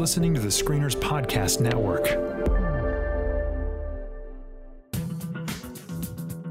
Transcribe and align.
listening 0.00 0.32
to 0.32 0.40
the 0.40 0.48
Screeners 0.48 0.96
Podcast 0.96 1.60
Network. 1.60 2.06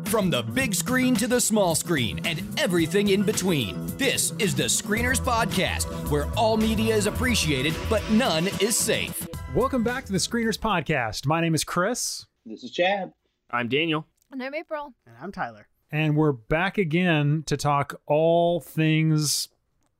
From 0.07 0.29
the 0.29 0.43
big 0.43 0.75
screen 0.75 1.15
to 1.15 1.25
the 1.25 1.41
small 1.41 1.73
screen 1.73 2.23
and 2.27 2.43
everything 2.59 3.07
in 3.07 3.23
between, 3.23 3.87
this 3.97 4.33
is 4.37 4.53
the 4.53 4.65
Screeners 4.65 5.19
Podcast, 5.19 5.85
where 6.11 6.27
all 6.37 6.57
media 6.57 6.95
is 6.95 7.07
appreciated, 7.07 7.73
but 7.89 8.07
none 8.11 8.45
is 8.61 8.77
safe. 8.77 9.27
Welcome 9.55 9.83
back 9.83 10.05
to 10.05 10.11
the 10.11 10.19
Screeners 10.19 10.59
Podcast. 10.59 11.25
My 11.25 11.41
name 11.41 11.55
is 11.55 11.63
Chris. 11.63 12.27
This 12.45 12.63
is 12.63 12.69
Chad. 12.69 13.13
I'm 13.49 13.67
Daniel. 13.67 14.05
And 14.31 14.43
I'm 14.43 14.53
April. 14.53 14.93
And 15.07 15.15
I'm 15.19 15.31
Tyler. 15.31 15.67
And 15.91 16.15
we're 16.15 16.33
back 16.33 16.77
again 16.77 17.41
to 17.47 17.57
talk 17.57 17.99
all 18.05 18.59
things 18.59 19.49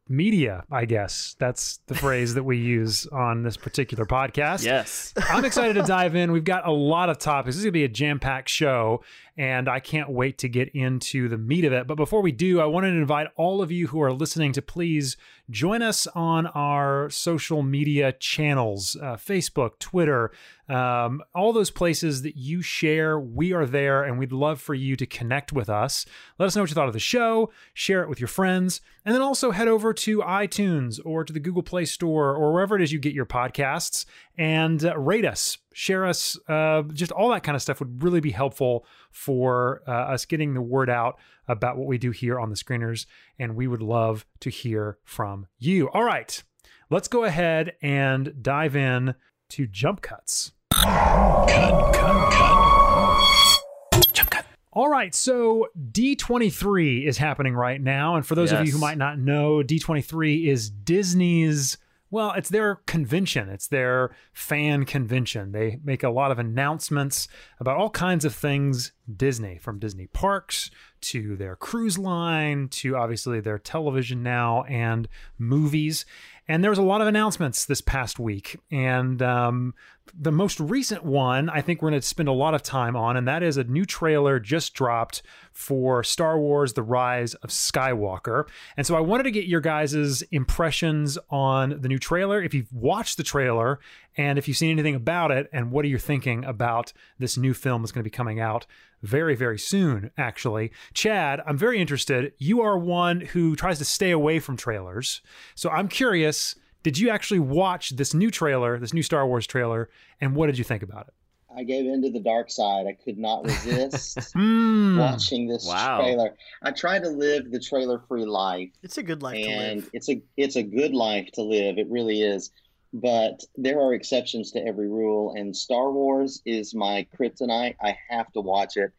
media, 0.09 0.63
I 0.71 0.85
guess. 0.85 1.35
That's 1.39 1.79
the 1.87 1.95
phrase 1.95 2.33
that 2.33 2.43
we 2.43 2.57
use 2.57 3.05
on 3.07 3.43
this 3.43 3.55
particular 3.55 4.05
podcast. 4.05 4.65
Yes. 4.65 5.13
I'm 5.29 5.45
excited 5.45 5.73
to 5.75 5.83
dive 5.83 6.15
in. 6.15 6.31
We've 6.31 6.43
got 6.43 6.67
a 6.67 6.71
lot 6.71 7.09
of 7.09 7.19
topics. 7.19 7.55
This 7.55 7.57
is 7.57 7.65
going 7.65 7.73
to 7.73 7.79
be 7.79 7.83
a 7.83 7.89
jam 7.89 8.19
packed 8.19 8.49
show, 8.49 9.03
and 9.39 9.69
I 9.69 9.79
can't 9.79 10.09
wait 10.09 10.37
to 10.39 10.49
get 10.49 10.67
into 10.75 11.29
the 11.29 11.37
meat 11.37 11.63
of 11.63 11.71
it. 11.71 11.87
But 11.87 11.95
before 11.95 12.21
we 12.21 12.33
do, 12.33 12.59
I 12.59 12.65
wanted 12.65 12.91
to 12.91 12.97
invite 12.97 13.27
all 13.37 13.61
of 13.61 13.71
you 13.71 13.87
who 13.87 14.01
are 14.01 14.11
listening 14.11 14.51
to 14.51 14.61
please 14.61 15.15
join 15.49 15.81
us 15.81 16.07
on 16.07 16.45
our 16.47 17.09
social 17.09 17.63
media 17.63 18.11
channels 18.11 18.97
uh, 19.01 19.15
Facebook, 19.15 19.79
Twitter, 19.79 20.33
um, 20.67 21.23
all 21.33 21.53
those 21.53 21.71
places 21.71 22.21
that 22.23 22.35
you 22.35 22.61
share. 22.61 23.17
We 23.17 23.53
are 23.53 23.65
there, 23.65 24.03
and 24.03 24.19
we'd 24.19 24.33
love 24.33 24.59
for 24.59 24.73
you 24.73 24.97
to 24.97 25.05
connect 25.05 25.53
with 25.53 25.69
us. 25.69 26.05
Let 26.37 26.47
us 26.47 26.55
know 26.57 26.63
what 26.63 26.69
you 26.69 26.75
thought 26.75 26.87
of 26.87 26.93
the 26.93 26.99
show, 26.99 27.49
share 27.73 28.03
it 28.03 28.09
with 28.09 28.19
your 28.19 28.27
friends, 28.27 28.81
and 29.05 29.15
then 29.15 29.21
also 29.21 29.51
head 29.51 29.69
over 29.69 29.93
to 29.93 30.19
iTunes 30.19 30.99
or 31.05 31.23
to 31.23 31.31
the 31.31 31.39
Google 31.39 31.63
Play 31.63 31.85
Store 31.85 32.35
or 32.35 32.51
wherever 32.51 32.75
it 32.75 32.81
is 32.81 32.91
you 32.91 32.99
get 32.99 33.13
your 33.13 33.25
podcasts 33.25 34.05
and 34.39 34.85
uh, 34.85 34.97
rate 34.97 35.25
us, 35.25 35.57
share 35.73 36.05
us, 36.05 36.39
uh, 36.47 36.81
just 36.93 37.11
all 37.11 37.29
that 37.29 37.43
kind 37.43 37.57
of 37.57 37.61
stuff 37.61 37.81
would 37.81 38.01
really 38.01 38.21
be 38.21 38.31
helpful 38.31 38.85
for 39.11 39.81
uh, 39.85 39.91
us 39.91 40.23
getting 40.23 40.53
the 40.53 40.61
word 40.61 40.89
out 40.89 41.19
about 41.49 41.75
what 41.75 41.87
we 41.87 41.97
do 41.97 42.11
here 42.11 42.39
on 42.39 42.49
the 42.49 42.55
screeners. 42.55 43.05
And 43.37 43.57
we 43.57 43.67
would 43.67 43.81
love 43.81 44.25
to 44.39 44.49
hear 44.49 44.97
from 45.03 45.47
you. 45.59 45.89
All 45.89 46.05
right, 46.05 46.41
let's 46.89 47.09
go 47.09 47.25
ahead 47.25 47.73
and 47.81 48.33
dive 48.41 48.77
in 48.77 49.13
to 49.49 49.67
jump 49.67 50.01
cuts. 50.01 50.53
Cut, 50.71 51.49
cut, 51.49 52.31
cut. 52.31 54.13
Jump 54.13 54.29
cut. 54.29 54.45
All 54.71 54.87
right, 54.87 55.13
so 55.13 55.67
D23 55.91 57.05
is 57.05 57.17
happening 57.17 57.55
right 57.55 57.81
now. 57.81 58.15
And 58.15 58.25
for 58.25 58.35
those 58.35 58.53
of 58.53 58.65
you 58.65 58.71
who 58.71 58.77
might 58.77 58.97
not 58.97 59.19
know, 59.19 59.57
D23 59.63 60.47
is 60.47 60.69
Disney's 60.69 61.77
well, 62.11 62.33
it's 62.35 62.49
their 62.49 62.75
convention. 62.75 63.49
It's 63.49 63.67
their 63.67 64.15
fan 64.33 64.85
convention. 64.85 65.51
They 65.51 65.79
make 65.83 66.03
a 66.03 66.09
lot 66.09 66.31
of 66.31 66.39
announcements 66.39 67.27
about 67.59 67.77
all 67.77 67.89
kinds 67.89 68.25
of 68.25 68.33
things 68.33 68.91
Disney, 69.15 69.57
from 69.57 69.79
Disney 69.79 70.07
parks 70.07 70.71
to 71.01 71.35
their 71.35 71.55
cruise 71.55 71.97
line 71.97 72.67
to 72.69 72.95
obviously 72.95 73.39
their 73.39 73.59
television 73.59 74.23
now 74.23 74.63
and 74.63 75.07
movies. 75.37 76.05
And 76.47 76.63
there 76.63 76.71
was 76.71 76.79
a 76.79 76.83
lot 76.83 77.01
of 77.01 77.07
announcements 77.07 77.65
this 77.65 77.81
past 77.81 78.19
week. 78.19 78.59
And 78.71 79.21
um, 79.21 79.75
the 80.13 80.31
most 80.31 80.59
recent 80.59 81.03
one, 81.03 81.49
I 81.49 81.61
think 81.61 81.81
we're 81.81 81.91
going 81.91 82.01
to 82.01 82.07
spend 82.07 82.27
a 82.27 82.33
lot 82.33 82.55
of 82.55 82.63
time 82.63 82.95
on, 82.95 83.17
and 83.17 83.27
that 83.27 83.43
is 83.43 83.57
a 83.57 83.63
new 83.63 83.85
trailer 83.85 84.39
just 84.39 84.73
dropped 84.73 85.21
for 85.59 86.05
Star 86.05 86.39
Wars 86.39 86.71
The 86.71 86.81
Rise 86.81 87.33
of 87.35 87.49
Skywalker. 87.49 88.47
And 88.77 88.87
so 88.87 88.95
I 88.95 89.01
wanted 89.01 89.23
to 89.23 89.31
get 89.31 89.43
your 89.43 89.59
guys' 89.59 90.21
impressions 90.31 91.17
on 91.29 91.81
the 91.81 91.89
new 91.89 91.99
trailer. 91.99 92.41
If 92.41 92.53
you've 92.53 92.71
watched 92.71 93.17
the 93.17 93.23
trailer 93.23 93.81
and 94.15 94.39
if 94.39 94.47
you've 94.47 94.55
seen 94.55 94.71
anything 94.71 94.95
about 94.95 95.31
it, 95.31 95.49
and 95.51 95.69
what 95.69 95.83
are 95.83 95.89
you 95.89 95.97
thinking 95.97 96.45
about 96.45 96.93
this 97.19 97.35
new 97.35 97.53
film 97.53 97.81
that's 97.81 97.91
going 97.91 98.01
to 98.01 98.09
be 98.09 98.09
coming 98.09 98.39
out 98.39 98.65
very, 99.03 99.35
very 99.35 99.59
soon, 99.59 100.11
actually. 100.17 100.71
Chad, 100.93 101.41
I'm 101.45 101.57
very 101.57 101.81
interested. 101.81 102.31
You 102.37 102.61
are 102.61 102.77
one 102.77 103.19
who 103.19 103.57
tries 103.57 103.79
to 103.79 103.85
stay 103.85 104.11
away 104.11 104.39
from 104.39 104.55
trailers. 104.55 105.21
So 105.55 105.69
I'm 105.69 105.89
curious 105.89 106.55
did 106.83 106.97
you 106.97 107.09
actually 107.09 107.39
watch 107.39 107.89
this 107.89 108.13
new 108.13 108.31
trailer, 108.31 108.79
this 108.79 108.93
new 108.93 109.03
Star 109.03 109.27
Wars 109.27 109.45
trailer, 109.45 109.89
and 110.21 110.33
what 110.33 110.45
did 110.45 110.57
you 110.57 110.63
think 110.63 110.81
about 110.81 111.09
it? 111.09 111.13
I 111.59 111.63
gave 111.63 111.85
into 111.85 112.09
the 112.09 112.21
dark 112.21 112.49
side. 112.49 112.85
I 112.87 112.93
could 113.03 113.17
not 113.17 113.43
resist 113.43 114.17
Hmm. 114.33 114.97
watching 114.97 115.47
this 115.47 115.65
Wow. 115.67 115.97
trailer. 115.97 116.35
I 116.63 116.71
try 116.71 116.99
to 116.99 117.09
live 117.09 117.51
the 117.51 117.59
trailer-free 117.59 118.25
life, 118.25 118.69
It's 118.81 118.97
a 118.97 119.03
good 119.03 119.21
life 119.21 119.35
to 119.43 119.49
and 119.49 119.75
live. 119.83 119.89
it's 119.93 120.09
a 120.09 120.21
it's 120.37 120.55
a 120.55 120.63
good 120.63 120.93
life 120.93 121.29
to 121.33 121.41
live. 121.43 121.77
It 121.77 121.87
really 121.89 122.21
is. 122.21 122.51
But 122.93 123.41
there 123.55 123.79
are 123.81 123.93
exceptions 123.93 124.51
to 124.53 124.65
every 124.65 124.87
rule, 124.87 125.33
and 125.37 125.55
Star 125.55 125.91
Wars 125.91 126.41
is 126.45 126.73
my 126.73 127.05
kryptonite. 127.19 127.75
I 127.81 127.95
have 128.09 128.31
to 128.33 128.41
watch 128.41 128.77
it, 128.77 128.91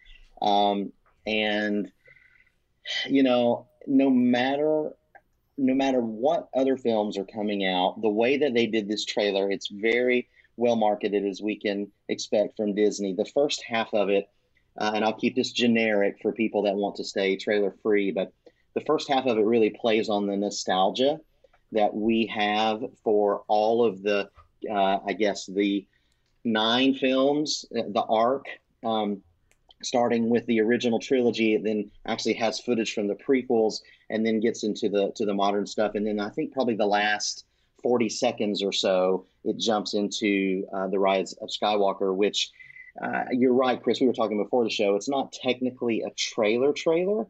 um, 0.42 0.92
and 1.26 1.90
you 3.06 3.22
know, 3.22 3.66
no 3.86 4.10
matter 4.10 4.92
no 5.58 5.74
matter 5.74 6.00
what 6.00 6.48
other 6.54 6.76
films 6.76 7.18
are 7.18 7.24
coming 7.24 7.66
out, 7.66 8.00
the 8.00 8.08
way 8.08 8.38
that 8.38 8.54
they 8.54 8.66
did 8.66 8.88
this 8.88 9.04
trailer, 9.04 9.50
it's 9.50 9.68
very 9.68 10.28
well 10.60 10.76
marketed 10.76 11.24
as 11.24 11.42
we 11.42 11.56
can 11.56 11.90
expect 12.08 12.56
from 12.56 12.74
Disney. 12.74 13.14
The 13.14 13.24
first 13.24 13.64
half 13.66 13.92
of 13.94 14.10
it, 14.10 14.28
uh, 14.78 14.92
and 14.94 15.04
I'll 15.04 15.18
keep 15.18 15.34
this 15.34 15.52
generic 15.52 16.18
for 16.22 16.32
people 16.32 16.62
that 16.62 16.74
want 16.74 16.96
to 16.96 17.04
stay 17.04 17.36
trailer 17.36 17.74
free, 17.82 18.12
but 18.12 18.32
the 18.74 18.82
first 18.82 19.08
half 19.08 19.26
of 19.26 19.36
it 19.38 19.44
really 19.44 19.70
plays 19.70 20.08
on 20.08 20.26
the 20.26 20.36
nostalgia 20.36 21.18
that 21.72 21.92
we 21.94 22.26
have 22.26 22.82
for 23.02 23.42
all 23.48 23.84
of 23.84 24.02
the, 24.02 24.28
uh, 24.70 24.98
I 25.04 25.14
guess, 25.14 25.46
the 25.46 25.86
nine 26.44 26.94
films, 26.94 27.64
uh, 27.76 27.82
the 27.88 28.02
arc. 28.02 28.46
Um, 28.84 29.22
starting 29.82 30.28
with 30.28 30.44
the 30.46 30.60
original 30.60 30.98
trilogy, 30.98 31.56
then 31.56 31.90
actually 32.06 32.34
has 32.34 32.60
footage 32.60 32.92
from 32.92 33.06
the 33.06 33.14
prequels, 33.14 33.80
and 34.10 34.24
then 34.24 34.40
gets 34.40 34.62
into 34.62 34.88
the 34.88 35.10
to 35.16 35.24
the 35.24 35.34
modern 35.34 35.66
stuff. 35.66 35.94
And 35.94 36.06
then 36.06 36.20
I 36.20 36.28
think 36.28 36.52
probably 36.52 36.74
the 36.74 36.86
last 36.86 37.46
forty 37.82 38.08
seconds 38.08 38.62
or 38.62 38.72
so, 38.72 39.26
it 39.44 39.58
jumps 39.58 39.94
into 39.94 40.66
uh, 40.74 40.88
the 40.88 40.98
Rise 40.98 41.32
of 41.40 41.48
Skywalker, 41.48 42.14
which 42.14 42.50
uh, 43.02 43.24
you're 43.32 43.54
right, 43.54 43.82
Chris. 43.82 44.00
We 44.00 44.06
were 44.06 44.12
talking 44.12 44.42
before 44.42 44.64
the 44.64 44.70
show. 44.70 44.94
It's 44.96 45.08
not 45.08 45.32
technically 45.32 46.02
a 46.02 46.10
trailer 46.10 46.72
trailer, 46.72 47.26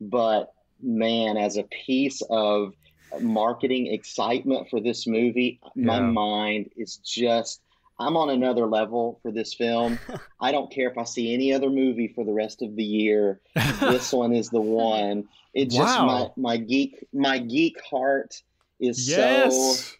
but 0.00 0.52
man, 0.82 1.36
as 1.36 1.56
a 1.56 1.64
piece 1.64 2.22
of 2.30 2.74
marketing 3.20 3.88
excitement 3.88 4.68
for 4.70 4.80
this 4.80 5.06
movie, 5.06 5.60
my 5.74 6.00
mind 6.00 6.70
is 6.76 6.96
just. 6.98 7.60
I'm 8.02 8.16
on 8.16 8.30
another 8.30 8.64
level 8.64 9.18
for 9.22 9.30
this 9.30 9.52
film. 9.52 9.98
I 10.40 10.52
don't 10.52 10.72
care 10.72 10.88
if 10.88 10.96
I 10.96 11.04
see 11.04 11.34
any 11.34 11.52
other 11.52 11.68
movie 11.68 12.08
for 12.08 12.24
the 12.24 12.32
rest 12.32 12.62
of 12.62 12.74
the 12.74 12.82
year. 12.82 13.40
This 13.80 14.10
one 14.10 14.32
is 14.32 14.48
the 14.48 14.60
one. 14.60 15.28
It 15.52 15.66
just 15.66 15.98
Wow. 15.98 16.32
my 16.36 16.50
my 16.52 16.56
geek 16.56 17.06
my 17.12 17.38
geek 17.38 17.76
heart 17.84 18.42
is 18.80 19.08
yes. 19.08 19.54
so 19.54 19.96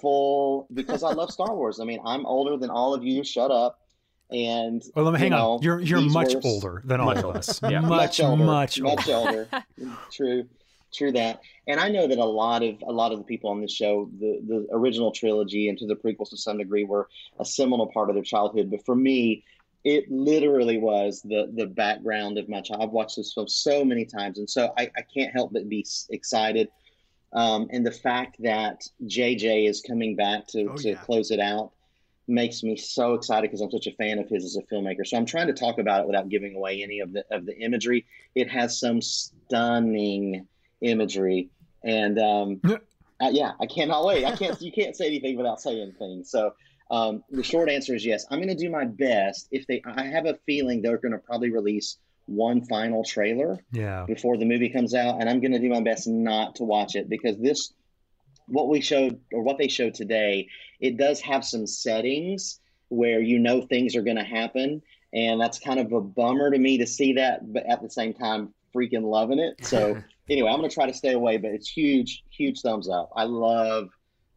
full 0.00 0.66
because 0.72 1.02
I 1.02 1.12
love 1.12 1.30
Star 1.30 1.54
Wars. 1.54 1.80
I 1.80 1.84
mean, 1.84 2.00
I'm 2.04 2.26
older 2.26 2.56
than 2.56 2.70
all 2.70 2.94
of 2.94 3.04
you. 3.04 3.24
Shut 3.24 3.50
up. 3.50 3.80
And 4.30 4.82
Well, 4.94 5.04
let 5.04 5.14
me 5.14 5.20
hang 5.20 5.32
you 5.32 5.38
on. 5.38 5.62
You're 5.62 5.80
you're 5.80 6.00
much 6.00 6.34
were- 6.34 6.40
older 6.44 6.82
than 6.84 7.00
all 7.00 7.16
of 7.16 7.36
us. 7.36 7.60
Yeah. 7.62 7.80
Much, 7.80 8.20
older, 8.20 8.44
much 8.44 8.80
older. 8.80 8.96
much 8.96 9.08
older. 9.08 9.48
True, 10.10 10.48
true 10.92 11.12
that. 11.12 11.40
And 11.68 11.78
I 11.78 11.88
know 11.88 12.08
that 12.08 12.18
a 12.18 12.24
lot 12.24 12.64
of 12.64 12.82
a 12.86 12.92
lot 12.92 13.12
of 13.12 13.18
the 13.18 13.24
people 13.24 13.50
on 13.50 13.60
this 13.60 13.72
show, 13.72 14.10
the 14.18 14.40
the 14.46 14.66
original 14.72 15.12
trilogy 15.12 15.68
and 15.68 15.78
to 15.78 15.86
the 15.86 15.94
prequels 15.94 16.30
to 16.30 16.36
some 16.36 16.58
degree, 16.58 16.82
were 16.84 17.08
a 17.38 17.44
seminal 17.44 17.86
part 17.86 18.08
of 18.08 18.16
their 18.16 18.24
childhood. 18.24 18.68
But 18.68 18.84
for 18.84 18.96
me, 18.96 19.44
it 19.84 20.10
literally 20.10 20.78
was 20.78 21.22
the 21.22 21.52
the 21.54 21.66
background 21.66 22.36
of 22.36 22.48
my 22.48 22.60
child. 22.62 22.82
I've 22.82 22.90
watched 22.90 23.16
this 23.16 23.32
film 23.32 23.46
so 23.46 23.84
many 23.84 24.04
times, 24.04 24.38
and 24.38 24.50
so 24.50 24.72
I, 24.76 24.90
I 24.96 25.02
can't 25.02 25.32
help 25.32 25.52
but 25.52 25.68
be 25.68 25.86
excited. 26.10 26.68
Um, 27.32 27.68
and 27.70 27.84
the 27.84 27.90
fact 27.92 28.36
that 28.40 28.82
JJ 29.04 29.68
is 29.68 29.82
coming 29.82 30.16
back 30.16 30.46
to, 30.48 30.68
Oh, 30.70 30.76
to 30.76 30.90
yeah. 30.90 30.94
close 30.96 31.30
it 31.30 31.40
out 31.40 31.72
makes 32.28 32.62
me 32.62 32.76
so 32.76 33.14
excited 33.14 33.42
because 33.42 33.60
I'm 33.60 33.70
such 33.70 33.86
a 33.86 33.92
fan 33.92 34.18
of 34.18 34.28
his 34.28 34.44
as 34.44 34.56
a 34.56 34.62
filmmaker. 34.62 35.06
So 35.06 35.16
I'm 35.16 35.26
trying 35.26 35.46
to 35.48 35.52
talk 35.52 35.78
about 35.78 36.00
it 36.02 36.06
without 36.06 36.28
giving 36.28 36.56
away 36.56 36.82
any 36.82 37.00
of 37.00 37.12
the 37.12 37.24
of 37.30 37.46
the 37.46 37.56
imagery. 37.58 38.04
It 38.34 38.50
has 38.50 38.78
some 38.80 39.00
stunning 39.02 40.46
imagery, 40.80 41.50
and 41.84 42.18
um, 42.18 42.60
Yeah. 43.20 43.30
yeah, 43.30 43.52
I 43.60 43.66
cannot 43.66 44.04
wait. 44.04 44.24
I 44.24 44.36
can't. 44.36 44.60
you 44.60 44.70
can't 44.72 44.94
say 44.96 45.06
anything 45.06 45.36
without 45.36 45.60
saying 45.60 45.94
things. 45.98 46.30
So 46.30 46.52
um, 46.90 47.24
the 47.30 47.42
short 47.42 47.70
answer 47.70 47.94
is 47.94 48.04
yes. 48.04 48.26
I'm 48.30 48.38
going 48.38 48.48
to 48.48 48.54
do 48.54 48.70
my 48.70 48.84
best. 48.84 49.48
If 49.50 49.66
they, 49.66 49.80
I 49.86 50.04
have 50.06 50.26
a 50.26 50.34
feeling 50.46 50.82
they're 50.82 50.98
going 50.98 51.12
to 51.12 51.18
probably 51.18 51.50
release 51.50 51.96
one 52.26 52.64
final 52.66 53.04
trailer 53.04 53.58
Yeah. 53.72 54.04
before 54.06 54.36
the 54.36 54.44
movie 54.44 54.68
comes 54.68 54.94
out, 54.94 55.20
and 55.20 55.28
I'm 55.30 55.40
going 55.40 55.52
to 55.52 55.58
do 55.58 55.68
my 55.68 55.80
best 55.80 56.06
not 56.06 56.56
to 56.56 56.64
watch 56.64 56.94
it 56.96 57.08
because 57.08 57.38
this, 57.38 57.72
what 58.48 58.68
we 58.68 58.80
showed 58.80 59.20
or 59.32 59.42
what 59.42 59.58
they 59.58 59.68
showed 59.68 59.94
today, 59.94 60.48
it 60.80 60.96
does 60.96 61.20
have 61.22 61.44
some 61.44 61.66
settings 61.66 62.60
where 62.88 63.20
you 63.20 63.38
know 63.38 63.62
things 63.62 63.96
are 63.96 64.02
going 64.02 64.16
to 64.18 64.24
happen, 64.24 64.82
and 65.12 65.40
that's 65.40 65.58
kind 65.58 65.80
of 65.80 65.92
a 65.92 66.00
bummer 66.00 66.50
to 66.50 66.58
me 66.58 66.78
to 66.78 66.86
see 66.86 67.14
that, 67.14 67.52
but 67.52 67.64
at 67.66 67.80
the 67.82 67.90
same 67.90 68.12
time, 68.14 68.52
freaking 68.74 69.02
loving 69.02 69.38
it. 69.38 69.64
So 69.64 69.96
anyway, 70.28 70.50
I'm 70.50 70.58
going 70.58 70.68
to 70.68 70.74
try 70.74 70.86
to 70.86 70.92
stay 70.94 71.12
away, 71.12 71.36
but 71.38 71.50
it's 71.52 71.68
huge, 71.68 72.22
huge 72.30 72.60
thumbs 72.60 72.88
up. 72.88 73.10
I 73.16 73.24
love 73.24 73.88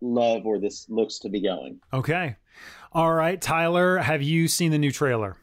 love 0.01 0.45
where 0.45 0.59
this 0.59 0.85
looks 0.89 1.19
to 1.19 1.29
be 1.29 1.41
going. 1.41 1.79
Okay. 1.93 2.37
All 2.93 3.11
right, 3.13 3.39
Tyler, 3.39 3.97
have 3.97 4.21
you 4.21 4.47
seen 4.47 4.71
the 4.71 4.77
new 4.77 4.91
trailer? 4.91 5.35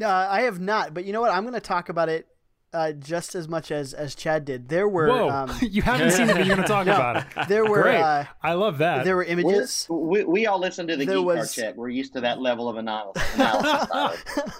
Uh, 0.00 0.06
I 0.08 0.42
have 0.42 0.60
not, 0.60 0.94
but 0.94 1.04
you 1.04 1.12
know 1.12 1.20
what? 1.20 1.30
I'm 1.32 1.42
going 1.42 1.54
to 1.54 1.60
talk 1.60 1.88
about 1.88 2.08
it 2.08 2.26
uh, 2.72 2.92
just 2.92 3.34
as 3.34 3.48
much 3.48 3.70
as 3.72 3.92
as 3.94 4.14
Chad 4.14 4.44
did. 4.44 4.68
There 4.68 4.88
were 4.88 5.08
Whoa, 5.08 5.28
um, 5.28 5.52
you 5.60 5.82
haven't 5.82 6.12
seen 6.12 6.28
it, 6.30 6.36
but 6.36 6.46
you're 6.46 6.54
going 6.56 6.66
to 6.66 6.72
talk 6.72 6.86
about 6.86 7.16
it. 7.36 7.48
there 7.48 7.64
were 7.64 7.82
Great. 7.82 8.00
uh, 8.00 8.24
I 8.42 8.52
love 8.54 8.78
that. 8.78 9.04
there 9.04 9.16
were 9.16 9.22
We're- 9.28 9.32
images. 9.32 9.86
We, 9.90 10.24
we 10.24 10.46
all 10.46 10.58
listen 10.60 10.86
to 10.86 10.96
the 10.96 11.04
There 11.04 11.16
Geek 11.16 11.24
Card 11.26 11.38
was- 11.38 11.54
Check. 11.54 11.76
We're 11.76 11.88
used 11.88 12.12
to 12.14 12.20
that 12.22 12.40
level 12.40 12.68
of 12.68 12.76
analysis. 12.78 13.22
analysis 13.34 13.88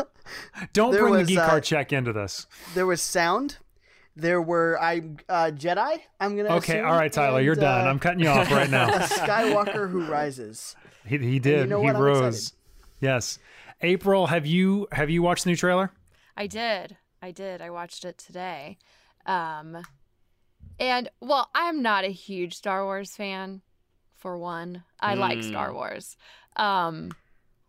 Don't 0.72 0.92
there 0.92 1.02
bring 1.02 1.14
the 1.14 1.18
was, 1.20 1.28
geek 1.28 1.38
uh, 1.38 1.48
card 1.48 1.64
check 1.64 1.92
into 1.92 2.12
this. 2.12 2.46
There 2.74 2.86
was 2.86 3.00
sound. 3.02 3.58
There 4.16 4.40
were 4.42 4.78
I 4.80 4.98
uh, 5.28 5.50
Jedi. 5.54 6.00
I'm 6.20 6.36
gonna. 6.36 6.56
Okay, 6.56 6.74
assume, 6.78 6.86
all 6.86 6.96
right, 6.96 7.12
Tyler, 7.12 7.38
and, 7.38 7.46
you're 7.46 7.54
done. 7.54 7.86
uh, 7.86 7.90
I'm 7.90 7.98
cutting 7.98 8.20
you 8.20 8.28
off 8.28 8.50
right 8.50 8.68
a 8.68 8.70
now. 8.70 8.90
Skywalker 8.98 9.90
who 9.90 10.04
rises. 10.04 10.76
He, 11.06 11.18
he 11.18 11.38
did. 11.38 11.68
know 11.68 11.80
he 11.80 11.86
what? 11.86 11.96
Rose. 11.96 12.52
Yes. 13.00 13.38
April, 13.82 14.26
have 14.26 14.46
you 14.46 14.86
have 14.92 15.10
you 15.10 15.22
watched 15.22 15.44
the 15.44 15.50
new 15.50 15.56
trailer? 15.56 15.90
I 16.36 16.46
did. 16.46 16.96
I 17.22 17.30
did. 17.30 17.60
I 17.62 17.70
watched 17.70 18.04
it 18.04 18.18
today. 18.18 18.78
Um 19.26 19.78
and 20.78 21.08
well, 21.20 21.48
I'm 21.54 21.82
not 21.82 22.04
a 22.04 22.08
huge 22.08 22.54
Star 22.54 22.84
Wars 22.84 23.14
fan 23.16 23.62
for 24.16 24.36
one. 24.38 24.84
I 25.00 25.14
like 25.14 25.42
Star 25.42 25.72
Wars. 25.72 26.16
Um 26.56 27.10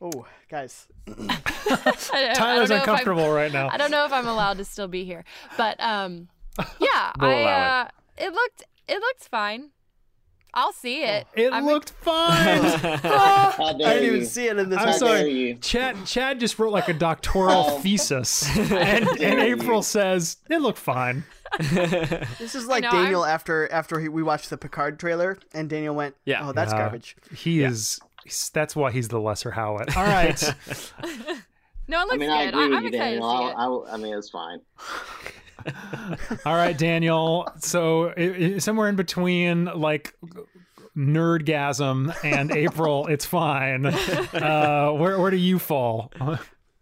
Oh, 0.04 0.26
guys. 0.50 0.88
I 1.08 1.12
don't- 1.14 2.10
I 2.14 2.22
don't 2.26 2.36
Tyler's 2.36 2.70
know 2.70 2.76
if 2.76 2.82
I'm- 2.82 2.90
uncomfortable 2.90 3.32
right 3.32 3.52
now. 3.52 3.70
I 3.70 3.78
don't 3.78 3.92
know 3.92 4.06
if 4.06 4.12
I'm 4.12 4.28
allowed 4.28 4.58
to 4.58 4.66
still 4.66 4.88
be 4.88 5.06
here. 5.06 5.24
But 5.58 5.80
um 5.80 6.28
yeah, 6.80 7.12
We'll 7.20 7.30
I 7.30 7.34
allow 7.42 7.82
uh 7.84 7.88
it 8.18 8.34
looked 8.34 8.64
it 8.88 9.00
looked 9.00 9.24
fine. 9.30 9.70
I'll 10.54 10.74
see 10.74 11.04
it. 11.04 11.28
It 11.34 11.54
I'm 11.54 11.66
looked 11.66 11.92
fine. 11.92 12.62
How 12.64 13.54
I 13.60 13.74
didn't 13.78 14.04
you? 14.04 14.12
even 14.16 14.26
see 14.26 14.48
it 14.48 14.58
in 14.58 14.70
this. 14.70 14.80
I'm 14.80 14.88
How 14.88 14.92
sorry. 14.94 15.58
Chad 15.62 16.06
Chad 16.06 16.40
just 16.40 16.60
wrote 16.60 16.72
like 16.74 16.90
a 16.90 16.94
doctoral 16.94 17.66
Oh. 17.68 17.80
thesis, 17.80 18.46
and, 18.58 18.74
and 19.08 19.18
dare 19.18 19.48
you. 19.48 19.56
April 19.56 19.82
says 19.82 20.38
it 20.50 20.62
looked 20.62 20.80
fine. 20.80 21.24
This 21.60 22.56
is 22.56 22.66
like 22.68 22.84
know, 22.84 22.92
Daniel 22.92 23.26
after 23.26 23.70
after 23.72 24.00
he, 24.00 24.08
we 24.10 24.24
watched 24.24 24.50
the 24.50 24.58
Picard 24.58 25.00
trailer, 25.00 25.38
and 25.54 25.70
Daniel 25.70 25.94
went, 25.96 26.16
Yeah. 26.26 26.48
"Oh, 26.48 26.54
that's 26.54 26.72
Yeah. 26.72 26.80
garbage." 26.80 27.16
He 27.36 27.62
is. 27.64 28.00
That's 28.54 28.76
why 28.76 28.92
he's 28.92 29.08
the 29.10 29.20
lesser 29.20 29.52
Howitt. 29.52 29.96
All 29.98 30.04
right. 30.06 30.40
No, 31.88 32.02
it 32.04 32.08
looks 32.08 32.14
I 32.14 32.18
mean, 32.18 32.30
I 32.30 32.46
good. 32.46 32.54
agree 32.54 32.68
with 32.70 32.78
I'm 32.78 32.84
you, 32.84 32.90
excited 32.90 33.00
Daniel. 33.20 33.32
to 33.32 33.38
see 33.38 33.44
I, 33.44 33.50
it. 33.50 33.92
I, 33.92 33.94
I 33.94 33.98
mean, 33.98 34.14
it's 34.18 34.30
fine. 34.30 34.62
All 36.46 36.56
right, 36.56 36.78
Daniel. 36.78 37.48
So 37.60 38.10
i 38.18 38.54
i 38.56 38.58
somewhere 38.58 38.90
in 38.90 38.96
between 38.96 39.66
like 39.66 40.16
nerdgasm 40.96 42.14
and 42.24 42.52
April, 42.56 43.08
it's 43.08 43.26
fine. 43.26 43.86
Uh, 43.86 44.92
where 44.92 45.20
where 45.20 45.32
do 45.32 45.38
you 45.38 45.60
fall? 45.60 46.12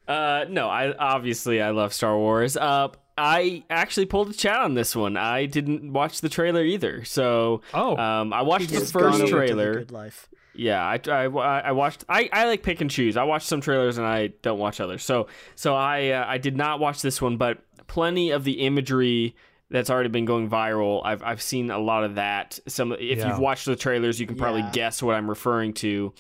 Uh, 0.07 0.45
no, 0.49 0.67
I 0.69 0.93
obviously 0.95 1.61
I 1.61 1.71
love 1.71 1.93
Star 1.93 2.17
Wars. 2.17 2.57
Uh, 2.57 2.89
I 3.17 3.63
actually 3.69 4.05
pulled 4.05 4.29
a 4.29 4.33
Chad 4.33 4.57
on 4.61 4.73
this 4.73 4.95
one. 4.95 5.17
I 5.17 5.45
didn't 5.45 5.91
watch 5.91 6.21
the 6.21 6.29
trailer 6.29 6.63
either, 6.63 7.03
so 7.03 7.61
Oh. 7.73 7.97
um, 7.97 8.31
I 8.33 8.41
watched 8.43 8.69
the 8.69 8.79
He's 8.79 8.91
gone 8.91 9.03
over 9.03 9.11
first 9.11 9.19
to 9.19 9.25
the 9.25 9.31
trailer. 9.31 9.73
good 9.73 9.91
life. 9.91 10.29
Yeah, 10.55 10.83
I, 10.83 10.99
I, 11.09 11.25
I 11.25 11.71
watched. 11.71 12.03
I, 12.09 12.29
I 12.33 12.45
like 12.45 12.63
pick 12.63 12.81
and 12.81 12.89
choose. 12.89 13.15
I 13.15 13.23
watch 13.23 13.43
some 13.45 13.61
trailers 13.61 13.97
and 13.97 14.05
I 14.05 14.27
don't 14.41 14.57
watch 14.59 14.81
others. 14.81 15.03
So 15.03 15.27
so 15.55 15.75
I 15.75 16.09
uh, 16.09 16.25
I 16.27 16.37
did 16.37 16.57
not 16.57 16.79
watch 16.79 17.01
this 17.01 17.21
one, 17.21 17.37
but 17.37 17.59
plenty 17.89 18.29
of 18.31 18.45
the 18.45 18.61
imagery 18.61 19.35
that's 19.69 19.89
already 19.89 20.09
been 20.09 20.25
going 20.25 20.49
viral. 20.49 21.01
I've 21.03 21.21
I've 21.21 21.41
seen 21.41 21.69
a 21.69 21.77
lot 21.77 22.03
of 22.05 22.15
that. 22.15 22.57
Some 22.67 22.93
if 22.93 23.19
Yeah. 23.19 23.27
you've 23.29 23.39
watched 23.39 23.65
the 23.65 23.75
trailers, 23.75 24.19
you 24.19 24.25
can 24.27 24.37
probably 24.37 24.61
Yeah. 24.61 24.71
guess 24.71 25.03
what 25.03 25.15
I'm 25.15 25.29
referring 25.29 25.73
to. 25.73 26.13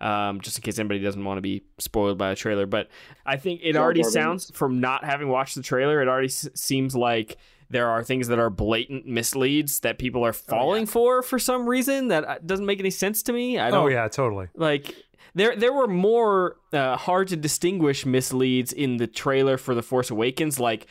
Um, 0.00 0.40
just 0.42 0.58
in 0.58 0.62
case 0.62 0.78
anybody 0.78 1.00
doesn't 1.00 1.24
want 1.24 1.38
to 1.38 1.42
be 1.42 1.62
spoiled 1.78 2.18
by 2.18 2.30
a 2.30 2.36
trailer, 2.36 2.66
but 2.66 2.88
I 3.24 3.36
think 3.38 3.60
it 3.62 3.72
Jar 3.72 3.82
already 3.84 4.02
Jar 4.02 4.10
sounds 4.10 4.50
from 4.54 4.78
not 4.80 5.04
having 5.04 5.28
watched 5.28 5.54
the 5.54 5.62
trailer. 5.62 6.02
It 6.02 6.08
already 6.08 6.26
s- 6.26 6.48
seems 6.54 6.94
like 6.94 7.38
there 7.70 7.88
are 7.88 8.04
things 8.04 8.28
that 8.28 8.38
are 8.38 8.50
blatant 8.50 9.06
misleads 9.06 9.80
that 9.80 9.98
people 9.98 10.22
are 10.24 10.34
falling 10.34 10.84
for 10.84 11.22
for 11.22 11.38
some 11.38 11.66
reason 11.66 12.08
that 12.08 12.24
uh, 12.24 12.36
doesn't 12.44 12.66
make 12.66 12.78
any 12.78 12.90
sense 12.90 13.22
to 13.22 13.32
me. 13.32 13.58
I 13.58 13.70
don't. 13.70 13.84
Oh 13.84 13.88
yeah, 13.88 14.06
totally. 14.08 14.48
Like 14.54 14.94
there, 15.34 15.56
there 15.56 15.72
were 15.72 15.88
more 15.88 16.56
uh, 16.74 16.96
hard 16.98 17.28
to 17.28 17.36
distinguish 17.36 18.04
misleads 18.04 18.72
in 18.74 18.98
the 18.98 19.06
trailer 19.06 19.56
for 19.56 19.74
the 19.74 19.82
Force 19.82 20.10
Awakens. 20.10 20.60
Like 20.60 20.86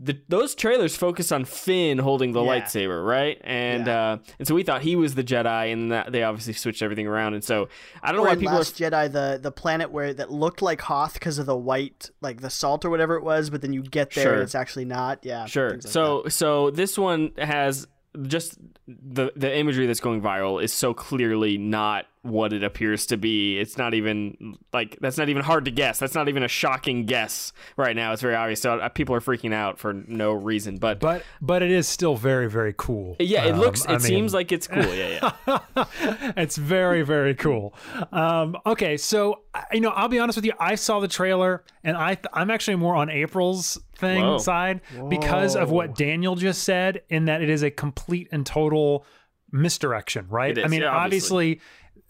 the 0.00 0.16
those 0.28 0.54
trailers 0.54 0.96
focus 0.96 1.32
on 1.32 1.44
Finn 1.44 1.98
holding 1.98 2.32
the 2.32 2.42
Yeah. 2.42 2.48
lightsaber, 2.60 3.04
right? 3.04 3.40
And 3.42 3.86
Yeah. 3.86 4.00
uh, 4.12 4.16
and 4.38 4.46
so 4.46 4.54
we 4.54 4.62
thought 4.62 4.82
he 4.82 4.94
was 4.94 5.14
the 5.16 5.24
Jedi, 5.24 5.72
and 5.72 5.90
that 5.90 6.12
they 6.12 6.22
obviously 6.22 6.52
switched 6.52 6.82
everything 6.82 7.06
around. 7.08 7.34
And 7.34 7.42
so 7.42 7.68
I 8.02 8.12
don't 8.12 8.18
know 8.22 8.28
why 8.28 8.36
people 8.36 8.54
Last 8.54 8.80
are. 8.80 8.90
Jedi, 8.90 9.10
the 9.12 9.38
the 9.42 9.50
planet 9.50 9.90
where 9.90 10.14
that 10.14 10.30
looked 10.30 10.62
like 10.62 10.80
Hoth 10.82 11.14
because 11.14 11.38
of 11.40 11.46
the 11.46 11.56
white, 11.56 12.10
like 12.20 12.40
the 12.42 12.50
salt 12.50 12.84
or 12.84 12.90
whatever 12.90 13.16
it 13.16 13.24
was, 13.24 13.50
but 13.50 13.60
then 13.60 13.72
you 13.72 13.82
get 13.82 14.12
there 14.14 14.24
Sure. 14.24 14.32
and 14.34 14.42
it's 14.42 14.54
actually 14.54 14.84
not. 14.84 15.18
Yeah, 15.24 15.46
Sure. 15.46 15.70
like 15.70 15.82
so 15.82 16.24
so 16.28 16.70
this 16.70 16.96
one 16.96 17.32
has 17.36 17.86
just 18.22 18.56
the 18.86 19.32
the 19.36 19.54
imagery 19.56 19.86
that's 19.86 20.00
going 20.00 20.22
viral 20.22 20.62
is 20.62 20.72
so 20.72 20.94
clearly 20.94 21.58
not 21.58 22.06
what 22.28 22.52
it 22.52 22.62
appears 22.62 23.06
to 23.06 23.16
be. 23.16 23.58
It's 23.58 23.76
not 23.78 23.94
even 23.94 24.56
like 24.72 24.98
that's 25.00 25.18
not 25.18 25.28
even 25.28 25.42
hard 25.42 25.64
to 25.66 25.70
guess. 25.70 25.98
That's 25.98 26.14
not 26.14 26.28
even 26.28 26.42
a 26.42 26.48
shocking 26.48 27.06
guess 27.06 27.52
right 27.76 27.94
now. 27.96 28.12
It's 28.12 28.22
very 28.22 28.34
obvious. 28.34 28.60
So 28.60 28.78
uh, 28.78 28.88
people 28.88 29.14
are 29.14 29.20
freaking 29.20 29.52
out 29.54 29.78
for 29.78 29.92
no 29.92 30.32
reason. 30.32 30.78
But, 30.78 31.00
But 31.00 31.22
but 31.40 31.62
it 31.62 31.70
is 31.70 31.88
still 31.88 32.16
very 32.16 32.48
very 32.50 32.74
cool. 32.76 33.16
yeah, 33.18 33.44
it 33.46 33.52
Um, 33.52 33.60
looks. 33.60 33.84
It 33.84 33.88
I 33.88 33.92
mean- 33.92 34.00
seems 34.00 34.34
like 34.34 34.52
it's 34.52 34.66
cool. 34.66 34.94
Yeah, 34.94 35.32
yeah. 35.46 35.84
it's 36.36 36.56
very 36.56 37.02
very 37.02 37.34
cool 37.34 37.74
um, 38.12 38.56
okay 38.66 38.96
so 38.96 39.42
you 39.72 39.80
know 39.80 39.90
i'll 39.90 40.08
be 40.08 40.18
honest 40.18 40.36
with 40.36 40.44
you 40.44 40.52
i 40.60 40.74
saw 40.74 41.00
the 41.00 41.08
trailer 41.08 41.64
and 41.84 41.96
i 41.96 42.14
th- 42.14 42.26
i'm 42.32 42.50
actually 42.50 42.76
more 42.76 42.94
on 42.94 43.08
april's 43.10 43.78
thing 43.96 44.22
Whoa. 44.22 44.38
side 44.38 44.80
because 45.08 45.56
of 45.56 45.70
what 45.70 45.94
daniel 45.94 46.34
just 46.36 46.62
said 46.64 47.02
in 47.08 47.26
that 47.26 47.42
it 47.42 47.48
is 47.50 47.62
a 47.62 47.70
complete 47.70 48.28
and 48.32 48.44
total 48.44 49.04
misdirection 49.52 50.26
right 50.28 50.56
It 50.58 50.64
i 50.64 50.68
mean 50.68 50.82
yeah, 50.82 50.88
obviously. 50.90 51.52
obviously 51.54 51.60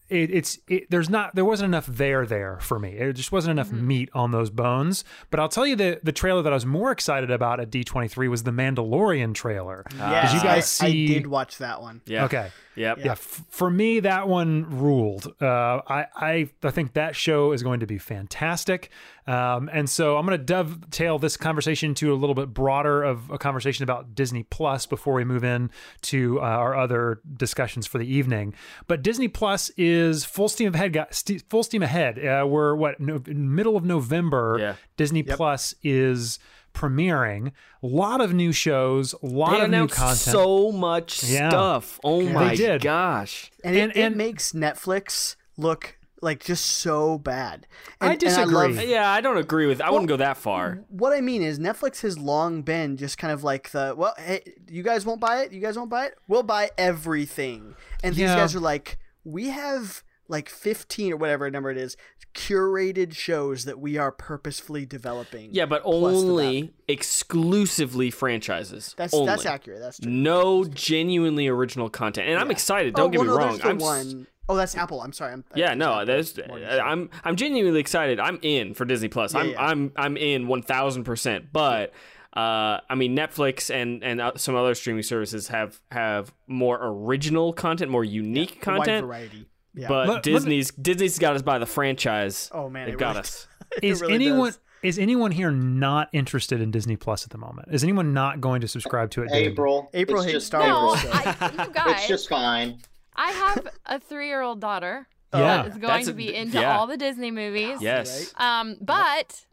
it, 0.09 0.31
it's 0.31 0.59
it, 0.69 0.91
there's 0.91 1.11
not 1.11 1.35
there 1.35 1.45
wasn't 1.45 1.67
enough 1.67 1.87
there 1.87 2.25
there 2.27 2.59
for 2.61 2.79
me. 2.79 2.93
It 2.93 3.13
just 3.15 3.33
wasn't 3.33 3.53
enough 3.53 3.69
mm-hmm. 3.69 3.87
meat 3.87 4.11
on 4.15 4.31
those 4.31 4.51
bones. 4.51 5.05
But 5.31 5.41
I'll 5.41 5.49
tell 5.49 5.67
you 5.67 5.77
the 5.77 6.01
the 6.03 6.13
trailer 6.13 6.43
that 6.43 6.53
I 6.53 6.57
was 6.57 6.67
more 6.67 6.91
excited 6.91 7.31
about 7.31 7.61
at 7.61 7.71
D23 7.71 8.29
was 8.29 8.43
the 8.43 8.51
Mandalorian 8.51 9.35
trailer. 9.35 9.85
Yeah, 9.97 10.27
Did 10.27 10.35
you 10.35 10.43
guys 10.43 10.81
I, 10.81 10.87
see? 10.87 11.05
I 11.05 11.15
did 11.15 11.27
watch 11.27 11.59
that 11.59 11.81
one. 11.83 12.01
Yeah. 12.07 12.25
Okay. 12.25 12.51
Yep. 12.79 12.99
Yeah, 13.05 13.13
f- 13.13 13.45
for 13.51 13.71
me 13.71 14.01
that 14.01 14.29
one 14.29 14.79
ruled. 14.81 15.33
Uh, 15.41 15.81
I, 15.87 16.07
I 16.17 16.51
I 16.63 16.71
think 16.71 16.95
that 16.95 17.17
show 17.17 17.53
is 17.53 17.63
going 17.63 17.81
to 17.81 17.87
be 17.87 17.99
fantastic, 17.99 18.91
um, 19.27 19.69
and 19.73 19.89
so 19.91 20.17
I'm 20.17 20.25
going 20.25 20.39
to 20.39 20.45
dovetail 20.45 21.19
this 21.19 21.37
conversation 21.37 21.95
to 21.97 22.13
a 22.13 22.17
little 22.17 22.35
bit 22.35 22.55
broader 22.55 23.03
of 23.03 23.31
a 23.31 23.39
conversation 23.39 23.83
about 23.83 24.15
Disney 24.15 24.45
Plus 24.45 24.87
before 24.87 25.15
we 25.15 25.25
move 25.25 25.45
in 25.45 25.71
to 26.03 26.39
uh, 26.41 26.45
our 26.45 26.77
other 26.77 27.21
discussions 27.37 27.87
for 27.87 27.99
the 27.99 28.07
evening. 28.07 28.55
But 28.87 29.03
Disney 29.03 29.29
Plus 29.29 29.71
is 29.77 30.25
full 30.25 30.49
steam 30.49 30.75
ahead. 30.75 30.93
Got 30.93 31.15
st- 31.15 31.43
full 31.51 31.63
steam 31.63 31.83
ahead. 31.83 32.25
Uh, 32.25 32.47
we're 32.47 32.75
what 32.75 33.01
no, 33.01 33.21
middle 33.27 33.77
of 33.77 33.85
November. 33.85 34.57
Yeah. 34.61 34.75
Disney 34.97 35.23
Plus 35.23 35.75
is 35.83 36.39
premiering 36.79 37.53
a 37.83 37.87
lot 37.87 38.21
of 38.21 38.33
new 38.33 38.53
shows, 38.53 39.15
a 39.23 39.27
lot 39.27 39.53
They 39.59 39.65
of 39.65 39.71
new 39.71 39.89
content. 39.89 40.19
so 40.19 40.71
much 40.73 41.25
Yeah. 41.25 41.49
stuff. 41.51 41.99
Oh 42.05 42.25
They 42.25 42.33
my 42.33 42.55
did. 42.55 42.83
gosh. 42.83 43.51
and, 43.65 43.77
And- 43.77 43.91
it, 43.93 43.97
and- 43.97 44.15
it 44.15 44.17
makes 44.17 44.53
Netflix 44.53 45.37
look 45.57 45.97
like 46.21 46.43
just 46.45 46.65
so 46.67 47.17
bad. 47.19 47.67
I 48.01 48.07
And, 48.07 48.11
and 48.13 48.21
disagree. 48.21 48.53
love- 48.55 48.83
Yeah, 48.85 49.09
I 49.09 49.21
don't 49.21 49.37
agree 49.39 49.67
with. 49.67 49.81
I 49.81 49.91
wouldn't 49.91 50.09
go 50.09 50.17
that 50.17 50.37
far. 50.37 50.81
what 50.89 51.13
I 51.13 51.21
mean 51.21 51.43
is 51.43 51.59
Netflix 51.61 52.01
has 52.03 52.19
long 52.19 52.63
been 52.63 52.97
just 52.97 53.19
kind 53.19 53.33
of 53.33 53.45
like 53.45 53.71
the 53.71 53.95
well, 53.97 54.15
hey, 54.19 54.43
you 54.69 54.83
guys 54.83 55.07
won't 55.07 55.21
buy 55.21 55.43
it, 55.43 55.53
you 55.53 55.61
guys 55.61 55.77
won't 55.79 55.91
buy 55.91 56.07
it, 56.07 56.15
we'll 56.27 56.43
buy 56.43 56.71
everything. 56.77 57.75
And 58.03 58.15
these 58.15 58.23
Yeah. 58.23 58.37
guys 58.37 58.55
are 58.55 58.61
like, 58.61 58.99
we 59.25 59.51
have 59.51 60.03
like 60.29 60.49
15 60.49 61.15
or 61.15 61.17
whatever 61.17 61.51
number 61.51 61.71
it 61.71 61.79
is 61.79 61.97
curated 62.35 63.15
shows 63.15 63.65
that 63.65 63.81
we 63.81 63.97
are 63.97 64.13
purposefully 64.13 64.87
developing. 64.87 65.51
Yeah, 65.53 65.67
but 65.67 65.83
only 65.85 66.73
exclusively 66.87 68.11
franchises. 68.11 68.95
That's 68.97 69.13
only. 69.13 69.27
that's 69.27 69.47
accurate. 69.47 69.81
That's 69.81 69.99
true. 69.99 70.11
No 70.11 70.65
genuinely 70.65 71.49
original 71.49 71.91
content, 71.91 72.29
and 72.29 72.39
I'm 72.39 72.51
excited. 72.51 72.95
Oh, 72.95 73.03
Don't 73.03 73.11
get 73.11 73.21
well, 73.21 73.27
me 73.27 73.33
no, 73.33 73.39
wrong. 73.39 73.61
I'm 73.65 73.79
one 73.79 74.27
oh 74.49 74.57
that's 74.57 74.77
Apple. 74.77 75.01
I'm 75.03 75.13
sorry. 75.13 75.33
I'm, 75.33 75.45
yeah, 75.55 75.73
I'm 75.73 75.79
no, 75.79 75.87
sorry. 75.87 76.07
there's 76.07 76.39
I'm 76.39 77.11
I'm 77.25 77.37
genuinely 77.37 77.81
excited. 77.81 78.21
I'm 78.21 78.39
in 78.43 78.75
for 78.75 78.85
Disney 78.85 79.09
Plus. 79.09 79.35
I'm 79.35 79.51
yeah. 79.51 79.63
I'm 79.63 79.93
I'm 79.97 80.17
in 80.17 80.47
1000. 80.47 81.05
percent 81.05 81.53
But 81.53 81.93
uh, 82.35 82.81
I 82.89 82.95
mean, 82.95 83.17
Netflix 83.17 83.75
and 83.75 84.05
and 84.05 84.21
uh, 84.21 84.33
some 84.37 84.55
other 84.55 84.75
streaming 84.75 85.03
services 85.03 85.49
have 85.49 85.81
have 85.91 86.33
more 86.47 86.79
original 86.81 87.53
content, 87.53 87.91
more 87.91 88.05
unique 88.05 88.57
wide 88.57 88.61
content. 88.61 89.07
variety. 89.07 89.48
Yeah. 89.75 89.89
But 89.89 90.09
Let- 90.09 90.15
let 90.15 90.27
me- 90.27 90.33
Disney's 90.33 90.71
Disney's 90.73 91.19
got 91.19 91.35
us 91.37 91.43
by 91.43 91.59
the 91.59 91.67
franchise. 91.67 92.51
Oh, 92.53 92.69
man, 92.69 92.87
they've 92.87 92.95
it 92.95 92.99
got 92.99 93.09
really 93.11 93.21
us. 93.21 93.47
It 93.83 93.85
is 93.85 94.01
really 94.01 94.15
anyone 94.15 94.49
does. 94.51 94.59
is 94.83 94.99
anyone 94.99 95.31
here 95.31 95.51
not 95.51 96.09
interested 96.13 96.61
in 96.63 96.71
Disney 96.71 96.97
Plus 96.97 97.25
at 97.25 97.31
the 97.31 97.39
moment? 97.39 97.69
Is 97.71 97.83
anyone 97.85 98.15
not 98.15 98.41
going 98.41 98.61
to 98.63 98.69
subscribe 98.69 99.11
to 99.11 99.23
it? 99.23 99.29
day 99.29 99.45
to? 99.45 99.51
April. 99.51 99.91
April 99.93 100.23
it's 100.23 100.27
hates 100.33 100.37
just 100.37 100.47
Star 100.47 100.67
no, 100.67 100.85
Wars. 100.87 101.05
April. 101.05 101.23
so- 101.23 101.37
I, 101.41 101.65
you 101.67 101.71
guys. 101.75 101.99
It's 101.99 102.09
just 102.09 102.29
fine. 102.29 102.79
I 103.15 103.31
have 103.33 103.69
a 103.87 104.01
three-year-old 104.01 104.61
daughter 104.61 105.07
Yeah. 105.35 105.41
that 105.63 105.67
is 105.67 105.73
going 105.75 105.89
That's 105.89 106.07
to 106.07 106.15
be 106.15 106.35
into 106.35 106.61
yeah. 106.61 106.79
all 106.79 106.87
the 106.87 106.97
Disney 106.97 107.31
movies. 107.31 107.83
Yes. 107.83 108.33
Um, 108.37 108.77
but 108.81 109.45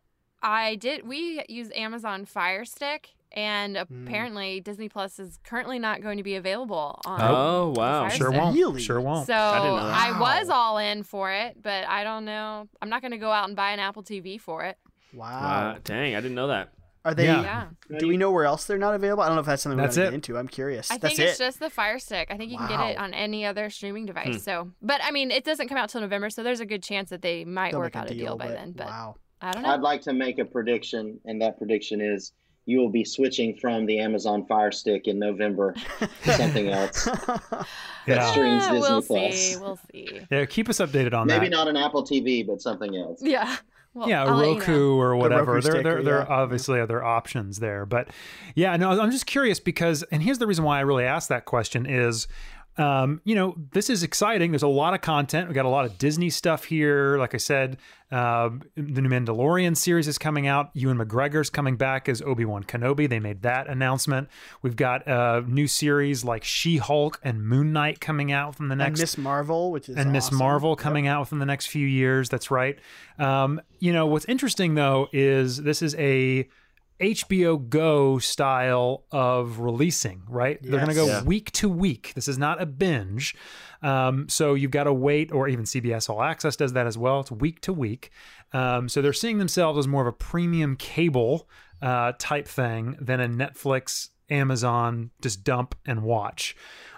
I 0.42 0.76
did. 0.76 1.06
We 1.08 1.44
use 1.50 1.72
Amazon 1.76 2.26
Fire 2.26 2.64
Stick, 2.64 3.10
and 3.36 3.78
Hmm. 3.78 4.08
apparently 4.08 4.60
Disney 4.62 4.90
Plus 4.90 5.20
is 5.20 5.40
currently 5.44 5.80
not 5.80 6.02
going 6.02 6.18
to 6.18 6.24
be 6.24 6.36
available 6.36 7.00
on. 7.06 7.20
Oh 7.22 7.74
wow. 7.76 8.02
Fire 8.08 8.10
Sure 8.12 8.28
Stick. 8.30 8.42
won't. 8.42 8.56
Really? 8.56 8.82
Sure 8.82 9.02
won't. 9.02 9.28
So 9.28 9.34
didn't 9.34 9.76
know 9.76 9.76
that. 9.88 10.16
I 10.16 10.20
was 10.20 10.50
all 10.50 10.78
in 10.78 11.04
for 11.04 11.32
it, 11.32 11.62
but 11.62 11.86
I 11.88 12.04
don't 12.04 12.26
know. 12.26 12.68
I'm 12.82 12.90
not 12.90 13.02
going 13.02 13.12
to 13.12 13.18
go 13.18 13.32
out 13.32 13.48
and 13.48 13.56
buy 13.56 13.72
an 13.72 13.80
Apple 13.80 14.04
TV 14.04 14.40
for 14.40 14.64
it. 14.64 14.78
Wow. 15.14 15.30
Wow. 15.30 15.78
Dang, 15.84 16.16
I 16.16 16.22
didn't 16.22 16.36
know 16.36 16.48
that. 16.48 16.70
Are 17.04 17.14
they? 17.14 17.26
Yeah. 17.26 17.68
Yeah, 17.90 17.98
Do 18.00 18.08
we 18.08 18.18
know 18.18 18.32
where 18.32 18.46
else 18.46 18.66
they're 18.66 18.80
not 18.80 18.96
available? 18.96 19.22
I 19.22 19.28
don't 19.28 19.36
know 19.36 19.42
if 19.42 19.46
that's 19.46 19.62
something 19.62 19.78
we're 19.78 19.88
gonna 19.90 20.02
it. 20.02 20.06
get 20.06 20.14
into. 20.16 20.38
I'm 20.40 20.48
curious. 20.48 20.90
I 20.90 20.98
that's 20.98 21.16
think 21.16 21.30
it's 21.30 21.40
it. 21.40 21.44
just 21.44 21.60
the 21.60 21.70
Fire 21.70 22.00
Stick. 22.00 22.30
I 22.32 22.38
think 22.38 22.52
you 22.52 22.58
can 22.58 22.68
get 22.68 22.80
it 22.80 22.98
on 22.98 23.14
any 23.14 23.46
other 23.46 23.70
streaming 23.70 24.04
Hmm. 24.04 24.08
device. 24.08 24.44
So, 24.44 24.72
but 24.82 25.02
I 25.04 25.12
mean, 25.12 25.30
it 25.30 25.44
doesn't 25.44 25.68
come 25.68 25.78
out 25.78 25.90
till 25.90 26.02
November, 26.02 26.32
so 26.32 26.42
there's 26.42 26.62
a 26.62 26.66
good 26.66 26.82
chance 26.82 27.12
that 27.12 27.22
they 27.22 27.46
might 27.46 27.72
They'll 27.72 27.80
work 27.82 27.94
make 27.94 28.02
out 28.06 28.10
a 28.10 28.16
deal, 28.16 28.36
by 28.38 28.48
then. 28.48 28.72
But 28.76 28.88
wow. 28.88 29.16
I 29.40 29.52
don't 29.52 29.62
know. 29.62 29.70
I'd 29.70 29.82
like 29.82 30.02
to 30.04 30.14
make 30.14 30.40
a 30.40 30.46
prediction, 30.46 31.20
and 31.26 31.40
that 31.44 31.60
prediction 31.60 32.02
is 32.02 32.34
you 32.66 32.80
will 32.80 32.90
be 32.90 33.04
switching 33.04 33.56
from 33.56 33.86
the 33.86 34.00
Amazon 34.00 34.46
Fire 34.46 34.72
Stick 34.72 35.08
in 35.08 35.20
November 35.20 35.76
to 36.24 36.34
something 36.34 36.70
else. 36.70 37.04
that 37.28 37.68
Yeah. 38.08 38.32
streams 38.32 38.64
Disney 38.64 38.80
we'll 38.80 39.02
Plus. 39.02 39.36
see. 39.36 39.56
We'll 39.58 39.80
see. 39.92 40.22
Yeah, 40.32 40.46
keep 40.46 40.70
us 40.70 40.78
updated 40.80 41.14
on 41.14 41.28
Maybe 41.28 41.36
that. 41.38 41.42
Maybe 41.42 41.50
not 41.50 41.68
an 41.68 41.78
Apple 41.78 42.04
TV, 42.04 42.46
but 42.46 42.62
something 42.62 42.96
else. 42.96 43.22
Yeah. 43.22 43.56
Well, 43.94 44.10
yeah, 44.10 44.24
a 44.24 44.28
I'll 44.28 44.36
let 44.36 44.46
you 44.48 44.54
Roku 44.60 44.72
know. 44.96 45.00
or 45.00 45.16
whatever. 45.16 45.54
Roku 45.54 45.62
there, 45.62 45.74
there, 45.74 45.82
sticker, 45.94 46.04
there 46.04 46.18
yeah. 46.18 46.26
are 46.26 46.32
obviously 46.44 46.82
other 46.82 47.02
options 47.02 47.60
there, 47.60 47.86
but 47.86 48.10
yeah, 48.54 48.76
no, 48.76 49.00
I'm 49.00 49.10
just 49.10 49.26
curious 49.26 49.62
because, 49.62 50.04
and 50.12 50.22
here's 50.22 50.38
the 50.38 50.48
reason 50.48 50.66
why 50.66 50.80
I 50.80 50.82
really 50.82 51.06
asked 51.06 51.30
that 51.30 51.46
question 51.46 51.86
is, 51.86 52.28
um, 52.78 53.22
you 53.24 53.36
know, 53.36 53.56
this 53.72 53.90
is 53.90 54.04
exciting. 54.04 54.52
There's 54.52 54.64
a 54.64 54.68
lot 54.68 54.94
of 54.94 55.02
content. 55.02 55.48
We 55.48 55.54
got 55.54 55.66
a 55.66 55.70
lot 55.70 55.86
of 55.86 55.98
Disney 55.98 56.30
stuff 56.30 56.66
here. 56.66 57.18
Like 57.18 57.34
I 57.34 57.38
said, 57.38 57.78
um, 58.12 58.64
the 58.76 59.02
new 59.02 59.10
Mandalorian 59.10 59.78
series 59.78 60.08
is 60.08 60.18
coming 60.18 60.46
out. 60.46 60.72
Ewan 60.74 60.98
McGregor's 60.98 61.50
coming 61.50 61.78
back 61.78 62.10
as 62.10 62.22
Obi 62.22 62.44
Wan 62.44 62.64
Kenobi. 62.64 63.08
They 63.10 63.20
made 63.20 63.44
that 63.44 63.68
announcement. 63.68 64.28
We've 64.62 64.76
got 64.76 65.08
a 65.08 65.44
new 65.48 65.68
series 65.68 66.26
like 66.26 66.44
She 66.44 66.78
Hulk 66.78 67.20
and 67.24 67.48
Moon 67.48 67.72
Knight 67.72 68.02
coming 68.02 68.32
out 68.32 68.56
from 68.56 68.68
the 68.68 68.74
And 68.74 68.80
next 68.80 69.00
Miss 69.00 69.18
Marvel, 69.18 69.72
which 69.72 69.88
is 69.88 69.96
and 69.96 70.12
Miss 70.12 70.28
awesome. 70.28 70.38
Marvel 70.38 70.76
coming 70.76 71.08
out 71.08 71.22
within 71.22 71.40
the 71.40 71.46
next 71.46 71.68
few 71.68 71.88
years. 71.88 72.28
That's 72.30 72.52
right. 72.52 72.78
Um, 73.18 73.62
you 73.80 73.94
know 73.94 74.06
what's 74.06 74.26
interesting 74.26 74.76
though 74.76 75.08
is 75.14 75.62
this 75.64 75.82
is 75.82 75.96
a 75.96 76.48
HBO 77.00 77.58
Go 77.70 78.20
style 78.20 79.04
of 79.12 79.60
releasing, 79.60 80.24
right? 80.28 80.60
They're 80.62 80.72
going 80.80 80.88
to 80.90 80.96
go 80.96 81.08
Yeah. 81.08 81.24
week 81.24 81.52
to 81.54 81.70
week. 81.70 82.14
This 82.16 82.28
is 82.28 82.38
not 82.38 82.62
a 82.62 82.66
binge. 82.66 83.36
Um, 83.82 84.28
so 84.30 84.54
you've 84.54 84.72
got 84.72 84.86
to 84.86 84.94
wait, 84.94 85.32
or 85.32 85.48
even 85.48 85.66
CBS 85.66 86.10
All 86.10 86.22
Access 86.22 86.56
does 86.56 86.74
that 86.74 86.88
as 86.88 86.98
well. 86.98 87.20
It's 87.20 87.32
week 87.32 87.60
to 87.62 87.74
week. 87.74 88.12
Um, 88.54 88.88
so 88.88 89.02
they're 89.02 89.14
seeing 89.14 89.38
themselves 89.38 89.78
as 89.80 89.88
more 89.88 90.02
of 90.02 90.08
a 90.08 90.14
premium 90.14 90.76
cable 90.78 91.50
uh, 91.82 92.14
type 92.18 92.48
thing 92.48 92.96
than 93.02 93.20
a 93.20 93.28
Netflix, 93.28 94.10
Amazon, 94.30 95.12
just 95.22 95.44
dump 95.44 95.76
and 95.86 96.02
watch. 96.04 96.56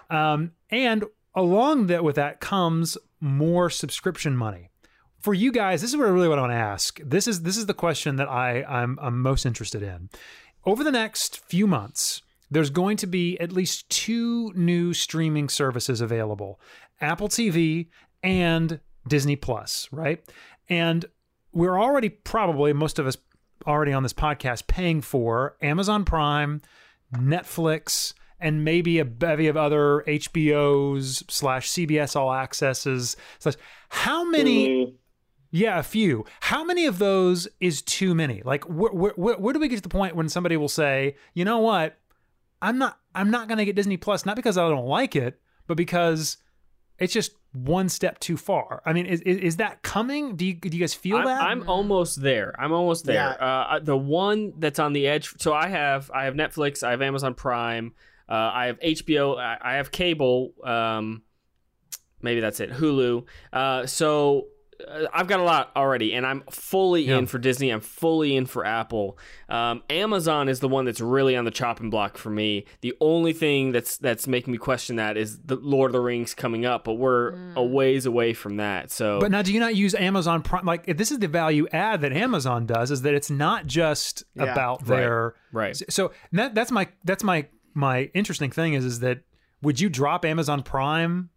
Um, 0.08 0.52
and 0.70 1.04
along 1.34 1.88
that 1.88 2.04
with 2.04 2.16
that 2.16 2.40
comes 2.40 2.96
more 3.20 3.68
subscription 3.68 4.36
money. 4.36 4.70
For 5.20 5.34
you 5.34 5.50
guys, 5.50 5.80
this 5.80 5.90
is 5.90 5.96
what 5.96 6.06
I 6.06 6.10
really 6.10 6.28
want 6.28 6.50
to 6.50 6.56
ask. 6.56 7.00
This 7.04 7.26
is 7.26 7.42
this 7.42 7.56
is 7.56 7.66
the 7.66 7.74
question 7.74 8.16
that 8.16 8.28
I 8.28 8.62
I'm, 8.62 8.98
I'm 9.02 9.20
most 9.20 9.44
interested 9.44 9.82
in. 9.82 10.10
Over 10.64 10.84
the 10.84 10.92
next 10.92 11.38
few 11.38 11.66
months, 11.66 12.22
there's 12.50 12.70
going 12.70 12.96
to 12.98 13.06
be 13.06 13.38
at 13.40 13.52
least 13.52 13.88
two 13.90 14.52
new 14.54 14.94
streaming 14.94 15.48
services 15.48 16.00
available: 16.00 16.60
Apple 17.00 17.28
TV 17.28 17.88
and 18.22 18.80
Disney 19.08 19.36
Plus, 19.36 19.88
right? 19.90 20.24
And 20.68 21.04
we're 21.52 21.80
already 21.80 22.10
probably 22.10 22.72
most 22.72 22.98
of 22.98 23.06
us 23.06 23.16
already 23.66 23.92
on 23.92 24.02
this 24.02 24.12
podcast 24.12 24.66
paying 24.66 25.00
for 25.00 25.56
Amazon 25.60 26.04
Prime, 26.04 26.62
Netflix, 27.12 28.14
and 28.40 28.64
maybe 28.64 28.98
a 28.98 29.04
bevy 29.04 29.48
of 29.48 29.56
other 29.56 30.04
HBOs 30.06 31.28
slash 31.30 31.70
CBS 31.70 32.14
All 32.14 32.32
Accesses. 32.32 33.16
Slash. 33.38 33.56
How 33.88 34.24
many? 34.24 34.94
Hulu. 35.52 35.60
Yeah, 35.60 35.78
a 35.78 35.82
few. 35.82 36.24
How 36.40 36.64
many 36.64 36.86
of 36.86 36.98
those 36.98 37.48
is 37.60 37.82
too 37.82 38.14
many? 38.14 38.42
Like, 38.44 38.64
where, 38.64 38.92
where, 38.92 39.12
where, 39.16 39.36
where 39.36 39.54
do 39.54 39.60
we 39.60 39.68
get 39.68 39.76
to 39.76 39.82
the 39.82 39.88
point 39.88 40.16
when 40.16 40.28
somebody 40.28 40.56
will 40.56 40.68
say, 40.68 41.16
you 41.34 41.44
know 41.44 41.58
what, 41.58 41.98
I'm 42.60 42.78
not, 42.78 42.98
I'm 43.14 43.30
not 43.30 43.48
going 43.48 43.58
to 43.58 43.64
get 43.64 43.76
Disney 43.76 43.96
Plus, 43.96 44.26
not 44.26 44.36
because 44.36 44.58
I 44.58 44.68
don't 44.68 44.86
like 44.86 45.16
it, 45.16 45.40
but 45.66 45.76
because 45.76 46.38
it's 46.98 47.12
just 47.12 47.32
one 47.52 47.88
step 47.88 48.18
too 48.18 48.36
far. 48.36 48.82
I 48.84 48.92
mean, 48.92 49.06
is 49.06 49.20
is, 49.22 49.38
is 49.38 49.56
that 49.56 49.82
coming? 49.82 50.36
Do 50.36 50.44
you 50.44 50.54
do 50.54 50.68
you 50.68 50.80
guys 50.80 50.94
feel 50.94 51.16
I'm, 51.16 51.24
that? 51.24 51.42
I'm 51.42 51.68
almost 51.68 52.20
there. 52.20 52.54
I'm 52.58 52.72
almost 52.72 53.04
there. 53.04 53.36
Yeah. 53.40 53.46
Uh, 53.46 53.78
the 53.78 53.96
one 53.96 54.54
that's 54.58 54.78
on 54.78 54.92
the 54.92 55.06
edge. 55.06 55.32
So 55.38 55.52
I 55.54 55.68
have 55.68 56.10
I 56.12 56.24
have 56.24 56.34
Netflix. 56.34 56.82
I 56.82 56.90
have 56.90 57.02
Amazon 57.02 57.34
Prime. 57.34 57.94
Uh, 58.28 58.34
I 58.34 58.66
have 58.66 58.80
HBO. 58.80 59.38
I, 59.38 59.56
I 59.60 59.74
have 59.74 59.90
cable. 59.90 60.52
Um, 60.62 61.22
maybe 62.20 62.40
that's 62.40 62.60
it. 62.60 62.70
Hulu. 62.70 63.26
Uh, 63.52 63.86
so 63.86 64.48
I've 65.12 65.26
got 65.26 65.40
a 65.40 65.42
lot 65.42 65.70
already, 65.74 66.14
and 66.14 66.24
I'm 66.24 66.42
fully 66.50 67.02
Yeah. 67.02 67.18
in 67.18 67.26
for 67.26 67.38
Disney. 67.38 67.70
I'm 67.70 67.80
fully 67.80 68.36
in 68.36 68.46
for 68.46 68.64
Apple. 68.64 69.18
Um, 69.48 69.82
Amazon 69.90 70.48
is 70.48 70.60
the 70.60 70.68
one 70.68 70.84
that's 70.84 71.00
really 71.00 71.34
on 71.36 71.44
the 71.44 71.50
chopping 71.50 71.90
block 71.90 72.16
for 72.16 72.30
me. 72.30 72.64
The 72.80 72.94
only 73.00 73.32
thing 73.32 73.72
that's 73.72 73.96
that's 73.98 74.28
making 74.28 74.52
me 74.52 74.58
question 74.58 74.96
that 74.96 75.16
is 75.16 75.40
the 75.40 75.56
Lord 75.56 75.88
of 75.90 75.92
the 75.94 76.00
Rings 76.00 76.32
coming 76.34 76.64
up, 76.64 76.84
but 76.84 76.94
we're 76.94 77.34
a 77.56 77.62
ways 77.64 78.06
away 78.06 78.34
from 78.34 78.56
that. 78.58 78.92
So 78.92 79.18
But 79.18 79.32
now, 79.32 79.42
do 79.42 79.52
you 79.52 79.58
not 79.60 79.74
use 79.74 79.94
Amazon 79.96 80.42
Prime? 80.42 80.64
Like, 80.64 80.84
if 80.86 80.96
this 80.96 81.10
is 81.10 81.18
the 81.18 81.28
value 81.28 81.66
add 81.72 82.00
that 82.02 82.12
Amazon 82.12 82.64
does, 82.64 82.90
is 82.92 83.02
that 83.02 83.14
it's 83.14 83.30
not 83.30 83.66
just 83.66 84.22
Yeah. 84.34 84.44
about 84.44 84.86
Right. 84.88 85.00
their 85.00 85.34
right. 85.52 85.76
So 85.90 86.12
that 86.32 86.54
that's 86.54 86.70
my 86.70 86.86
that's 87.04 87.24
my 87.24 87.46
my 87.74 88.10
interesting 88.14 88.50
thing 88.50 88.74
is 88.74 88.84
is 88.84 89.00
that 89.00 89.20
would 89.60 89.80
you 89.80 89.88
drop 89.88 90.24
Amazon 90.24 90.62
Prime 90.62 91.30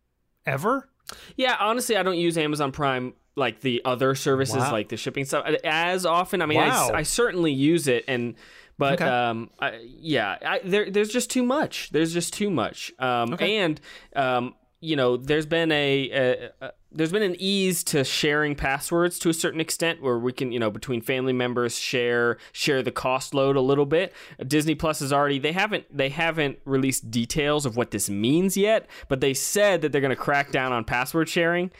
ever? 0.46 0.90
Yeah, 1.36 1.58
honestly, 1.60 1.98
I 1.98 2.04
don't 2.04 2.18
use 2.18 2.38
Amazon 2.38 2.72
Prime 2.72 3.14
like 3.36 3.62
the 3.62 3.82
other 3.86 4.14
services, 4.16 4.56
Wow. 4.58 4.72
like 4.72 4.90
the 4.90 4.98
shipping 4.98 5.26
stuff, 5.26 5.46
as 5.64 6.06
often. 6.06 6.42
I 6.42 6.46
mean, 6.46 6.60
I 6.60 6.68
Wow. 6.70 6.92
I, 6.94 7.04
certainly 7.04 7.54
use 7.54 7.88
it, 7.88 8.04
and 8.08 8.36
but 8.78 9.02
Okay. 9.02 9.10
um, 9.10 9.50
I, 9.60 9.80
yeah, 9.86 10.38
I, 10.46 10.60
there 10.64 10.90
there's 10.90 11.10
just 11.10 11.30
too 11.30 11.44
much. 11.44 11.90
There's 11.92 12.14
just 12.14 12.34
too 12.34 12.50
much. 12.50 12.92
Um, 13.00 13.34
Okay. 13.34 13.58
and 13.58 13.80
um, 14.16 14.56
you 14.84 14.96
know, 14.96 15.16
there's 15.16 15.46
been 15.46 15.72
a, 15.72 16.10
a, 16.12 16.50
a 16.66 16.72
there's 16.94 17.12
been 17.14 17.22
an 17.24 17.36
ease 17.40 17.86
to 17.86 18.04
sharing 18.04 18.54
passwords 18.56 19.18
to 19.20 19.30
a 19.30 19.34
certain 19.34 19.62
extent, 19.62 20.02
where 20.02 20.18
we 20.20 20.34
can, 20.34 20.52
you 20.52 20.60
know, 20.60 20.70
between 20.70 21.00
family 21.02 21.32
members 21.32 21.78
share 21.78 22.38
share 22.52 22.82
the 22.84 22.92
cost 22.92 23.34
load 23.34 23.56
a 23.56 23.62
little 23.62 23.86
bit. 23.86 24.12
Disney 24.46 24.76
Plus 24.76 25.02
is 25.02 25.14
already 25.14 25.40
they 25.40 25.54
haven't 25.54 25.86
they 25.96 26.10
haven't 26.10 26.60
released 26.66 27.10
details 27.12 27.66
of 27.66 27.78
what 27.78 27.92
this 27.92 28.10
means 28.10 28.58
yet, 28.58 28.88
but 29.08 29.22
they 29.22 29.34
said 29.34 29.82
that 29.84 29.92
they're 29.94 30.02
going 30.02 30.10
to 30.10 30.16
crack 30.18 30.52
down 30.52 30.74
on 30.74 30.84
password 30.84 31.30
sharing, 31.30 31.72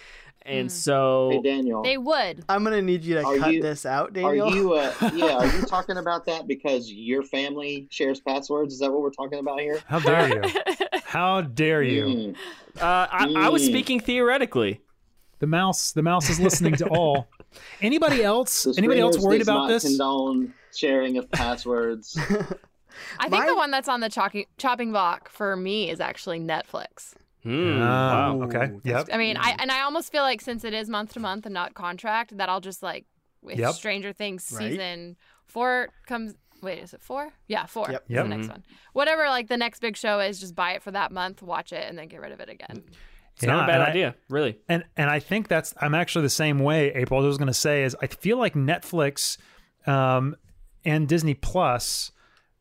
and 0.46 0.72
so 0.72 1.30
Hey, 1.32 1.42
Daniel. 1.42 1.84
They 1.84 1.98
would. 1.98 2.44
I'm 2.50 2.64
gonna 2.64 2.82
need 2.82 3.04
you 3.04 3.16
to 3.16 3.24
Are 3.24 3.38
cut 3.38 3.54
you- 3.54 3.62
this 3.62 3.86
out, 3.86 4.10
Are 4.10 4.12
Daniel. 4.12 4.54
you, 4.54 4.74
uh, 4.74 4.94
yeah, 5.16 5.38
are 5.38 5.46
you 5.46 5.62
talking 5.64 5.98
about 5.98 6.26
that 6.26 6.48
because 6.48 6.92
your 6.92 7.24
family 7.24 7.88
shares 7.92 8.20
passwords? 8.20 8.74
Is 8.74 8.80
that 8.80 8.92
what 8.92 9.02
we're 9.02 9.12
talking 9.12 9.40
about 9.40 9.60
here? 9.60 9.80
How 9.88 10.00
dare 10.00 10.28
you? 10.44 10.52
How 11.04 11.42
dare 11.42 11.84
you? 11.84 12.06
Mm. 12.06 12.36
Uh, 12.80 13.08
I, 13.12 13.34
I 13.38 13.50
was 13.50 13.64
Mm. 13.64 13.68
speaking 13.68 14.00
theoretically. 14.00 14.82
The 15.40 15.48
mouse 15.48 15.92
the 15.92 16.04
mouse 16.04 16.30
is 16.30 16.40
listening 16.40 16.76
to 16.76 16.88
all. 16.88 17.28
Anybody 17.82 18.24
else? 18.24 18.66
Anybody 18.78 19.00
else 19.02 19.18
worried 19.20 19.42
about 19.42 19.62
not 19.64 19.68
this? 19.70 19.84
Condone 19.84 20.54
sharing 20.74 21.18
of 21.18 21.30
passwords. 21.32 22.16
I 23.20 23.28
think 23.30 23.32
My- 23.44 23.46
the 23.48 23.56
one 23.56 23.72
that's 23.72 23.90
on 23.90 24.00
the 24.02 24.10
chopping 24.10 24.46
chopping 24.58 24.92
block 24.92 25.30
for 25.30 25.56
me 25.56 25.90
is 25.90 26.00
actually 26.00 26.40
Netflix. 26.40 27.14
Ah, 27.46 28.34
wow. 28.34 28.44
okay. 28.46 28.72
Yep. 28.84 29.10
I 29.12 29.18
mean, 29.18 29.38
I 29.38 29.56
and 29.60 29.72
I 29.72 29.82
almost 29.82 30.12
feel 30.12 30.24
like 30.24 30.42
since 30.42 30.64
it 30.64 30.74
is 30.74 30.90
month 30.90 31.14
to 31.14 31.20
month 31.20 31.46
and 31.46 31.54
not 31.54 31.74
contract, 31.74 32.38
that 32.38 32.50
I'll 32.50 32.62
just 32.62 32.84
like 32.84 33.06
with 33.42 33.58
Yep. 33.58 33.74
Stranger 33.74 34.14
Things 34.14 34.52
Right. 34.54 34.72
season 34.72 35.18
four 35.48 35.90
comes. 36.08 36.36
Wait, 36.62 36.78
is 36.84 36.94
it 36.94 37.02
four? 37.02 37.34
Yeah, 37.48 37.66
four. 37.66 37.88
Yep. 37.90 38.04
Yep. 38.08 38.24
The 38.26 38.30
next 38.30 38.48
one, 38.50 38.64
whatever. 38.94 39.28
Like 39.30 39.48
the 39.48 39.58
next 39.58 39.80
big 39.80 39.98
show 39.98 40.20
is, 40.20 40.40
just 40.40 40.54
buy 40.56 40.74
it 40.74 40.84
for 40.84 40.92
that 40.92 41.12
month, 41.12 41.42
watch 41.42 41.74
it, 41.74 41.84
and 41.90 41.98
then 41.98 42.08
get 42.08 42.22
rid 42.22 42.32
of 42.32 42.40
it 42.40 42.50
again. 42.50 42.84
It's 43.34 43.44
not 43.46 43.64
a 43.64 43.68
bad 43.68 43.76
and 43.76 43.84
I- 43.84 43.90
idea, 43.90 44.16
really. 44.30 44.60
And 44.70 44.84
and 44.96 45.10
I 45.10 45.20
think 45.20 45.48
that's 45.48 45.74
I'm 45.82 45.96
actually 45.96 46.22
the 46.24 46.30
same 46.30 46.60
way. 46.60 46.94
April, 46.94 47.20
what 47.20 47.26
I 47.26 47.28
was 47.28 47.38
going 47.40 47.48
to 47.48 47.54
say 47.54 47.84
is 47.84 47.96
I 48.02 48.08
feel 48.08 48.38
like 48.38 48.54
Netflix 48.54 49.38
um, 49.88 50.36
and 50.86 51.08
Disney 51.08 51.34
Plus 51.34 52.12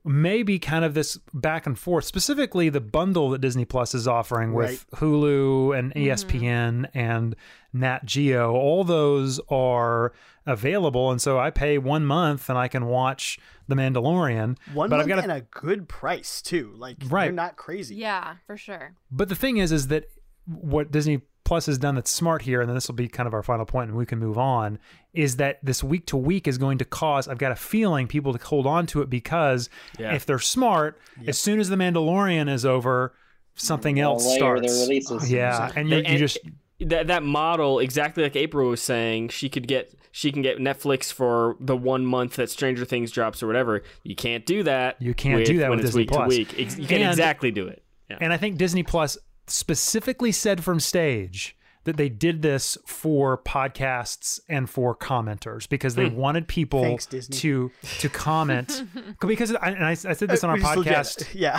may 0.05 0.43
be 0.43 0.59
kind 0.59 0.85
of 0.85 0.95
this 0.95 1.19
back 1.35 1.67
and 1.67 1.79
forth. 1.79 2.05
Specifically, 2.05 2.69
the 2.69 2.81
bundle 2.81 3.31
that 3.31 3.41
Disney 3.41 3.65
Plus 3.65 3.95
is 3.95 4.09
offering 4.09 4.53
with 4.53 4.87
Hulu 4.95 5.79
and 5.79 5.95
mm-hmm. 5.95 6.11
ESPN 6.11 6.89
and 6.95 7.37
Nat 7.73 8.05
Geo. 8.05 8.53
All 8.53 8.85
those 8.85 9.41
are 9.49 10.13
available, 10.47 11.11
and 11.11 11.21
so 11.21 11.39
I 11.39 11.51
pay 11.51 11.79
one 11.79 12.05
month 12.05 12.49
and 12.49 12.59
I 12.59 12.69
can 12.69 12.87
watch 12.87 13.39
The 13.69 13.75
Mandalorian. 13.75 14.57
One 14.73 14.91
but 14.91 14.97
month 14.97 15.03
I've 15.03 15.09
got 15.09 15.23
and 15.23 15.33
a 15.33 15.43
good 15.43 15.89
price 15.89 16.43
too. 16.43 16.73
Like 16.77 16.97
Right. 17.09 17.27
they're 17.27 17.33
not 17.33 17.57
crazy. 17.57 17.97
Yeah, 17.97 18.37
for 18.47 18.57
sure. 18.57 18.95
But 19.11 19.29
the 19.29 19.37
thing 19.37 19.59
is, 19.59 19.73
is 19.73 19.89
that 19.89 20.11
what 20.47 20.91
Disney 20.91 21.21
Plus 21.51 21.67
has 21.67 21.79
done 21.79 21.97
that's 21.97 22.13
smart 22.13 22.43
here, 22.43 22.61
and 22.61 22.69
then 22.71 22.77
this 22.77 22.87
will 22.87 22.95
be 22.95 23.09
kind 23.09 23.27
of 23.27 23.35
our 23.35 23.43
final 23.43 23.65
point, 23.67 23.89
and 23.89 23.99
we 23.99 24.07
can 24.07 24.21
move 24.21 24.39
on. 24.39 24.79
Is 25.13 25.35
that 25.39 25.59
this 25.65 25.83
week 25.83 26.07
to 26.07 26.17
week 26.17 26.47
is 26.47 26.59
going 26.59 26.79
to 26.79 26.85
cause? 26.85 27.27
I've 27.27 27.39
got 27.39 27.51
a 27.51 27.57
feeling 27.57 28.07
people 28.07 28.33
to 28.33 28.47
hold 28.47 28.69
on 28.69 28.87
to 28.87 29.03
it 29.03 29.11
because 29.11 29.69
Yeah. 29.99 30.15
if 30.15 30.25
they're 30.25 30.39
smart, 30.39 30.97
as 31.27 31.39
soon 31.39 31.59
as 31.59 31.69
the 31.69 31.75
Mandalorian 31.75 32.49
is 32.49 32.65
over, 32.65 33.15
something 33.57 33.97
They'll 33.97 34.11
else 34.13 34.27
layer 34.29 34.37
starts. 34.39 34.73
their 34.79 34.87
releases. 34.87 35.29
Yeah, 35.33 35.73
and 35.75 35.89
you, 35.91 35.97
And- 35.97 36.09
you 36.09 36.19
just 36.19 36.39
that 36.83 37.09
that 37.09 37.25
model 37.25 37.81
exactly 37.81 38.23
like 38.23 38.37
April 38.37 38.69
was 38.71 38.81
saying 38.81 39.31
she 39.31 39.49
could 39.49 39.67
get 39.67 39.93
she 40.13 40.31
can 40.31 40.43
get 40.43 40.59
Netflix 40.59 41.13
for 41.13 41.57
the 41.59 41.77
one 41.77 42.07
month 42.07 42.37
that 42.37 42.49
Stranger 42.49 42.85
Things 42.85 43.11
drops 43.11 43.43
or 43.43 43.49
whatever 43.49 43.83
you 44.05 44.15
can't 44.15 44.47
do 44.47 44.63
that 44.63 45.03
You 45.03 45.15
can't 45.15 45.41
with- 45.41 45.47
do 45.49 45.59
that 45.59 45.69
when 45.71 45.79
with 45.79 45.87
it's 45.87 45.95
Disney 45.97 46.03
week 46.03 46.11
Plus. 46.11 46.33
to 46.33 46.39
week 46.39 46.55
Ex- 46.57 46.79
you 46.79 46.87
can't 46.87 47.03
And- 47.03 47.11
exactly 47.11 47.51
do 47.51 47.67
it 47.67 47.83
yeah. 48.09 48.19
And 48.21 48.33
I 48.33 48.37
think 48.37 48.57
Disney 48.57 48.83
Plus 48.85 49.19
specifically 49.51 50.33
said 50.33 50.63
from 50.65 50.81
stage 50.81 51.57
that 51.85 51.97
they 51.97 52.09
did 52.09 52.43
this 52.43 52.77
for 52.87 53.39
podcasts 53.39 54.39
and 54.49 54.69
for 54.69 54.95
commenters 54.95 55.69
because 55.69 55.95
they 55.95 56.07
wanted 56.07 56.47
people 56.47 56.83
Thanks, 56.83 57.07
to 57.07 57.71
to 57.99 58.09
comment 58.11 58.85
because 59.27 59.55
I, 59.55 59.71
and 59.71 59.85
I, 59.85 59.93
I 59.93 59.95
said 59.95 60.29
this 60.29 60.45
on 60.45 60.51
our 60.51 60.57
We 60.57 60.63
podcast. 60.63 61.29
Yeah. 61.35 61.59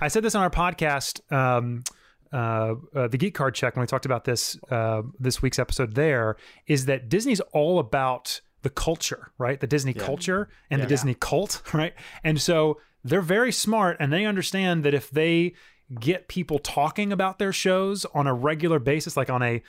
I 0.00 0.08
said 0.08 0.22
this 0.22 0.34
on 0.34 0.42
our 0.42 0.50
podcast, 0.50 1.32
um, 1.32 1.82
uh, 2.32 2.74
uh, 2.94 3.08
the 3.08 3.16
Geek 3.16 3.34
Card 3.34 3.54
Check, 3.54 3.76
when 3.76 3.82
we 3.82 3.86
talked 3.86 4.06
about 4.06 4.24
this 4.24 4.58
uh, 4.70 5.02
this 5.18 5.40
week's 5.40 5.58
episode. 5.58 5.94
There 5.94 6.36
is 6.66 6.86
that 6.86 7.08
Disney's 7.08 7.40
all 7.52 7.78
about 7.78 8.40
the 8.62 8.70
culture, 8.70 9.32
right? 9.38 9.58
The 9.58 9.66
Disney 9.66 9.92
culture 9.94 10.48
and 10.70 10.82
the 10.82 10.86
Disney 10.86 11.14
cult, 11.14 11.62
right? 11.74 11.94
And 12.22 12.40
so 12.40 12.78
they're 13.04 13.20
very 13.20 13.52
smart, 13.52 13.96
and 14.00 14.12
they 14.12 14.24
understand 14.24 14.84
that 14.84 14.94
if 14.94 15.10
they 15.10 15.54
get 16.00 16.28
people 16.28 16.58
talking 16.58 17.12
about 17.12 17.38
their 17.38 17.52
shows 17.52 18.04
on 18.14 18.26
a 18.26 18.34
regular 18.34 18.78
basis, 18.78 19.16
like 19.16 19.30
on 19.30 19.42
a 19.42 19.62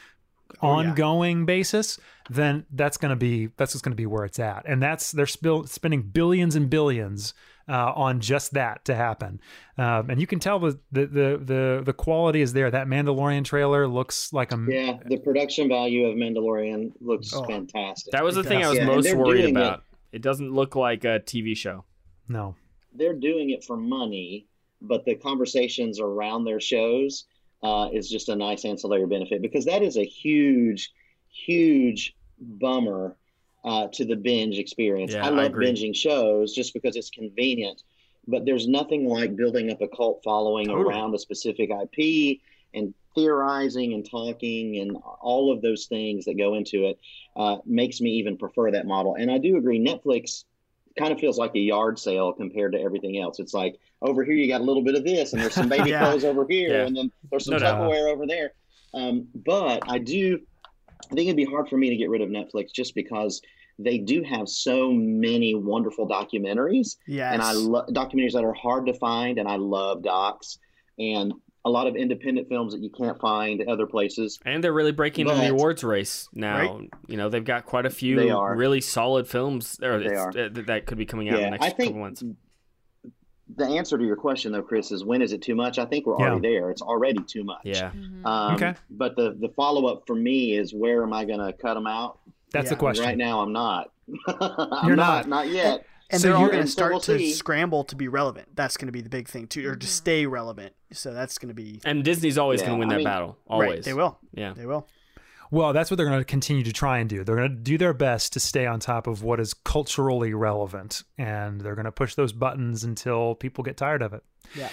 ongoing 0.61 1.45
basis, 1.45 1.99
then 2.29 2.65
that's 2.71 2.97
going 2.97 3.09
to 3.09 3.15
be 3.15 3.47
that's 3.57 3.71
just 3.73 3.83
going 3.83 3.91
to 3.91 3.95
be 3.97 4.05
where 4.05 4.25
it's 4.25 4.39
at, 4.39 4.63
and 4.67 4.81
that's 4.81 5.11
they're 5.11 5.25
spill, 5.25 5.65
spending 5.65 6.01
billions 6.01 6.55
and 6.55 6.69
billions 6.69 7.33
uh, 7.67 7.91
on 7.95 8.19
just 8.19 8.53
that 8.53 8.83
to 8.85 8.93
happen, 8.95 9.39
um, 9.77 10.09
and 10.09 10.19
you 10.21 10.27
can 10.27 10.39
tell 10.39 10.59
the, 10.59 10.79
the 10.91 11.05
the 11.07 11.41
the 11.43 11.81
the 11.85 11.93
quality 11.93 12.41
is 12.41 12.53
there. 12.53 12.69
That 12.69 12.87
Mandalorian 12.87 13.43
trailer 13.45 13.87
looks 13.87 14.31
like 14.33 14.51
a 14.53 14.65
Yeah, 14.69 14.97
the 15.05 15.17
production 15.17 15.67
value 15.69 16.05
of 16.07 16.15
Mandalorian 16.15 16.91
looks 17.01 17.33
Oh. 17.33 17.43
fantastic. 17.45 18.11
that 18.11 18.23
was 18.23 18.35
the 18.35 18.43
thing 18.43 18.63
I 18.63 18.69
was 18.69 18.77
Yeah, 18.77 18.85
most 18.85 19.13
worried 19.15 19.41
doing 19.41 19.55
it- 19.55 19.57
about 19.59 19.83
it. 20.11 20.21
doesn't 20.21 20.51
look 20.53 20.75
like 20.75 21.03
a 21.05 21.19
TV 21.19 21.55
show 21.55 21.83
no. 22.27 22.55
they're 22.93 23.15
doing 23.17 23.49
it 23.49 23.63
for 23.63 23.75
money, 23.75 24.45
but 24.83 25.05
the 25.05 25.15
conversations 25.15 25.99
around 25.99 26.43
their 26.43 26.59
shows 26.59 27.25
uh, 27.63 27.89
is 27.93 28.09
just 28.09 28.29
a 28.29 28.35
nice 28.35 28.65
ancillary 28.65 29.07
benefit 29.07 29.41
because 29.41 29.65
that 29.65 29.81
is 29.81 29.97
a 29.97 30.03
huge, 30.03 30.91
huge 31.31 32.13
bummer 32.39 33.15
uh, 33.63 33.87
to 33.93 34.03
the 34.03 34.17
binge 34.17 34.59
experience. 34.59 35.13
Yeah, 35.13 35.25
I 35.25 35.27
I 35.27 35.29
love 35.29 35.45
agree. 35.47 35.67
binging 35.71 35.95
shows 35.95 36.53
just 36.53 36.73
because 36.73 36.97
it's 36.97 37.09
convenient, 37.09 37.81
but 38.27 38.45
there's 38.45 38.67
nothing 38.67 39.07
like 39.07 39.35
building 39.37 39.71
up 39.71 39.81
a 39.81 39.87
cult 39.87 40.21
following 40.23 40.67
Totally. 40.67 40.93
around 40.93 41.15
a 41.15 41.19
specific 41.19 41.69
IP 41.69 42.39
and 42.73 42.93
theorizing 43.15 43.93
and 43.93 44.09
talking 44.09 44.79
and 44.79 44.97
all 45.21 45.53
of 45.53 45.61
those 45.61 45.85
things 45.85 46.25
that 46.25 46.37
go 46.37 46.55
into 46.55 46.85
it 46.85 46.99
uh, 47.37 47.57
makes 47.65 48.01
me 48.01 48.11
even 48.11 48.37
prefer 48.37 48.71
that 48.71 48.87
model. 48.87 49.15
And 49.15 49.31
I 49.31 49.37
do 49.37 49.55
agree, 49.55 49.79
Netflix 49.79 50.43
kind 50.97 51.11
of 51.11 51.19
feels 51.19 51.37
like 51.37 51.55
a 51.55 51.59
yard 51.59 51.97
sale 51.97 52.31
compared 52.33 52.73
to 52.73 52.79
everything 52.81 53.19
else. 53.19 53.39
It's 53.39 53.53
like 53.53 53.79
over 54.01 54.23
here 54.23 54.35
you 54.35 54.47
got 54.47 54.61
a 54.61 54.63
little 54.63 54.83
bit 54.83 54.95
of 54.95 55.03
this, 55.03 55.33
and 55.33 55.41
there's 55.41 55.53
some 55.53 55.69
baby 55.69 55.89
Yeah. 55.89 55.99
clothes 55.99 56.23
over 56.23 56.45
here, 56.47 56.69
Yeah. 56.79 56.85
and 56.87 56.95
then 56.95 57.11
there's 57.31 57.45
some 57.45 57.55
No. 57.55 57.59
Tupperware 57.59 58.11
over 58.13 58.25
there. 58.27 58.53
Um, 58.93 59.27
but 59.33 59.81
I 59.87 59.97
do, 59.97 60.39
I 61.11 61.15
think 61.15 61.27
it'd 61.27 61.35
be 61.35 61.45
hard 61.45 61.67
for 61.67 61.77
me 61.77 61.89
to 61.89 61.95
get 61.95 62.09
rid 62.09 62.21
of 62.21 62.29
Netflix 62.29 62.71
just 62.73 62.93
because 62.93 63.41
they 63.79 63.97
do 63.97 64.21
have 64.21 64.47
so 64.47 64.91
many 64.91 65.55
wonderful 65.55 66.07
documentaries, 66.07 66.97
Yes. 67.07 67.33
and 67.33 67.41
I 67.41 67.53
love 67.53 67.87
documentaries 67.87 68.33
that 68.33 68.43
are 68.43 68.53
hard 68.53 68.85
to 68.85 68.93
find, 68.93 69.39
and 69.39 69.47
I 69.47 69.55
love 69.55 70.03
docs 70.03 70.59
and 70.99 71.33
a 71.65 71.69
lot 71.69 71.87
of 71.87 71.95
independent 71.95 72.49
films 72.49 72.73
that 72.73 72.81
you 72.83 72.89
can't 72.89 73.19
find 73.21 73.61
other 73.69 73.87
places. 73.87 74.37
and 74.45 74.63
they're 74.63 74.73
really 74.73 74.91
breaking 74.91 75.27
into 75.27 75.39
the 75.41 75.47
awards 75.49 75.83
race 75.83 76.27
now 76.33 76.81
you 77.07 77.15
know 77.17 77.29
they've 77.29 77.45
got 77.45 77.65
quite 77.65 77.85
a 77.85 77.89
few 77.89 78.15
They 78.17 78.29
are. 78.29 78.55
really 78.55 78.81
solid 78.81 79.27
films 79.27 79.79
or 79.81 79.99
They 79.99 80.15
are. 80.15 80.29
uh, 80.29 80.49
that 80.67 80.85
could 80.85 80.97
be 80.97 81.05
coming 81.05 81.29
out 81.29 81.37
in 81.39 81.43
the 81.45 81.49
next 81.51 81.65
I 81.65 81.69
think 81.69 81.89
couple 81.91 82.01
months 82.01 82.23
the 83.55 83.65
answer 83.65 83.97
to 83.97 84.03
your 84.03 84.15
question 84.15 84.51
though, 84.51 84.63
Chris, 84.63 84.91
is 84.91 85.03
when 85.05 85.21
is 85.21 85.31
it 85.33 85.41
too 85.41 85.53
much? 85.53 85.77
I 85.77 85.85
think 85.85 86.05
we're 86.07 86.17
Yeah. 86.17 86.31
already 86.31 86.47
there. 86.53 86.71
It's 86.71 86.81
already 86.81 87.21
too 87.23 87.43
much. 87.43 87.59
yeah 87.65 87.91
Um, 88.25 88.55
Okay. 88.55 88.73
But 88.89 89.15
the 89.15 89.35
the 89.39 89.49
follow 89.49 89.85
up 89.87 90.03
for 90.07 90.15
me 90.15 90.55
is 90.57 90.73
where 90.73 91.03
am 91.03 91.13
I 91.13 91.25
going 91.25 91.39
to 91.39 91.53
cut 91.53 91.75
them 91.75 91.85
out? 91.85 92.19
That's 92.51 92.69
the 92.69 92.75
question. 92.75 93.05
Right 93.05 93.17
now, 93.17 93.41
I'm 93.41 93.51
not. 93.53 93.91
I'm 94.27 94.87
You're 94.87 94.95
not. 94.95 95.27
not. 95.27 95.45
Not 95.45 95.47
yet. 95.49 95.85
And 96.09 96.21
So 96.21 96.27
they're 96.27 96.35
all 96.35 96.43
you're- 96.43 96.53
going 96.53 96.65
to 96.65 96.71
start 96.71 97.01
to 97.03 97.17
see. 97.17 97.31
scramble 97.33 97.83
to 97.85 97.95
be 97.95 98.07
relevant. 98.07 98.55
That's 98.55 98.77
going 98.77 98.87
to 98.87 98.91
be 98.91 99.01
the 99.01 99.09
big 99.09 99.27
thing 99.27 99.47
too, 99.47 99.67
or 99.67 99.75
to 99.75 99.79
mm-hmm. 99.79 99.87
stay 99.87 100.25
relevant. 100.25 100.73
So 100.91 101.13
that's 101.13 101.37
going 101.37 101.49
to 101.49 101.55
be 101.55 101.79
and 101.85 102.03
Disney's 102.03 102.37
always 102.37 102.61
Yeah, 102.61 102.67
going 102.67 102.79
to 102.81 102.85
win 102.85 102.89
I 102.89 102.93
that 102.93 102.97
mean- 102.97 103.05
battle 103.05 103.37
always 103.47 103.69
right. 103.69 103.83
They 103.83 103.93
will. 103.93 104.19
yeah 104.33 104.53
They 104.53 104.65
will. 104.65 104.87
Well, 105.51 105.71
that's 105.71 105.91
what 105.91 105.97
they're 105.97 106.07
going 106.07 106.17
to 106.19 106.25
continue 106.25 106.63
to 106.63 106.73
try 106.73 106.97
and 106.97 107.07
do. 107.07 107.23
They're 107.23 107.35
going 107.35 107.49
to 107.51 107.55
do 107.55 107.77
their 107.77 107.93
best 107.93 108.33
to 108.33 108.39
stay 108.39 108.65
on 108.65 108.79
top 108.79 109.05
of 109.05 109.21
what 109.21 109.39
is 109.39 109.53
culturally 109.53 110.33
relevant, 110.33 111.03
and 111.15 111.61
they're 111.61 111.75
going 111.75 111.85
to 111.85 111.91
push 111.91 112.15
those 112.15 112.33
buttons 112.33 112.83
until 112.83 113.35
people 113.35 113.63
get 113.63 113.77
tired 113.77 114.01
of 114.01 114.13
it. 114.13 114.23
Yeah. 114.55 114.69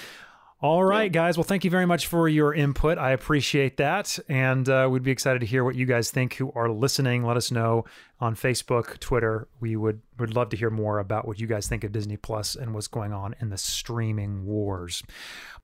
All 0.63 0.85
right, 0.85 1.11
guys. 1.11 1.39
Well, 1.39 1.45
thank 1.45 1.65
you 1.65 1.71
very 1.71 1.87
much 1.87 2.07
for 2.07 2.29
your 2.29 2.53
input. 2.53 2.99
I 2.99 3.13
appreciate 3.13 3.79
that. 3.79 4.19
And 4.29 4.69
uh, 4.69 4.89
we'd 4.91 5.03
be 5.03 5.11
excited 5.11 5.39
to 5.39 5.47
hear 5.47 5.65
what 5.65 5.75
you 5.75 5.87
guys 5.87 6.11
think 6.11 6.35
who 6.35 6.53
are 6.55 6.69
listening. 6.69 7.25
Let 7.25 7.39
us 7.39 7.51
know 7.51 7.87
on 8.21 8.37
Facebook, 8.37 8.99
Twitter. 8.99 9.49
We 9.61 9.75
would, 9.77 10.03
would 10.19 10.37
love 10.37 10.51
to 10.51 10.59
hear 10.59 10.69
more 10.69 10.99
about 10.99 11.27
what 11.27 11.41
you 11.41 11.47
guys 11.47 11.67
think 11.67 11.83
of 11.83 11.93
Disney 11.93 12.19
Plus 12.19 12.57
and 12.57 12.75
what's 12.75 12.89
going 12.89 13.11
on 13.11 13.35
in 13.41 13.49
the 13.49 13.57
streaming 13.57 14.45
wars. 14.45 15.03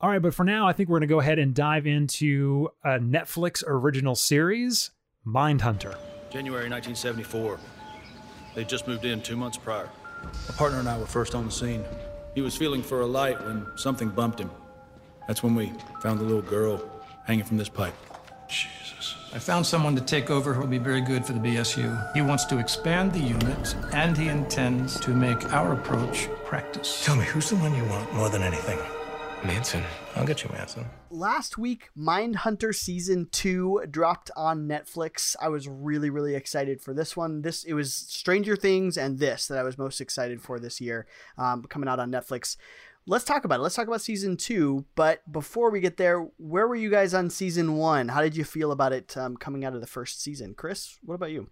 All 0.01 0.09
right, 0.09 0.23
but 0.23 0.33
for 0.33 0.45
now, 0.45 0.67
I 0.67 0.73
think 0.73 0.89
we're 0.89 0.99
going 0.99 1.09
to 1.09 1.15
go 1.15 1.21
ahead 1.21 1.39
and 1.39 1.55
dive 1.55 1.87
into 1.87 2.71
a 2.83 2.99
Netflix 2.99 3.63
original 3.67 4.15
series, 4.15 4.93
Mindhunter. 5.27 5.95
January 6.31 6.71
1974. 6.71 7.61
They 8.55 8.65
just 8.65 8.89
moved 8.89 9.05
in 9.05 9.21
two 9.21 9.37
months 9.37 9.59
prior. 9.59 9.91
My 10.49 10.55
partner 10.57 10.79
and 10.79 10.89
I 10.89 10.97
were 10.97 11.05
first 11.05 11.35
on 11.35 11.45
the 11.45 11.53
scene. 11.53 11.85
He 12.35 12.41
was 12.41 12.57
feeling 12.57 12.83
for 12.83 13.03
a 13.03 13.07
light 13.07 13.39
when 13.45 13.67
something 13.77 14.09
bumped 14.09 14.41
him. 14.41 14.51
That's 15.27 15.43
when 15.43 15.55
we 15.55 15.73
found 16.01 16.21
the 16.21 16.25
little 16.25 16.43
girl 16.43 16.83
hanging 17.25 17.45
from 17.45 17.57
this 17.57 17.69
pipe. 17.69 17.95
Jesus. 18.49 19.17
I 19.35 19.39
found 19.39 19.67
someone 19.67 19.95
to 19.97 20.01
take 20.01 20.31
over 20.31 20.55
who 20.55 20.61
will 20.61 20.69
be 20.69 20.79
very 20.79 21.01
good 21.01 21.27
for 21.27 21.33
the 21.33 21.41
BSU. 21.41 22.15
He 22.15 22.23
wants 22.23 22.45
to 22.47 22.59
expand 22.59 23.13
the 23.13 23.21
unit, 23.21 23.75
and 23.93 24.17
he 24.17 24.29
intends 24.29 24.99
to 25.01 25.11
make 25.11 25.53
our 25.53 25.73
approach 25.73 26.29
practice. 26.45 27.05
Tell 27.05 27.17
me, 27.17 27.25
who's 27.25 27.51
the 27.51 27.57
one 27.57 27.75
you 27.75 27.85
want 27.85 28.13
more 28.15 28.29
than 28.29 28.43
anything? 28.43 28.79
Manson. 29.45 29.83
I'll 30.15 30.27
get 30.27 30.43
you 30.43 30.51
Manson. 30.51 30.87
Last 31.11 31.59
week, 31.59 31.91
Mindhunter 31.97 32.75
season 32.75 33.29
two 33.31 33.83
dropped 33.91 34.31
on 34.37 34.67
Netflix. 34.67 35.37
I 35.41 35.49
was 35.49 35.69
really, 35.69 36.11
really 36.11 36.35
excited 36.35 36.81
for 36.81 36.95
this 36.95 37.17
one. 37.17 37.43
This 37.43 37.63
it 37.65 37.75
was 37.75 37.95
Stranger 37.95 38.57
Things 38.57 38.97
and 38.97 39.19
this 39.19 39.47
that 39.49 39.59
I 39.59 39.63
was 39.63 39.77
most 39.77 40.01
excited 40.01 40.41
for 40.41 40.59
this 40.59 40.81
year, 40.81 41.07
um, 41.37 41.63
coming 41.65 41.89
out 41.89 42.01
on 42.01 42.11
Netflix. 42.11 42.57
Let's 43.09 43.25
talk 43.25 43.45
about 43.45 43.61
it. 43.61 43.63
Let's 43.63 43.77
talk 43.77 43.87
about 43.87 44.01
season 44.01 44.37
two. 44.37 44.85
But 44.97 45.31
before 45.31 45.71
we 45.71 45.81
get 45.81 45.97
there, 45.97 46.27
where 46.39 46.67
were 46.67 46.75
you 46.75 46.91
guys 46.91 47.15
on 47.15 47.31
season 47.31 47.77
one? 47.77 48.09
How 48.09 48.21
did 48.21 48.37
you 48.37 48.43
feel 48.45 48.73
about 48.73 48.93
it 48.93 49.17
um, 49.17 49.37
coming 49.37 49.65
out 49.65 49.75
of 49.75 49.81
the 49.81 49.87
first 49.87 50.21
season? 50.21 50.55
Chris, 50.55 50.99
what 51.05 51.15
about 51.15 51.31
you? 51.31 51.49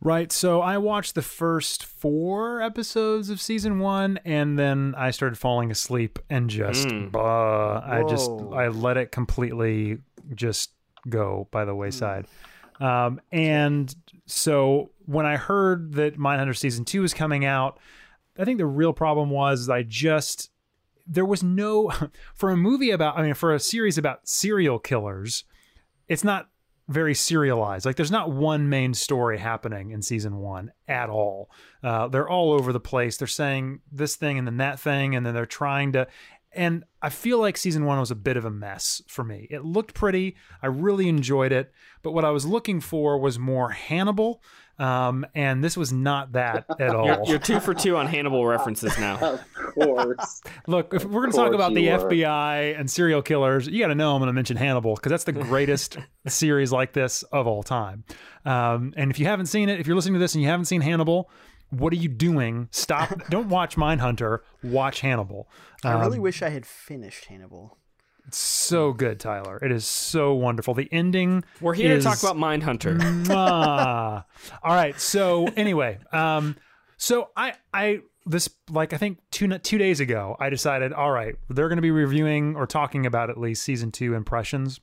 Right. 0.00 0.30
So 0.30 0.60
I 0.60 0.78
watched 0.78 1.16
the 1.16 1.22
first 1.22 1.84
four 1.84 2.62
episodes 2.62 3.30
of 3.30 3.40
season 3.40 3.80
one, 3.80 4.20
and 4.24 4.56
then 4.56 4.94
I 4.96 5.10
started 5.10 5.36
falling 5.36 5.72
asleep 5.72 6.20
and 6.30 6.48
just, 6.48 6.86
uh, 6.86 7.18
I 7.18 8.04
just, 8.08 8.30
I 8.30 8.68
let 8.68 8.96
it 8.96 9.10
completely 9.10 9.98
just 10.36 10.70
go 11.08 11.48
by 11.50 11.64
the 11.64 11.74
wayside. 11.74 12.26
Um, 12.80 13.20
and 13.32 13.92
so 14.26 14.90
when 15.06 15.26
I 15.26 15.36
heard 15.36 15.94
that 15.94 16.16
Mindhunter 16.16 16.56
season 16.56 16.84
two 16.84 17.00
was 17.00 17.12
coming 17.12 17.44
out, 17.44 17.80
I 18.38 18.44
think 18.44 18.58
the 18.58 18.66
real 18.66 18.92
problem 18.92 19.30
was 19.30 19.68
I 19.68 19.82
just, 19.82 20.52
there 21.08 21.24
was 21.24 21.42
no, 21.42 21.90
for 22.34 22.50
a 22.50 22.56
movie 22.56 22.90
about, 22.90 23.18
I 23.18 23.22
mean, 23.22 23.34
for 23.34 23.54
a 23.54 23.60
series 23.60 23.98
about 23.98 24.28
serial 24.28 24.78
killers, 24.78 25.44
it's 26.06 26.24
not 26.24 26.48
very 26.88 27.14
serialized. 27.14 27.84
Like 27.84 27.96
there's 27.96 28.10
not 28.10 28.30
one 28.30 28.68
main 28.68 28.94
story 28.94 29.38
happening 29.38 29.90
in 29.90 30.02
season 30.02 30.38
one 30.38 30.72
at 30.88 31.10
all. 31.10 31.50
Uh, 31.82 32.08
they're 32.08 32.28
all 32.28 32.52
over 32.52 32.72
the 32.72 32.80
place. 32.80 33.16
They're 33.16 33.28
saying 33.28 33.80
this 33.92 34.16
thing 34.16 34.38
and 34.38 34.46
then 34.46 34.56
that 34.56 34.80
thing, 34.80 35.14
and 35.14 35.24
then 35.24 35.34
they're 35.34 35.46
trying 35.46 35.92
to. 35.92 36.06
and 36.52 36.84
I 37.02 37.10
feel 37.10 37.38
like 37.38 37.58
season 37.58 37.84
one 37.84 38.00
was 38.00 38.10
a 38.10 38.16
bit 38.16 38.38
of 38.38 38.46
a 38.46 38.50
mess 38.50 39.02
for 39.06 39.22
me. 39.22 39.46
It 39.50 39.64
looked 39.64 39.94
pretty. 39.94 40.36
I 40.62 40.66
really 40.68 41.08
enjoyed 41.08 41.52
it. 41.52 41.72
But 42.02 42.12
what 42.12 42.24
I 42.24 42.30
was 42.30 42.46
looking 42.46 42.80
for 42.80 43.18
was 43.18 43.38
more 43.38 43.70
Hannibal. 43.70 44.42
Um, 44.78 45.26
and 45.34 45.62
this 45.64 45.76
was 45.76 45.92
not 45.92 46.32
that 46.32 46.64
at 46.78 46.94
all. 46.94 47.06
You're, 47.06 47.24
you're 47.24 47.38
two 47.38 47.58
for 47.60 47.74
two 47.74 47.96
on 47.96 48.06
Hannibal 48.06 48.46
references 48.46 48.96
now. 48.98 49.40
Of 49.68 49.84
course. 49.84 50.42
Look, 50.66 50.94
if 50.94 51.04
we're 51.04 51.20
going 51.20 51.30
to 51.30 51.36
talk 51.36 51.52
about 51.52 51.72
the 51.74 51.82
you 51.82 51.90
were. 51.92 51.98
FBI 52.10 52.78
and 52.80 52.90
serial 52.90 53.22
killers, 53.22 53.68
you 53.68 53.78
got 53.80 53.88
to 53.88 53.94
know 53.94 54.14
I'm 54.14 54.20
going 54.20 54.26
to 54.28 54.32
mention 54.32 54.56
Hannibal 54.56 54.94
because 54.96 55.10
that's 55.10 55.24
the 55.24 55.32
greatest 55.50 55.98
series 56.26 56.72
like 56.72 56.94
this 56.94 57.22
of 57.24 57.46
all 57.46 57.62
time. 57.62 58.02
Um, 58.44 58.92
and 58.96 59.10
if 59.10 59.20
you 59.20 59.26
haven't 59.26 59.46
seen 59.46 59.68
it, 59.68 59.78
if 59.78 59.86
you're 59.86 59.94
listening 59.94 60.14
to 60.14 60.20
this 60.20 60.34
and 60.34 60.42
you 60.42 60.48
haven't 60.48 60.64
seen 60.64 60.80
Hannibal, 60.80 61.30
what 61.70 61.92
are 61.92 61.96
you 61.96 62.08
doing? 62.08 62.68
Stop! 62.72 63.22
Don't 63.30 63.48
watch 63.50 63.76
Mindhunter. 63.76 64.40
Watch 64.64 65.00
Hannibal. 65.00 65.48
I 65.84 65.92
really 66.00 66.16
Um, 66.16 66.22
wish 66.22 66.42
I 66.42 66.48
had 66.48 66.66
finished 66.66 67.26
Hannibal. 67.26 67.77
It's 68.28 68.36
so 68.38 68.92
good, 68.92 69.18
Tyler. 69.18 69.58
It 69.62 69.72
is 69.72 69.86
so 69.86 70.34
wonderful. 70.34 70.74
The 70.74 70.88
ending. 70.92 71.44
We're 71.62 71.72
here 71.74 71.94
is- 71.96 72.04
to 72.04 72.10
talk 72.10 72.22
about 72.22 72.36
Mindhunter. 72.36 73.30
All 73.30 74.74
right. 74.74 75.00
So 75.00 75.46
anyway, 75.56 75.98
um, 76.12 76.56
so 76.98 77.30
I 77.36 77.54
I 77.72 78.00
this 78.26 78.50
like 78.68 78.92
I 78.92 78.98
think 78.98 79.18
two 79.30 79.48
two 79.58 79.78
days 79.78 80.00
ago 80.00 80.36
I 80.38 80.50
decided 80.50 80.92
all 80.92 81.10
right 81.10 81.36
they're 81.48 81.68
going 81.68 81.76
to 81.78 81.82
be 81.82 81.90
reviewing 81.90 82.54
or 82.54 82.66
talking 82.66 83.06
about 83.06 83.30
at 83.30 83.38
least 83.38 83.62
season 83.62 83.90
two 83.90 84.12
impressions. 84.14 84.78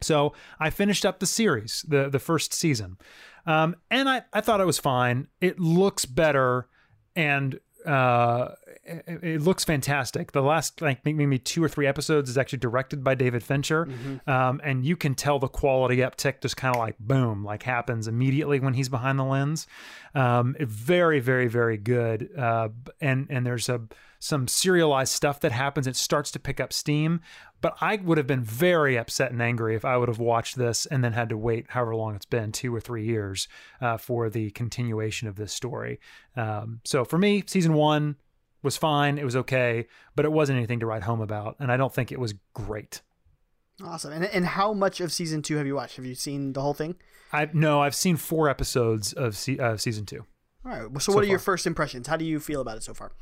So 0.00 0.32
I 0.60 0.70
finished 0.70 1.04
up 1.04 1.18
the 1.18 1.26
series, 1.26 1.84
the 1.88 2.08
the 2.08 2.20
first 2.20 2.54
season, 2.54 2.98
um, 3.46 3.74
and 3.90 4.08
I 4.08 4.22
I 4.32 4.40
thought 4.40 4.60
it 4.60 4.66
was 4.66 4.78
fine. 4.78 5.26
It 5.40 5.58
looks 5.58 6.04
better, 6.06 6.68
and 7.16 7.58
uh, 7.84 8.50
it, 8.84 9.04
it 9.22 9.42
looks 9.42 9.64
fantastic. 9.64 10.32
The 10.32 10.42
last 10.42 10.80
like 10.80 11.04
maybe 11.04 11.38
two 11.38 11.62
or 11.62 11.68
three 11.68 11.86
episodes 11.86 12.30
is 12.30 12.38
actually 12.38 12.60
directed 12.60 13.04
by 13.04 13.14
David 13.14 13.42
Fincher, 13.42 13.88
um, 14.26 14.60
and 14.64 14.84
you 14.84 14.96
can 14.96 15.14
tell 15.14 15.38
the 15.38 15.48
quality 15.48 15.98
uptick 15.98 16.40
just 16.40 16.56
kind 16.56 16.74
of 16.74 16.80
like 16.80 16.98
boom, 16.98 17.44
like 17.44 17.62
happens 17.62 18.08
immediately 18.08 18.60
when 18.60 18.74
he's 18.74 18.88
behind 18.88 19.18
the 19.18 19.24
lens. 19.24 19.66
Um, 20.14 20.56
very, 20.58 21.20
very, 21.20 21.46
very 21.46 21.76
good. 21.76 22.30
Uh, 22.36 22.70
and 23.00 23.26
and 23.30 23.46
there's 23.46 23.68
a 23.68 23.82
some 24.18 24.46
serialized 24.48 25.12
stuff 25.12 25.40
that 25.40 25.52
happens. 25.52 25.86
It 25.86 25.96
starts 25.96 26.30
to 26.32 26.38
pick 26.38 26.60
up 26.60 26.72
steam. 26.72 27.20
But 27.62 27.76
I 27.80 27.96
would 27.96 28.16
have 28.16 28.26
been 28.26 28.42
very 28.42 28.96
upset 28.96 29.32
and 29.32 29.42
angry 29.42 29.74
if 29.74 29.84
I 29.84 29.98
would 29.98 30.08
have 30.08 30.18
watched 30.18 30.56
this 30.56 30.86
and 30.86 31.04
then 31.04 31.12
had 31.12 31.28
to 31.28 31.36
wait 31.36 31.66
however 31.68 31.94
long 31.94 32.14
it's 32.14 32.24
been, 32.24 32.52
two 32.52 32.74
or 32.74 32.80
three 32.80 33.04
years, 33.04 33.48
uh, 33.82 33.98
for 33.98 34.30
the 34.30 34.50
continuation 34.52 35.28
of 35.28 35.36
this 35.36 35.52
story. 35.52 36.00
Um, 36.36 36.80
so 36.84 37.04
for 37.04 37.18
me, 37.18 37.42
season 37.46 37.74
one 37.74 38.16
was 38.62 38.76
fine. 38.76 39.18
It 39.18 39.24
was 39.24 39.36
okay, 39.36 39.86
but 40.16 40.24
it 40.24 40.32
wasn't 40.32 40.58
anything 40.58 40.80
to 40.80 40.86
write 40.86 41.02
home 41.02 41.20
about. 41.20 41.56
And 41.60 41.70
I 41.72 41.76
don't 41.76 41.92
think 41.94 42.12
it 42.12 42.20
was 42.20 42.34
great. 42.54 43.02
Awesome. 43.82 44.12
And 44.12 44.24
and 44.26 44.44
how 44.44 44.72
much 44.74 45.00
of 45.00 45.12
season 45.12 45.40
two 45.42 45.56
have 45.56 45.66
you 45.66 45.74
watched? 45.74 45.96
Have 45.96 46.04
you 46.04 46.14
seen 46.14 46.52
the 46.52 46.60
whole 46.60 46.74
thing? 46.74 46.96
I 47.32 47.48
no, 47.52 47.80
I've 47.80 47.94
seen 47.94 48.16
four 48.16 48.48
episodes 48.48 49.12
of 49.12 49.36
se- 49.36 49.58
uh, 49.58 49.76
season 49.76 50.04
two. 50.04 50.26
All 50.64 50.70
right. 50.72 50.82
So, 50.94 50.98
So 50.98 51.12
what 51.14 51.24
are 51.24 51.28
your 51.28 51.38
first 51.38 51.66
impressions? 51.66 52.06
How 52.06 52.16
do 52.16 52.24
you 52.24 52.38
feel 52.40 52.60
about 52.60 52.76
it 52.76 52.82
so 52.82 52.92
far? 52.92 53.12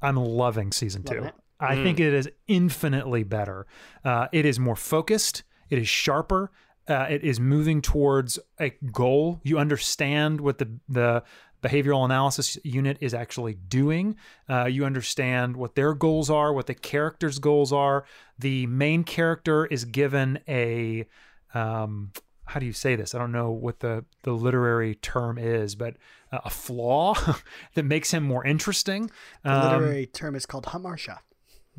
I'm 0.00 0.16
loving 0.16 0.72
season 0.72 1.02
Loving 1.02 1.22
two. 1.24 1.28
it? 1.28 1.34
I 1.62 1.76
Mm. 1.76 1.82
think 1.82 2.00
it 2.00 2.14
is 2.14 2.30
infinitely 2.48 3.22
better. 3.22 3.66
Uh, 4.02 4.28
it 4.32 4.46
is 4.46 4.58
more 4.58 4.76
focused. 4.76 5.42
It 5.68 5.78
is 5.78 5.86
sharper. 5.88 6.50
Uh, 6.88 7.06
it 7.10 7.22
is 7.22 7.38
moving 7.38 7.82
towards 7.82 8.38
a 8.58 8.70
goal. 8.90 9.40
You 9.44 9.58
understand 9.58 10.40
what 10.40 10.56
the 10.56 10.78
the 10.88 11.22
behavioral 11.62 12.04
analysis 12.04 12.58
unit 12.64 12.98
is 13.00 13.14
actually 13.14 13.54
doing. 13.54 14.16
Uh, 14.48 14.64
you 14.66 14.84
understand 14.84 15.56
what 15.56 15.74
their 15.74 15.94
goals 15.94 16.30
are, 16.30 16.52
what 16.52 16.66
the 16.66 16.74
characters' 16.74 17.38
goals 17.38 17.72
are. 17.72 18.04
The 18.38 18.66
main 18.66 19.04
character 19.04 19.66
is 19.66 19.84
given 19.84 20.38
a 20.48 21.06
um, 21.54 22.12
how 22.46 22.58
do 22.58 22.66
you 22.66 22.72
say 22.72 22.96
this? 22.96 23.14
I 23.14 23.18
don't 23.18 23.32
know 23.32 23.50
what 23.50 23.78
the 23.80 24.04
the 24.24 24.32
literary 24.32 24.96
term 24.96 25.38
is, 25.38 25.74
but 25.74 25.96
uh, 26.32 26.40
a 26.44 26.50
flaw 26.50 27.14
that 27.74 27.84
makes 27.84 28.12
him 28.12 28.24
more 28.24 28.44
interesting. 28.44 29.10
The 29.44 29.52
Um, 29.52 29.80
literary 29.80 30.06
term 30.06 30.34
is 30.34 30.46
called 30.46 30.66
Hamartia. 30.66 31.18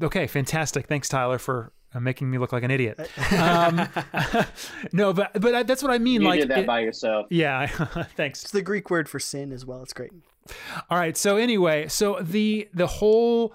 Okay, 0.01 0.27
fantastic. 0.27 0.87
Thanks, 0.87 1.09
Tyler, 1.09 1.37
for 1.37 1.73
uh, 1.93 1.99
making 1.99 2.29
me 2.29 2.37
look 2.37 2.51
like 2.53 2.63
an 2.63 2.71
idiot. 2.71 2.99
Um, 3.31 3.87
no, 4.91 5.13
but 5.13 5.39
but 5.39 5.55
I, 5.55 5.63
that's 5.63 5.81
what 5.83 5.91
I 5.91 5.97
mean. 5.97 6.21
You 6.21 6.27
like, 6.27 6.39
did 6.41 6.49
that 6.49 6.59
it- 6.59 6.67
by 6.67 6.81
yourself. 6.81 7.27
yeah. 7.29 7.67
thanks. 8.15 8.43
It's 8.43 8.51
the 8.51 8.61
Greek 8.61 8.89
word 8.89 9.07
for 9.09 9.19
sin 9.19 9.51
as 9.51 9.65
well. 9.65 9.81
It's 9.83 9.93
great. 9.93 10.11
All 10.89 10.97
right. 10.97 11.15
So 11.15 11.37
anyway, 11.37 11.87
so 11.87 12.17
the 12.21 12.67
the 12.73 12.87
whole 12.87 13.53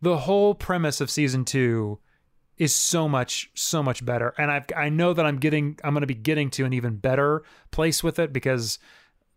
the 0.00 0.18
whole 0.18 0.54
premise 0.54 1.00
of 1.00 1.10
season 1.10 1.44
two 1.44 1.98
is 2.56 2.74
so 2.74 3.08
much 3.08 3.50
so 3.54 3.82
much 3.82 4.04
better, 4.04 4.34
and 4.38 4.50
I 4.50 4.64
I 4.76 4.88
know 4.88 5.12
that 5.12 5.26
I'm 5.26 5.38
getting 5.38 5.78
I'm 5.84 5.92
going 5.94 6.00
to 6.02 6.06
be 6.06 6.14
getting 6.14 6.50
to 6.50 6.64
an 6.64 6.72
even 6.72 6.96
better 6.96 7.42
place 7.70 8.02
with 8.02 8.18
it 8.18 8.32
because 8.32 8.78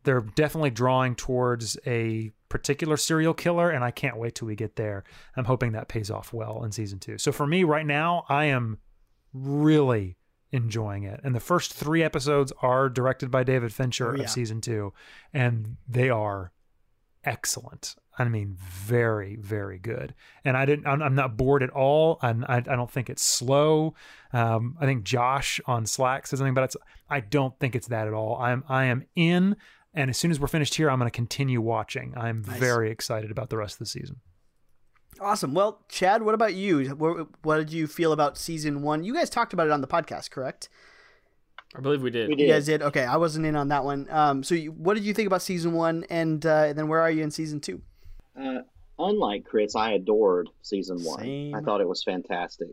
they're 0.03 0.21
definitely 0.21 0.71
drawing 0.71 1.15
towards 1.15 1.77
a 1.85 2.31
particular 2.51 2.97
serial 2.97 3.33
killer, 3.33 3.71
and 3.71 3.83
I 3.83 3.89
can't 3.91 4.17
wait 4.17 4.35
till 4.35 4.47
we 4.47 4.55
get 4.55 4.75
there. 4.75 5.03
I'm 5.35 5.45
hoping 5.45 5.71
that 5.71 5.87
pays 5.87 6.11
off 6.11 6.31
well 6.33 6.63
in 6.63 6.71
season 6.71 6.99
two. 6.99 7.17
So 7.17 7.31
for 7.31 7.47
me 7.47 7.63
right 7.63 7.85
now, 7.85 8.25
I 8.29 8.45
am 8.45 8.77
really 9.33 10.17
enjoying 10.51 11.03
it. 11.05 11.21
And 11.23 11.33
the 11.33 11.39
first 11.39 11.73
three 11.73 12.03
episodes 12.03 12.51
are 12.61 12.89
directed 12.89 13.31
by 13.31 13.43
David 13.43 13.73
Fincher 13.73 14.11
Oh, 14.11 14.15
yeah. 14.17 14.23
of 14.23 14.29
season 14.29 14.59
two, 14.61 14.93
and 15.33 15.77
they 15.87 16.09
are 16.09 16.51
excellent. 17.23 17.95
I 18.17 18.25
mean, 18.25 18.57
very, 18.59 19.37
very 19.37 19.79
good. 19.79 20.13
And 20.43 20.57
I 20.57 20.65
didn't. 20.65 20.85
I'm, 20.85 21.01
I'm 21.01 21.15
not 21.15 21.37
bored 21.37 21.63
at 21.63 21.69
all. 21.69 22.19
And 22.21 22.43
I, 22.45 22.57
I 22.57 22.59
don't 22.61 22.91
think 22.91 23.09
it's 23.09 23.23
slow. 23.23 23.95
Um, 24.33 24.75
I 24.81 24.85
think 24.85 25.03
Josh 25.05 25.61
on 25.65 25.85
Slack 25.85 26.27
said 26.27 26.37
something 26.37 26.51
about 26.51 26.75
it. 26.75 26.81
I 27.09 27.21
don't 27.21 27.57
think 27.59 27.75
it's 27.75 27.87
that 27.87 28.07
at 28.07 28.13
all. 28.13 28.35
I'm 28.35 28.63
I 28.67 28.85
am 28.85 29.05
in. 29.15 29.55
And 29.93 30.10
as 30.10 30.17
soon 30.17 30.32
as 30.32 30.39
we're 30.39 30.47
finished 30.47 30.75
here, 30.75 30.89
I'm 30.89 30.99
going 30.99 31.08
to 31.12 31.15
continue 31.15 31.60
watching. 31.62 32.13
I'm 32.15 32.43
Nice. 32.43 32.58
very 32.60 32.91
excited 32.91 33.30
about 33.32 33.49
the 33.49 33.58
rest 33.58 33.75
of 33.75 33.80
the 33.80 33.86
season. 33.88 34.17
Awesome. 35.19 35.54
Well, 35.54 35.84
Chad, 35.89 36.23
what 36.23 36.34
about 36.34 36.54
you? 36.54 36.89
What, 36.95 37.27
what 37.43 37.58
did 37.58 37.71
you 37.71 37.88
feel 37.88 38.12
about 38.13 38.38
season 38.38 38.82
one? 38.82 39.04
You 39.04 39.13
guys 39.13 39.30
talked 39.30 39.54
about 39.54 39.67
it 39.67 39.71
on 39.73 39.82
the 39.82 39.88
podcast, 39.88 40.32
correct? 40.32 40.69
I 41.75 41.80
believe 41.82 42.01
we 42.01 42.10
did. 42.10 42.30
We 42.30 42.36
You 42.41 42.47
guys 42.51 42.65
did. 42.65 42.82
Okay, 42.82 43.04
I 43.04 43.17
wasn't 43.17 43.45
in 43.45 43.56
on 43.56 43.67
that 43.69 43.84
one. 43.84 44.08
Um, 44.10 44.43
so 44.43 44.56
you, 44.56 44.71
what 44.71 44.93
did 44.95 45.04
you 45.04 45.13
think 45.13 45.27
about 45.27 45.41
season 45.41 45.73
one, 45.73 46.06
and 46.10 46.43
uh, 46.45 46.73
then 46.73 46.88
where 46.88 46.99
are 47.01 47.12
you 47.12 47.23
in 47.23 47.32
season 47.32 47.60
two? 47.60 47.82
Uh, 48.39 48.60
unlike 48.99 49.45
Chris, 49.45 49.75
I 49.75 49.91
adored 49.91 50.49
season 50.63 50.99
one. 51.04 51.19
Same. 51.19 51.56
I 51.56 51.62
thought 51.62 51.80
it 51.82 51.88
was 51.88 52.04
fantastic. 52.04 52.69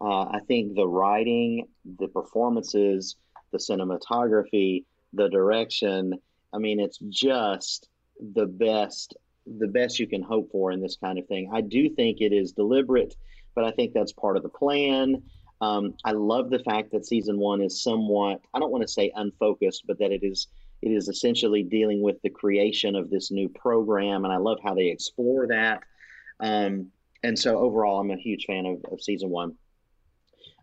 Uh, 0.00 0.22
I 0.24 0.38
think 0.46 0.76
the 0.76 0.86
writing, 0.86 1.66
the 1.98 2.08
performances, 2.08 3.16
the 3.52 3.58
cinematography, 3.58 4.84
the 5.12 5.28
direction. 5.28 6.12
I 6.52 6.58
mean, 6.58 6.80
it's 6.80 6.98
just 7.08 7.88
the 8.34 8.46
best, 8.46 9.16
the 9.46 9.68
best 9.68 9.98
you 9.98 10.06
can 10.06 10.22
hope 10.22 10.50
for 10.50 10.72
in 10.72 10.80
this 10.80 10.96
kind 10.96 11.18
of 11.18 11.26
thing. 11.26 11.50
I 11.52 11.60
do 11.60 11.88
think 11.90 12.20
it 12.20 12.32
is 12.32 12.52
deliberate, 12.52 13.14
but 13.54 13.64
I 13.64 13.70
think 13.70 13.92
that's 13.92 14.12
part 14.12 14.36
of 14.36 14.42
the 14.42 14.48
plan. 14.48 15.22
Um, 15.60 15.94
I 16.04 16.12
love 16.12 16.50
the 16.50 16.60
fact 16.60 16.92
that 16.92 17.06
season 17.06 17.38
one 17.38 17.60
is 17.60 17.82
somewhat, 17.82 18.40
I 18.54 18.58
don't 18.58 18.70
want 18.70 18.82
to 18.82 18.88
say 18.88 19.12
unfocused, 19.14 19.84
but 19.86 19.98
that 19.98 20.12
it 20.12 20.22
is 20.22 20.48
it 20.80 20.90
is 20.90 21.08
essentially 21.08 21.64
dealing 21.64 22.02
with 22.02 22.22
the 22.22 22.30
creation 22.30 22.94
of 22.94 23.10
this 23.10 23.32
new 23.32 23.48
program, 23.48 24.24
and 24.24 24.32
I 24.32 24.36
love 24.36 24.58
how 24.62 24.74
they 24.74 24.86
explore 24.86 25.48
that. 25.48 25.82
Um, 26.38 26.92
and 27.24 27.36
so 27.36 27.58
overall, 27.58 27.98
I'm 27.98 28.12
a 28.12 28.16
huge 28.16 28.44
fan 28.46 28.64
of, 28.64 28.92
of 28.92 29.02
season 29.02 29.28
one. 29.28 29.56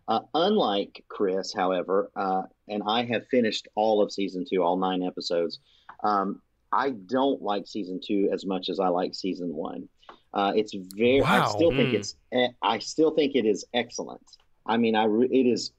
Uh, 0.08 0.20
unlike 0.32 1.04
Chris, 1.08 1.52
however, 1.52 2.10
uh, 2.16 2.42
and 2.68 2.82
I 2.86 3.04
have 3.04 3.26
finished 3.28 3.68
all 3.74 4.02
of 4.02 4.12
season 4.12 4.46
two, 4.48 4.62
all 4.62 4.78
nine 4.78 5.02
episodes. 5.02 5.58
Um, 6.02 6.40
I 6.72 6.90
don't 6.90 7.40
like 7.42 7.66
season 7.66 8.00
two 8.04 8.28
as 8.32 8.44
much 8.44 8.68
as 8.68 8.80
I 8.80 8.88
like 8.88 9.14
season 9.14 9.54
one. 9.54 9.88
Uh, 10.34 10.52
it's 10.54 10.74
very. 10.74 11.22
Wow. 11.22 11.44
I 11.44 11.48
still 11.48 11.70
think 11.70 11.90
Mm. 11.90 11.94
it's. 11.94 12.14
eh, 12.32 12.48
I 12.62 12.78
still 12.78 13.10
think 13.12 13.34
it 13.34 13.46
is 13.46 13.64
excellent. 13.72 14.20
I 14.66 14.76
mean, 14.76 14.94
I 14.94 15.04
re- 15.04 15.28
it 15.30 15.46
is. 15.46 15.72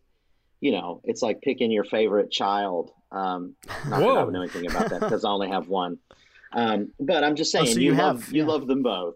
You 0.59 0.71
know, 0.71 1.01
it's 1.03 1.21
like 1.21 1.41
picking 1.41 1.71
your 1.71 1.83
favorite 1.83 2.31
child. 2.31 2.89
Um, 3.11 3.55
not 3.67 3.83
that 3.89 3.93
I 3.93 3.99
Whoa. 4.01 4.25
would 4.25 4.33
know 4.33 4.41
anything 4.41 4.67
about 4.67 4.89
that 4.89 5.01
because 5.01 5.23
I 5.23 5.29
only 5.29 5.49
have 5.49 5.67
one. 5.69 5.99
Um, 6.51 6.91
but 6.99 7.23
I'm 7.23 7.35
just 7.35 7.53
Oh, 7.55 7.63
saying, 7.63 7.75
so 7.75 7.79
you, 7.79 7.91
you 7.91 7.97
love 7.97 8.23
have- 8.23 8.33
you 8.33 8.43
love 8.45 8.65
them 8.65 8.81
both. 8.81 9.15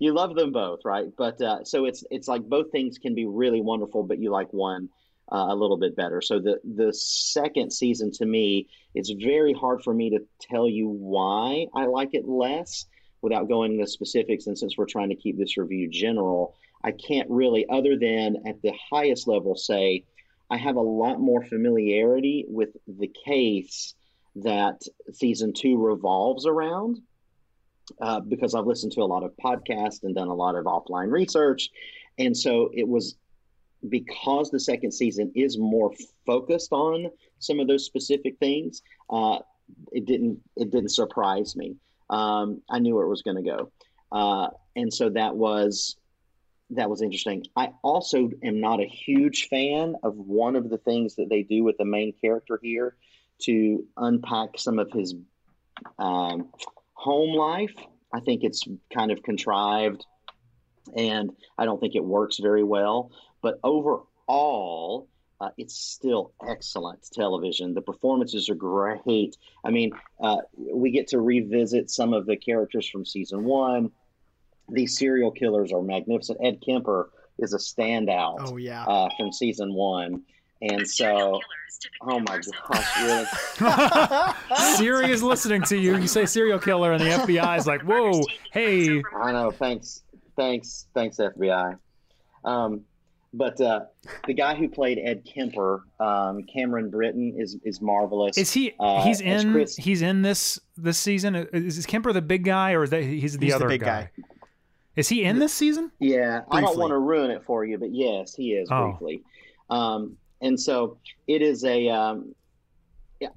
You 0.00 0.14
love 0.14 0.34
them 0.34 0.50
both, 0.50 0.80
right? 0.84 1.06
But 1.16 1.40
uh, 1.40 1.62
so 1.64 1.84
it's 1.84 2.02
it's 2.10 2.26
like 2.26 2.42
both 2.42 2.72
things 2.72 2.98
can 2.98 3.14
be 3.14 3.26
really 3.26 3.60
wonderful, 3.60 4.02
but 4.02 4.18
you 4.18 4.30
like 4.30 4.52
one 4.52 4.88
uh, 5.32 5.46
a 5.50 5.54
little 5.54 5.76
bit 5.76 5.96
better. 5.96 6.20
So 6.20 6.38
the 6.38 6.60
the 6.64 6.92
second 6.92 7.72
season 7.72 8.10
to 8.12 8.26
me, 8.26 8.68
it's 8.94 9.10
very 9.10 9.52
hard 9.52 9.82
for 9.82 9.94
me 9.94 10.10
to 10.10 10.20
tell 10.40 10.68
you 10.68 10.88
why 10.88 11.66
I 11.74 11.86
like 11.86 12.10
it 12.14 12.26
less 12.26 12.86
without 13.22 13.48
going 13.48 13.74
into 13.74 13.86
specifics. 13.86 14.46
And 14.46 14.58
since 14.58 14.76
we're 14.76 14.86
trying 14.86 15.10
to 15.10 15.14
keep 15.14 15.38
this 15.38 15.56
review 15.56 15.88
general, 15.88 16.54
I 16.82 16.92
can't 16.92 17.28
really, 17.30 17.66
other 17.68 17.96
than 17.98 18.36
at 18.46 18.60
the 18.62 18.72
highest 18.90 19.28
level, 19.28 19.54
say 19.54 20.04
I 20.50 20.56
have 20.56 20.76
a 20.76 20.80
lot 20.80 21.20
more 21.20 21.44
familiarity 21.44 22.44
with 22.48 22.70
the 22.88 23.10
case 23.24 23.94
that 24.36 24.82
season 25.12 25.52
two 25.52 25.76
revolves 25.76 26.46
around 26.46 27.00
uh, 28.00 28.20
because 28.20 28.54
I've 28.54 28.66
listened 28.66 28.92
to 28.92 29.02
a 29.02 29.04
lot 29.04 29.24
of 29.24 29.32
podcasts 29.42 30.02
and 30.02 30.14
done 30.14 30.28
a 30.28 30.34
lot 30.34 30.54
of 30.54 30.64
offline 30.64 31.10
research. 31.10 31.70
and 32.18 32.36
so 32.36 32.70
it 32.74 32.86
was 32.86 33.16
because 33.88 34.50
the 34.50 34.60
second 34.60 34.92
season 34.92 35.32
is 35.34 35.58
more 35.58 35.92
focused 36.26 36.72
on 36.72 37.10
some 37.38 37.60
of 37.60 37.66
those 37.66 37.84
specific 37.84 38.38
things. 38.38 38.82
Uh, 39.08 39.38
it 39.92 40.04
didn't 40.06 40.40
it 40.56 40.70
didn't 40.70 40.90
surprise 40.90 41.56
me. 41.56 41.76
Um, 42.08 42.62
I 42.68 42.80
knew 42.80 42.94
where 42.96 43.04
it 43.04 43.08
was 43.08 43.22
going 43.22 43.36
to 43.36 43.42
go, 43.42 43.72
uh, 44.12 44.48
and 44.76 44.92
so 44.92 45.10
that 45.10 45.36
was 45.36 45.96
that 46.70 46.88
was 46.88 47.02
interesting. 47.02 47.44
I 47.56 47.70
also 47.82 48.30
am 48.44 48.60
not 48.60 48.80
a 48.80 48.86
huge 48.86 49.48
fan 49.48 49.96
of 50.02 50.16
one 50.16 50.56
of 50.56 50.70
the 50.70 50.78
things 50.78 51.16
that 51.16 51.28
they 51.28 51.42
do 51.42 51.64
with 51.64 51.76
the 51.78 51.84
main 51.84 52.12
character 52.20 52.58
here 52.62 52.96
to 53.42 53.84
unpack 53.96 54.50
some 54.58 54.78
of 54.78 54.90
his 54.92 55.14
um, 55.98 56.50
home 56.94 57.34
life. 57.34 57.74
I 58.12 58.20
think 58.20 58.44
it's 58.44 58.64
kind 58.92 59.10
of 59.10 59.22
contrived, 59.22 60.04
and 60.96 61.30
I 61.58 61.64
don't 61.64 61.80
think 61.80 61.94
it 61.94 62.04
works 62.04 62.38
very 62.38 62.64
well. 62.64 63.10
But 63.42 63.58
overall, 63.62 65.08
uh, 65.40 65.48
it's 65.56 65.74
still 65.74 66.32
excellent 66.46 67.06
television. 67.12 67.72
The 67.72 67.80
performances 67.80 68.50
are 68.50 68.54
great. 68.54 69.36
I 69.64 69.70
mean, 69.70 69.92
uh, 70.22 70.38
we 70.56 70.90
get 70.90 71.08
to 71.08 71.20
revisit 71.20 71.90
some 71.90 72.12
of 72.12 72.26
the 72.26 72.36
characters 72.36 72.88
from 72.88 73.06
season 73.06 73.44
one. 73.44 73.90
These 74.68 74.98
serial 74.98 75.30
killers 75.30 75.72
are 75.72 75.82
magnificent. 75.82 76.38
Ed 76.44 76.60
Kemper 76.64 77.10
is 77.38 77.54
a 77.54 77.58
standout. 77.58 78.36
Oh 78.40 78.56
yeah, 78.58 78.84
uh, 78.84 79.08
from 79.16 79.32
season 79.32 79.74
one, 79.74 80.22
and 80.60 80.86
so. 80.86 81.40
Oh 82.02 82.20
my 82.20 82.38
gosh, 82.68 83.02
really? 83.02 83.24
Siri 84.76 85.10
is 85.10 85.22
listening 85.22 85.62
to 85.62 85.78
you. 85.78 85.96
You 85.96 86.06
say 86.06 86.26
serial 86.26 86.58
killer, 86.58 86.92
and 86.92 87.00
the 87.00 87.08
FBI 87.08 87.58
is 87.58 87.66
like, 87.66 87.80
"Whoa, 87.82 88.20
hey!" 88.52 89.02
I 89.16 89.32
know. 89.32 89.50
Thanks, 89.50 90.02
thanks, 90.36 90.86
thanks, 90.92 91.16
FBI. 91.16 91.78
Um, 92.44 92.82
but 93.32 93.60
uh, 93.60 93.80
the 94.26 94.34
guy 94.34 94.54
who 94.54 94.68
played 94.68 94.98
Ed 95.02 95.24
Kemper, 95.24 95.84
um, 96.00 96.42
Cameron 96.52 96.90
Britton, 96.90 97.34
is 97.38 97.56
is 97.64 97.80
marvelous. 97.80 98.36
Is 98.38 98.52
he? 98.52 98.74
Uh, 98.80 99.02
he's 99.04 99.20
in. 99.20 99.52
Chris- 99.52 99.76
He's 99.76 100.02
in 100.02 100.22
this 100.22 100.58
this 100.76 100.98
season. 100.98 101.34
Is, 101.36 101.78
is 101.78 101.86
Kemper 101.86 102.12
the 102.12 102.22
big 102.22 102.44
guy, 102.44 102.72
or 102.72 102.82
is 102.82 102.90
that 102.90 103.02
he's 103.02 103.38
the 103.38 103.46
He's 103.46 103.52
the 103.52 103.52
other 103.52 103.68
big 103.68 103.82
guy. 103.82 104.10
Is 104.96 105.08
he 105.08 105.22
in 105.22 105.38
this 105.38 105.54
season? 105.54 105.92
Yeah, 106.00 106.42
I 106.50 106.60
don't 106.60 106.76
want 106.76 106.90
to 106.90 106.98
ruin 106.98 107.30
it 107.30 107.44
for 107.44 107.64
you, 107.64 107.78
but 107.78 107.94
yes, 107.94 108.34
he 108.34 108.52
is 108.54 108.68
Oh. 108.70 108.90
briefly. 108.90 109.22
Um, 109.70 110.16
and 110.42 110.58
so 110.60 110.98
it 111.28 111.42
is 111.42 111.64
a 111.64 111.88
um, 111.88 112.34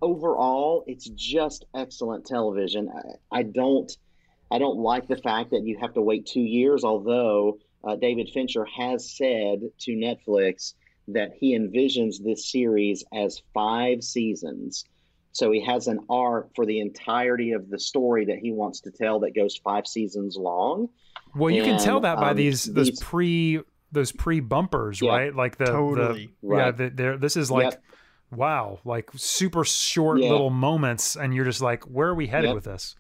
overall, 0.02 0.84
it's 0.88 1.08
just 1.10 1.66
excellent 1.76 2.26
television. 2.26 2.90
I, 3.32 3.40
I 3.40 3.44
don't, 3.44 3.92
I 4.52 4.58
don't 4.58 4.78
like 4.80 5.08
the 5.08 5.18
fact 5.18 5.52
that 5.52 5.64
you 5.64 5.78
have 5.80 5.94
to 5.94 6.02
wait 6.02 6.26
two 6.26 6.42
years. 6.42 6.84
Although 6.84 7.60
uh, 7.84 7.96
David 7.96 8.30
Fincher 8.34 8.66
has 8.66 9.16
said 9.16 9.60
to 9.80 9.92
Netflix 9.92 10.74
that 11.10 11.32
he 11.38 11.58
envisions 11.58 12.24
this 12.24 12.50
series 12.52 13.04
as 13.14 13.42
five 13.54 14.04
seasons. 14.04 14.86
So 15.34 15.52
he 15.52 15.62
has 15.66 15.88
an 15.88 16.00
arc 16.10 16.50
for 16.56 16.66
the 16.66 16.80
entirety 16.80 17.52
of 17.54 17.70
the 17.70 17.80
story 17.80 18.26
that 18.26 18.38
he 18.38 18.52
wants 18.52 18.82
to 18.82 18.92
tell 18.92 19.20
that 19.22 19.36
goes 19.36 19.58
five 19.64 19.88
seasons 19.88 20.38
long. 20.38 20.90
Well, 21.36 21.50
you 21.50 21.64
can 21.64 21.80
tell 21.80 22.00
that 22.02 22.18
by 22.18 22.30
um, 22.32 22.38
these 22.38 22.64
those 22.66 22.90
these- 22.90 23.00
pre 23.02 23.62
those 23.92 24.12
pre 24.12 24.40
bumpers, 24.40 25.02
Yeah. 25.02 25.10
right? 25.12 25.36
Like 25.36 25.58
the 25.58 25.66
Totally. 25.66 26.34
the 26.42 26.56
yeah. 26.56 26.72
The, 26.72 27.18
this 27.20 27.36
is 27.36 27.52
like 27.52 27.72
Yep. 27.72 27.84
wow, 28.32 28.80
like 28.86 29.10
super 29.16 29.64
short 29.64 30.20
Yeah. 30.20 30.30
little 30.32 30.50
moments, 30.52 31.16
and 31.16 31.34
you're 31.34 31.46
just 31.46 31.62
like, 31.62 31.84
where 31.84 32.10
are 32.10 32.16
we 32.16 32.28
headed 32.28 32.50
Yep. 32.50 32.56
with 32.56 32.64
this? 32.66 32.96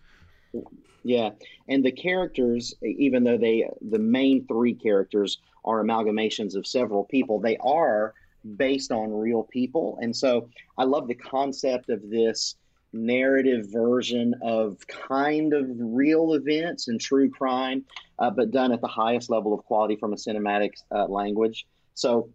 Yeah, 1.03 1.31
and 1.67 1.83
the 1.83 1.91
characters, 1.91 2.73
even 2.81 3.23
though 3.23 3.37
they 3.37 3.69
the 3.81 3.99
main 3.99 4.47
three 4.47 4.73
characters 4.73 5.39
are 5.65 5.83
amalgamations 5.83 6.55
of 6.55 6.65
several 6.65 7.03
people, 7.05 7.39
they 7.39 7.57
are 7.57 8.13
based 8.57 8.91
on 8.91 9.13
real 9.13 9.43
people, 9.43 9.97
and 10.01 10.15
so 10.15 10.49
I 10.77 10.85
love 10.85 11.07
the 11.07 11.15
concept 11.15 11.89
of 11.89 12.09
this 12.09 12.55
narrative 12.93 13.65
version 13.71 14.35
of 14.41 14.77
kind 14.87 15.53
of 15.53 15.65
real 15.69 16.33
events 16.33 16.87
and 16.87 17.01
true 17.01 17.29
crime, 17.29 17.83
uh, 18.19 18.29
but 18.29 18.51
done 18.51 18.71
at 18.71 18.81
the 18.81 18.87
highest 18.87 19.29
level 19.29 19.53
of 19.53 19.65
quality 19.65 19.95
from 19.95 20.13
a 20.13 20.15
cinematic 20.15 20.71
uh, 20.91 21.05
language. 21.07 21.65
So 21.95 22.29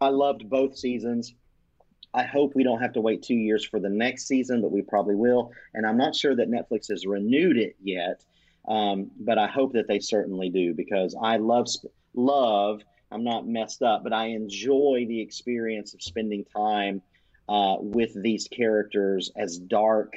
I 0.00 0.08
loved 0.08 0.48
both 0.48 0.76
seasons. 0.76 1.34
I 2.14 2.24
hope 2.24 2.54
we 2.54 2.64
don't 2.64 2.80
have 2.80 2.94
to 2.94 3.00
wait 3.00 3.22
two 3.22 3.34
years 3.34 3.64
for 3.64 3.78
the 3.78 3.88
next 3.88 4.26
season, 4.26 4.62
but 4.62 4.72
we 4.72 4.82
probably 4.82 5.14
will. 5.14 5.52
And 5.74 5.86
I'm 5.86 5.98
not 5.98 6.14
sure 6.14 6.34
that 6.34 6.50
Netflix 6.50 6.88
has 6.88 7.06
renewed 7.06 7.58
it 7.58 7.76
yet, 7.82 8.24
um, 8.66 9.10
but 9.20 9.38
I 9.38 9.46
hope 9.46 9.74
that 9.74 9.88
they 9.88 10.00
certainly 10.00 10.48
do 10.48 10.74
because 10.74 11.14
I 11.20 11.36
love 11.36 11.68
love. 12.14 12.82
I'm 13.10 13.24
not 13.24 13.46
messed 13.46 13.82
up, 13.82 14.02
but 14.02 14.12
I 14.12 14.26
enjoy 14.28 15.06
the 15.08 15.20
experience 15.20 15.94
of 15.94 16.02
spending 16.02 16.44
time 16.44 17.02
uh, 17.48 17.76
with 17.80 18.20
these 18.22 18.48
characters, 18.48 19.30
as 19.36 19.58
dark 19.58 20.12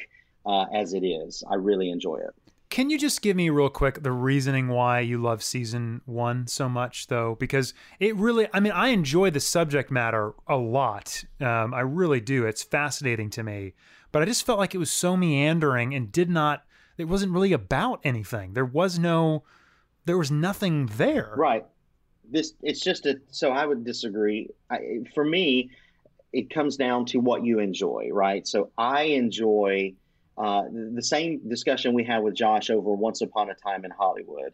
uh, 0.45 0.65
as 0.73 0.93
it 0.93 1.05
is. 1.05 1.43
I 1.49 1.55
really 1.55 1.89
enjoy 1.89 2.17
it. 2.17 2.33
Can 2.71 2.89
you 2.89 2.97
just 2.97 3.21
give 3.21 3.35
me 3.35 3.49
real 3.49 3.69
quick 3.69 4.01
the 4.01 4.13
reasoning 4.13 4.69
why 4.69 5.01
you 5.01 5.21
love 5.21 5.43
season 5.43 6.01
one 6.05 6.47
so 6.47 6.69
much, 6.69 7.07
though? 7.07 7.35
Because 7.37 7.73
it 7.99 8.15
really, 8.15 8.47
I 8.53 8.61
mean, 8.61 8.71
I 8.71 8.87
enjoy 8.87 9.29
the 9.29 9.41
subject 9.41 9.91
matter 9.91 10.33
a 10.47 10.55
lot. 10.55 11.25
Um, 11.41 11.73
I 11.73 11.81
really 11.81 12.21
do. 12.21 12.45
It's 12.45 12.63
fascinating 12.63 13.29
to 13.31 13.43
me. 13.43 13.73
But 14.13 14.21
I 14.21 14.25
just 14.25 14.45
felt 14.45 14.57
like 14.57 14.73
it 14.73 14.77
was 14.77 14.89
so 14.89 15.17
meandering 15.17 15.93
and 15.93 16.13
did 16.13 16.29
not, 16.29 16.63
it 16.97 17.09
wasn't 17.09 17.33
really 17.33 17.51
about 17.51 17.99
anything. 18.05 18.53
There 18.53 18.63
was 18.63 18.97
no, 18.97 19.43
there 20.05 20.17
was 20.17 20.31
nothing 20.31 20.85
there. 20.95 21.33
Right. 21.35 21.65
This 22.29 22.53
it's 22.61 22.79
just 22.79 23.05
a 23.05 23.19
so 23.31 23.51
I 23.51 23.65
would 23.65 23.83
disagree. 23.83 24.49
I, 24.69 24.99
for 25.13 25.25
me, 25.25 25.71
it 26.31 26.49
comes 26.49 26.77
down 26.77 27.05
to 27.07 27.17
what 27.17 27.43
you 27.43 27.59
enjoy, 27.59 28.07
right? 28.13 28.47
So 28.47 28.71
I 28.77 29.03
enjoy 29.03 29.95
uh, 30.41 30.63
the 30.71 31.03
same 31.03 31.47
discussion 31.47 31.93
we 31.93 32.03
had 32.03 32.23
with 32.23 32.33
Josh 32.33 32.71
over 32.71 32.93
Once 32.93 33.21
Upon 33.21 33.51
a 33.51 33.53
Time 33.53 33.85
in 33.85 33.91
Hollywood. 33.91 34.53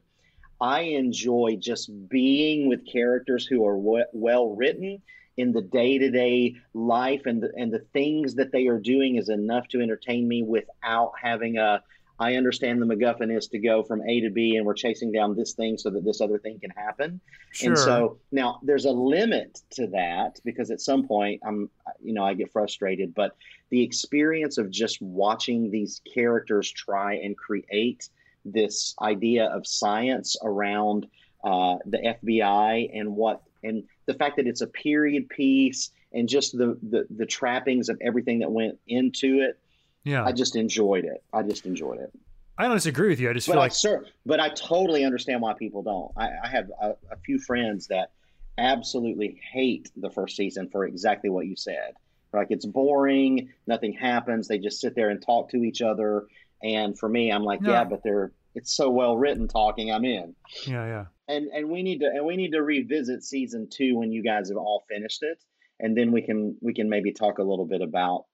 I 0.59 0.81
enjoy 0.81 1.57
just 1.59 1.89
being 2.09 2.67
with 2.67 2.85
characters 2.91 3.45
who 3.45 3.65
are 3.65 3.77
w- 3.77 4.05
well 4.11 4.49
written 4.49 5.01
in 5.37 5.53
the 5.53 5.61
day 5.61 5.97
to 5.99 6.09
day 6.09 6.55
life, 6.73 7.21
and 7.25 7.41
the, 7.41 7.51
and 7.55 7.71
the 7.71 7.85
things 7.93 8.35
that 8.35 8.51
they 8.51 8.67
are 8.67 8.79
doing 8.79 9.15
is 9.15 9.29
enough 9.29 9.67
to 9.69 9.81
entertain 9.81 10.27
me 10.27 10.43
without 10.43 11.13
having 11.21 11.57
a. 11.57 11.81
I 12.19 12.35
understand 12.35 12.81
the 12.81 12.85
MacGuffin 12.85 13.35
is 13.35 13.47
to 13.49 13.59
go 13.59 13.83
from 13.83 14.01
A 14.07 14.21
to 14.21 14.29
B, 14.29 14.55
and 14.55 14.65
we're 14.65 14.73
chasing 14.73 15.11
down 15.11 15.35
this 15.35 15.53
thing 15.53 15.77
so 15.77 15.89
that 15.91 16.03
this 16.03 16.19
other 16.19 16.39
thing 16.39 16.59
can 16.59 16.71
happen. 16.71 17.19
Sure. 17.51 17.69
And 17.69 17.77
so 17.77 18.17
now 18.31 18.59
there's 18.63 18.85
a 18.85 18.91
limit 18.91 19.61
to 19.71 19.87
that 19.87 20.39
because 20.43 20.71
at 20.71 20.81
some 20.81 21.07
point 21.07 21.41
I'm, 21.45 21.69
you 22.01 22.13
know, 22.13 22.23
I 22.23 22.33
get 22.33 22.51
frustrated. 22.51 23.13
But 23.13 23.35
the 23.69 23.83
experience 23.83 24.57
of 24.57 24.71
just 24.71 25.01
watching 25.01 25.69
these 25.69 26.01
characters 26.11 26.71
try 26.71 27.15
and 27.15 27.37
create 27.37 28.09
this 28.45 28.95
idea 29.01 29.45
of 29.47 29.67
science 29.67 30.35
around 30.41 31.07
uh, 31.43 31.77
the 31.85 31.97
FBI 31.99 32.89
and 32.99 33.15
what 33.15 33.43
and 33.63 33.83
the 34.05 34.13
fact 34.13 34.37
that 34.37 34.47
it's 34.47 34.61
a 34.61 34.67
period 34.67 35.29
piece 35.29 35.91
and 36.13 36.27
just 36.27 36.57
the, 36.57 36.77
the 36.89 37.05
the 37.11 37.25
trappings 37.25 37.89
of 37.89 37.97
everything 38.01 38.39
that 38.39 38.51
went 38.51 38.79
into 38.87 39.41
it, 39.41 39.59
yeah. 40.07 40.23
I 40.25 40.31
just 40.31 40.55
enjoyed 40.55 41.05
it. 41.05 41.23
I 41.33 41.43
just 41.43 41.65
enjoyed 41.65 41.99
it. 41.99 42.11
I 42.57 42.63
don't 42.65 42.75
disagree 42.75 43.09
with 43.09 43.19
you. 43.19 43.29
I 43.29 43.33
just 43.33 43.47
But 43.47 43.53
feel 43.53 43.59
I 43.61 43.65
like 43.65 43.71
sir, 43.73 44.05
but 44.25 44.39
I 44.39 44.49
totally 44.49 45.03
understand 45.05 45.41
why 45.41 45.53
people 45.53 45.83
don't. 45.83 46.11
I, 46.17 46.29
I 46.43 46.47
have 46.47 46.71
a, 46.81 46.89
a 47.11 47.17
few 47.23 47.37
friends 47.39 47.87
that 47.87 48.11
absolutely 48.57 49.39
hate 49.51 49.91
the 49.95 50.09
first 50.09 50.35
season 50.35 50.67
for 50.69 50.85
exactly 50.85 51.29
what 51.29 51.45
you 51.45 51.55
said. 51.55 51.93
Like 52.33 52.47
it's 52.49 52.65
boring, 52.65 53.49
nothing 53.67 53.93
happens. 53.93 54.47
They 54.47 54.57
just 54.57 54.81
sit 54.81 54.95
there 54.95 55.09
and 55.09 55.21
talk 55.21 55.49
to 55.51 55.63
each 55.63 55.81
other. 55.81 56.25
And 56.63 56.97
for 56.97 57.07
me, 57.07 57.31
I'm 57.31 57.43
like, 57.43 57.61
No. 57.61 57.71
yeah, 57.71 57.83
but 57.83 58.01
they're 58.03 58.31
it's 58.55 58.75
so 58.75 58.89
well 58.89 59.15
written 59.17 59.47
talking. 59.47 59.91
I'm 59.91 60.03
in. 60.05 60.35
yeah, 60.65 60.85
yeah. 60.85 61.05
And 61.27 61.47
and 61.47 61.69
we 61.69 61.83
need 61.83 61.99
to 61.99 62.07
and 62.07 62.25
we 62.25 62.35
need 62.37 62.51
to 62.53 62.63
revisit 62.63 63.23
season 63.23 63.67
two 63.69 63.97
when 63.97 64.11
you 64.11 64.23
guys 64.23 64.49
have 64.49 64.57
all 64.57 64.83
finished 64.89 65.21
it, 65.21 65.43
and 65.79 65.95
then 65.95 66.11
we 66.11 66.21
can 66.23 66.57
we 66.61 66.73
can 66.73 66.89
maybe 66.89 67.11
talk 67.13 67.37
a 67.37 67.43
little 67.43 67.65
bit 67.65 67.81
about 67.81 68.25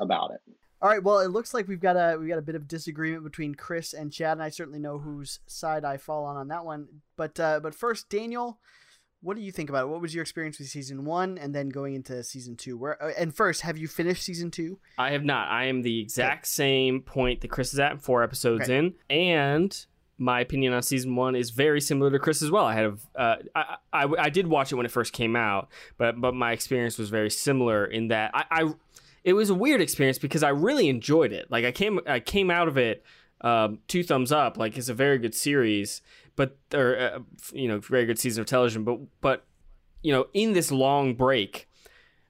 about 0.00 0.30
it. 0.32 0.40
All 0.82 0.90
right. 0.90 1.02
Well, 1.02 1.20
it 1.20 1.28
looks 1.28 1.54
like 1.54 1.68
we've 1.68 1.80
got 1.80 1.96
a 1.96 2.18
we 2.18 2.28
got 2.28 2.38
a 2.38 2.42
bit 2.42 2.54
of 2.54 2.68
disagreement 2.68 3.24
between 3.24 3.54
Chris 3.54 3.92
and 3.94 4.12
Chad, 4.12 4.32
and 4.32 4.42
I 4.42 4.50
certainly 4.50 4.78
know 4.78 4.98
whose 4.98 5.40
side 5.46 5.84
I 5.84 5.96
fall 5.96 6.24
on 6.24 6.36
on 6.36 6.48
that 6.48 6.64
one. 6.64 6.86
But 7.16 7.40
uh, 7.40 7.60
but 7.60 7.74
first, 7.74 8.10
Daniel, 8.10 8.58
what 9.22 9.36
do 9.36 9.42
you 9.42 9.50
think 9.52 9.70
about 9.70 9.84
it? 9.84 9.88
What 9.88 10.02
was 10.02 10.14
your 10.14 10.22
experience 10.22 10.58
with 10.58 10.68
season 10.68 11.04
one, 11.06 11.38
and 11.38 11.54
then 11.54 11.70
going 11.70 11.94
into 11.94 12.22
season 12.22 12.56
two? 12.56 12.76
Where 12.76 13.02
uh, 13.02 13.12
and 13.18 13.34
first, 13.34 13.62
have 13.62 13.78
you 13.78 13.88
finished 13.88 14.22
season 14.22 14.50
two? 14.50 14.78
I 14.98 15.12
have 15.12 15.24
not. 15.24 15.48
I 15.48 15.64
am 15.64 15.80
the 15.82 16.00
exact 16.00 16.46
same 16.46 17.00
point 17.00 17.40
that 17.40 17.48
Chris 17.48 17.72
is 17.72 17.78
at, 17.80 18.02
four 18.02 18.22
episodes 18.22 18.64
Okay. 18.64 18.76
in, 18.76 18.94
and 19.08 19.86
my 20.18 20.40
opinion 20.40 20.72
on 20.72 20.82
season 20.82 21.16
one 21.16 21.34
is 21.34 21.50
very 21.50 21.80
similar 21.80 22.10
to 22.10 22.18
Chris 22.18 22.40
as 22.42 22.50
well. 22.50 22.64
I 22.64 22.74
had, 22.74 22.84
a, 22.84 23.20
uh, 23.20 23.36
I, 23.54 23.76
I, 23.92 24.06
I 24.18 24.30
did 24.30 24.46
watch 24.46 24.72
it 24.72 24.74
when 24.74 24.86
it 24.86 24.92
first 24.92 25.12
came 25.12 25.36
out, 25.36 25.68
but 25.98 26.20
but 26.20 26.34
my 26.34 26.52
experience 26.52 26.98
was 26.98 27.08
very 27.08 27.30
similar 27.30 27.84
in 27.86 28.08
that 28.08 28.30
I, 28.34 28.44
I 28.50 28.74
it 29.26 29.32
was 29.32 29.50
a 29.50 29.54
weird 29.54 29.82
experience 29.82 30.18
because 30.18 30.44
I 30.44 30.50
really 30.50 30.88
enjoyed 30.88 31.32
it. 31.32 31.50
Like 31.50 31.64
I 31.64 31.72
came 31.72 31.98
I 32.06 32.20
came 32.20 32.48
out 32.48 32.68
of 32.68 32.78
it 32.78 33.04
um, 33.40 33.80
two 33.88 34.04
thumbs 34.04 34.30
up. 34.30 34.56
Like 34.56 34.78
it's 34.78 34.88
a 34.88 34.94
very 34.94 35.18
good 35.18 35.34
series, 35.34 36.00
but 36.36 36.56
or 36.72 36.96
uh, 36.96 37.18
you 37.52 37.66
know, 37.66 37.80
very 37.80 38.06
good 38.06 38.20
season 38.20 38.40
of 38.40 38.46
television. 38.46 38.84
But 38.84 39.00
but 39.20 39.44
you 40.00 40.12
know, 40.12 40.28
in 40.32 40.52
this 40.52 40.70
long 40.70 41.14
break, 41.14 41.68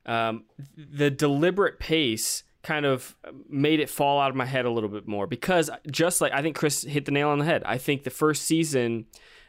um, 0.06 0.44
the 0.74 1.10
deliberate 1.10 1.78
pace 1.78 2.44
kind 2.62 2.86
of 2.86 3.14
made 3.48 3.78
it 3.78 3.90
fall 3.90 4.18
out 4.18 4.30
of 4.30 4.34
my 4.34 4.46
head 4.46 4.64
a 4.64 4.70
little 4.70 4.88
bit 4.88 5.06
more 5.06 5.26
because 5.26 5.68
just 5.90 6.22
like 6.22 6.32
I 6.32 6.40
think 6.40 6.56
Chris 6.56 6.82
hit 6.82 7.04
the 7.04 7.12
nail 7.12 7.28
on 7.28 7.38
the 7.38 7.44
head. 7.44 7.62
I 7.66 7.76
think 7.76 8.04
the 8.04 8.10
first 8.10 8.44
season 8.44 9.04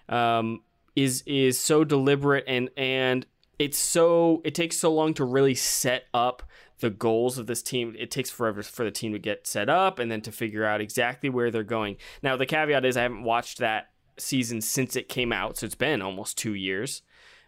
um, 0.10 0.64
is 0.98 1.24
is 1.26 1.58
so 1.58 1.86
deliberate 1.86 2.44
and 2.46 2.70
and 2.76 3.26
it's 3.58 3.78
so 3.78 4.42
it 4.44 4.54
takes 4.54 4.78
so 4.78 4.94
long 4.94 5.14
to 5.16 5.24
really 5.24 5.56
set 5.56 6.04
up 6.14 6.44
the 6.80 6.90
goals 6.90 7.38
of 7.38 7.48
this 7.48 7.62
team. 7.62 7.96
It 7.98 8.12
takes 8.12 8.30
forever 8.30 8.64
for 8.64 8.84
the 8.84 8.92
team 8.92 9.14
to 9.14 9.20
get 9.20 9.48
set 9.48 9.70
up 9.70 10.00
and 10.00 10.12
then 10.12 10.22
to 10.22 10.32
figure 10.32 10.66
out 10.66 10.82
exactly 10.82 11.30
where 11.30 11.52
they're 11.52 11.64
going. 11.64 11.98
Now 12.22 12.36
the 12.36 12.46
caveat 12.46 12.86
is 12.86 12.98
I 12.98 13.04
haven't 13.04 13.24
watched 13.24 13.58
that 13.60 13.90
season 14.18 14.62
since 14.62 14.96
it 14.96 15.10
came 15.10 15.32
out, 15.32 15.58
so 15.58 15.66
it's 15.66 15.76
been 15.76 16.02
almost 16.02 16.38
two 16.38 16.54
years. 16.54 17.02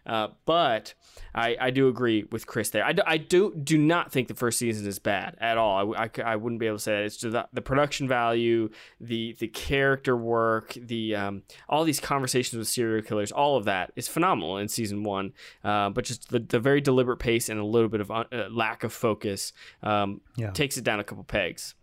Uh, 0.06 0.28
but 0.46 0.94
I, 1.34 1.56
I 1.60 1.70
do 1.70 1.88
agree 1.88 2.24
with 2.30 2.46
Chris 2.46 2.70
there. 2.70 2.84
I 2.84 2.92
do, 2.92 3.02
I 3.06 3.16
do 3.16 3.54
do 3.54 3.78
not 3.78 4.12
think 4.12 4.28
the 4.28 4.34
first 4.34 4.58
season 4.58 4.86
is 4.86 4.98
bad 4.98 5.36
at 5.40 5.58
all. 5.58 5.94
I, 5.94 6.04
I, 6.04 6.10
I 6.24 6.36
wouldn't 6.36 6.60
be 6.60 6.66
able 6.66 6.78
to 6.78 6.82
say 6.82 6.92
that. 6.92 7.04
It's 7.04 7.16
just 7.16 7.32
the, 7.32 7.46
the 7.52 7.62
production 7.62 8.08
value, 8.08 8.70
the 9.00 9.36
the 9.38 9.48
character 9.48 10.16
work, 10.16 10.74
the 10.74 11.14
um, 11.14 11.42
all 11.68 11.84
these 11.84 12.00
conversations 12.00 12.58
with 12.58 12.68
serial 12.68 13.02
killers, 13.02 13.30
all 13.30 13.56
of 13.56 13.64
that 13.64 13.92
is 13.96 14.08
phenomenal 14.08 14.56
in 14.56 14.68
season 14.68 15.02
one. 15.02 15.32
Uh, 15.62 15.90
but 15.90 16.04
just 16.04 16.30
the, 16.30 16.40
the 16.40 16.58
very 16.60 16.80
deliberate 16.80 17.18
pace 17.18 17.48
and 17.48 17.60
a 17.60 17.64
little 17.64 17.88
bit 17.88 18.00
of 18.00 18.10
uh, 18.10 18.24
lack 18.50 18.84
of 18.84 18.92
focus 18.92 19.52
um, 19.82 20.20
yeah. 20.36 20.50
takes 20.50 20.76
it 20.76 20.84
down 20.84 21.00
a 21.00 21.04
couple 21.04 21.24
pegs. 21.24 21.74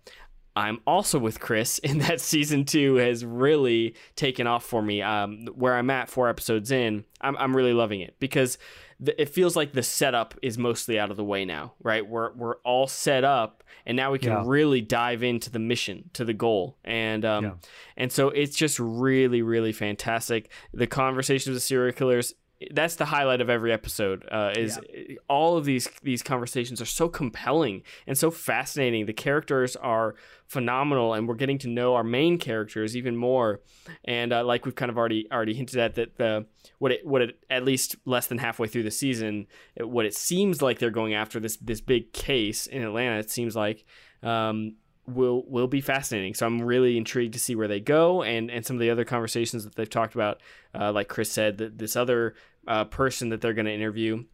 I'm 0.58 0.80
also 0.88 1.20
with 1.20 1.40
Chris 1.40 1.78
in 1.84 2.00
that 2.00 2.20
season 2.20 2.66
two 2.66 2.96
has 2.96 3.24
really 3.24 3.96
taken 4.16 4.48
off 4.48 4.66
for 4.66 4.82
me. 4.82 5.02
Um, 5.02 5.48
where 5.54 5.76
I'm 5.76 5.90
at 5.90 6.10
four 6.10 6.28
episodes 6.30 6.72
in, 6.72 7.06
I'm, 7.22 7.38
I'm 7.38 7.56
really 7.56 7.74
loving 7.74 8.02
it 8.02 8.16
because 8.20 8.58
the, 9.00 9.20
it 9.22 9.30
feels 9.30 9.56
like 9.56 9.74
the 9.74 9.84
setup 9.84 10.34
is 10.42 10.58
mostly 10.58 11.00
out 11.00 11.12
of 11.12 11.18
the 11.18 11.24
way 11.24 11.46
now, 11.46 11.74
right? 11.84 12.06
We're, 12.06 12.34
we're 12.34 12.56
all 12.58 12.88
set 12.88 13.24
up 13.24 13.64
and 13.86 13.96
now 13.96 14.12
we 14.12 14.18
can 14.18 14.32
yeah. 14.32 14.44
really 14.46 14.82
dive 14.82 15.22
into 15.22 15.52
the 15.52 15.60
mission, 15.60 16.10
to 16.14 16.26
the 16.26 16.34
goal. 16.34 16.78
And, 16.84 17.24
um, 17.24 17.44
yeah. 17.44 17.54
and 17.96 18.12
so 18.12 18.30
it's 18.30 18.56
just 18.56 18.80
really, 18.80 19.44
really 19.44 19.72
fantastic. 19.72 20.50
The 20.74 20.88
conversations 20.88 21.54
with 21.54 21.64
serial 21.64 21.94
killers, 21.94 22.34
that's 22.72 22.96
the 22.96 23.06
highlight 23.06 23.40
of 23.40 23.50
every 23.50 23.72
episode 23.72 24.28
uh, 24.32 24.52
is 24.56 24.80
yeah. 24.92 25.16
all 25.30 25.58
of 25.58 25.66
these 25.66 25.88
these 26.02 26.24
conversations 26.24 26.82
are 26.82 26.86
so 26.86 27.08
compelling 27.08 27.84
and 28.08 28.18
so 28.18 28.32
fascinating 28.32 29.06
the 29.06 29.14
characters 29.14 29.76
are 29.76 30.16
phenomenal 30.48 31.14
and 31.14 31.28
we're 31.28 31.36
getting 31.36 31.60
to 31.60 31.68
know 31.68 31.94
our 31.94 32.04
main 32.04 32.38
characters 32.38 32.98
even 32.98 33.16
more 33.16 33.62
and 34.06 34.34
uh, 34.34 34.44
like 34.44 34.66
we've 34.66 34.76
kind 34.76 34.90
of 34.90 34.98
already 34.98 35.28
already 35.32 35.54
hinted 35.54 35.80
at 35.80 35.96
that 35.96 36.18
the 36.18 36.46
what 36.80 36.92
it 36.92 37.06
what 37.06 37.22
it 37.22 37.40
at 37.50 37.64
least 37.64 37.96
less 38.06 38.28
than 38.28 38.40
halfway 38.40 38.68
through 38.68 38.84
the 38.84 38.92
season 38.92 39.46
it, 39.76 39.88
what 39.88 40.06
it 40.06 40.16
seems 40.16 40.62
like 40.62 40.80
they're 40.80 40.90
going 40.90 41.14
after 41.14 41.40
this 41.40 41.58
this 41.58 41.82
big 41.82 42.12
case 42.12 42.66
in 42.66 42.82
Atlanta 42.82 43.20
it 43.20 43.30
seems 43.30 43.56
like 43.56 43.86
um, 44.24 44.76
will 45.08 45.44
will 45.48 45.68
be 45.68 45.82
fascinating. 45.82 46.34
So 46.34 46.46
I'm 46.46 46.62
really 46.62 46.98
intrigued 46.98 47.34
to 47.34 47.40
see 47.40 47.56
where 47.56 47.68
they 47.68 47.80
go 47.80 48.24
and 48.24 48.52
and 48.52 48.66
some 48.66 48.76
of 48.76 48.82
the 48.82 48.90
other 48.90 49.06
conversations 49.06 49.64
that 49.64 49.76
they've 49.76 49.90
talked 49.90 50.16
about. 50.16 50.42
Uh, 50.78 50.92
like 50.92 51.08
Chris 51.08 51.32
said, 51.32 51.58
that 51.58 51.78
this 51.78 51.96
other 51.96 52.36
uh, 52.68 52.86
person 52.86 53.30
that 53.30 53.42
they're 53.42 53.54
going 53.54 53.66
to 53.66 53.74
interview. 53.74 54.26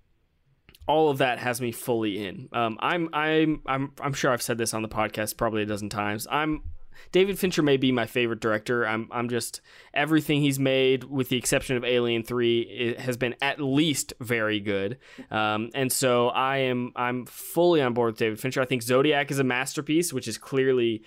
All 0.86 1.10
of 1.10 1.20
that 1.20 1.40
has 1.40 1.62
me 1.62 1.72
fully 1.72 2.26
in. 2.26 2.50
Um, 2.52 2.78
I'm 2.82 3.08
I'm 3.14 3.62
I'm 3.66 3.94
I'm 4.02 4.14
sure 4.14 4.32
I've 4.32 4.42
said 4.42 4.58
this 4.58 4.74
on 4.74 4.82
the 4.82 4.90
podcast 4.90 5.38
probably 5.38 5.64
a 5.64 5.66
dozen 5.66 5.90
times. 5.90 6.28
I'm 6.30 6.64
David 7.12 7.40
Fincher 7.40 7.62
may 7.62 7.78
be 7.78 7.92
my 7.92 8.06
favorite 8.06 8.40
director. 8.40 8.86
I'm 8.88 9.08
I'm 9.12 9.30
just 9.30 9.62
everything 9.94 10.42
he's 10.42 10.60
made, 10.60 11.04
with 11.06 11.30
the 11.30 11.38
exception 11.38 11.78
of 11.78 11.84
Alien 11.84 12.24
Three, 12.24 12.96
has 12.98 13.18
been 13.18 13.36
at 13.42 13.60
least 13.60 14.14
very 14.20 14.60
good. 14.60 14.98
Um, 15.32 15.70
and 15.74 15.92
so 15.92 16.30
I 16.30 16.58
am 16.58 16.92
I'm 16.96 17.26
fully 17.26 17.82
on 17.82 17.94
board 17.94 18.14
with 18.14 18.20
David 18.20 18.40
Fincher. 18.40 18.62
I 18.62 18.66
think 18.66 18.82
Zodiac 18.82 19.32
is 19.32 19.40
a 19.40 19.44
masterpiece, 19.44 20.14
which 20.14 20.28
is 20.28 20.38
clearly 20.38 21.04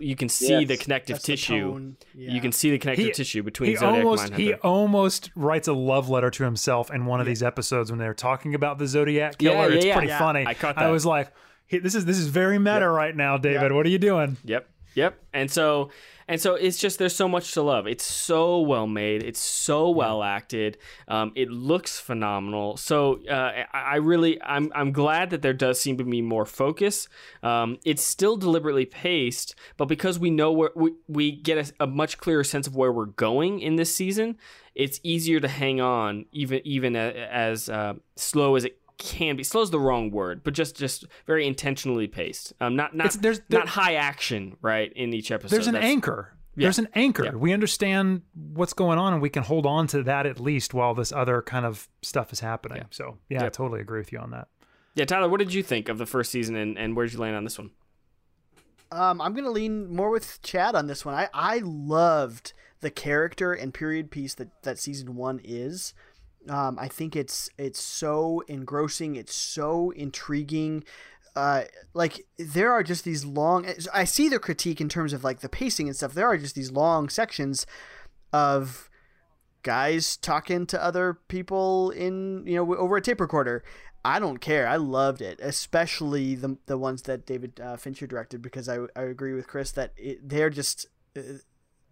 you 0.00 0.16
can 0.16 0.28
see 0.28 0.60
yes, 0.60 0.68
the 0.68 0.76
connective 0.76 1.20
tissue. 1.20 1.94
The 2.14 2.20
yeah. 2.20 2.32
You 2.32 2.40
can 2.40 2.52
see 2.52 2.70
the 2.70 2.78
connective 2.78 3.06
he, 3.06 3.12
tissue 3.12 3.42
between 3.42 3.70
he 3.70 3.76
Zodiac 3.76 4.04
almost, 4.04 4.24
and 4.26 4.34
He 4.36 4.54
almost 4.54 5.30
writes 5.34 5.68
a 5.68 5.72
love 5.72 6.08
letter 6.08 6.30
to 6.30 6.44
himself 6.44 6.90
in 6.92 7.06
one 7.06 7.20
of 7.20 7.26
yeah. 7.26 7.30
these 7.30 7.42
episodes 7.42 7.90
when 7.90 7.98
they're 7.98 8.14
talking 8.14 8.54
about 8.54 8.78
the 8.78 8.86
Zodiac 8.86 9.38
killer. 9.38 9.70
Yeah, 9.70 9.76
it's 9.76 9.96
pretty 9.96 10.08
funny. 10.08 10.46
I 10.46 10.54
caught 10.54 10.76
that. 10.76 10.84
I 10.84 10.90
was 10.90 11.04
like, 11.04 11.32
this 11.70 11.94
is 11.94 12.04
this 12.04 12.18
is 12.18 12.28
very 12.28 12.58
meta 12.58 12.80
yep. 12.80 12.90
right 12.90 13.16
now, 13.16 13.38
David. 13.38 13.62
Yep. 13.62 13.72
What 13.72 13.86
are 13.86 13.90
you 13.90 13.98
doing? 13.98 14.36
Yep. 14.44 14.68
Yep. 14.94 15.18
And 15.32 15.50
so 15.50 15.90
and 16.28 16.40
so 16.40 16.54
it's 16.54 16.78
just 16.78 16.98
there's 16.98 17.14
so 17.14 17.28
much 17.28 17.52
to 17.52 17.62
love. 17.62 17.86
It's 17.86 18.04
so 18.04 18.60
well 18.60 18.86
made. 18.86 19.22
It's 19.22 19.40
so 19.40 19.90
well 19.90 20.22
acted. 20.22 20.78
Um, 21.08 21.32
it 21.34 21.50
looks 21.50 21.98
phenomenal. 21.98 22.76
So 22.76 23.26
uh, 23.26 23.64
I, 23.72 23.96
really 23.96 24.40
I'm 24.42 24.70
I'm 24.74 24.92
glad 24.92 25.30
that 25.30 25.42
there 25.42 25.52
does 25.52 25.80
seem 25.80 25.98
to 25.98 26.04
be 26.04 26.22
more 26.22 26.46
focus. 26.46 27.08
Um, 27.42 27.78
it's 27.84 28.02
still 28.02 28.36
deliberately 28.36 28.86
paced, 28.86 29.54
but 29.76 29.86
because 29.86 30.18
we 30.18 30.30
know 30.30 30.52
where 30.52 30.70
we, 30.74 30.92
we 31.08 31.32
get 31.32 31.70
a, 31.80 31.84
a 31.84 31.86
much 31.86 32.18
clearer 32.18 32.44
sense 32.44 32.66
of 32.66 32.76
where 32.76 32.92
we're 32.92 33.06
going 33.06 33.60
in 33.60 33.76
this 33.76 33.94
season, 33.94 34.36
it's 34.74 35.00
easier 35.02 35.40
to 35.40 35.48
hang 35.48 35.80
on 35.80 36.26
even 36.32 36.60
even 36.64 36.96
as 36.96 37.68
uh, 37.68 37.94
slow 38.16 38.56
as 38.56 38.64
it 38.64 38.78
can 39.02 39.36
be 39.36 39.42
slow's 39.42 39.70
the 39.70 39.80
wrong 39.80 40.10
word, 40.10 40.42
but 40.44 40.54
just 40.54 40.76
just 40.76 41.04
very 41.26 41.46
intentionally 41.46 42.06
paced. 42.06 42.52
Um, 42.60 42.76
not 42.76 42.94
not 42.94 43.12
there's 43.14 43.40
there, 43.48 43.58
not 43.60 43.68
high 43.68 43.94
action 43.94 44.56
right 44.62 44.92
in 44.94 45.12
each 45.12 45.30
episode. 45.30 45.50
There's 45.54 45.66
an 45.66 45.74
That's, 45.74 45.84
anchor. 45.84 46.34
Yeah. 46.54 46.66
There's 46.66 46.78
an 46.78 46.88
anchor. 46.94 47.24
Yeah. 47.24 47.34
We 47.34 47.52
understand 47.52 48.22
what's 48.34 48.74
going 48.74 48.98
on, 48.98 49.14
and 49.14 49.20
we 49.20 49.30
can 49.30 49.42
hold 49.42 49.66
on 49.66 49.86
to 49.88 50.02
that 50.04 50.26
at 50.26 50.38
least 50.38 50.72
while 50.72 50.94
this 50.94 51.10
other 51.10 51.42
kind 51.42 51.66
of 51.66 51.88
stuff 52.02 52.32
is 52.32 52.40
happening. 52.40 52.78
Yeah. 52.78 52.84
So 52.90 53.18
yeah, 53.28 53.44
I 53.44 53.48
totally 53.48 53.80
agree 53.80 53.98
with 53.98 54.12
you 54.12 54.18
on 54.18 54.30
that. 54.30 54.48
Yeah, 54.94 55.06
Tyler, 55.06 55.28
what 55.28 55.38
did 55.38 55.52
you 55.52 55.62
think 55.62 55.88
of 55.88 55.98
the 55.98 56.06
first 56.06 56.30
season, 56.30 56.54
and, 56.54 56.78
and 56.78 56.94
where 56.94 57.06
did 57.06 57.14
you 57.14 57.18
land 57.18 57.34
on 57.34 57.44
this 57.44 57.58
one? 57.58 57.70
Um, 58.92 59.20
I'm 59.20 59.34
gonna 59.34 59.50
lean 59.50 59.92
more 59.94 60.10
with 60.10 60.40
Chad 60.42 60.74
on 60.74 60.86
this 60.86 61.04
one. 61.04 61.14
I 61.14 61.28
I 61.34 61.60
loved 61.64 62.52
the 62.80 62.90
character 62.90 63.52
and 63.54 63.72
period 63.72 64.10
piece 64.10 64.34
that 64.34 64.62
that 64.62 64.78
season 64.78 65.16
one 65.16 65.40
is. 65.42 65.94
Um, 66.48 66.78
I 66.78 66.88
think 66.88 67.14
it's 67.16 67.50
it's 67.58 67.80
so 67.80 68.42
engrossing. 68.48 69.16
It's 69.16 69.34
so 69.34 69.90
intriguing. 69.90 70.84
Uh, 71.34 71.62
like 71.94 72.26
there 72.38 72.72
are 72.72 72.82
just 72.82 73.04
these 73.04 73.24
long. 73.24 73.66
I 73.92 74.04
see 74.04 74.28
the 74.28 74.38
critique 74.38 74.80
in 74.80 74.88
terms 74.88 75.12
of 75.12 75.24
like 75.24 75.40
the 75.40 75.48
pacing 75.48 75.86
and 75.86 75.96
stuff. 75.96 76.14
There 76.14 76.26
are 76.26 76.36
just 76.36 76.54
these 76.54 76.70
long 76.70 77.08
sections 77.08 77.66
of 78.32 78.90
guys 79.62 80.16
talking 80.16 80.66
to 80.66 80.82
other 80.82 81.18
people 81.28 81.90
in 81.90 82.44
you 82.46 82.56
know 82.56 82.74
over 82.76 82.96
a 82.96 83.00
tape 83.00 83.20
recorder. 83.20 83.64
I 84.04 84.18
don't 84.18 84.38
care. 84.38 84.66
I 84.66 84.76
loved 84.76 85.22
it, 85.22 85.38
especially 85.40 86.34
the 86.34 86.58
the 86.66 86.76
ones 86.76 87.02
that 87.02 87.24
David 87.24 87.60
uh, 87.60 87.76
Fincher 87.76 88.06
directed 88.06 88.42
because 88.42 88.68
I 88.68 88.78
I 88.96 89.02
agree 89.02 89.32
with 89.32 89.46
Chris 89.46 89.70
that 89.72 89.92
it, 89.96 90.28
they're 90.28 90.50
just 90.50 90.86
uh, 91.16 91.20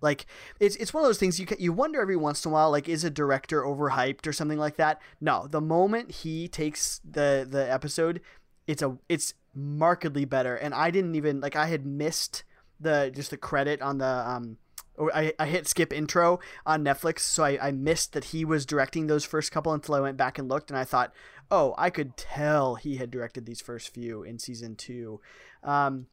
like 0.01 0.27
it's 0.59 0.77
it's 0.77 0.95
one 0.95 1.03
of 1.03 1.09
those 1.09 1.19
things 1.19 1.39
you 1.39 1.47
you 1.59 1.73
wonder 1.73 2.01
every 2.01 2.17
once 2.17 2.45
in 2.45 2.51
a 2.51 2.55
while 2.55 2.71
like 2.71 2.89
is 2.89 3.05
a 3.05 3.11
director 3.11 3.63
overhyped 3.63 4.27
or 4.27 4.33
something 4.33 4.59
like 4.59 4.77
that. 4.77 5.01
No, 5.21 5.47
the 5.47 5.61
moment 5.61 6.11
he 6.11 6.49
takes 6.49 7.01
the 7.09 7.47
the 7.49 7.71
episode, 7.71 8.21
it's 8.67 8.83
a 8.83 8.99
it's 9.09 9.35
markedly 9.55 10.25
better. 10.25 10.57
And 10.57 10.75
I 10.75 10.91
didn't 10.91 11.15
even 11.15 11.41
like 11.41 11.57
I 11.57 11.67
had 11.67 11.87
missed 11.87 12.45
the 12.79 13.13
just 13.15 13.31
the 13.31 13.37
credit 13.37 13.83
on 13.83 13.99
the 13.99 14.07
um 14.07 14.57
or 14.97 15.15
I, 15.17 15.33
I 15.39 15.47
hit 15.47 15.67
skip 15.67 15.93
intro 15.93 16.41
on 16.67 16.85
Netflix, 16.85 17.21
so 17.21 17.43
I, 17.43 17.69
I 17.69 17.71
missed 17.71 18.13
that 18.13 18.25
he 18.25 18.45
was 18.45 18.67
directing 18.67 19.07
those 19.07 19.25
first 19.25 19.51
couple 19.51 19.73
until 19.73 19.95
I 19.95 20.01
went 20.01 20.19
back 20.19 20.39
and 20.39 20.49
looked, 20.49 20.71
and 20.71 20.79
I 20.79 20.85
thought, 20.85 21.13
oh, 21.51 21.75
I 21.79 21.89
could 21.89 22.19
tell 22.19 22.75
he 22.75 22.97
had 22.97 23.11
directed 23.11 23.47
these 23.47 23.63
first 23.63 23.95
few 23.95 24.23
in 24.23 24.39
season 24.39 24.77
two. 24.77 25.21
Um, 25.65 26.07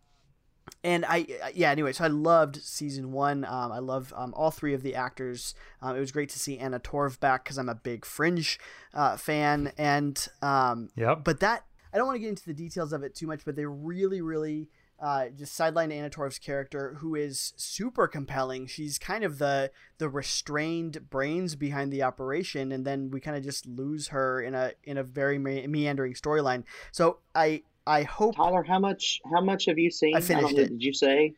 and 0.83 1.05
I 1.05 1.25
yeah 1.53 1.71
anyway 1.71 1.93
so 1.93 2.03
I 2.03 2.07
loved 2.07 2.61
season 2.61 3.11
one. 3.11 3.45
Um, 3.45 3.71
I 3.71 3.79
love 3.79 4.13
um, 4.15 4.33
all 4.35 4.51
three 4.51 4.73
of 4.73 4.83
the 4.83 4.95
actors. 4.95 5.55
Um, 5.81 5.95
it 5.95 5.99
was 5.99 6.11
great 6.11 6.29
to 6.29 6.39
see 6.39 6.57
Anna 6.57 6.79
Torv 6.79 7.19
back 7.19 7.43
because 7.43 7.57
I'm 7.57 7.69
a 7.69 7.75
big 7.75 8.05
Fringe 8.05 8.59
uh, 8.93 9.17
fan. 9.17 9.71
And 9.77 10.27
um, 10.41 10.89
yeah 10.95 11.15
but 11.15 11.39
that 11.39 11.65
I 11.93 11.97
don't 11.97 12.07
want 12.07 12.15
to 12.15 12.19
get 12.19 12.29
into 12.29 12.45
the 12.45 12.53
details 12.53 12.93
of 12.93 13.03
it 13.03 13.15
too 13.15 13.27
much 13.27 13.45
but 13.45 13.55
they 13.55 13.65
really 13.65 14.21
really 14.21 14.69
uh, 14.99 15.27
just 15.29 15.57
sidelined 15.57 15.93
Anna 15.93 16.09
Torv's 16.09 16.39
character 16.39 16.95
who 16.99 17.13
is 17.13 17.53
super 17.55 18.07
compelling. 18.07 18.65
She's 18.65 18.97
kind 18.97 19.23
of 19.23 19.37
the 19.37 19.71
the 19.99 20.09
restrained 20.09 21.09
brains 21.09 21.55
behind 21.55 21.93
the 21.93 22.03
operation 22.03 22.71
and 22.71 22.85
then 22.85 23.11
we 23.11 23.19
kind 23.19 23.37
of 23.37 23.43
just 23.43 23.65
lose 23.65 24.07
her 24.07 24.41
in 24.41 24.55
a 24.55 24.71
in 24.83 24.97
a 24.97 25.03
very 25.03 25.37
me- 25.37 25.67
meandering 25.67 26.13
storyline. 26.13 26.63
So 26.91 27.19
I 27.35 27.63
I 27.87 28.03
hope 28.03 28.35
Tyler, 28.35 28.63
how 28.63 28.79
much 28.79 29.21
how 29.31 29.41
much 29.41 29.65
have 29.65 29.79
you 29.79 29.89
seen? 29.89 30.15
I 30.15 30.21
finished 30.21 30.57
it. 30.57 30.69
Did 30.69 30.83
you 30.83 30.93
say? 30.93 31.33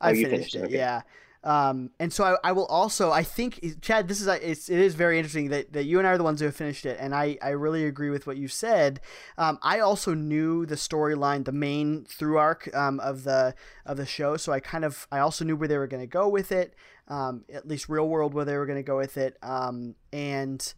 I 0.00 0.10
oh, 0.10 0.14
finished, 0.14 0.30
finished, 0.30 0.54
it. 0.56 0.64
Okay. 0.64 0.76
Yeah. 0.76 1.02
Um, 1.44 1.90
and 1.98 2.12
so 2.12 2.22
I, 2.22 2.36
I 2.44 2.52
will 2.52 2.66
also 2.66 3.10
I 3.10 3.24
think 3.24 3.80
Chad, 3.80 4.06
this 4.06 4.20
is 4.20 4.28
it's, 4.28 4.68
it 4.68 4.78
is 4.78 4.94
very 4.94 5.18
interesting 5.18 5.48
that, 5.48 5.72
that 5.72 5.84
you 5.84 5.98
and 5.98 6.06
I 6.06 6.12
are 6.12 6.18
the 6.18 6.22
ones 6.24 6.38
who 6.38 6.46
have 6.46 6.54
finished 6.54 6.86
it, 6.86 6.98
and 7.00 7.14
I, 7.14 7.36
I 7.42 7.50
really 7.50 7.84
agree 7.84 8.10
with 8.10 8.28
what 8.28 8.36
you 8.36 8.46
said. 8.46 9.00
Um, 9.36 9.58
I 9.60 9.80
also 9.80 10.14
knew 10.14 10.66
the 10.66 10.76
storyline, 10.76 11.44
the 11.44 11.52
main 11.52 12.04
through 12.04 12.38
arc 12.38 12.72
um, 12.74 13.00
of 13.00 13.24
the 13.24 13.54
of 13.84 13.96
the 13.96 14.06
show, 14.06 14.36
so 14.36 14.52
I 14.52 14.60
kind 14.60 14.84
of 14.84 15.08
I 15.10 15.18
also 15.18 15.44
knew 15.44 15.56
where 15.56 15.66
they 15.66 15.78
were 15.78 15.88
going 15.88 16.02
to 16.02 16.06
go 16.06 16.28
with 16.28 16.52
it, 16.52 16.74
um, 17.08 17.44
at 17.52 17.66
least 17.66 17.88
real 17.88 18.08
world 18.08 18.34
where 18.34 18.44
they 18.44 18.56
were 18.56 18.66
going 18.66 18.78
to 18.78 18.84
go 18.84 18.96
with 18.96 19.16
it, 19.16 19.36
um, 19.42 19.96
and 20.12 20.74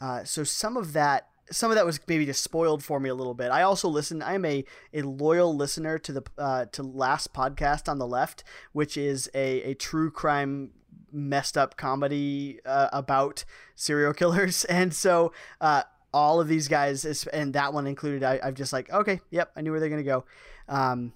uh, 0.00 0.24
so 0.24 0.42
some 0.42 0.76
of 0.76 0.94
that 0.94 1.28
some 1.50 1.70
of 1.70 1.76
that 1.76 1.86
was 1.86 2.00
maybe 2.06 2.26
just 2.26 2.42
spoiled 2.42 2.82
for 2.82 3.00
me 3.00 3.08
a 3.08 3.14
little 3.14 3.34
bit. 3.34 3.50
I 3.50 3.62
also 3.62 3.88
listen. 3.88 4.22
I'm 4.22 4.44
a, 4.44 4.64
a 4.92 5.02
loyal 5.02 5.54
listener 5.54 5.98
to 5.98 6.12
the 6.12 6.22
uh, 6.36 6.66
to 6.72 6.82
last 6.82 7.32
podcast 7.32 7.88
on 7.88 7.98
the 7.98 8.06
left, 8.06 8.44
which 8.72 8.96
is 8.96 9.30
a, 9.34 9.62
a 9.62 9.74
true 9.74 10.10
crime 10.10 10.70
messed 11.12 11.56
up 11.56 11.76
comedy 11.76 12.60
uh, 12.66 12.88
about 12.92 13.44
serial 13.74 14.12
killers, 14.14 14.64
and 14.66 14.94
so 14.94 15.32
uh, 15.60 15.82
all 16.12 16.40
of 16.40 16.48
these 16.48 16.68
guys, 16.68 17.04
and 17.32 17.54
that 17.54 17.72
one 17.72 17.86
included, 17.86 18.22
I, 18.22 18.40
I'm 18.42 18.54
just 18.54 18.72
like, 18.72 18.90
okay, 18.90 19.20
yep, 19.30 19.50
I 19.56 19.60
knew 19.60 19.70
where 19.70 19.80
they're 19.80 19.88
gonna 19.88 20.02
go. 20.02 20.24
Um, 20.68 21.12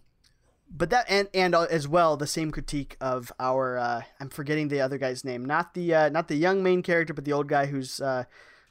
but 0.74 0.90
that 0.90 1.06
and 1.08 1.28
and 1.34 1.54
uh, 1.54 1.66
as 1.70 1.86
well 1.86 2.16
the 2.16 2.26
same 2.26 2.50
critique 2.50 2.96
of 3.00 3.30
our 3.38 3.76
uh, 3.76 4.02
I'm 4.18 4.30
forgetting 4.30 4.68
the 4.68 4.80
other 4.80 4.98
guy's 4.98 5.24
name, 5.24 5.44
not 5.44 5.74
the 5.74 5.94
uh, 5.94 6.08
not 6.08 6.28
the 6.28 6.36
young 6.36 6.62
main 6.62 6.82
character, 6.82 7.12
but 7.12 7.24
the 7.24 7.32
old 7.32 7.48
guy 7.48 7.66
who's 7.66 8.00
uh, 8.00 8.24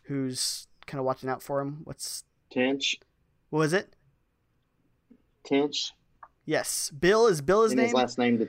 who's 0.03 0.67
kind 0.85 0.99
of 0.99 1.05
watching 1.05 1.29
out 1.29 1.41
for 1.41 1.59
him. 1.61 1.81
What's 1.83 2.23
Tench? 2.51 2.97
What 3.49 3.59
was 3.59 3.73
it? 3.73 3.93
Tench. 5.45 5.91
Yes, 6.45 6.89
Bill 6.89 7.27
is 7.27 7.41
Bill 7.41 7.63
his 7.63 7.71
And 7.71 7.77
name. 7.79 7.87
his 7.87 7.93
last 7.93 8.17
name. 8.17 8.47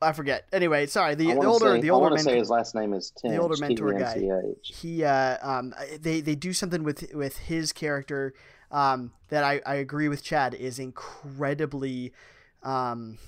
I 0.00 0.12
forget. 0.12 0.46
Anyway, 0.52 0.86
sorry. 0.86 1.14
The, 1.14 1.30
I 1.30 1.34
the 1.34 1.44
older 1.44 1.76
say, 1.76 1.80
the 1.80 1.90
I 1.90 1.92
older 1.92 2.06
want 2.10 2.18
to 2.18 2.24
say 2.24 2.38
his 2.38 2.50
last 2.50 2.74
name 2.74 2.92
is 2.92 3.12
Tench, 3.16 3.34
the 3.34 3.40
older 3.40 3.56
mentor 3.60 3.92
guy. 3.92 4.20
He 4.62 5.04
uh 5.04 5.36
um 5.42 5.74
they 6.00 6.20
they 6.20 6.34
do 6.34 6.52
something 6.52 6.82
with 6.82 7.12
with 7.14 7.38
his 7.38 7.72
character 7.72 8.34
um 8.70 9.12
that 9.28 9.44
I 9.44 9.60
I 9.64 9.76
agree 9.76 10.08
with 10.08 10.22
Chad 10.24 10.54
is 10.54 10.78
incredibly 10.78 12.12
um 12.64 13.18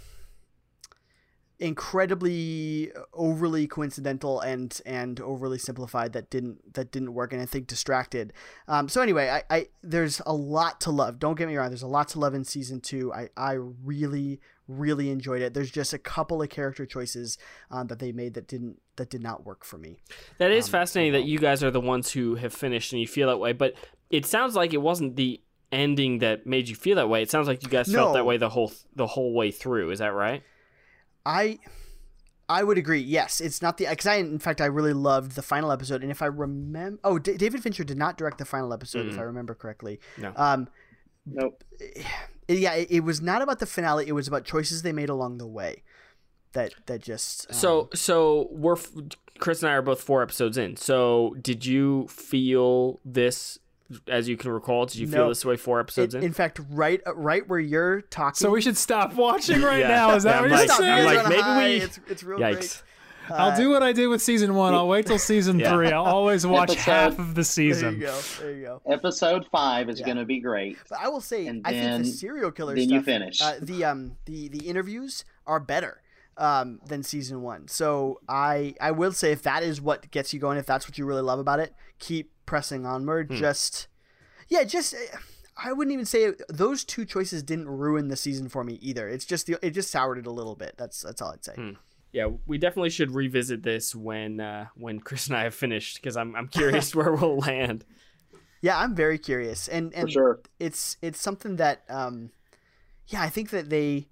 incredibly 1.60 2.90
overly 3.12 3.66
coincidental 3.66 4.40
and 4.40 4.80
and 4.84 5.20
overly 5.20 5.58
simplified 5.58 6.12
that 6.12 6.28
didn't 6.28 6.74
that 6.74 6.90
didn't 6.90 7.14
work 7.14 7.32
and 7.32 7.40
I 7.40 7.46
think 7.46 7.66
distracted. 7.66 8.32
Um, 8.66 8.88
so 8.88 9.00
anyway, 9.00 9.28
I, 9.28 9.42
I 9.54 9.66
there's 9.82 10.20
a 10.26 10.34
lot 10.34 10.80
to 10.82 10.90
love. 10.90 11.18
Don't 11.18 11.36
get 11.36 11.48
me 11.48 11.56
wrong. 11.56 11.68
There's 11.68 11.82
a 11.82 11.86
lot 11.86 12.08
to 12.08 12.18
love 12.18 12.34
in 12.34 12.44
season 12.44 12.80
two. 12.80 13.12
I 13.12 13.28
I 13.36 13.52
really 13.52 14.40
really 14.66 15.10
enjoyed 15.10 15.42
it. 15.42 15.54
There's 15.54 15.70
just 15.70 15.92
a 15.92 15.98
couple 15.98 16.42
of 16.42 16.48
character 16.48 16.86
choices 16.86 17.38
um, 17.70 17.86
that 17.88 17.98
they 17.98 18.12
made 18.12 18.34
that 18.34 18.48
didn't 18.48 18.80
that 18.96 19.10
did 19.10 19.22
not 19.22 19.44
work 19.44 19.64
for 19.64 19.78
me. 19.78 19.98
That 20.38 20.50
is 20.50 20.56
Um, 20.56 20.58
is 20.58 20.68
fascinating 20.68 21.12
that 21.12 21.24
you 21.24 21.38
guys 21.38 21.62
are 21.62 21.70
the 21.70 21.80
ones 21.80 22.10
who 22.12 22.34
have 22.36 22.52
finished 22.52 22.92
and 22.92 23.00
you 23.00 23.06
feel 23.06 23.28
that 23.28 23.38
way, 23.38 23.52
but 23.52 23.74
it 24.10 24.26
sounds 24.26 24.54
like 24.54 24.72
it 24.74 24.82
wasn't 24.82 25.16
the 25.16 25.40
ending 25.70 26.18
that 26.18 26.46
made 26.46 26.68
you 26.68 26.74
feel 26.74 26.96
that 26.96 27.08
way. 27.08 27.22
It 27.22 27.30
sounds 27.30 27.48
like 27.48 27.62
you 27.62 27.68
guys 27.68 27.92
felt 27.92 28.14
that 28.14 28.24
way 28.26 28.36
the 28.38 28.48
whole 28.48 28.72
the 28.94 29.06
whole 29.06 29.34
way 29.34 29.50
through. 29.50 29.90
Is 29.90 29.98
that 29.98 30.14
right? 30.14 30.42
I 31.26 31.58
I 32.48 32.62
would 32.62 32.76
agree. 32.78 33.00
Yes, 33.00 33.40
it's 33.40 33.62
not 33.62 33.78
the 33.78 33.86
because 33.88 34.06
I 34.06 34.16
in 34.16 34.38
fact 34.38 34.60
I 34.60 34.66
really 34.66 34.92
loved 34.92 35.32
the 35.32 35.42
final 35.42 35.72
episode, 35.72 36.02
and 36.02 36.10
if 36.10 36.20
I 36.22 36.26
remember, 36.26 37.00
oh, 37.04 37.18
D- 37.18 37.36
David 37.36 37.62
Fincher 37.62 37.84
did 37.84 37.96
not 37.98 38.16
direct 38.18 38.38
the 38.38 38.44
final 38.44 38.72
episode, 38.72 39.06
if 39.06 39.14
Mm. 39.14 39.18
I 39.18 39.22
remember 39.22 39.54
correctly. 39.54 40.00
No. 40.18 40.32
Um, 40.36 40.68
Nope. 41.26 41.64
yeah, 42.48 42.74
it, 42.74 42.88
it 42.90 43.00
was 43.00 43.22
not 43.22 43.40
about 43.40 43.58
the 43.60 43.66
finale. 43.66 44.06
It 44.06 44.12
was 44.12 44.28
about 44.28 44.44
choices 44.44 44.82
they 44.82 44.92
made 44.92 45.08
along 45.08 45.38
the 45.38 45.46
way. 45.46 45.82
That 46.52 46.74
that 46.86 47.00
just 47.02 47.46
um, 47.50 47.54
So 47.54 47.88
so 47.94 48.48
we're 48.50 48.76
Chris 49.38 49.62
and 49.62 49.72
I 49.72 49.74
are 49.76 49.82
both 49.82 50.00
four 50.02 50.22
episodes 50.22 50.56
in. 50.58 50.76
So 50.76 51.34
did 51.40 51.64
you 51.66 52.06
feel 52.08 53.00
this 53.04 53.58
as 54.08 54.28
you 54.28 54.36
can 54.36 54.50
recall? 54.50 54.86
Did 54.86 54.96
you 54.96 55.06
feel 55.08 55.28
this 55.28 55.44
way 55.44 55.56
four 55.56 55.80
episodes 55.80 56.14
it- 56.14 56.18
in? 56.18 56.24
in 56.24 56.32
fact, 56.32 56.60
right 56.70 57.00
right 57.14 57.46
where 57.48 57.58
you're 57.60 58.00
talking. 58.02 58.34
So 58.36 58.50
we 58.50 58.60
should 58.60 58.76
stop 58.76 59.14
watching 59.14 59.62
right 59.62 59.80
Yeah. 59.80 59.88
now. 59.88 60.14
Is 60.14 60.22
that 60.24 60.30
Yeah, 60.30 60.40
what 60.40 60.44
I'm 60.44 60.50
you're 60.50 60.58
like- 60.58 60.68
Stop, 60.70 60.78
you 60.80 60.84
saying? 60.86 61.04
guys 61.04 61.06
like, 61.06 61.16
are 61.16 61.20
on 61.20 61.26
a 61.26 61.28
maybe 61.30 61.42
high. 61.42 61.68
we- 61.68 61.74
It's, 61.76 62.00
it's 62.08 62.22
real 62.24 62.38
Yikes. 62.38 62.52
great. 62.54 62.82
I'll 63.30 63.56
do 63.56 63.70
what 63.70 63.82
I 63.82 63.92
did 63.92 64.08
with 64.08 64.20
season 64.20 64.54
one. 64.54 64.74
I'll 64.74 64.86
wait 64.86 65.06
till 65.06 65.18
season 65.18 65.58
Yeah. 65.58 65.72
three. 65.72 65.90
I'll 65.90 66.04
always 66.04 66.46
watch 66.46 66.72
Episode- 66.72 66.90
half 66.90 67.18
of 67.18 67.34
the 67.34 67.42
season. 67.44 67.98
There 67.98 68.08
you 68.10 68.14
go. 68.14 68.20
There 68.40 68.52
you 68.52 68.62
go. 68.64 68.82
Episode 68.86 69.46
five 69.50 69.88
is 69.88 69.98
Yeah. 70.00 70.04
going 70.06 70.18
to 70.18 70.26
be 70.26 70.40
great. 70.40 70.76
But 70.90 70.98
I 71.00 71.08
will 71.08 71.22
say, 71.22 71.46
And 71.46 71.62
I 71.66 71.70
think 71.72 72.04
the 72.04 72.10
serial 72.10 72.50
killer 72.50 72.74
then 72.74 72.84
stuff. 72.84 72.94
you 72.94 73.02
finish. 73.02 73.40
Uh, 73.40 73.54
the 73.62 73.84
um 73.84 74.16
the 74.26 74.48
the 74.48 74.68
interviews 74.68 75.24
are 75.46 75.58
better 75.58 76.02
um 76.36 76.80
than 76.86 77.02
season 77.02 77.42
one. 77.42 77.68
So 77.68 78.20
I 78.28 78.74
I 78.80 78.90
will 78.90 79.12
say 79.12 79.32
if 79.32 79.42
that 79.42 79.62
is 79.62 79.80
what 79.80 80.10
gets 80.10 80.32
you 80.32 80.40
going, 80.40 80.58
if 80.58 80.66
that's 80.66 80.88
what 80.88 80.98
you 80.98 81.04
really 81.04 81.22
love 81.22 81.38
about 81.38 81.60
it, 81.60 81.74
keep 81.98 82.32
pressing 82.46 82.86
onward. 82.86 83.28
Hmm. 83.28 83.36
Just 83.36 83.88
yeah, 84.48 84.64
just. 84.64 84.94
eh, 84.94 85.16
I 85.56 85.72
wouldn't 85.72 85.92
even 85.92 86.04
say 86.04 86.32
those 86.48 86.84
two 86.84 87.04
choices 87.04 87.42
didn't 87.42 87.68
ruin 87.68 88.08
the 88.08 88.16
season 88.16 88.48
for 88.48 88.64
me 88.64 88.74
either. 88.82 89.08
It's 89.08 89.24
just 89.24 89.46
the 89.46 89.56
it 89.62 89.70
just 89.70 89.90
soured 89.90 90.18
it 90.18 90.26
a 90.26 90.30
little 90.30 90.56
bit. 90.56 90.74
That's 90.76 91.00
that's 91.02 91.22
all 91.22 91.30
I'd 91.30 91.44
say. 91.44 91.54
Hmm. 91.54 91.70
Yeah, 92.12 92.28
we 92.46 92.58
definitely 92.58 92.90
should 92.90 93.10
revisit 93.12 93.62
this 93.62 93.94
when 93.94 94.40
uh, 94.40 94.66
when 94.76 95.00
Chris 95.00 95.26
and 95.28 95.36
I 95.36 95.42
have 95.44 95.54
finished 95.54 95.96
because 95.96 96.16
I'm 96.16 96.34
I'm 96.34 96.48
curious 96.48 96.94
where 96.96 97.12
we'll 97.12 97.38
land. 97.38 97.84
Yeah, 98.62 98.78
I'm 98.78 98.94
very 98.94 99.18
curious, 99.18 99.68
and 99.68 99.92
and 99.94 100.10
sure. 100.10 100.40
it's 100.58 100.96
it's 101.02 101.20
something 101.20 101.56
that 101.56 101.82
um, 101.88 102.30
yeah, 103.08 103.22
I 103.22 103.28
think 103.28 103.50
that 103.50 103.68
they 103.68 104.08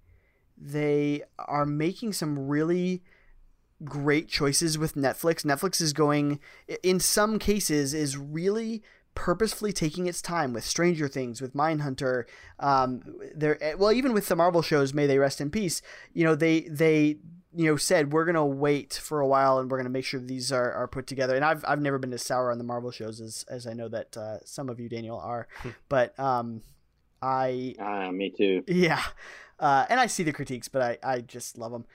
they 0.65 1.23
are 1.39 1.67
making 1.67 2.13
some 2.13 2.39
really 2.47 3.03
great 3.85 4.29
choices 4.29 4.79
with 4.79 4.95
Netflix. 4.95 5.45
Netflix 5.45 5.81
is 5.81 5.93
going 5.93 6.39
in 6.83 7.01
some 7.01 7.39
cases 7.39 7.93
is 7.93 8.17
really 8.17 8.83
purposefully 9.15 9.73
taking 9.73 10.07
its 10.07 10.23
time 10.23 10.53
with 10.53 10.65
Stranger 10.65 11.09
Things, 11.09 11.43
with 11.43 11.53
Mindhunter, 11.55 12.25
um, 12.61 13.03
there 13.35 13.59
well 13.77 13.93
even 13.93 14.13
with 14.13 14.29
the 14.29 14.37
Marvel 14.37 14.63
shows, 14.63 14.95
may 14.95 15.07
they 15.07 15.19
rest 15.19 15.41
in 15.41 15.51
peace. 15.51 15.83
You 16.15 16.25
know 16.25 16.35
they 16.35 16.61
they 16.61 17.19
you 17.55 17.67
know 17.67 17.77
said 17.77 18.13
we're 18.13 18.25
gonna 18.25 18.47
wait 18.47 18.95
for 18.95 19.21
a 19.21 19.27
while 19.27 19.59
and 19.59 19.71
we're 19.71 19.79
gonna 19.79 19.91
make 19.91 20.05
sure 20.05 20.21
these 20.21 20.53
are, 20.53 20.73
are 20.73 20.87
put 20.89 21.07
together. 21.09 21.35
And 21.35 21.45
I've 21.45 21.65
I've 21.67 21.81
never 21.83 21.99
been 21.99 22.13
as 22.13 22.23
sour 22.23 22.53
on 22.53 22.59
the 22.59 22.65
Marvel 22.65 22.93
shows 22.93 23.21
as 23.21 23.45
as 23.49 23.67
I 23.67 23.73
know 23.73 23.89
that 23.89 24.17
uh, 24.17 24.39
some 24.45 24.69
of 24.69 24.79
you 24.79 24.89
Daniel 24.89 25.19
are, 25.19 25.49
but 25.89 26.19
um, 26.21 26.63
I 27.21 27.75
Ah, 27.81 28.11
me 28.11 28.31
too. 28.31 28.63
yeah, 28.67 29.03
uh, 29.63 29.87
and 29.89 29.99
I 29.99 30.07
see 30.07 30.23
the 30.25 30.33
critiques, 30.35 30.69
but 30.69 30.83
I, 30.83 30.99
I 31.03 31.21
just 31.23 31.57
love 31.57 31.73
them. 31.73 31.87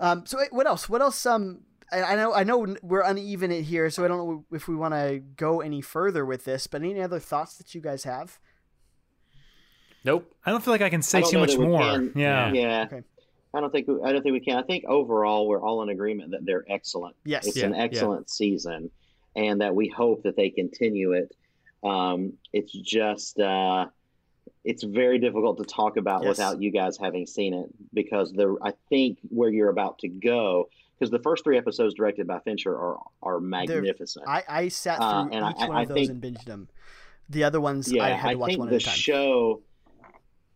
Um, 0.00 0.24
so 0.24 0.38
what 0.52 0.66
else? 0.66 0.88
What 0.88 1.02
else? 1.02 1.26
Um, 1.26 1.60
I, 1.92 2.02
I 2.02 2.14
know 2.16 2.32
I 2.32 2.44
know 2.44 2.74
we're 2.82 3.02
uneven 3.02 3.52
it 3.52 3.62
here, 3.64 3.90
so 3.90 4.04
I 4.04 4.08
don't 4.08 4.16
know 4.18 4.44
if 4.52 4.66
we 4.68 4.74
want 4.74 4.94
to 4.94 5.18
go 5.36 5.60
any 5.60 5.80
further 5.82 6.24
with 6.24 6.44
this. 6.46 6.66
But 6.66 6.80
any 6.82 7.02
other 7.02 7.18
thoughts 7.20 7.56
that 7.58 7.74
you 7.74 7.80
guys 7.82 8.04
have? 8.04 8.38
Nope. 10.04 10.34
I 10.44 10.50
don't 10.50 10.62
feel 10.64 10.72
like 10.72 10.80
I 10.82 10.90
can 10.90 11.02
say 11.02 11.20
don't 11.20 11.30
too 11.30 11.38
much 11.38 11.56
more. 11.56 11.80
can- 11.80 12.12
Yeah. 12.16 12.52
Yeah. 12.52 12.84
Okay. 12.90 13.02
I 13.54 13.60
don't 13.60 13.70
think 13.70 13.86
I 14.04 14.12
don't 14.12 14.22
think 14.22 14.32
we 14.32 14.40
can. 14.40 14.56
I 14.56 14.62
think 14.62 14.84
overall 14.86 15.46
we're 15.46 15.60
all 15.62 15.82
in 15.82 15.90
agreement 15.90 16.30
that 16.30 16.44
they're 16.46 16.64
excellent. 16.68 17.14
Yes. 17.24 17.46
It's 17.46 17.58
Yeah, 17.58 17.66
an 17.66 17.74
yeah. 17.74 17.82
excellent 17.82 18.30
season, 18.30 18.90
and 19.36 19.60
that 19.60 19.74
we 19.74 19.88
hope 19.88 20.22
that 20.22 20.36
they 20.36 20.48
continue 20.50 21.12
it. 21.12 21.34
Um, 21.84 22.34
it's 22.52 22.72
just 22.72 23.38
uh, 23.38 23.86
it's 24.64 24.82
very 24.84 25.18
difficult 25.18 25.58
to 25.58 25.64
talk 25.64 25.96
about 25.96 26.22
Yes. 26.22 26.30
without 26.38 26.62
you 26.62 26.70
guys 26.70 26.96
having 26.96 27.26
seen 27.26 27.52
it 27.54 27.66
because 27.92 28.32
the 28.32 28.56
I 28.62 28.72
think 28.88 29.18
where 29.28 29.50
you're 29.50 29.70
about 29.70 29.98
to 30.00 30.08
go 30.08 30.68
because 30.98 31.10
the 31.10 31.18
first 31.18 31.42
three 31.44 31.58
episodes 31.58 31.94
directed 31.94 32.26
by 32.26 32.38
Fincher 32.40 32.72
are 32.76 32.98
are 33.22 33.40
magnificent. 33.40 34.24
I, 34.28 34.44
I 34.48 34.68
sat 34.68 34.96
through 34.98 35.04
Uh, 35.06 35.28
and 35.32 35.54
each 35.56 35.62
I- 35.62 35.68
one 35.68 35.76
I 35.76 35.82
of 35.82 35.88
those 35.88 35.94
think- 35.96 36.10
and 36.10 36.22
binged 36.22 36.44
them. 36.44 36.68
The 37.28 37.44
other 37.44 37.60
ones 37.60 37.90
yeah, 37.90 38.04
I 38.04 38.10
had 38.10 38.32
to 38.32 38.38
watch 38.38 38.48
think 38.50 38.58
one 38.60 38.68
the 38.68 38.76
at 38.76 38.82
a 38.82 38.84
time. 38.84 38.94
show, 38.94 39.62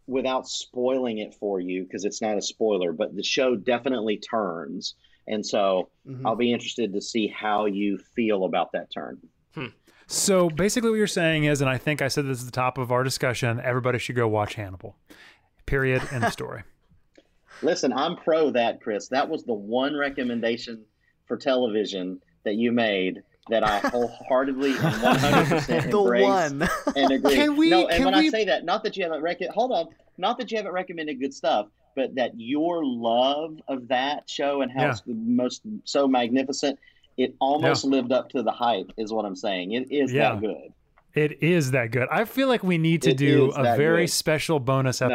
without 0.07 0.47
spoiling 0.47 1.19
it 1.19 1.35
for 1.35 1.59
you, 1.59 1.85
because 1.85 2.05
it's 2.05 2.21
not 2.23 2.37
a 2.37 2.43
spoiler, 2.43 2.93
but 2.93 3.17
the 3.17 3.23
show 3.23 3.57
definitely 3.57 4.19
turns, 4.19 4.95
and 5.27 5.45
so 5.45 5.89
Mhm. 6.07 6.23
I'll 6.25 6.37
be 6.37 6.53
interested 6.53 6.93
to 6.93 7.01
see 7.01 7.27
how 7.29 7.65
you 7.67 7.99
feel 7.99 8.45
about 8.45 8.73
that 8.73 8.91
turn. 8.91 9.19
So 10.09 10.49
basically, 10.49 10.91
what 10.91 10.97
you're 10.97 11.07
saying 11.09 11.45
is, 11.45 11.61
and 11.61 11.69
I 11.69 11.79
think 11.79 12.01
I 12.01 12.09
said 12.09 12.27
this 12.27 12.41
at 12.41 12.47
the 12.47 12.53
top 12.53 12.79
of 12.79 12.93
our 12.93 13.03
discussion, 13.03 13.61
everybody 13.63 13.99
should 13.99 14.15
go 14.17 14.29
watch 14.29 14.55
Hannibal. 14.55 14.97
Period. 15.67 16.03
End 16.13 16.25
of 16.25 16.33
story. 16.33 16.63
Listen, 17.63 17.93
I'm 17.93 18.17
pro 18.17 18.51
that, 18.51 18.81
Chris. 18.81 19.09
That 19.09 19.29
was 19.29 19.43
the 19.45 19.53
one 19.55 19.97
recommendation 19.97 20.85
for 21.27 21.37
television 21.37 22.21
that 22.45 22.55
you 22.55 22.71
made 22.71 23.23
that 23.49 23.65
I 23.65 23.79
wholeheartedly 23.79 24.71
and 24.73 24.79
100% 24.81 25.67
the 25.67 25.99
embrace 25.99 26.23
one. 26.25 26.69
and 26.97 27.11
agree. 27.13 27.35
Can 27.35 27.57
we- 27.57 27.71
No, 27.71 27.87
and 27.89 27.97
can 27.97 28.05
when 28.05 28.15
we- 28.19 28.27
I 28.29 28.31
say 28.31 28.45
that, 28.45 28.65
not 28.65 28.83
that 28.85 28.97
you 28.97 29.05
haven't 29.05 29.23
rec- 29.23 29.41
hold 29.51 29.73
on, 29.73 29.89
not 30.19 30.39
that 30.39 30.51
you 30.51 30.57
haven't 30.57 30.73
recommended 30.73 31.19
good 31.21 31.33
stuff, 31.35 31.69
but 31.95 32.15
that 32.17 32.33
your 32.37 32.85
love 32.85 33.59
of 33.69 33.89
that 33.89 34.29
show 34.29 34.61
and 34.63 34.71
how 34.71 34.83
Yeah. 34.83 34.91
it's 34.91 35.01
the 35.03 35.15
most 35.15 35.63
so 35.85 36.07
magnificent, 36.07 36.79
it 37.17 37.35
almost 37.41 37.85
lived 37.85 38.13
up 38.13 38.29
to 38.31 38.43
the 38.43 38.51
hype. 38.53 38.93
Is 38.97 39.13
what 39.13 39.25
I'm 39.25 39.37
saying. 39.37 39.73
It 39.73 39.91
is 39.91 40.13
Yeah. 40.13 40.33
that 40.35 40.41
good. 40.41 40.73
It 41.15 41.43
is 41.43 41.71
that 41.71 41.93
good. 41.93 42.09
I 42.11 42.27
feel 42.27 42.47
like 42.47 42.63
we 42.63 42.77
need 42.77 43.01
to 43.03 43.11
It 43.11 43.17
do 43.17 43.51
a 43.57 43.75
very 43.77 44.03
good. 44.03 44.11
special 44.11 44.61
bonus 44.61 45.01
No. 45.01 45.09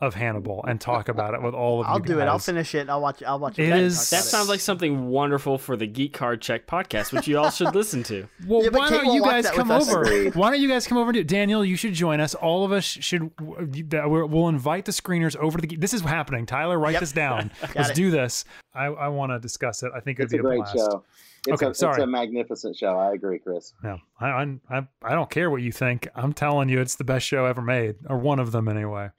Episode 0.00 0.06
of 0.06 0.14
Hannibal 0.14 0.64
and 0.68 0.80
talk 0.80 1.08
about 1.08 1.34
it 1.34 1.42
with 1.42 1.54
all 1.54 1.80
of 1.80 1.86
the 1.86 1.90
I'll 1.92 1.98
you 2.00 2.04
do 2.04 2.20
it. 2.20 2.24
I'll 2.24 2.38
finish 2.38 2.74
it. 2.74 2.88
I'll 2.88 3.00
watch. 3.00 3.22
I'll 3.22 3.38
watch 3.38 3.58
it. 3.58 3.64
It 3.64 3.70
back 3.70 3.76
and 3.78 3.86
is- 3.86 3.96
talk 3.96 4.10
That 4.10 4.16
about 4.16 4.26
it. 4.26 4.28
sounds 4.30 4.48
like 4.48 4.60
something 4.60 5.08
wonderful 5.08 5.58
for 5.58 5.76
the 5.76 5.86
Geek 5.86 6.12
Card 6.12 6.40
Check 6.42 6.66
podcast, 6.66 7.12
which 7.12 7.26
you 7.26 7.38
all 7.38 7.50
should 7.50 7.74
listen 7.74 8.02
to. 8.04 8.28
Well, 8.46 8.62
Yeah, 8.62 8.70
why 8.70 8.88
Kate 8.88 9.02
don't 9.02 9.14
you 9.14 9.22
guys 9.22 9.50
come 9.50 9.70
over? 9.70 10.30
Why 10.30 10.50
don't 10.50 10.60
you 10.60 10.68
guys 10.68 10.86
come 10.86 10.98
over 10.98 11.08
and 11.10 11.14
do 11.14 11.20
it? 11.20 11.28
Daniel, 11.28 11.64
you 11.64 11.76
should 11.76 11.94
join 11.94 12.20
us. 12.20 12.34
All 12.34 12.64
of 12.64 12.72
us 12.72 12.84
should. 12.84 13.30
We'll 13.40 14.26
we'll 14.28 14.48
invite 14.48 14.84
the 14.84 14.92
screeners 14.92 15.36
over 15.36 15.58
to 15.58 15.66
the. 15.66 15.76
This 15.76 15.94
is 15.94 16.02
happening. 16.02 16.46
Tyler, 16.46 16.78
write 16.78 16.92
Yep. 16.92 17.00
this 17.00 17.12
down. 17.12 17.50
Let's 17.74 17.90
it. 17.90 17.96
do 17.96 18.10
this. 18.10 18.44
I, 18.74 18.86
I 18.86 19.08
want 19.08 19.32
to 19.32 19.38
discuss 19.38 19.82
it. 19.82 19.90
I 19.94 20.00
think 20.00 20.18
it'd 20.20 20.26
It's 20.26 20.34
a 20.34 20.36
be 20.36 20.38
a, 20.40 20.42
great 20.42 20.56
blast. 20.58 20.76
show. 20.76 21.04
It's, 21.48 21.62
Okay, 21.62 21.66
a, 21.66 21.70
it's 21.70 21.82
a 21.82 22.06
magnificent 22.06 22.76
show. 22.76 22.98
I 22.98 23.12
agree, 23.12 23.38
Chris. 23.38 23.72
Yeah, 23.84 23.98
I, 24.20 24.26
I 24.28 24.58
I 24.70 24.86
I 25.02 25.14
don't 25.14 25.30
care 25.30 25.48
what 25.50 25.62
you 25.62 25.70
think. 25.72 26.08
I'm 26.14 26.32
telling 26.32 26.68
you, 26.68 26.80
it's 26.80 26.96
the 26.96 27.04
best 27.04 27.24
show 27.26 27.46
ever 27.46 27.62
made, 27.62 27.96
or 28.08 28.18
one 28.18 28.38
of 28.40 28.50
them 28.52 28.66
anyway. 28.68 29.10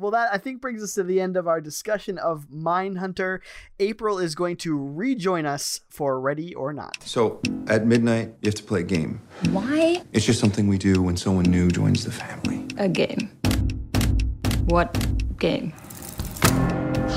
Well, 0.00 0.12
that 0.12 0.32
I 0.32 0.38
think 0.38 0.60
brings 0.60 0.80
us 0.80 0.94
to 0.94 1.02
the 1.02 1.20
end 1.20 1.36
of 1.36 1.48
our 1.48 1.60
discussion 1.60 2.18
of 2.18 2.46
Mindhunter. 2.54 3.40
April 3.80 4.20
is 4.20 4.36
going 4.36 4.56
to 4.58 4.78
rejoin 4.78 5.44
us 5.44 5.80
for 5.88 6.20
Ready 6.20 6.54
or 6.54 6.72
Not. 6.72 6.98
So, 7.04 7.40
at 7.66 7.84
midnight, 7.84 8.28
you 8.40 8.46
have 8.46 8.54
to 8.54 8.62
play 8.62 8.80
a 8.80 8.84
game. 8.84 9.20
Why 9.50 10.00
It's 10.12 10.24
just 10.24 10.38
something 10.38 10.68
we 10.68 10.78
do 10.78 11.02
when 11.02 11.16
someone 11.16 11.46
new 11.46 11.68
joins 11.68 12.04
the 12.04 12.12
family. 12.12 12.64
a 12.76 12.88
game? 12.88 13.28
What 14.66 14.96
game? 15.36 15.72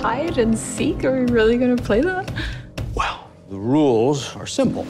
Hide 0.02 0.40
and 0.40 0.58
seek? 0.58 1.04
Are 1.06 1.24
we 1.24 1.32
really 1.32 1.60
gonna 1.60 1.76
play 1.78 2.02
that? 2.02 2.34
Well, 2.96 3.30
the 3.48 3.60
rules 3.60 4.36
are 4.36 4.48
simple. 4.48 4.88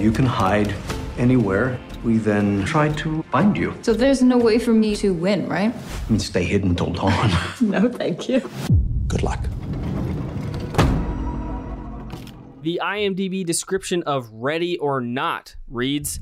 You 0.00 0.10
can 0.10 0.24
hide 0.24 0.74
anywhere. 1.18 1.78
We 2.06 2.18
then 2.18 2.64
try 2.64 2.90
to 2.90 3.22
find 3.32 3.56
you 3.56 3.74
So 3.82 3.92
there's 3.92 4.22
no 4.22 4.38
way 4.38 4.60
for 4.60 4.72
me 4.72 4.94
to 4.96 5.12
win, 5.12 5.48
right? 5.48 5.74
and 6.08 6.22
stay 6.22 6.44
hidden 6.44 6.76
till 6.76 6.92
dawn. 6.92 7.30
No, 7.60 7.88
thank 7.88 8.28
you. 8.28 8.48
Good 9.08 9.24
luck. 9.24 9.40
The 12.62 12.80
IMDb 12.80 13.44
description 13.44 14.04
of 14.04 14.30
Ready 14.32 14.78
or 14.78 15.00
Not 15.00 15.56
reads 15.66 16.20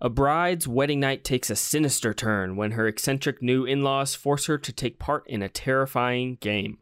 A 0.00 0.08
bride's 0.08 0.66
wedding 0.66 1.00
night 1.00 1.22
takes 1.22 1.50
a 1.50 1.56
sinister 1.56 2.14
turn 2.14 2.56
when 2.56 2.70
her 2.70 2.86
eccentric 2.88 3.42
new 3.42 3.66
in 3.66 3.82
laws 3.82 4.14
force 4.14 4.46
her 4.46 4.56
to 4.56 4.72
take 4.72 4.98
part 4.98 5.26
in 5.26 5.42
a 5.42 5.50
terrifying 5.50 6.38
game. 6.40 6.78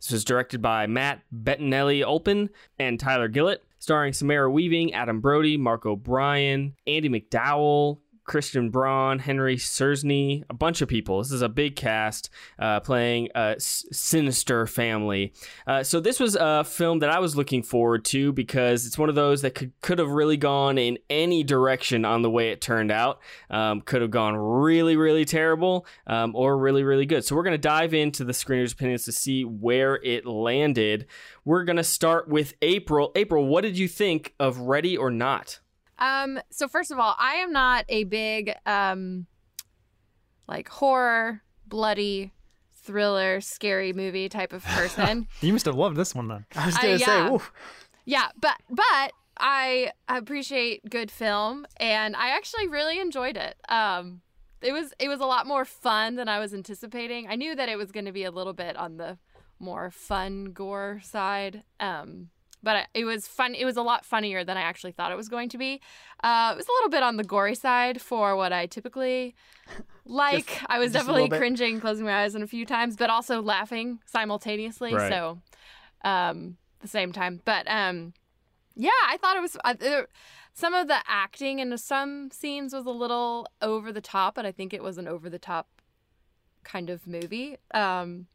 This 0.00 0.10
was 0.10 0.24
directed 0.24 0.60
by 0.60 0.88
Matt 0.88 1.22
Bettinelli 1.32 2.04
Olpin 2.04 2.50
and 2.76 2.98
Tyler 2.98 3.28
Gillett, 3.28 3.58
starring 3.84 4.14
Samara 4.14 4.50
Weaving, 4.50 4.94
Adam 4.94 5.20
Brody, 5.20 5.58
Mark 5.58 5.84
O'Brien, 5.84 6.74
Andie 6.86 7.10
MacDowell, 7.10 8.00
Kristian 8.26 8.70
Bruun, 8.70 9.20
Henry 9.20 9.56
Czerny, 9.56 10.44
a 10.48 10.54
bunch 10.54 10.80
of 10.80 10.88
people. 10.88 11.18
This 11.18 11.32
is 11.32 11.42
a 11.42 11.48
big 11.48 11.76
cast 11.76 12.30
uh, 12.58 12.80
playing 12.80 13.28
a 13.34 13.56
sinister 13.58 14.66
family. 14.66 15.32
Uh, 15.66 15.82
so 15.82 16.00
this 16.00 16.18
was 16.18 16.36
a 16.36 16.64
film 16.64 17.00
that 17.00 17.10
I 17.10 17.18
was 17.18 17.36
looking 17.36 17.62
forward 17.62 18.04
to 18.06 18.32
because 18.32 18.86
it's 18.86 18.98
one 18.98 19.08
of 19.08 19.14
those 19.14 19.42
that 19.42 19.54
could 19.54 19.72
could 19.80 19.98
have 19.98 20.10
really 20.10 20.36
gone 20.36 20.78
in 20.78 20.98
any 21.10 21.44
direction 21.44 22.04
on 22.04 22.22
the 22.22 22.30
way 22.30 22.50
it 22.50 22.60
turned 22.60 22.90
out. 22.90 23.20
Um, 23.50 23.80
could 23.82 24.02
have 24.02 24.10
gone 24.10 24.36
really 24.36 24.96
really 24.96 25.24
terrible 25.24 25.86
um, 26.06 26.34
or 26.34 26.56
really 26.56 26.82
really 26.82 27.06
good. 27.06 27.24
So 27.24 27.36
we're 27.36 27.42
gonna 27.42 27.58
dive 27.58 27.94
into 27.94 28.24
the 28.24 28.32
screeners' 28.32 28.72
opinions 28.72 29.04
to 29.04 29.12
see 29.12 29.44
where 29.44 29.96
it 29.96 30.26
landed. 30.26 31.06
We're 31.44 31.64
gonna 31.64 31.84
start 31.84 32.28
with 32.28 32.54
April. 32.62 33.12
April, 33.14 33.46
what 33.46 33.62
did 33.62 33.78
you 33.78 33.88
think 33.88 34.34
of 34.40 34.58
Ready 34.58 34.96
or 34.96 35.10
Not? 35.10 35.60
Um, 35.98 36.40
so 36.50 36.66
first 36.68 36.90
of 36.90 36.98
all, 36.98 37.14
I 37.18 37.34
am 37.36 37.52
not 37.52 37.84
a 37.88 38.04
big 38.04 38.54
um 38.66 39.26
like 40.48 40.68
horror, 40.68 41.42
bloody, 41.66 42.32
thriller, 42.74 43.40
scary 43.40 43.92
movie 43.92 44.28
type 44.28 44.52
of 44.52 44.64
person. 44.76 45.26
You 45.40 45.52
must 45.52 45.66
have 45.66 45.76
loved 45.76 45.96
this 45.96 46.14
one 46.14 46.28
then. 46.28 46.46
I 46.56 46.66
was 46.66 46.76
Uh, 46.76 46.82
gonna 46.82 46.98
say, 46.98 47.04
yeah. 47.06 47.30
ooh, 47.32 47.42
yeah, 48.04 48.28
but 48.40 48.56
but 48.68 49.12
I 49.38 49.90
appreciate 50.08 50.88
good 50.88 51.10
film 51.10 51.66
and 51.78 52.14
I 52.14 52.36
actually 52.36 52.68
really 52.68 53.00
enjoyed 53.00 53.36
it. 53.36 53.56
Um 53.68 54.20
it 54.62 54.72
was 54.72 54.92
it 54.98 55.08
was 55.08 55.20
a 55.20 55.26
lot 55.26 55.46
more 55.46 55.64
fun 55.64 56.14
than 56.16 56.28
I 56.28 56.38
was 56.38 56.54
anticipating. 56.54 57.26
I 57.28 57.36
knew 57.36 57.54
that 57.54 57.68
it 57.68 57.76
was 57.76 57.90
going 57.92 58.06
to 58.06 58.12
be 58.12 58.24
a 58.24 58.30
little 58.30 58.52
bit 58.54 58.76
on 58.76 58.96
the 58.96 59.18
more 59.58 59.90
fun 59.90 60.46
gore 60.46 61.00
side. 61.02 61.64
Um 61.80 62.30
but 62.64 62.88
it 62.94 63.04
was 63.04 63.28
fun. 63.28 63.54
It 63.54 63.64
was 63.64 63.76
a 63.76 63.82
lot 63.82 64.04
funnier 64.04 64.42
than 64.44 64.56
I 64.56 64.62
actually 64.62 64.92
thought 64.92 65.12
it 65.12 65.16
was 65.16 65.28
going 65.28 65.48
to 65.50 65.58
be. 65.58 65.80
Uh, 66.22 66.50
it 66.54 66.56
was 66.56 66.66
a 66.66 66.72
little 66.72 66.90
bit 66.90 67.02
on 67.02 67.16
the 67.16 67.24
gory 67.24 67.54
side 67.54 68.00
for 68.00 68.34
what 68.34 68.52
I 68.52 68.66
typically 68.66 69.34
like. 70.04 70.46
Just- 70.46 70.64
I 70.68 70.78
was 70.78 70.92
definitely 70.92 71.28
cringing, 71.28 71.80
closing 71.80 72.06
my 72.06 72.22
eyes 72.24 72.34
in 72.34 72.42
a 72.42 72.46
few 72.46 72.66
times, 72.66 72.96
but 72.96 73.10
also 73.10 73.40
laughing 73.42 74.00
simultaneously. 74.06 74.94
Right. 74.94 75.10
So, 75.10 75.38
um, 76.04 76.56
the 76.80 76.88
same 76.88 77.12
time. 77.12 77.40
But 77.44 77.68
um, 77.70 78.14
yeah, 78.74 78.90
I 79.08 79.16
thought 79.18 79.36
it 79.36 79.40
was. 79.40 79.56
Uh, 79.64 79.74
there, 79.78 80.08
some 80.52 80.74
of 80.74 80.88
the 80.88 80.98
acting 81.06 81.58
in 81.58 81.76
some 81.78 82.30
scenes 82.30 82.72
was 82.72 82.86
a 82.86 82.90
little 82.90 83.46
over 83.60 83.92
the 83.92 84.00
top, 84.00 84.34
but 84.36 84.46
I 84.46 84.52
think 84.52 84.72
it 84.72 84.82
was 84.82 84.98
an 84.98 85.08
over 85.08 85.28
the 85.28 85.38
top 85.38 85.68
kind 86.62 86.90
of 86.90 87.06
movie. 87.06 87.56
Um, 87.72 88.26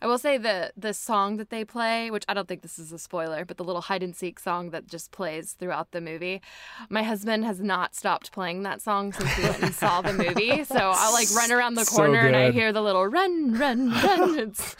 I 0.00 0.06
will 0.06 0.18
say 0.18 0.36
the 0.38 0.72
the 0.76 0.92
song 0.92 1.36
that 1.38 1.50
they 1.50 1.64
play, 1.64 2.10
which 2.10 2.24
I 2.28 2.34
don't 2.34 2.46
think 2.48 2.62
this 2.62 2.78
is 2.78 2.92
a 2.92 2.98
spoiler, 2.98 3.44
but 3.44 3.56
the 3.56 3.64
little 3.64 3.82
hide 3.82 4.02
and 4.02 4.14
seek 4.14 4.38
song 4.38 4.70
that 4.70 4.86
just 4.86 5.10
plays 5.10 5.52
throughout 5.52 5.92
the 5.92 6.00
movie. 6.00 6.42
My 6.90 7.02
husband 7.02 7.44
has 7.44 7.60
not 7.60 7.94
stopped 7.94 8.32
playing 8.32 8.62
that 8.64 8.82
song 8.82 9.12
since 9.12 9.36
we 9.38 9.44
went 9.44 9.62
and 9.62 9.74
saw 9.74 10.02
the 10.02 10.12
movie. 10.12 10.64
So 10.76 10.92
I'll 10.94 11.12
like 11.12 11.28
run 11.34 11.50
around 11.52 11.74
the 11.74 11.84
So 11.84 11.96
corner 11.96 12.26
and 12.26 12.36
I 12.36 12.50
hear 12.50 12.72
the 12.72 12.82
little 12.82 13.06
run, 13.06 13.54
run, 13.58 13.90
run. 13.90 14.38
It's 14.48 14.76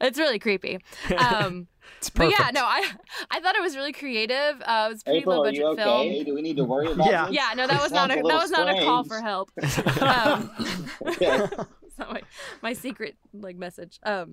it's 0.00 0.18
really 0.18 0.38
creepy. 0.38 0.78
Um, 1.16 1.66
It's 1.98 2.10
but 2.10 2.30
yeah, 2.30 2.50
no, 2.52 2.62
I 2.64 2.84
I 3.30 3.40
thought 3.40 3.54
it 3.56 3.62
was 3.62 3.76
really 3.76 3.92
creative. 3.92 4.60
Uh, 4.62 4.86
it 4.88 4.92
was 4.92 5.00
a 5.02 5.04
pretty 5.04 5.18
April, 5.20 5.36
low 5.36 5.42
are 5.42 5.46
budget 5.46 5.60
you 5.60 5.66
okay? 5.68 5.82
film. 6.14 6.24
Do 6.24 6.34
we 6.34 6.42
need 6.42 6.56
to 6.56 6.64
worry 6.64 6.90
about 6.90 7.06
Yeah. 7.10 7.26
this? 7.26 7.34
Yeah, 7.34 7.50
no, 7.56 7.66
that 7.66 7.76
It 7.78 7.82
was 7.82 7.92
not 7.92 8.10
a 8.10 8.14
sounds 8.14 8.22
that 8.22 8.24
little 8.24 8.40
was 8.40 8.50
not 8.50 8.68
a 8.68 8.84
call 8.84 9.04
for 9.04 9.20
help. 9.20 9.50
um, 10.00 11.66
Okay. 11.98 11.98
it's 11.98 11.98
not 11.98 12.12
my, 12.12 12.22
my 12.62 12.72
secret 12.72 13.16
like 13.32 13.56
message. 13.56 13.98
Um, 14.04 14.32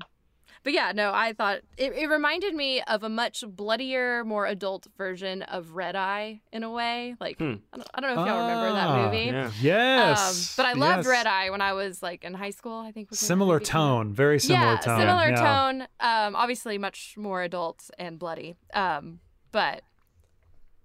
but 0.63 0.73
yeah, 0.73 0.91
no, 0.93 1.11
I 1.13 1.31
thought 1.33 1.59
it, 1.77 1.93
it 1.93 2.07
reminded 2.09 2.53
me 2.53 2.81
of 2.81 3.03
a 3.03 3.07
much 3.09 3.43
bloodier, 3.47 4.25
more 4.25 4.45
adult 4.45 4.87
version 4.97 5.41
of 5.43 5.71
Red 5.75 5.95
Eye 5.95 6.41
in 6.51 6.63
a 6.63 6.71
way. 6.71 7.15
Like 7.19 7.37
Hmm. 7.37 7.55
I, 7.71 7.77
don't, 7.77 7.87
I 7.93 8.01
don't 8.01 8.15
know 8.15 8.21
if 8.23 8.27
y'all 8.27 8.41
remember 8.47 8.73
that 8.73 8.87
Ah, 8.87 9.05
movie. 9.05 9.25
Yeah. 9.25 9.51
Yes. 9.61 10.57
Um, 10.59 10.63
but 10.63 10.69
I 10.69 10.73
loved 10.73 11.05
yes. 11.05 11.07
Red 11.07 11.27
Eye 11.27 11.49
when 11.51 11.61
I 11.61 11.73
was 11.73 12.01
like 12.03 12.23
in 12.25 12.33
high 12.33 12.49
school. 12.49 12.79
I 12.79 12.91
think 12.91 13.09
was 13.09 13.19
Similar 13.19 13.55
movie 13.55 13.65
came 13.65 13.75
out. 13.77 13.81
tone, 13.87 14.13
very 14.13 14.39
similar 14.39 14.71
yeah, 14.73 14.77
tone. 14.79 14.99
similar 14.99 15.29
yeah. 15.29 15.35
tone. 15.41 15.81
Um, 15.99 16.35
obviously 16.35 16.77
much 16.77 17.15
more 17.17 17.41
adult 17.43 17.89
and 17.97 18.19
bloody. 18.19 18.55
Um, 18.73 19.19
but 19.51 19.83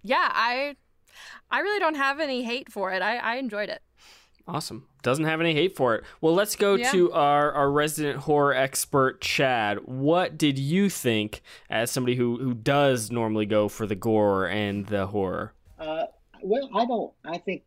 yeah, 0.03 0.29
I 0.31 0.75
I 1.49 1.59
really 1.59 1.79
don't 1.79 1.95
have 1.95 2.19
any 2.19 2.43
hate 2.43 2.71
for 2.71 2.91
it. 2.93 3.01
I, 3.01 3.17
I 3.17 3.35
enjoyed 3.35 3.69
it. 3.69 3.81
Awesome. 4.47 4.87
Doesn't 5.01 5.25
have 5.25 5.41
any 5.41 5.53
hate 5.53 5.75
for 5.75 5.95
it. 5.95 6.03
Well, 6.21 6.33
let's 6.35 6.55
go 6.55 6.75
Yeah. 6.75 6.91
to 6.91 7.11
our, 7.13 7.51
our 7.51 7.71
resident 7.71 8.19
horror 8.19 8.53
expert, 8.53 9.19
Chad. 9.21 9.79
What 9.85 10.37
did 10.37 10.59
you 10.59 10.89
think 10.89 11.41
as 11.69 11.89
somebody 11.89 12.15
who, 12.15 12.37
who 12.37 12.53
does 12.53 13.09
normally 13.11 13.47
go 13.47 13.67
for 13.67 13.87
the 13.87 13.95
gore 13.95 14.47
and 14.47 14.85
the 14.85 15.07
horror? 15.07 15.53
Uh, 15.79 16.03
well, 16.43 16.69
I 16.75 16.85
don't. 16.85 17.11
I 17.25 17.37
think. 17.39 17.63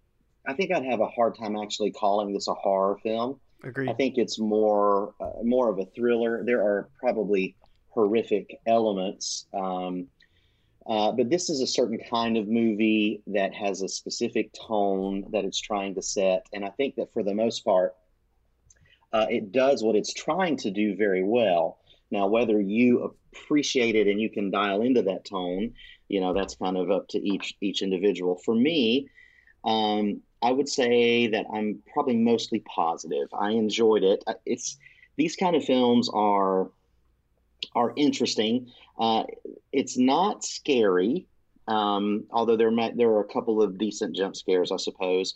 I 0.47 0.55
think 0.55 0.71
I'd 0.73 0.85
have 0.87 1.01
a 1.01 1.09
hard 1.09 1.37
time 1.37 1.57
actually 1.57 1.91
calling 1.91 2.33
this 2.33 2.49
a 2.49 2.55
horror 2.55 2.99
film. 3.03 3.39
agreed. 3.65 3.91
I 3.91 3.93
think 3.93 4.17
it's 4.17 4.39
more 4.39 5.15
uh, 5.21 5.43
more 5.43 5.69
of 5.69 5.79
a 5.79 5.85
thriller. 5.85 6.43
There 6.45 6.61
are 6.63 6.89
probably 7.01 7.55
horrific 7.91 8.59
elements, 8.67 9.47
um, 9.53 10.07
uh, 10.89 11.13
but 11.13 11.29
this 11.29 11.51
is 11.51 11.61
a 11.61 11.67
certain 11.67 11.99
kind 12.11 12.37
of 12.37 12.49
movie 12.49 13.21
that 13.27 13.55
has 13.55 13.83
a 13.83 13.89
specific 13.89 14.51
tone 14.55 15.27
that 15.33 15.45
it's 15.45 15.61
trying 15.61 15.95
to 15.95 16.03
set, 16.03 16.47
and 16.53 16.65
I 16.65 16.71
think 16.71 16.97
that 16.97 17.13
for 17.13 17.23
the 17.23 17.35
most 17.35 17.65
part, 17.65 17.95
uh, 19.13 19.27
it 19.29 19.53
does 19.53 19.83
what 19.83 19.97
it's 19.97 20.13
trying 20.13 20.57
to 20.59 20.71
do 20.71 20.97
very 20.97 21.23
well. 21.23 21.79
Now, 22.11 22.27
whether 22.27 22.61
you 22.61 23.15
appreciate 23.33 23.95
it 23.95 24.07
and 24.07 24.21
you 24.21 24.31
can 24.31 24.51
dial 24.51 24.83
into 24.83 25.03
that 25.03 25.25
tone, 25.25 25.75
you 26.09 26.21
know, 26.21 26.33
that's 26.33 26.57
kind 26.57 26.77
of 26.77 26.91
up 26.91 27.09
to 27.09 27.19
each 27.19 27.55
each 27.61 27.83
individual. 27.83 28.37
For 28.45 28.55
me, 28.55 29.09
um, 29.65 30.23
I 30.43 30.53
would 30.53 30.69
say 30.69 31.27
that 31.29 31.47
I'm 31.53 31.83
probably 31.93 32.17
mostly 32.17 32.61
positive. 32.61 33.29
I 33.39 33.51
enjoyed 33.51 34.05
it. 34.05 34.25
Uh, 34.27 34.35
It's 34.47 34.79
these 35.17 35.37
kind 35.37 35.57
of 35.57 35.65
films 35.65 36.09
are 36.13 36.71
are 37.75 37.93
interesting. 37.97 38.71
Uh, 38.99 39.25
it's 39.73 39.97
not 39.97 40.45
scary, 40.45 41.27
um, 41.67 42.25
although 42.31 42.57
there 42.57 42.73
there 42.97 43.11
are 43.11 43.21
a 43.21 43.33
couple 43.33 43.63
of 43.63 43.79
decent 43.79 44.17
jump 44.17 44.37
scares, 44.37 44.73
I 44.73 44.77
suppose. 44.77 45.35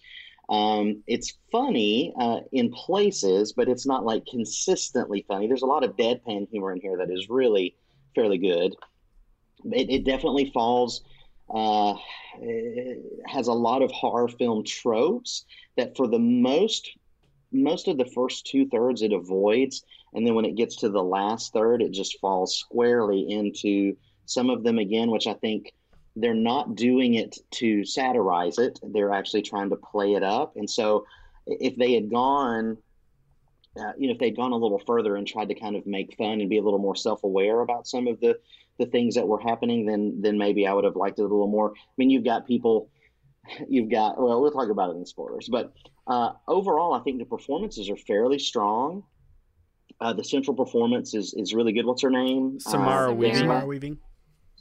Um, 0.49 1.03
it's 1.07 1.39
funny 1.51 2.13
uh, 2.19 2.41
in 2.51 2.73
places, 2.73 3.53
but 3.53 3.69
it's 3.69 3.87
not 3.87 4.05
like 4.05 4.27
consistently 4.27 5.25
funny. 5.29 5.47
There's 5.47 5.63
a 5.63 5.67
lot 5.67 5.85
of 5.85 5.97
deadpan 5.97 6.49
humor 6.51 6.73
in 6.73 6.81
here 6.81 6.97
that 6.99 7.11
is 7.11 7.29
really 7.29 7.77
fairly 8.15 8.39
good. 8.39 8.75
It, 9.65 9.91
it 9.91 10.05
definitely 10.05 10.51
falls 10.53 11.03
uh, 11.53 11.95
has 13.27 13.49
a 13.49 13.53
lot 13.53 13.83
of 13.83 13.91
horror 13.93 14.29
film 14.29 14.65
tropes 14.65 15.45
that, 15.77 15.97
for 15.97 16.07
the 16.07 16.19
most 16.19 16.91
most 17.53 17.89
of 17.89 17.99
the 17.99 18.07
first 18.07 18.47
two 18.47 18.67
thirds 18.69 19.03
it 19.03 19.13
avoids, 19.13 19.85
and 20.15 20.27
then 20.27 20.35
when 20.35 20.45
it 20.45 20.57
gets 20.57 20.77
to 20.77 20.89
the 20.89 21.03
last 21.03 21.53
third, 21.53 21.83
it 21.83 21.93
just 21.93 22.19
falls 22.21 22.57
squarely 22.57 23.31
into 23.31 23.97
some 24.27 24.51
of 24.51 24.63
them 24.63 24.79
again, 24.79 25.11
which 25.11 25.27
I 25.27 25.35
think 25.35 25.73
they're 26.17 26.35
not 26.35 26.75
doing 26.75 27.15
it 27.15 27.39
to 27.53 27.85
satirize 27.85 28.59
it. 28.59 28.79
They're 28.83 29.13
actually 29.13 29.43
trying 29.43 29.71
to 29.71 29.77
play 29.77 30.15
it 30.15 30.23
up. 30.23 30.57
And 30.57 30.69
so 30.69 31.07
if 31.47 31.77
they 31.77 31.95
had 31.95 32.11
gone, 32.11 32.77
uh, 33.79 33.93
you 33.97 34.07
know, 34.09 34.13
if 34.13 34.19
they'd 34.19 34.37
gone 34.37 34.53
a 34.53 34.57
little 34.57 34.79
further 34.79 35.17
and 35.17 35.27
tried 35.27 35.49
to 35.49 35.55
kind 35.55 35.75
of 35.75 35.87
make 35.87 36.17
fun 36.17 36.41
and 36.41 36.51
be 36.51 36.59
a 36.59 36.63
little 36.63 36.79
more 36.79 36.95
self-aware 36.95 37.61
about 37.61 37.87
some 37.87 38.07
of 38.07 38.21
the 38.21 38.39
the 38.79 38.87
things 38.87 39.15
that 39.15 39.29
were 39.29 39.41
happening, 39.41 39.87
then 39.87 40.21
then 40.21 40.39
maybe 40.39 40.67
I 40.67 40.73
would 40.73 40.85
have 40.85 40.97
liked 40.97 41.19
it 41.19 41.23
a 41.23 41.29
little 41.29 41.47
more. 41.47 41.73
I 41.75 41.95
mean, 41.97 42.11
you've 42.11 42.25
got 42.25 42.47
people, 42.47 42.91
you've 43.69 43.91
got 43.91 44.21
well, 44.21 44.41
we'll 44.41 44.51
talk 44.51 44.71
about 44.71 44.91
it 44.91 44.99
in 44.99 45.07
spoilers, 45.07 45.49
but 45.51 45.73
uh, 46.07 46.33
overall, 46.49 46.95
I 46.95 47.01
think 47.01 47.19
the 47.19 47.25
performances 47.25 47.91
are 47.91 47.97
fairly 47.97 48.39
strong. 48.39 49.05
Uh, 50.01 50.13
the 50.13 50.25
central 50.25 50.57
performance 50.57 51.15
is 51.15 51.35
is 51.35 51.55
really 51.55 51.73
good. 51.73 51.87
What's 51.87 52.03
her 52.03 52.11
name? 52.11 52.59
Samara 52.61 53.11
uh, 53.11 53.15
Weaving. 53.15 53.39
Samara 53.39 53.67
Weaving. 53.67 53.99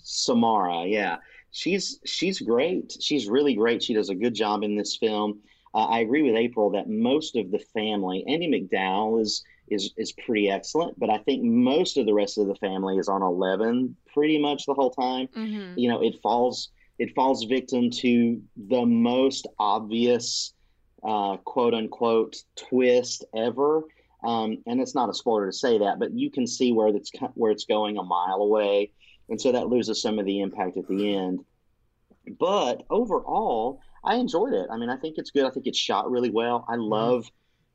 Samara, 0.04 0.86
yeah, 0.86 1.18
she's 1.52 2.00
she's 2.06 2.40
great. 2.40 2.96
She's 3.00 3.28
really 3.28 3.56
great. 3.56 3.84
She 3.84 3.94
does 3.94 4.10
a 4.10 4.16
good 4.16 4.34
job 4.34 4.64
in 4.64 4.76
this 4.76 4.98
film. 4.98 5.40
Uh, 5.74 5.86
I 5.86 6.00
agree 6.00 6.22
with 6.22 6.36
April 6.36 6.72
that 6.72 6.90
most 6.90 7.36
of 7.38 7.50
the 7.50 7.60
family, 7.74 8.26
Andie 8.28 8.50
MacDowell 8.50 9.22
is 9.22 9.44
is 9.70 9.94
is 9.98 10.12
pretty 10.12 10.50
excellent, 10.50 11.00
but 11.00 11.10
I 11.10 11.18
think 11.20 11.44
most 11.44 11.98
of 11.98 12.06
the 12.06 12.14
rest 12.14 12.38
of 12.38 12.48
the 12.48 12.56
family 12.56 12.98
is 12.98 13.08
on 13.08 13.22
eleven 13.22 13.96
pretty 14.14 14.38
much 14.38 14.66
the 14.66 14.74
whole 14.74 14.92
time. 14.92 15.28
Mm-hmm. 15.36 15.80
You 15.80 15.90
know, 15.90 16.04
it 16.04 16.16
falls 16.22 16.70
it 17.02 17.16
falls 17.16 17.45
victim 17.45 17.89
to 17.89 18.39
the 18.56 18.86
most 18.86 19.47
obvious 19.58 20.54
uh, 21.04 21.36
quote 21.38 21.74
unquote 21.74 22.36
twist 22.56 23.26
ever. 23.36 23.82
Um, 24.24 24.60
and 24.68 24.80
it's 24.80 24.93
not 24.93 25.10
a 25.10 25.14
spoiler 25.16 25.47
to 25.47 25.52
say 25.52 25.80
that, 25.80 25.97
but 25.97 26.14
you 26.14 26.30
can 26.30 26.45
see 26.45 26.72
where 26.72 26.89
it's 26.89 27.12
where 27.34 27.52
it's 27.52 27.66
going 27.66 27.97
a 27.97 28.04
mile 28.04 28.41
away, 28.41 28.91
and 29.30 29.41
so 29.41 29.52
that 29.52 29.68
loses 29.68 29.99
some 29.99 30.20
of 30.20 30.26
the 30.28 30.41
impact 30.41 30.78
at 30.78 30.88
the 30.88 31.16
end. 31.16 31.43
But 32.38 32.86
overall, 32.91 33.82
I 34.04 34.18
enjoyed 34.18 34.54
it. 34.54 34.68
I 34.72 34.78
mean, 34.78 34.91
I 34.91 34.97
think 34.97 35.18
it's 35.18 35.32
good. 35.32 35.45
I 35.45 35.49
think 35.49 35.66
it's 35.66 35.80
shot 35.80 36.12
really 36.12 36.30
well. 36.30 36.66
I 36.70 36.76
love, 36.76 37.26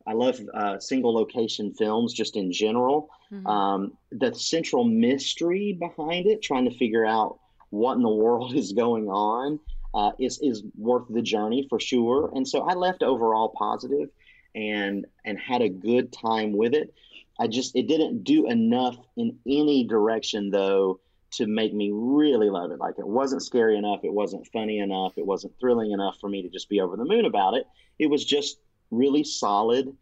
I 0.06 0.12
love 0.12 0.40
uh, 0.54 0.78
single 0.78 1.12
location 1.12 1.74
films 1.74 2.14
just 2.14 2.36
in 2.36 2.52
general. 2.52 3.10
Mhm. 3.32 3.44
Um, 3.44 3.98
the 4.12 4.32
central 4.36 4.84
mystery 4.84 5.72
behind 5.72 6.26
it, 6.28 6.42
trying 6.42 6.66
to 6.70 6.78
figure 6.78 7.04
out 7.04 7.40
what 7.70 7.94
in 7.94 8.02
the 8.02 8.08
world 8.08 8.54
is 8.56 8.72
going 8.72 9.08
on, 9.08 9.58
uh, 9.94 10.12
is 10.18 10.38
is 10.42 10.62
worth 10.76 11.06
the 11.08 11.22
journey 11.22 11.66
for 11.68 11.80
sure. 11.80 12.30
And 12.34 12.46
so 12.46 12.62
I 12.62 12.74
left 12.74 13.02
overall 13.02 13.48
positive, 13.56 14.10
and 14.54 15.06
and 15.24 15.38
had 15.38 15.62
a 15.62 15.68
good 15.68 16.12
time 16.12 16.56
with 16.56 16.74
it. 16.74 16.92
I 17.38 17.46
just 17.46 17.76
it 17.76 17.86
didn't 17.86 18.24
do 18.24 18.48
enough 18.48 18.96
in 19.16 19.38
any 19.46 19.84
direction 19.84 20.50
though 20.50 21.00
to 21.32 21.46
make 21.46 21.74
me 21.74 21.90
really 21.92 22.48
love 22.48 22.70
it. 22.70 22.78
Like 22.78 22.98
it 22.98 23.06
wasn't 23.06 23.42
scary 23.42 23.76
enough, 23.76 24.00
it 24.04 24.12
wasn't 24.12 24.46
funny 24.52 24.78
enough, 24.78 25.12
it 25.16 25.26
wasn't 25.26 25.58
thrilling 25.60 25.92
enough 25.92 26.18
for 26.20 26.28
me 26.28 26.42
to 26.42 26.48
just 26.48 26.68
be 26.68 26.80
over 26.80 26.96
the 26.96 27.04
moon 27.04 27.24
about 27.24 27.54
it. 27.54 27.66
It 27.98 28.06
was 28.06 28.24
just 28.24 28.58
really 28.90 29.24
solid 29.24 29.94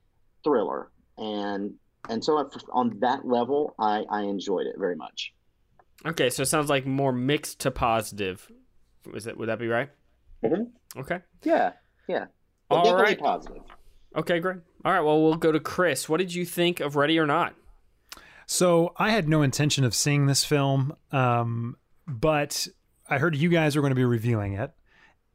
thriller, 0.44 0.90
and 1.18 1.74
and 2.08 2.22
so 2.22 2.48
on 2.72 2.98
that 3.00 3.26
level, 3.26 3.74
I 3.78 4.04
I 4.10 4.22
enjoyed 4.22 4.66
it 4.66 4.76
very 4.78 4.96
much. 4.96 5.32
Okay, 6.06 6.30
so 6.30 6.42
it 6.42 6.46
sounds 6.46 6.68
like 6.68 6.86
more 6.86 7.12
mixed 7.12 7.60
to 7.60 7.70
positive. 7.70 8.50
Was 9.12 9.24
that 9.24 9.36
would 9.36 9.48
that 9.48 9.58
be 9.58 9.68
right? 9.68 9.90
Mhm. 10.42 10.70
Okay. 10.96 11.20
Yeah, 11.42 11.72
yeah, 12.08 12.26
but 12.68 12.76
All 12.76 13.14
positive. 13.16 13.62
Okay, 14.16 14.38
great. 14.38 14.58
All 14.84 14.92
right, 14.92 15.00
well, 15.00 15.22
we'll 15.22 15.34
go 15.36 15.50
to 15.50 15.60
Chris. 15.60 16.08
What 16.08 16.18
did 16.18 16.34
you 16.34 16.44
think 16.44 16.80
of 16.80 16.94
Ready 16.96 17.18
or 17.18 17.26
Not? 17.26 17.54
So 18.46 18.92
I 18.96 19.10
had 19.10 19.28
no 19.28 19.42
intention 19.42 19.84
of 19.84 19.94
seeing 19.94 20.26
this 20.26 20.44
film, 20.44 20.94
um, 21.10 21.76
but 22.06 22.68
I 23.08 23.18
heard 23.18 23.34
you 23.34 23.48
guys 23.48 23.74
were 23.74 23.82
going 23.82 23.90
to 23.90 23.96
be 23.96 24.04
reviewing 24.04 24.52
it, 24.52 24.72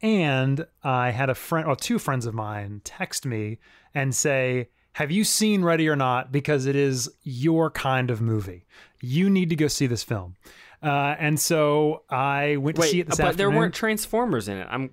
and 0.01 0.65
I 0.83 1.09
had 1.09 1.29
a 1.29 1.35
friend, 1.35 1.67
or 1.67 1.75
two 1.75 1.97
friends 1.99 2.25
of 2.27 2.33
mine, 2.35 2.81
text 2.83 3.25
me 3.25 3.57
and 3.93 4.13
say, 4.13 4.69
"Have 4.93 5.09
you 5.11 5.23
seen 5.23 5.63
Ready 5.63 5.89
or 5.89 5.95
Not? 5.95 6.31
Because 6.31 6.67
it 6.67 6.75
is 6.75 7.09
your 7.23 7.71
kind 7.71 8.11
of 8.11 8.21
movie. 8.21 8.65
You 9.01 9.29
need 9.29 9.49
to 9.49 9.55
go 9.55 9.67
see 9.67 9.87
this 9.87 10.03
film." 10.03 10.35
Uh, 10.81 11.15
and 11.19 11.37
so 11.39 12.03
I 12.09 12.55
went 12.57 12.77
to 12.77 12.81
Wait, 12.81 12.91
see 12.91 12.99
it 13.01 13.07
this 13.07 13.17
but 13.17 13.35
there 13.35 13.51
weren't 13.51 13.73
Transformers 13.73 14.47
in 14.47 14.57
it. 14.57 14.67
I'm. 14.69 14.91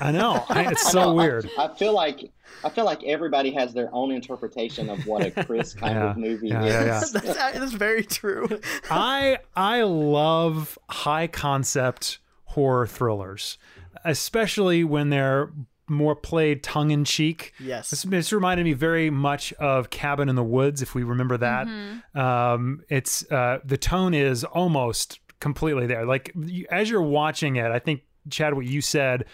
I 0.00 0.12
know. 0.12 0.44
I- 0.48 0.70
it's 0.70 0.86
I 0.86 0.90
so 0.90 1.00
know, 1.06 1.14
weird. 1.14 1.50
I, 1.58 1.68
feel 1.68 1.92
like 1.92 2.30
I 2.62 2.68
feel 2.68 2.84
like 2.84 3.02
everybody 3.04 3.50
has 3.52 3.74
their 3.74 3.88
own 3.92 4.12
interpretation 4.12 4.88
of 4.90 5.06
what 5.06 5.24
a 5.24 5.44
Chris 5.44 5.74
kind 5.74 5.98
of 5.98 6.16
movie 6.16 6.48
yeah, 6.48 6.62
is. 6.64 6.72
yeah, 6.72 6.84
yeah. 6.84 7.00
that's, 7.12 7.58
that's 7.58 7.72
very 7.72 8.04
true. 8.04 8.46
I 8.90 9.38
I 9.56 9.82
love 9.82 10.78
high 10.88 11.26
concept 11.26 12.18
horror 12.44 12.86
thrillers, 12.86 13.58
especially 14.04 14.84
when 14.84 15.10
they're 15.10 15.50
more 15.88 16.16
played 16.16 16.62
tongue 16.62 16.90
in 16.90 17.04
cheek. 17.04 17.52
Yes. 17.60 17.90
This, 17.90 18.02
this 18.02 18.32
reminded 18.32 18.64
me 18.64 18.72
very 18.72 19.10
much 19.10 19.52
of 19.54 19.90
Cabin 19.90 20.28
in 20.28 20.36
the 20.36 20.44
Woods, 20.44 20.82
if 20.82 20.94
we 20.94 21.02
remember 21.02 21.36
that. 21.38 21.68
Um, 22.14 22.82
it's 22.88 23.30
uh, 23.30 23.58
the 23.64 23.76
tone 23.76 24.14
is 24.14 24.44
almost 24.44 25.20
completely 25.40 25.86
there. 25.86 26.06
Like 26.06 26.32
you, 26.34 26.66
as 26.70 26.88
you're 26.88 27.02
watching 27.02 27.56
it, 27.56 27.70
I 27.70 27.78
think 27.78 28.02
Chad, 28.30 28.54
what 28.54 28.66
you 28.66 28.80
said, 28.80 29.26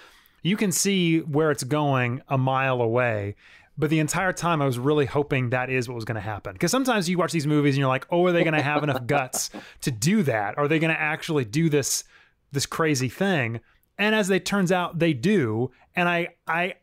you 0.43 0.57
can 0.57 0.73
see 0.73 1.21
where 1.21 1.51
it's 1.51 1.65
going 1.65 2.23
a 2.29 2.39
mile 2.39 2.81
away. 2.81 3.37
But 3.79 3.89
the 3.89 4.01
entire 4.01 4.33
time, 4.33 4.61
I 4.61 4.67
was 4.67 4.79
really 4.79 5.07
hoping 5.07 5.51
that 5.51 5.71
is 5.71 5.89
what 5.89 5.95
was 5.95 6.05
going 6.05 6.17
to 6.17 6.21
happen. 6.21 6.53
Because 6.53 6.71
sometimes 6.71 7.09
you 7.09 7.17
watch 7.17 7.33
these 7.33 7.47
movies 7.47 7.75
and 7.75 7.79
you're 7.81 7.89
like, 7.89 8.07
"Oh, 8.11 8.27
are 8.27 8.33
they 8.33 8.43
going 8.43 8.55
to 8.55 8.63
have 8.63 8.83
enough 8.83 9.07
guts 9.07 9.51
to 9.83 9.91
do 9.91 10.23
that? 10.25 10.59
Are 10.59 10.69
they 10.69 10.79
going 10.79 10.93
to 10.93 11.01
actually 11.01 11.45
do 11.45 11.69
this 11.69 12.05
this 12.53 12.67
crazy 12.67 13.09
thing?" 13.09 13.61
And 14.01 14.15
as 14.15 14.31
it 14.31 14.47
turns 14.47 14.73
out, 14.73 14.99
they 14.99 15.13
do. 15.13 15.71
And 15.95 16.09
I 16.09 16.29
I 16.49 16.75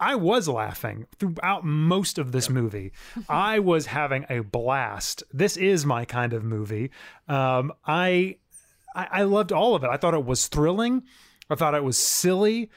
I 0.00 0.16
was 0.16 0.48
laughing 0.48 1.06
throughout 1.18 1.64
most 1.64 2.18
of 2.18 2.32
this 2.32 2.48
movie. 2.48 2.92
I 3.28 3.58
was 3.58 3.86
having 3.86 4.24
a 4.30 4.40
blast. 4.40 5.22
This 5.32 5.56
is 5.56 5.86
my 5.86 6.06
kind 6.06 6.32
of 6.32 6.42
movie. 6.42 6.90
Um, 7.28 7.72
I, 7.86 8.38
I 8.96 9.08
I 9.12 9.22
loved 9.24 9.52
all 9.52 9.74
of 9.74 9.84
it. 9.84 9.90
I 9.90 9.98
thought 9.98 10.14
it 10.14 10.24
was 10.24 10.48
thrilling. 10.48 11.04
I 11.50 11.54
thought 11.54 11.74
it 11.74 11.84
was 11.84 11.98
silly. 11.98 12.70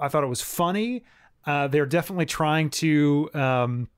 I 0.00 0.08
thought 0.08 0.22
it 0.22 0.28
was 0.28 0.40
funny. 0.40 1.02
Uh, 1.44 1.66
they're 1.66 1.84
definitely 1.84 2.26
trying 2.26 2.70
to 2.70 3.28
um, 3.34 3.88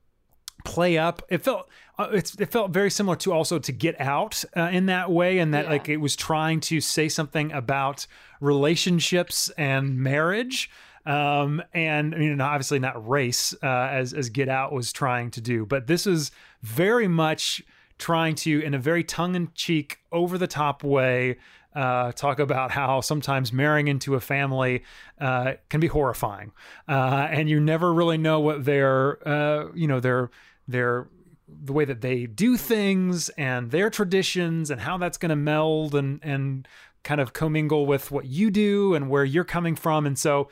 play 0.65 0.97
up. 0.97 1.23
It 1.29 1.43
felt 1.43 1.69
uh, 1.99 2.09
it's, 2.13 2.35
it 2.41 2.51
felt 2.51 2.71
very 2.73 2.91
similar 2.91 3.17
to 3.17 3.33
also 3.33 3.59
to 3.59 3.73
Get 3.73 4.01
Out 4.01 4.45
uh, 4.57 4.63
in 4.73 4.87
that 4.87 5.11
way, 5.11 5.39
and 5.39 5.55
that 5.55 5.69
like 5.69 5.89
it 5.89 5.99
was 5.99 6.17
trying 6.17 6.61
to 6.61 6.81
say 6.81 7.09
something 7.09 7.53
about 7.53 8.07
relationships 8.41 9.51
and 9.57 9.99
marriage. 9.99 10.71
Um, 11.07 11.63
and 11.73 12.15
I 12.15 12.19
mean, 12.19 12.41
obviously 12.41 12.79
not 12.79 13.09
race, 13.09 13.55
uh, 13.63 13.67
as 13.67 14.13
as 14.13 14.29
Get 14.31 14.49
Out 14.49 14.73
was 14.73 14.93
trying 14.93 15.31
to 15.33 15.41
do, 15.41 15.67
but 15.67 15.87
this 15.87 16.07
is 16.07 16.31
very 16.63 17.09
much 17.09 17.63
trying 17.99 18.35
to, 18.35 18.61
in 18.61 18.75
a 18.75 18.79
very 18.79 19.05
tongue 19.05 19.37
in 19.37 19.51
cheek, 19.55 19.99
over 20.11 20.37
the 20.37 20.49
top 20.49 20.83
way, 20.83 21.37
uh, 21.77 22.11
talk 22.13 22.39
about 22.39 22.71
how 22.71 23.01
sometimes 23.01 23.53
marrying 23.53 23.87
into 23.89 24.15
a 24.15 24.21
family 24.21 24.83
uh, 25.21 25.53
can 25.69 25.81
be 25.81 25.87
horrifying, 25.87 26.53
uh, 26.89 27.29
and 27.31 27.49
you 27.49 27.61
never 27.61 27.93
really 27.93 28.19
know 28.19 28.41
what 28.41 28.65
their, 28.65 29.29
uh, 29.29 29.69
you 29.75 29.87
know, 29.87 30.01
their 30.01 30.31
their 30.67 31.07
the 31.47 31.73
way 31.73 31.85
that 31.85 32.01
they 32.01 32.27
do 32.27 32.57
things 32.57 33.29
and 33.31 33.71
their 33.71 33.91
traditions 33.91 34.71
and 34.71 34.81
how 34.81 34.97
that's 34.97 35.19
going 35.19 35.31
to 35.31 35.37
meld 35.37 35.95
and 35.95 36.21
and 36.23 36.67
kind 37.03 37.21
of 37.21 37.33
commingle 37.33 37.85
with 37.85 38.11
what 38.11 38.25
you 38.25 38.51
do 38.51 38.95
and 38.95 39.11
where 39.11 39.25
you're 39.25 39.45
coming 39.45 39.77
from, 39.77 40.07
and 40.07 40.19
so. 40.19 40.49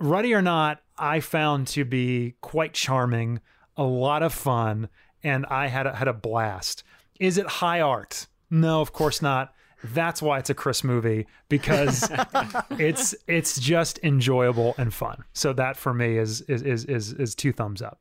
Ready 0.00 0.32
or 0.32 0.40
Not, 0.40 0.80
I 0.96 1.18
found 1.18 1.66
to 1.68 1.84
be 1.84 2.36
quite 2.40 2.72
charming, 2.72 3.40
a 3.76 3.82
lot 3.82 4.22
of 4.22 4.32
fun, 4.32 4.88
and 5.22 5.44
I 5.46 5.66
had 5.66 5.88
a, 5.88 5.94
had 5.96 6.06
a 6.06 6.12
blast. 6.12 6.84
Is 7.18 7.38
it 7.38 7.46
high 7.46 7.80
art? 7.80 8.26
No, 8.50 8.80
of 8.80 8.92
course 8.92 9.20
not. 9.20 9.54
That's 9.82 10.20
why 10.20 10.38
it's 10.38 10.50
a 10.50 10.54
Chris 10.54 10.82
movie 10.82 11.26
because 11.48 12.10
it's 12.70 13.14
it's 13.26 13.60
just 13.60 14.00
enjoyable 14.02 14.74
and 14.76 14.92
fun. 14.92 15.22
So 15.32 15.52
that 15.52 15.76
for 15.76 15.94
me 15.94 16.18
is 16.18 16.40
is 16.42 16.62
is 16.62 16.84
is, 16.86 17.12
is 17.12 17.34
two 17.34 17.52
thumbs 17.52 17.80
up. 17.80 18.00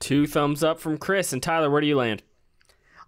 Two 0.00 0.26
thumbs 0.26 0.62
up 0.62 0.78
from 0.80 0.98
Chris 0.98 1.32
and 1.32 1.42
Tyler. 1.42 1.70
Where 1.70 1.80
do 1.80 1.86
you 1.86 1.96
land? 1.96 2.22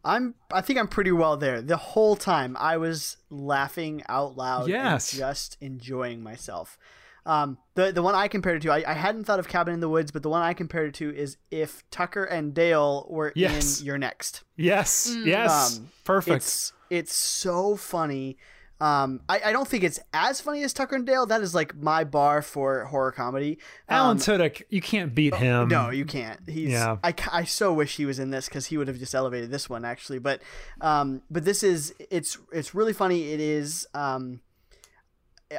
I'm 0.04 0.34
I 0.52 0.60
think 0.60 0.78
I'm 0.78 0.88
pretty 0.88 1.12
well 1.12 1.36
there. 1.36 1.60
The 1.60 1.76
whole 1.76 2.16
time 2.16 2.56
I 2.58 2.76
was 2.76 3.16
laughing 3.30 4.02
out 4.08 4.36
loud 4.36 4.68
Yes. 4.68 5.12
and 5.12 5.18
just 5.20 5.56
enjoying 5.60 6.22
myself. 6.22 6.78
Um, 7.26 7.58
the 7.74 7.92
the 7.92 8.00
one 8.02 8.14
I 8.14 8.28
compared 8.28 8.56
it 8.56 8.60
to, 8.62 8.72
I, 8.72 8.84
I 8.90 8.94
hadn't 8.94 9.24
thought 9.24 9.38
of 9.38 9.48
Cabin 9.48 9.74
in 9.74 9.80
the 9.80 9.88
Woods, 9.88 10.10
but 10.12 10.22
the 10.22 10.30
one 10.30 10.40
I 10.40 10.54
compared 10.54 10.88
it 10.88 10.94
to 10.94 11.14
is 11.14 11.36
if 11.50 11.82
Tucker 11.90 12.24
and 12.24 12.54
Dale 12.54 13.06
were 13.10 13.32
Yes. 13.34 13.80
in 13.80 13.86
You're 13.86 13.98
Next. 13.98 14.44
Yes, 14.56 15.14
yes, 15.24 15.78
Um, 15.78 15.88
perfect. 16.04 16.36
It's 16.36 16.72
it's 16.88 17.12
so 17.14 17.76
funny. 17.76 18.38
Um, 18.80 19.20
I, 19.28 19.40
I 19.46 19.52
don't 19.52 19.66
think 19.66 19.82
it's 19.82 19.98
as 20.12 20.40
funny 20.40 20.62
as 20.62 20.72
Tucker 20.72 20.94
and 20.96 21.04
Dale. 21.06 21.26
That 21.26 21.40
is 21.40 21.54
like 21.54 21.74
my 21.76 22.04
bar 22.04 22.42
for 22.42 22.84
horror 22.84 23.10
comedy. 23.12 23.58
Alan 23.88 24.12
Um, 24.12 24.18
Tudyk, 24.18 24.62
you 24.70 24.80
can't 24.80 25.14
beat 25.14 25.34
him. 25.34 25.68
no, 25.68 25.90
you 25.90 26.04
can't. 26.04 26.40
He's. 26.48 26.70
Yeah. 26.70 26.96
I, 27.02 27.12
I 27.32 27.44
so 27.44 27.72
wish 27.72 27.96
he 27.96 28.06
was 28.06 28.18
in 28.18 28.30
this 28.30 28.48
because 28.48 28.66
he 28.66 28.76
would 28.78 28.86
have 28.88 28.98
just 28.98 29.14
elevated 29.14 29.50
this 29.50 29.68
one 29.68 29.84
actually. 29.84 30.20
But, 30.20 30.42
um, 30.80 31.22
but 31.30 31.44
this 31.44 31.62
is 31.62 31.92
it's 32.10 32.38
it's 32.52 32.74
really 32.74 32.92
funny. 32.92 33.32
It 33.32 33.40
is. 33.40 33.86
Um, 33.94 34.40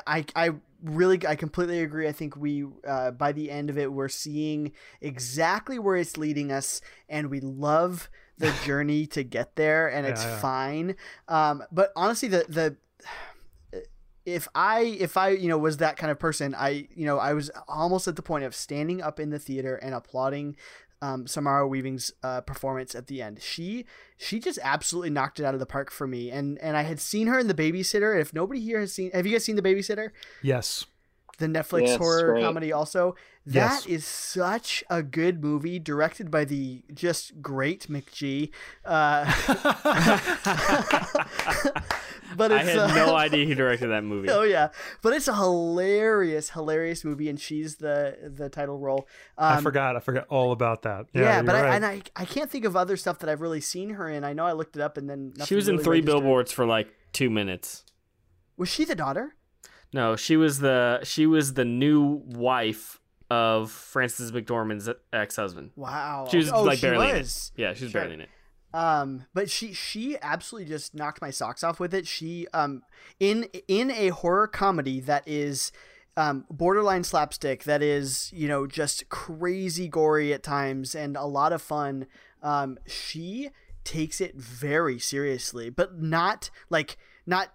I 0.05 0.23
I 0.35 0.51
really 0.83 1.19
I 1.27 1.35
completely 1.35 1.81
agree. 1.81 2.07
I 2.07 2.11
think 2.11 2.35
we 2.37 2.65
uh, 2.87 3.11
by 3.11 3.31
the 3.31 3.49
end 3.51 3.69
of 3.69 3.77
it 3.77 3.91
we're 3.91 4.07
seeing 4.07 4.71
exactly 5.01 5.79
where 5.79 5.95
it's 5.97 6.15
leading 6.17 6.51
us, 6.51 6.79
and 7.09 7.29
we 7.29 7.39
love 7.39 8.09
the 8.37 8.53
journey 8.65 9.07
to 9.07 9.23
get 9.23 9.55
there, 9.55 9.87
and 9.87 10.05
it's 10.05 10.23
Yeah, 10.23 10.29
yeah. 10.29 10.39
fine. 10.39 10.95
Um, 11.27 11.63
but 11.71 11.91
honestly, 11.95 12.29
the 12.29 12.45
the 12.47 12.77
if 14.25 14.47
I 14.55 14.81
if 14.81 15.17
I 15.17 15.29
you 15.29 15.47
know 15.49 15.57
was 15.57 15.77
that 15.77 15.97
kind 15.97 16.11
of 16.11 16.19
person, 16.19 16.55
I 16.55 16.87
you 16.95 17.05
know 17.05 17.17
I 17.17 17.33
was 17.33 17.49
almost 17.67 18.07
at 18.07 18.15
the 18.15 18.21
point 18.21 18.43
of 18.43 18.55
standing 18.55 19.01
up 19.01 19.19
in 19.19 19.29
the 19.29 19.39
theater 19.39 19.75
and 19.75 19.93
applauding 19.93 20.55
um, 21.01 21.27
Samara 21.27 21.67
Weaving's 21.67 22.11
uh, 22.23 22.41
performance 22.41 22.93
at 22.93 23.07
the 23.07 23.21
end. 23.21 23.41
She 23.41 23.85
she 24.17 24.39
just 24.39 24.59
absolutely 24.61 25.09
knocked 25.09 25.39
it 25.39 25.45
out 25.45 25.53
of 25.53 25.59
the 25.59 25.65
park 25.65 25.91
for 25.91 26.07
me. 26.07 26.29
And 26.29 26.57
and 26.59 26.75
I 26.75 26.83
had 26.83 26.99
seen 26.99 27.27
her 27.27 27.39
in 27.39 27.47
The 27.47 27.53
Babysitter. 27.53 28.19
If 28.19 28.33
nobody 28.33 28.59
here 28.59 28.79
has 28.79 28.93
seen, 28.93 29.11
have 29.11 29.25
you 29.25 29.33
guys 29.33 29.45
seen 29.45 29.55
The 29.55 29.61
Babysitter? 29.61 30.11
Yes. 30.41 30.85
The 31.39 31.47
Netflix 31.47 31.87
Yes, 31.87 31.97
horror 31.97 32.33
great. 32.33 32.43
comedy 32.43 32.71
also. 32.71 33.15
Yes. 33.45 33.83
That 33.85 33.89
is 33.89 34.05
such 34.05 34.83
a 34.89 35.01
good 35.01 35.41
movie, 35.43 35.79
directed 35.79 36.29
by 36.29 36.45
the 36.45 36.83
just 36.93 37.41
great 37.41 37.87
McG. 37.89 38.51
Uh, 38.85 39.25
but 42.35 42.51
I 42.51 42.59
it's 42.61 42.69
had 42.69 42.77
uh, 42.77 42.93
no 42.93 43.15
idea 43.15 43.45
he 43.45 43.55
directed 43.55 43.87
that 43.87 44.03
movie. 44.03 44.27
Oh 44.39 44.43
yeah, 44.43 44.69
but 45.01 45.13
it's 45.13 45.27
a 45.27 45.35
hilarious, 45.35 46.51
hilarious 46.51 47.03
movie, 47.03 47.29
and 47.29 47.39
she's 47.39 47.77
the 47.77 48.17
the 48.35 48.49
title 48.49 48.77
role. 48.77 49.07
Um, 49.37 49.57
I 49.57 49.61
forgot. 49.61 49.95
I 49.95 49.99
forgot 49.99 50.27
all 50.29 50.51
about 50.51 50.83
that. 50.83 51.05
Yeah, 51.13 51.21
Yeah, 51.21 51.41
but 51.41 51.55
you're 51.55 51.67
I, 51.67 51.75
and 51.75 51.85
I 51.85 52.01
I 52.15 52.25
can't 52.25 52.49
think 52.51 52.65
of 52.65 52.75
other 52.75 52.97
stuff 52.97 53.19
that 53.19 53.29
I've 53.29 53.41
really 53.41 53.61
seen 53.61 53.91
her 53.91 54.09
in. 54.09 54.23
I 54.23 54.33
know 54.33 54.45
I 54.45 54.51
looked 54.51 54.75
it 54.75 54.81
up, 54.81 54.97
and 54.97 55.09
then 55.09 55.31
She 55.35 55.39
nothing 55.39 55.55
was 55.55 55.67
in 55.67 55.73
really 55.75 55.83
three 55.83 55.97
registered. 55.99 56.21
billboards 56.21 56.51
for 56.51 56.65
like 56.65 56.89
two 57.13 57.29
minutes. 57.29 57.83
Was 58.57 58.69
she 58.69 58.83
the 58.85 58.95
daughter? 58.95 59.35
No, 59.93 60.15
she 60.15 60.37
was 60.37 60.59
the 60.59 60.99
she 61.03 61.25
was 61.25 61.53
the 61.53 61.65
new 61.65 62.21
wife 62.25 62.99
of 63.29 63.71
Frances 63.71 64.31
McDormand's 64.31 64.89
ex 65.13 65.35
husband. 65.35 65.71
Wow. 65.75 66.27
She 66.29 66.37
was 66.37 66.51
oh, 66.51 66.63
like 66.63 66.79
she 66.79 66.87
barely 66.87 67.09
in 67.09 67.15
it. 67.17 67.51
Yeah, 67.55 67.73
she 67.73 67.85
was 67.85 67.91
Sure. 67.91 68.01
barely 68.01 68.15
in 68.15 68.21
it. 68.21 68.29
Um, 68.73 69.25
but 69.33 69.49
she 69.49 69.73
she 69.73 70.17
absolutely 70.21 70.69
just 70.69 70.93
knocked 70.93 71.21
my 71.21 71.31
socks 71.31 71.63
off 71.63 71.79
with 71.79 71.93
it. 71.93 72.05
She 72.05 72.47
um 72.53 72.83
in 73.19 73.47
in 73.67 73.89
a 73.91 74.09
horror 74.09 74.47
comedy 74.47 74.99
that 75.01 75.27
is 75.27 75.71
um 76.17 76.45
borderline 76.51 77.03
slapstick 77.03 77.63
that 77.63 77.81
is 77.81 78.31
you 78.33 78.47
know 78.47 78.67
just 78.67 79.09
crazy 79.09 79.87
gory 79.87 80.33
at 80.33 80.43
times 80.43 80.93
and 80.93 81.17
a 81.17 81.25
lot 81.25 81.51
of 81.51 81.61
fun. 81.61 82.05
Um, 82.43 82.77
she 82.85 83.49
takes 83.83 84.21
it 84.21 84.35
very 84.35 84.99
seriously, 84.99 85.69
but 85.71 85.99
not 85.99 86.51
like 86.69 86.97
not 87.25 87.49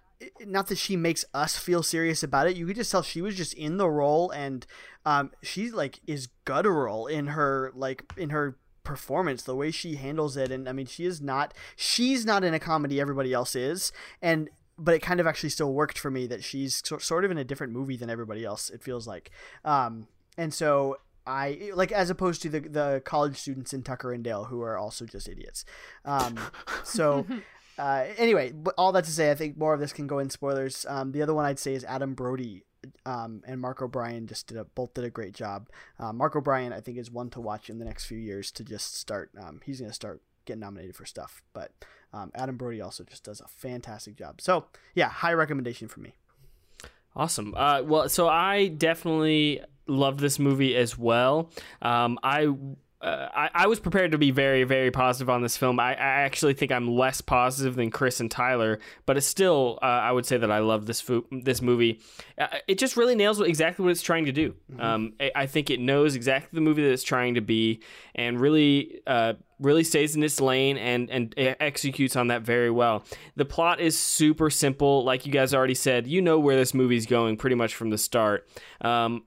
not 0.45 0.67
that 0.67 0.77
she 0.77 0.95
makes 0.95 1.25
us 1.33 1.57
feel 1.57 1.83
serious 1.83 2.23
about 2.23 2.47
it. 2.47 2.55
You 2.55 2.65
could 2.65 2.75
just 2.75 2.91
tell 2.91 3.01
she 3.01 3.21
was 3.21 3.35
just 3.35 3.53
in 3.53 3.77
the 3.77 3.89
role 3.89 4.31
and 4.31 4.65
um 5.05 5.31
she 5.43 5.71
like 5.71 5.99
is 6.07 6.27
guttural 6.45 7.07
in 7.07 7.27
her 7.27 7.71
like 7.75 8.03
in 8.17 8.31
her 8.31 8.57
performance 8.83 9.43
the 9.43 9.55
way 9.55 9.71
she 9.71 9.95
handles 9.95 10.37
it 10.37 10.51
and 10.51 10.69
i 10.69 10.71
mean 10.71 10.85
she 10.85 11.05
is 11.05 11.19
not 11.19 11.53
she's 11.75 12.23
not 12.23 12.43
in 12.43 12.53
a 12.53 12.59
comedy 12.59 13.01
everybody 13.01 13.33
else 13.33 13.55
is 13.55 13.91
and 14.21 14.49
but 14.77 14.93
it 14.93 14.99
kind 15.01 15.19
of 15.19 15.25
actually 15.25 15.49
still 15.49 15.73
worked 15.73 15.97
for 15.97 16.11
me 16.11 16.27
that 16.27 16.43
she's 16.43 16.83
so, 16.85 16.97
sort 16.99 17.25
of 17.25 17.31
in 17.31 17.37
a 17.37 17.43
different 17.43 17.73
movie 17.73 17.97
than 17.97 18.09
everybody 18.11 18.45
else 18.45 18.69
it 18.69 18.83
feels 18.83 19.07
like 19.07 19.31
um 19.63 20.07
and 20.37 20.53
so 20.53 20.97
I 21.27 21.71
like 21.73 21.91
as 21.91 22.09
opposed 22.09 22.41
to 22.43 22.49
the 22.49 22.59
the 22.59 23.01
college 23.03 23.37
students 23.37 23.73
in 23.73 23.81
Tucker 23.81 24.13
and 24.13 24.23
Dale 24.23 24.45
who 24.45 24.61
are 24.61 24.77
also 24.77 25.05
just 25.05 25.27
idiots. 25.27 25.65
Um, 26.03 26.37
so 26.83 27.25
uh, 27.77 28.05
anyway, 28.17 28.51
but 28.51 28.73
all 28.77 28.91
that 28.93 29.05
to 29.05 29.11
say, 29.11 29.31
I 29.31 29.35
think 29.35 29.57
more 29.57 29.73
of 29.73 29.79
this 29.79 29.93
can 29.93 30.07
go 30.07 30.19
in 30.19 30.29
spoilers. 30.29 30.85
Um, 30.87 31.11
the 31.11 31.21
other 31.21 31.33
one 31.33 31.45
I'd 31.45 31.59
say 31.59 31.73
is 31.73 31.83
Adam 31.83 32.13
Brody 32.13 32.63
um, 33.05 33.41
and 33.45 33.59
Mark 33.59 33.81
O'Brien 33.81 34.27
just 34.27 34.47
did 34.47 34.57
a 34.57 34.63
both 34.63 34.93
did 34.93 35.03
a 35.03 35.09
great 35.09 35.33
job. 35.33 35.69
Uh, 35.99 36.13
Mark 36.13 36.35
O'Brien, 36.35 36.73
I 36.73 36.81
think, 36.81 36.97
is 36.97 37.11
one 37.11 37.29
to 37.31 37.41
watch 37.41 37.69
in 37.69 37.79
the 37.79 37.85
next 37.85 38.05
few 38.05 38.17
years 38.17 38.51
to 38.51 38.63
just 38.63 38.95
start. 38.95 39.31
Um, 39.39 39.61
he's 39.65 39.79
going 39.79 39.89
to 39.89 39.95
start 39.95 40.21
getting 40.45 40.61
nominated 40.61 40.95
for 40.95 41.05
stuff, 41.05 41.41
but 41.53 41.71
um, 42.13 42.31
Adam 42.35 42.57
Brody 42.57 42.81
also 42.81 43.03
just 43.03 43.23
does 43.23 43.41
a 43.41 43.47
fantastic 43.47 44.15
job. 44.15 44.41
So 44.41 44.65
yeah, 44.93 45.09
high 45.09 45.33
recommendation 45.33 45.87
for 45.87 45.99
me. 45.99 46.13
Awesome. 47.15 47.53
Uh, 47.55 47.81
well, 47.83 48.09
so 48.09 48.27
I 48.27 48.67
definitely 48.67 49.61
loved 49.87 50.19
this 50.19 50.37
movie 50.37 50.75
as 50.75 50.97
well. 50.97 51.49
Um, 51.81 52.19
I, 52.23 52.53
uh, 53.01 53.29
I 53.35 53.49
I 53.53 53.67
was 53.67 53.79
prepared 53.79 54.11
to 54.13 54.17
be 54.17 54.31
very 54.31 54.63
very 54.63 54.89
positive 54.89 55.29
on 55.29 55.41
this 55.41 55.57
film. 55.57 55.79
I, 55.79 55.91
I 55.91 56.23
actually 56.23 56.53
think 56.53 56.71
I'm 56.71 56.87
less 56.87 57.21
positive 57.21 57.75
than 57.75 57.91
Chris 57.91 58.19
and 58.19 58.31
Tyler, 58.31 58.79
but 59.05 59.17
it's 59.17 59.27
still 59.27 59.79
uh, 59.81 59.85
I 59.85 60.11
would 60.11 60.25
say 60.25 60.37
that 60.37 60.49
I 60.51 60.59
love 60.59 60.85
this 60.85 61.01
fo- 61.01 61.25
this 61.31 61.61
movie. 61.61 61.99
Uh, 62.37 62.47
it 62.67 62.77
just 62.77 62.97
really 62.97 63.15
nails 63.15 63.39
exactly 63.41 63.83
what 63.83 63.91
it's 63.91 64.01
trying 64.01 64.25
to 64.25 64.31
do. 64.31 64.55
Um, 64.79 65.13
I, 65.19 65.31
I 65.35 65.45
think 65.45 65.69
it 65.69 65.79
knows 65.79 66.15
exactly 66.15 66.49
the 66.53 66.61
movie 66.61 66.83
that 66.83 66.91
it's 66.91 67.03
trying 67.03 67.35
to 67.35 67.41
be, 67.41 67.81
and 68.15 68.39
really. 68.39 69.01
Uh, 69.05 69.33
really 69.57 69.85
stays 69.85 70.17
in 70.17 70.23
its 70.23 70.41
lane 70.41 70.77
and 70.77 71.09
and 71.09 71.33
executes 71.37 72.17
on 72.17 72.27
that 72.27 72.41
very 72.41 72.69
well. 72.69 73.05
The 73.37 73.45
plot 73.45 73.79
is 73.79 73.97
super 73.97 74.49
simple, 74.49 75.05
like 75.05 75.25
you 75.25 75.31
guys 75.31 75.53
already 75.53 75.75
said. 75.75 76.07
You 76.07 76.21
know 76.21 76.39
where 76.39 76.57
this 76.57 76.73
movie's 76.73 77.05
going 77.05 77.37
pretty 77.37 77.55
much 77.55 77.73
from 77.73 77.89
the 77.89 77.97
start, 77.97 78.49
um, 78.81 79.23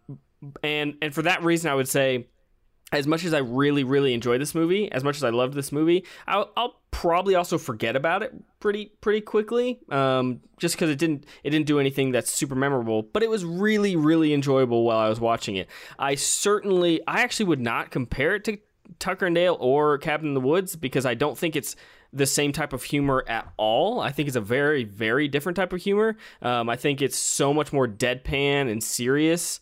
and 0.62 0.96
and 1.00 1.14
for 1.14 1.22
that 1.22 1.42
reason, 1.42 1.70
I 1.70 1.74
would 1.74 1.88
say. 1.88 2.28
As 2.90 3.06
much 3.06 3.24
as 3.24 3.34
I 3.34 3.38
really, 3.38 3.84
really 3.84 4.14
enjoyed 4.14 4.40
this 4.40 4.54
movie, 4.54 4.90
as 4.90 5.04
much 5.04 5.16
as 5.16 5.24
I 5.24 5.28
loved 5.28 5.52
this 5.52 5.72
movie, 5.72 6.06
I'll, 6.26 6.50
I'll 6.56 6.80
probably 6.90 7.34
also 7.34 7.58
forget 7.58 7.96
about 7.96 8.22
it 8.22 8.32
pretty, 8.60 8.92
pretty 9.02 9.20
quickly. 9.20 9.78
Um, 9.90 10.40
just 10.58 10.74
because 10.74 10.88
it 10.88 10.98
didn't, 10.98 11.26
it 11.44 11.50
didn't 11.50 11.66
do 11.66 11.78
anything 11.80 12.12
that's 12.12 12.32
super 12.32 12.54
memorable. 12.54 13.02
But 13.02 13.22
it 13.22 13.28
was 13.28 13.44
really, 13.44 13.94
really 13.94 14.32
enjoyable 14.32 14.84
while 14.84 14.98
I 14.98 15.08
was 15.10 15.20
watching 15.20 15.56
it. 15.56 15.68
I 15.98 16.14
certainly, 16.14 17.02
I 17.06 17.20
actually 17.20 17.46
would 17.46 17.60
not 17.60 17.90
compare 17.90 18.34
it 18.34 18.44
to 18.44 18.58
Tucker 18.98 19.26
and 19.26 19.34
Dale 19.34 19.56
or 19.60 19.98
Cabin 19.98 20.28
in 20.28 20.34
the 20.34 20.40
Woods 20.40 20.74
because 20.74 21.04
I 21.04 21.14
don't 21.14 21.36
think 21.36 21.56
it's 21.56 21.76
the 22.12 22.26
same 22.26 22.52
type 22.52 22.72
of 22.72 22.82
humor 22.82 23.22
at 23.28 23.52
all. 23.58 24.00
I 24.00 24.12
think 24.12 24.28
it's 24.28 24.36
a 24.36 24.40
very, 24.40 24.84
very 24.84 25.28
different 25.28 25.56
type 25.56 25.72
of 25.72 25.82
humor. 25.82 26.16
Um, 26.40 26.70
I 26.70 26.76
think 26.76 27.02
it's 27.02 27.18
so 27.18 27.52
much 27.52 27.72
more 27.72 27.86
deadpan 27.86 28.70
and 28.70 28.82
serious 28.82 29.60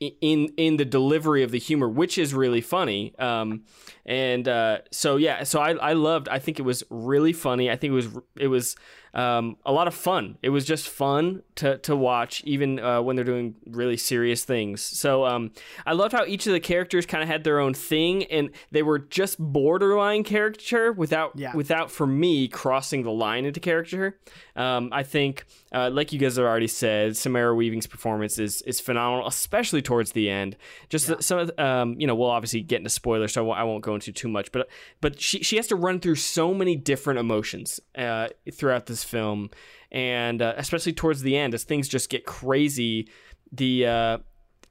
in 0.00 0.48
in 0.56 0.76
the 0.76 0.84
delivery 0.84 1.42
of 1.42 1.50
the 1.50 1.58
humor, 1.58 1.88
which 1.88 2.18
is 2.18 2.32
really 2.34 2.60
funny. 2.60 3.14
Um, 3.18 3.64
and 4.06 4.46
uh, 4.48 4.78
so 4.90 5.16
yeah, 5.16 5.42
so 5.44 5.60
I, 5.60 5.72
I 5.72 5.92
loved. 5.94 6.28
I 6.28 6.38
think 6.38 6.58
it 6.58 6.62
was 6.62 6.82
really 6.90 7.32
funny. 7.32 7.70
I 7.70 7.76
think 7.76 7.90
it 7.90 7.94
was 7.94 8.08
it 8.36 8.46
was 8.48 8.76
um, 9.14 9.56
a 9.66 9.72
lot 9.72 9.88
of 9.88 9.94
fun. 9.94 10.38
It 10.42 10.50
was 10.50 10.64
just 10.64 10.88
fun 10.88 11.42
to 11.56 11.78
to 11.78 11.96
watch, 11.96 12.42
even 12.44 12.78
uh, 12.78 13.02
when 13.02 13.16
they're 13.16 13.24
doing 13.24 13.56
really 13.66 13.96
serious 13.96 14.44
things. 14.44 14.80
So 14.82 15.24
um, 15.26 15.50
I 15.84 15.92
loved 15.94 16.12
how 16.12 16.24
each 16.24 16.46
of 16.46 16.52
the 16.52 16.60
characters 16.60 17.04
kind 17.04 17.22
of 17.22 17.28
had 17.28 17.42
their 17.44 17.58
own 17.58 17.74
thing, 17.74 18.24
and 18.24 18.50
they 18.70 18.82
were 18.82 18.98
just 19.00 19.36
borderline 19.38 20.22
caricature 20.24 20.92
without 20.92 21.32
Yeah. 21.38 21.54
without 21.54 21.90
for 21.90 22.06
me 22.06 22.46
crossing 22.48 23.02
the 23.02 23.10
line 23.10 23.44
into 23.44 23.60
caricature. 23.60 24.18
Um, 24.56 24.90
I 24.92 25.02
think, 25.02 25.44
uh, 25.72 25.90
like 25.92 26.12
you 26.12 26.18
guys 26.18 26.36
have 26.36 26.44
already 26.46 26.66
said, 26.66 27.16
Samara 27.16 27.54
Weaving's 27.54 27.86
performance 27.86 28.38
is 28.38 28.62
is 28.62 28.80
phenomenal, 28.80 29.26
especially 29.26 29.82
towards 29.82 30.12
the 30.12 30.30
end. 30.30 30.56
Just 30.88 31.06
the- 31.08 31.22
some 31.22 31.38
of 31.38 31.58
um, 31.58 31.94
you 32.00 32.06
know, 32.06 32.14
we'll 32.14 32.30
obviously 32.30 32.60
get 32.62 32.78
into 32.78 32.90
spoilers, 32.90 33.32
so 33.32 33.42
I 33.42 33.46
won't- 33.46 33.58
I 33.60 33.64
won't 33.64 33.82
go 33.84 33.94
into 33.94 34.12
too 34.12 34.28
much. 34.28 34.50
But 34.52 34.68
but 35.00 35.20
she 35.20 35.42
she 35.42 35.56
has 35.56 35.66
to 35.68 35.76
run 35.76 36.00
through 36.00 36.14
so 36.16 36.54
many 36.54 36.74
different 36.76 37.18
emotions 37.20 37.80
uh, 37.96 38.28
throughout 38.52 38.86
this 38.86 39.04
film, 39.04 39.50
and 39.92 40.40
uh, 40.40 40.54
especially 40.56 40.92
towards 40.92 41.22
the 41.22 41.36
end, 41.36 41.54
as 41.54 41.64
things 41.64 41.88
just 41.88 42.08
get 42.10 42.24
crazy. 42.24 43.08
The 43.52 43.86
uh, 43.86 44.18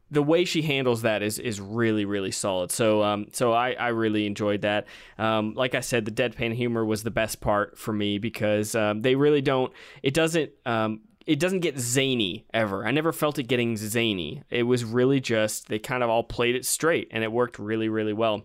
the 0.10 0.24
way 0.24 0.46
she 0.46 0.62
handles 0.62 1.02
that 1.02 1.22
is 1.22 1.38
is 1.40 1.60
really 1.60 2.06
really 2.06 2.32
solid. 2.32 2.72
So 2.72 3.04
um 3.04 3.28
so 3.34 3.52
I 3.54 3.74
I 3.74 3.90
really 3.90 4.26
enjoyed 4.26 4.62
that. 4.62 4.88
Um 5.18 5.54
like 5.54 5.76
I 5.76 5.82
said, 5.82 6.06
the 6.06 6.12
deadpan 6.12 6.54
humor 6.54 6.86
was 6.86 7.04
the 7.04 7.12
best 7.12 7.42
part 7.42 7.78
for 7.78 7.92
me 7.94 8.18
because 8.18 8.74
um, 8.76 9.02
they 9.02 9.16
really 9.16 9.42
don't. 9.42 9.72
It 10.04 10.14
doesn't 10.14 10.52
um 10.66 11.02
it 11.26 11.40
doesn't 11.42 11.60
get 11.60 11.78
zany 11.78 12.46
ever. 12.54 12.88
I 12.88 12.92
never 12.92 13.12
felt 13.12 13.38
it 13.38 13.44
getting 13.50 13.76
zany. 13.76 14.44
It 14.50 14.64
was 14.64 14.86
really 14.86 15.20
just 15.20 15.68
they 15.68 15.78
kind 15.80 16.02
of 16.04 16.10
all 16.10 16.24
played 16.24 16.56
it 16.56 16.66
straight 16.66 17.10
and 17.12 17.22
it 17.24 17.32
worked 17.32 17.60
really 17.60 17.90
really 17.90 18.14
well. 18.14 18.44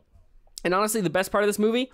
And 0.65 0.75
honestly, 0.75 1.01
the 1.01 1.11
best 1.11 1.33
part 1.33 1.43
of 1.45 1.49
this 1.49 1.59
movie, 1.59 1.91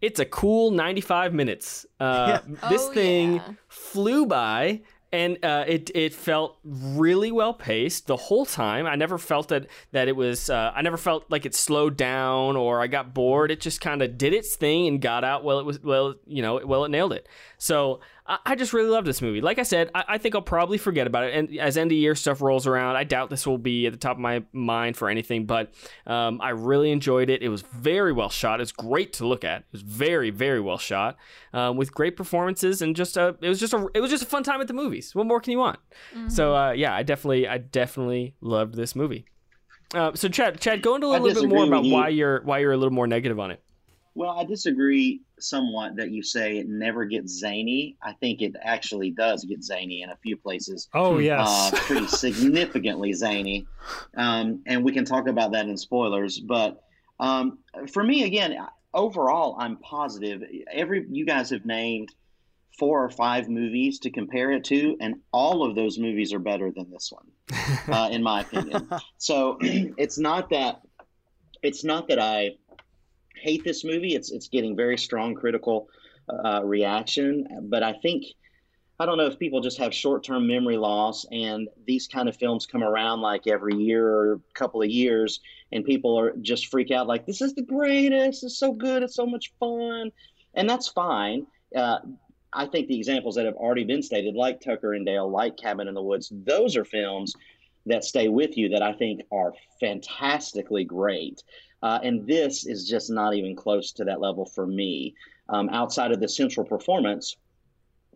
it's 0.00 0.18
a 0.20 0.24
cool 0.24 0.70
95 0.70 1.34
minutes. 1.34 1.84
Uh, 2.00 2.38
This 2.70 2.82
Oh, 2.82 2.92
thing 2.94 3.34
yeah. 3.34 3.52
flew 3.68 4.24
by 4.24 4.80
and 5.16 5.42
uh, 5.42 5.64
it 5.66 5.90
it 5.94 6.12
felt 6.12 6.58
really 6.62 7.32
well 7.32 7.54
paced 7.54 8.06
the 8.06 8.16
whole 8.16 8.44
time. 8.44 8.86
I 8.86 8.96
never 8.96 9.16
felt 9.16 9.48
that 9.48 9.66
that 9.92 10.08
it 10.08 10.16
was. 10.16 10.50
Uh, 10.50 10.72
I 10.74 10.82
never 10.82 10.98
felt 10.98 11.24
like 11.30 11.46
it 11.46 11.54
slowed 11.54 11.96
down 11.96 12.56
or 12.56 12.82
I 12.82 12.86
got 12.86 13.14
bored. 13.14 13.50
It 13.50 13.60
just 13.60 13.80
kind 13.80 14.02
of 14.02 14.18
did 14.18 14.34
its 14.34 14.54
thing 14.56 14.86
and 14.86 15.00
got 15.00 15.24
out. 15.24 15.42
Well, 15.42 15.58
it 15.58 15.64
was 15.64 15.82
well, 15.82 16.16
you 16.26 16.42
know, 16.42 16.60
well, 16.64 16.84
it 16.84 16.90
nailed 16.90 17.14
it. 17.14 17.26
So 17.56 18.00
I, 18.28 18.38
I 18.44 18.54
just 18.54 18.72
really 18.72 18.88
love 18.88 19.04
this 19.04 19.22
movie. 19.22 19.40
Like 19.40 19.58
I 19.58 19.62
said, 19.62 19.90
I, 19.94 20.04
I 20.08 20.18
think 20.18 20.34
I'll 20.34 20.42
probably 20.42 20.78
forget 20.78 21.06
about 21.06 21.24
it. 21.24 21.34
And 21.34 21.58
as 21.58 21.76
end 21.76 21.92
of 21.92 21.98
year 21.98 22.14
stuff 22.14 22.40
rolls 22.40 22.66
around, 22.66 22.96
I 22.96 23.04
doubt 23.04 23.30
this 23.30 23.46
will 23.46 23.58
be 23.58 23.86
at 23.86 23.92
the 23.92 23.98
top 23.98 24.16
of 24.16 24.20
my 24.20 24.44
mind 24.52 24.96
for 24.96 25.08
anything. 25.08 25.46
But 25.46 25.72
um, 26.06 26.40
I 26.40 26.50
really 26.50 26.90
enjoyed 26.90 27.30
it. 27.30 27.42
It 27.42 27.48
was 27.48 27.62
very 27.62 28.12
well 28.12 28.30
shot. 28.30 28.60
It's 28.60 28.72
great 28.72 29.12
to 29.14 29.26
look 29.26 29.44
at. 29.44 29.60
It 29.60 29.72
was 29.72 29.82
very, 29.82 30.30
very 30.30 30.60
well 30.60 30.78
shot 30.78 31.16
um, 31.52 31.76
with 31.76 31.92
great 31.92 32.16
performances 32.16 32.82
and 32.82 32.96
just 32.96 33.16
a. 33.16 33.36
It 33.40 33.48
was 33.48 33.60
just 33.60 33.72
a. 33.72 33.88
It 33.94 34.00
was 34.00 34.10
just 34.10 34.22
a 34.22 34.26
fun 34.26 34.42
time 34.42 34.60
at 34.60 34.68
the 34.68 34.74
movies. 34.74 35.14
What 35.14 35.26
more 35.26 35.40
can 35.40 35.52
you 35.52 35.58
want? 35.58 35.78
Mm-hmm. 36.14 36.28
So 36.28 36.54
uh, 36.54 36.72
yeah, 36.72 36.94
I 36.94 37.02
definitely, 37.02 37.48
I 37.48 37.58
definitely 37.58 38.34
loved 38.40 38.74
this 38.74 38.96
movie. 38.96 39.26
Uh, 39.94 40.12
so 40.14 40.28
Chad, 40.28 40.60
Chad, 40.60 40.82
go 40.82 40.96
into 40.96 41.06
a 41.06 41.18
little 41.18 41.42
bit 41.42 41.48
more 41.48 41.64
about 41.64 41.84
you. 41.84 41.92
why 41.92 42.08
you're 42.08 42.42
why 42.42 42.58
you're 42.58 42.72
a 42.72 42.76
little 42.76 42.92
more 42.92 43.06
negative 43.06 43.38
on 43.38 43.50
it. 43.50 43.62
Well, 44.16 44.30
I 44.30 44.44
disagree 44.44 45.20
somewhat 45.38 45.96
that 45.96 46.10
you 46.10 46.22
say 46.22 46.56
it 46.56 46.70
never 46.70 47.04
gets 47.04 47.38
zany. 47.38 47.98
I 48.02 48.14
think 48.14 48.40
it 48.40 48.56
actually 48.62 49.10
does 49.10 49.44
get 49.44 49.62
zany 49.62 50.00
in 50.00 50.08
a 50.08 50.16
few 50.16 50.38
places. 50.38 50.88
Oh, 50.94 51.18
yes. 51.18 51.46
uh, 51.46 51.70
pretty 51.74 52.06
significantly 52.06 53.12
zany, 53.12 53.66
um, 54.16 54.62
and 54.66 54.82
we 54.82 54.92
can 54.92 55.04
talk 55.04 55.28
about 55.28 55.52
that 55.52 55.66
in 55.66 55.76
spoilers. 55.76 56.40
But 56.40 56.82
um, 57.20 57.58
for 57.92 58.02
me, 58.02 58.24
again, 58.24 58.56
overall, 58.94 59.54
I'm 59.58 59.76
positive. 59.76 60.42
Every 60.72 61.04
you 61.10 61.26
guys 61.26 61.50
have 61.50 61.66
named 61.66 62.08
four 62.78 63.04
or 63.04 63.10
five 63.10 63.50
movies 63.50 63.98
to 63.98 64.10
compare 64.10 64.50
it 64.52 64.64
to, 64.64 64.96
and 64.98 65.16
all 65.30 65.62
of 65.62 65.74
those 65.74 65.98
movies 65.98 66.32
are 66.32 66.38
better 66.38 66.70
than 66.70 66.90
this 66.90 67.12
one, 67.12 67.26
uh, 67.94 68.08
in 68.10 68.22
my 68.22 68.40
opinion. 68.40 68.88
So 69.18 69.58
it's 69.60 70.18
not 70.18 70.48
that 70.50 70.80
it's 71.62 71.84
not 71.84 72.08
that 72.08 72.18
I 72.18 72.52
hate 73.36 73.64
this 73.64 73.84
movie. 73.84 74.14
It's 74.14 74.30
it's 74.30 74.48
getting 74.48 74.76
very 74.76 74.98
strong 74.98 75.34
critical 75.34 75.88
uh, 76.28 76.62
reaction, 76.64 77.46
but 77.68 77.82
I 77.82 77.94
think 77.94 78.24
I 78.98 79.04
don't 79.04 79.18
know 79.18 79.26
if 79.26 79.38
people 79.38 79.60
just 79.60 79.78
have 79.78 79.92
short 79.92 80.24
term 80.24 80.46
memory 80.46 80.78
loss, 80.78 81.26
and 81.30 81.68
these 81.86 82.08
kind 82.08 82.28
of 82.28 82.36
films 82.36 82.66
come 82.66 82.82
around 82.82 83.20
like 83.20 83.46
every 83.46 83.74
year 83.74 84.08
or 84.08 84.40
couple 84.54 84.82
of 84.82 84.88
years, 84.88 85.40
and 85.72 85.84
people 85.84 86.18
are 86.18 86.32
just 86.40 86.68
freak 86.68 86.90
out 86.90 87.06
like 87.06 87.26
this 87.26 87.42
is 87.42 87.54
the 87.54 87.62
greatest. 87.62 88.42
It's 88.42 88.58
so 88.58 88.72
good. 88.72 89.02
It's 89.02 89.14
so 89.14 89.26
much 89.26 89.52
fun, 89.60 90.10
and 90.54 90.68
that's 90.68 90.88
fine. 90.88 91.46
Uh, 91.74 91.98
I 92.52 92.64
think 92.64 92.88
the 92.88 92.96
examples 92.96 93.34
that 93.34 93.44
have 93.44 93.56
already 93.56 93.84
been 93.84 94.02
stated, 94.02 94.34
like 94.34 94.60
Tucker 94.60 94.94
and 94.94 95.04
Dale, 95.04 95.30
like 95.30 95.58
Cabin 95.58 95.88
in 95.88 95.94
the 95.94 96.02
Woods, 96.02 96.32
those 96.32 96.74
are 96.74 96.84
films 96.86 97.34
that 97.84 98.02
stay 98.02 98.28
with 98.28 98.56
you 98.56 98.70
that 98.70 98.82
I 98.82 98.94
think 98.94 99.20
are 99.30 99.52
fantastically 99.78 100.84
great. 100.84 101.42
Uh, 101.86 102.00
and 102.02 102.26
this 102.26 102.66
is 102.66 102.88
just 102.88 103.10
not 103.10 103.32
even 103.32 103.54
close 103.54 103.92
to 103.92 104.02
that 104.02 104.20
level 104.20 104.44
for 104.44 104.66
me. 104.66 105.14
Um, 105.48 105.68
outside 105.68 106.10
of 106.10 106.18
the 106.18 106.28
central 106.28 106.66
performance, 106.66 107.36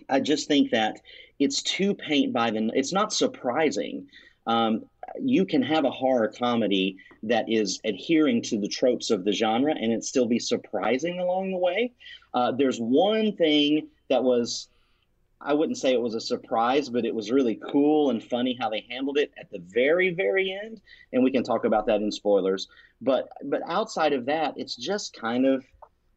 I 0.08 0.18
just 0.18 0.48
think 0.48 0.72
that 0.72 1.00
it's 1.38 1.62
too 1.62 1.94
paint 1.94 2.32
by 2.32 2.50
the. 2.50 2.72
It's 2.74 2.92
not 2.92 3.12
surprising. 3.12 4.08
Um, 4.48 4.86
you 5.20 5.46
can 5.46 5.62
have 5.62 5.84
a 5.84 5.90
horror 5.90 6.26
comedy 6.36 6.96
that 7.22 7.44
is 7.48 7.80
adhering 7.84 8.42
to 8.42 8.58
the 8.58 8.66
tropes 8.66 9.08
of 9.10 9.24
the 9.24 9.32
genre 9.32 9.72
and 9.72 9.92
it 9.92 10.02
still 10.02 10.26
be 10.26 10.40
surprising 10.40 11.20
along 11.20 11.52
the 11.52 11.58
way. 11.58 11.92
Uh, 12.34 12.50
there's 12.50 12.78
one 12.78 13.36
thing 13.36 13.86
that 14.08 14.24
was 14.24 14.68
I 15.40 15.54
wouldn't 15.54 15.78
say 15.78 15.92
it 15.92 16.00
was 16.00 16.14
a 16.14 16.20
surprise, 16.20 16.90
but 16.90 17.06
it 17.06 17.14
was 17.14 17.30
really 17.30 17.58
cool 17.70 18.10
and 18.10 18.22
funny 18.22 18.56
how 18.60 18.68
they 18.68 18.84
handled 18.90 19.16
it 19.16 19.32
at 19.38 19.50
the 19.50 19.58
very, 19.58 20.10
very 20.10 20.52
end. 20.52 20.82
And 21.12 21.24
we 21.24 21.30
can 21.30 21.42
talk 21.42 21.64
about 21.64 21.86
that 21.86 22.02
in 22.02 22.12
spoilers. 22.12 22.68
But 23.00 23.28
but 23.44 23.62
outside 23.66 24.12
of 24.12 24.26
that, 24.26 24.54
it's 24.56 24.76
just 24.76 25.14
kind 25.14 25.46
of, 25.46 25.64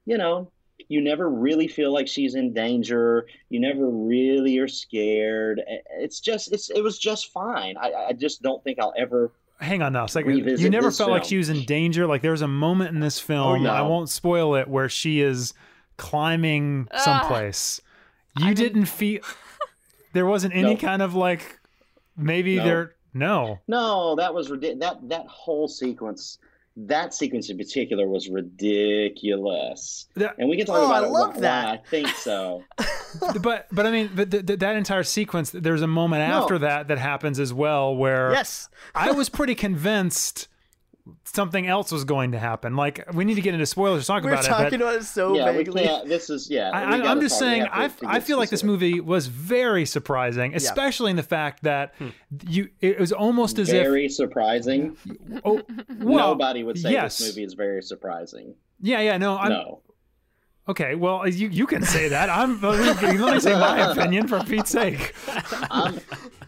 you 0.06 0.18
know, 0.18 0.52
you 0.90 1.02
never 1.02 1.30
really 1.30 1.68
feel 1.68 1.94
like 1.94 2.08
she's 2.08 2.36
in 2.36 2.54
danger. 2.54 3.26
You 3.50 3.60
never 3.62 3.88
really 3.90 4.58
are 4.58 4.68
scared. 4.68 5.62
It's 5.98 6.20
just 6.20 6.52
it's 6.52 6.70
it 6.70 6.82
was 6.82 7.00
just 7.00 7.32
fine. 7.32 7.76
I, 7.78 7.94
I 8.10 8.14
just 8.14 8.42
don't 8.42 8.64
think 8.64 8.80
I'll 8.80 8.94
ever 8.98 9.32
Hang 9.60 9.82
on 9.82 9.94
now 9.94 10.06
a 10.06 10.10
second. 10.10 10.32
revisit 10.32 10.60
You 10.60 10.70
never 10.70 10.88
this 10.88 10.98
felt 10.98 11.12
like 11.12 11.24
she 11.24 11.38
was 11.38 11.48
in 11.48 11.64
danger. 11.64 12.06
Like 12.06 12.22
there's 12.22 12.42
a 12.42 12.48
moment 12.50 12.90
in 12.94 13.00
this 13.00 13.18
film, 13.20 13.48
Oh, 13.48 13.56
no. 13.56 13.70
I 13.70 13.82
won't 13.84 14.10
spoil 14.10 14.56
it, 14.56 14.68
where 14.68 14.90
she 14.90 15.22
is 15.22 15.54
climbing 15.96 16.88
Ugh. 16.92 17.00
someplace. 17.00 17.80
You 18.40 18.54
didn't 18.54 18.86
feel 18.86 19.22
there 20.12 20.26
wasn't 20.26 20.54
any 20.54 20.72
Nope. 20.72 20.80
kind 20.80 21.02
of 21.02 21.16
like 21.16 21.60
maybe 22.18 22.58
No. 22.58 22.64
there 22.66 22.96
no. 23.14 23.60
No, 23.68 24.16
that 24.18 24.34
was 24.34 24.50
ridiculous. 24.50 24.80
That 24.82 25.10
that 25.10 25.28
whole 25.28 25.68
sequence, 25.68 26.40
that 26.76 27.14
sequence 27.14 27.50
in 27.50 27.58
particular, 27.58 28.08
was 28.08 28.30
ridiculous. 28.30 30.08
That- 30.16 30.36
and 30.38 30.50
we 30.50 30.58
can 30.58 30.66
talk 30.66 30.78
Oh, 30.78 30.86
about 30.86 31.04
I 31.04 31.08
it. 31.08 31.12
love 31.12 31.40
that. 31.42 31.68
I 31.68 31.78
think 31.90 32.08
so. 32.10 32.64
but 33.42 33.68
but 33.72 33.86
I 33.86 33.92
mean, 33.92 34.10
but 34.16 34.32
th- 34.32 34.46
th- 34.46 34.60
that 34.60 34.76
entire 34.76 35.04
sequence, 35.04 35.52
there's 35.52 35.82
a 35.82 35.88
moment 35.88 36.28
No. 36.28 36.42
after 36.42 36.58
that 36.60 36.88
that 36.88 36.98
happens 36.98 37.40
as 37.40 37.54
well 37.54 37.96
where 37.96 38.32
Yes. 38.32 38.70
I 38.96 39.12
was 39.12 39.30
pretty 39.30 39.56
convinced 39.56 40.48
something 41.26 41.68
else 41.68 41.92
was 41.92 42.04
going 42.04 42.32
to 42.32 42.40
happen. 42.40 42.76
Like 42.76 43.04
we 43.14 43.26
need 43.26 43.36
to 43.36 43.42
get 43.42 43.54
into 43.54 43.66
spoilers 43.66 44.04
to 44.04 44.08
talk 44.08 44.24
We're 44.24 44.32
about 44.32 44.46
talking 44.46 44.66
it. 44.66 44.72
But 44.72 44.82
about 44.82 44.96
it 45.02 45.06
so 45.06 45.36
yeah, 45.36 45.52
we 45.52 45.58
vaguely. 45.58 45.84
can't. 45.84 46.08
This 46.08 46.30
is 46.30 46.50
yeah. 46.50 46.70
I, 46.72 46.86
we 46.86 46.94
I, 46.94 46.98
gotta 46.98 47.10
I'm 47.10 47.22
just 47.22 47.36
talk- 47.36 47.40
saying, 47.40 47.64
to- 47.66 47.78
I, 47.78 47.88
to 47.88 48.08
I 48.08 48.20
feel 48.20 48.38
like 48.38 48.50
this 48.50 48.64
movie 48.64 49.00
was 49.00 49.28
very 49.28 49.86
surprising, 49.86 50.56
especially 50.56 51.12
in 51.12 51.18
the 51.18 51.24
fact 51.24 51.64
that 51.64 51.94
hmm. 51.98 52.10
you 52.48 52.70
it 52.80 53.00
was 53.00 53.12
almost 53.12 53.60
as 53.60 53.70
if 53.70 53.84
very 53.84 54.10
surprising. 54.10 54.98
oh, 55.44 55.62
well, 56.00 56.30
Nobody 56.30 56.64
would 56.64 56.78
say 56.78 56.92
yes. 56.92 57.18
this 57.18 57.30
movie 57.30 57.44
is 57.44 57.54
very 57.54 57.82
surprising. 57.82 58.56
Yeah, 58.82 59.02
yeah, 59.02 59.18
no, 59.18 59.38
I'm 59.38 59.50
no. 59.50 59.82
Okay. 60.68 60.96
Well, 60.96 61.22
uh, 61.22 61.26
you 61.26 61.50
you 61.50 61.68
can 61.68 61.84
say 61.84 62.08
that. 62.10 62.30
I'm 62.30 62.62
let 62.62 63.02
me, 63.02 63.18
let 63.18 63.34
me 63.34 63.40
say 63.40 63.54
my 63.54 63.92
opinion 63.92 64.28
for 64.28 64.40
Pete's 64.44 64.72
sake. 64.72 65.14
I'm 65.70 66.00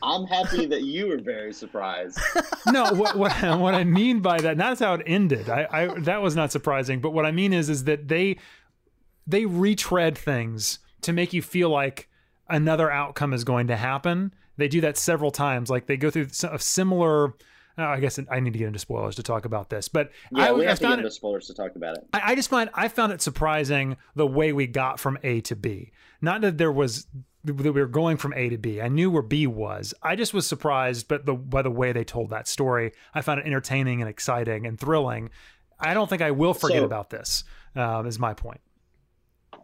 I'm 0.01 0.25
happy 0.27 0.65
that 0.67 0.83
you 0.83 1.07
were 1.07 1.17
very 1.17 1.53
surprised. 1.53 2.19
no, 2.67 2.85
what, 2.93 3.17
what 3.17 3.31
what 3.59 3.73
I 3.73 3.83
mean 3.83 4.19
by 4.19 4.39
that, 4.39 4.57
that's 4.57 4.79
how 4.79 4.93
it 4.93 5.03
ended. 5.05 5.49
I, 5.49 5.67
I 5.71 5.99
that 6.01 6.21
was 6.21 6.35
not 6.35 6.51
surprising, 6.51 6.99
but 6.99 7.11
what 7.11 7.25
I 7.25 7.31
mean 7.31 7.53
is 7.53 7.69
is 7.69 7.85
that 7.85 8.07
they 8.07 8.37
they 9.27 9.45
retread 9.45 10.17
things 10.17 10.79
to 11.01 11.13
make 11.13 11.33
you 11.33 11.41
feel 11.41 11.69
like 11.69 12.09
another 12.47 12.91
outcome 12.91 13.33
is 13.33 13.43
going 13.43 13.67
to 13.67 13.75
happen. 13.75 14.33
They 14.57 14.67
do 14.67 14.81
that 14.81 14.97
several 14.97 15.31
times. 15.31 15.69
Like 15.69 15.87
they 15.87 15.97
go 15.97 16.09
through 16.09 16.27
a 16.49 16.59
similar. 16.59 17.33
Oh, 17.77 17.83
I 17.83 17.99
guess 17.99 18.19
I 18.31 18.39
need 18.39 18.53
to 18.53 18.59
get 18.59 18.67
into 18.67 18.79
spoilers 18.79 19.15
to 19.15 19.23
talk 19.23 19.45
about 19.45 19.69
this, 19.69 19.87
but 19.87 20.11
Yeah, 20.31 20.45
I, 20.45 20.51
we 20.53 20.65
I 20.65 20.69
have 20.69 20.79
to 20.79 20.87
get 20.87 20.99
into 20.99 21.11
spoilers 21.11 21.47
to 21.47 21.53
talk 21.53 21.75
about 21.75 21.97
it. 21.97 22.07
I, 22.13 22.31
I 22.31 22.35
just 22.35 22.49
find 22.49 22.69
I 22.73 22.87
found 22.87 23.11
it 23.13 23.21
surprising 23.21 23.97
the 24.15 24.27
way 24.27 24.53
we 24.53 24.67
got 24.67 24.99
from 24.99 25.17
A 25.23 25.41
to 25.41 25.55
B. 25.55 25.91
Not 26.21 26.41
that 26.41 26.57
there 26.57 26.71
was 26.71 27.07
that 27.43 27.53
we 27.53 27.69
were 27.69 27.85
going 27.85 28.17
from 28.17 28.33
A 28.33 28.49
to 28.49 28.57
B. 28.57 28.81
I 28.81 28.87
knew 28.87 29.11
where 29.11 29.21
B 29.21 29.45
was. 29.45 29.93
I 30.01 30.15
just 30.15 30.33
was 30.33 30.47
surprised, 30.47 31.07
but 31.07 31.25
the 31.25 31.33
by 31.33 31.61
the 31.61 31.71
way 31.71 31.91
they 31.91 32.03
told 32.03 32.29
that 32.31 32.47
story, 32.47 32.91
I 33.13 33.21
found 33.21 33.39
it 33.39 33.45
entertaining 33.45 34.01
and 34.01 34.09
exciting 34.09 34.65
and 34.65 34.79
thrilling. 34.79 35.29
I 35.79 35.93
don't 35.93 36.09
think 36.09 36.21
I 36.21 36.31
will 36.31 36.53
forget 36.53 36.79
So- 36.79 36.85
about 36.85 37.09
this. 37.09 37.43
Um, 37.75 38.07
is 38.07 38.17
my 38.17 38.33
point. 38.33 38.61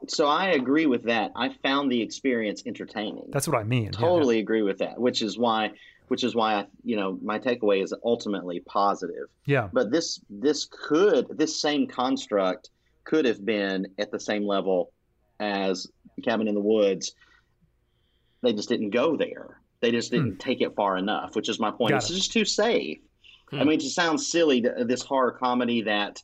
So 0.07 0.28
I 0.28 0.47
agree 0.47 0.86
with 0.86 1.03
that. 1.03 1.32
I 1.36 1.49
found 1.64 1.91
the 1.91 2.01
experience 2.01 2.64
entertaining. 2.66 3.30
That's 3.32 3.47
what 3.47 3.57
I 3.57 3.64
mean. 3.64 3.86
Yeah. 3.86 3.91
totally 3.91 4.39
agree 4.39 4.64
with 4.64 4.80
that 4.80 4.99
which 4.99 5.22
is 5.22 5.38
why 5.38 5.72
which 6.12 6.26
is 6.26 6.36
why 6.36 6.55
I, 6.55 6.66
you 6.84 6.97
know 6.97 7.18
my 7.24 7.39
takeaway 7.39 7.82
is 7.82 7.93
ultimately 8.03 8.59
positive 8.68 9.28
Yeah. 9.45 9.70
but 9.72 9.91
this 9.91 10.20
this 10.30 10.66
could 10.70 11.26
this 11.38 11.62
same 11.62 11.88
construct 11.88 12.70
could 13.05 13.24
have 13.24 13.45
been 13.45 13.88
at 13.97 14.12
the 14.12 14.20
same 14.20 14.45
level 14.45 14.91
as 15.39 15.88
cabin 16.22 16.49
in 16.49 16.53
the 16.53 16.59
woods 16.76 17.14
they 18.41 18.51
just 18.51 18.68
didn't 18.68 18.89
go 18.89 19.16
there 19.16 19.62
they 19.80 19.89
just 19.91 20.12
didn't 20.12 20.38
take 20.39 20.59
it 20.59 20.76
far 20.76 20.97
enough 20.97 21.34
which 21.34 21.47
is 21.47 21.62
my 21.62 21.72
point. 21.72 21.91
Got 21.91 22.01
it's 22.03 22.09
it. 22.12 22.16
just 22.16 22.34
too 22.34 22.43
safe 22.43 22.99
i 23.53 23.55
Hmm. 23.55 23.59
mean 23.70 23.80
it 23.80 23.82
just 23.82 23.95
sounds 23.95 24.28
silly 24.28 24.62
th- 24.62 24.86
this 24.88 25.03
horror 25.03 25.32
comedy 25.32 25.82
that 25.84 26.22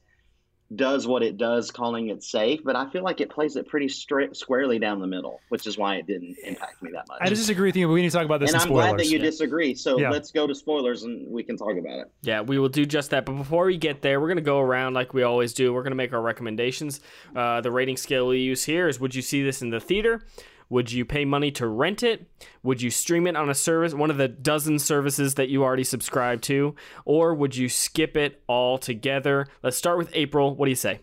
does 0.75 1.07
what 1.07 1.23
it 1.23 1.37
does 1.37 1.71
calling 1.71 2.09
it 2.09 2.21
safe 2.21 2.59
but 2.63 2.75
i 2.75 2.89
feel 2.89 3.01
like 3.03 3.21
it 3.21 3.29
plays 3.29 3.55
it 3.55 3.67
pretty 3.67 3.87
straight 3.87 4.35
squarely 4.35 4.77
down 4.79 4.99
the 4.99 5.07
middle 5.07 5.39
which 5.49 5.65
is 5.65 5.77
why 5.77 5.95
it 5.95 6.05
didn't 6.05 6.35
impact 6.43 6.81
me 6.83 6.91
that 6.91 7.07
much 7.07 7.19
I 7.21 7.29
disagree 7.29 7.69
with 7.69 7.75
you, 7.77 7.87
but 7.87 7.93
we 7.93 8.01
need 8.01 8.09
to 8.09 8.17
talk 8.17 8.25
about 8.25 8.39
this 8.41 8.51
and 8.51 8.55
in 8.55 8.61
I'm 8.61 8.67
spoilers. 8.67 8.85
glad 8.89 8.99
that 8.99 9.07
you 9.07 9.17
disagree. 9.19 9.73
So 9.73 9.97
Yeah. 9.99 10.09
let's 10.11 10.31
go 10.31 10.45
to 10.45 10.53
spoilers 10.53 11.03
and 11.03 11.31
we 11.31 11.41
can 11.43 11.57
talk 11.57 11.77
about 11.77 11.99
it. 11.99 12.11
Yeah, 12.21 12.41
we 12.41 12.59
will 12.59 12.69
do 12.69 12.85
just 12.85 13.09
that. 13.11 13.25
But 13.25 13.33
before 13.33 13.65
we 13.65 13.77
get 13.77 14.01
there, 14.01 14.19
we're 14.19 14.27
going 14.27 14.37
to 14.37 14.41
go 14.43 14.59
around 14.59 14.93
like 14.93 15.13
we 15.13 15.23
always 15.23 15.53
do. 15.53 15.73
We're 15.73 15.83
going 15.83 15.91
to 15.91 15.97
make 15.97 16.13
our 16.13 16.21
recommendations. 16.21 16.99
Uh, 17.35 17.61
the 17.61 17.71
rating 17.71 17.97
scale 17.97 18.27
we 18.27 18.39
use 18.39 18.63
here 18.65 18.87
is 18.87 18.99
Would 18.99 19.15
you 19.15 19.21
see 19.21 19.41
this 19.43 19.61
in 19.61 19.69
the 19.69 19.79
theater? 19.79 20.25
Would 20.69 20.91
you 20.91 21.05
pay 21.05 21.23
money 21.23 21.51
to 21.51 21.67
rent 21.67 22.03
it? 22.03 22.27
Would 22.63 22.81
you 22.81 22.91
stream 22.91 23.25
it 23.25 23.35
on 23.35 23.49
a 23.49 23.55
service, 23.55 23.93
one 23.93 24.11
of 24.11 24.17
the 24.17 24.27
dozen 24.27 24.79
services 24.79 25.35
that 25.35 25.49
you 25.49 25.63
already 25.63 25.85
subscribe 25.85 26.41
to? 26.43 26.75
Or 27.05 27.33
would 27.33 27.55
you 27.55 27.69
skip 27.69 28.17
it 28.17 28.43
altogether? 28.49 29.47
Let's 29.63 29.77
start 29.77 29.97
with 29.97 30.09
April. 30.13 30.55
What 30.55 30.65
do 30.65 30.69
you 30.71 30.75
say? 30.75 30.99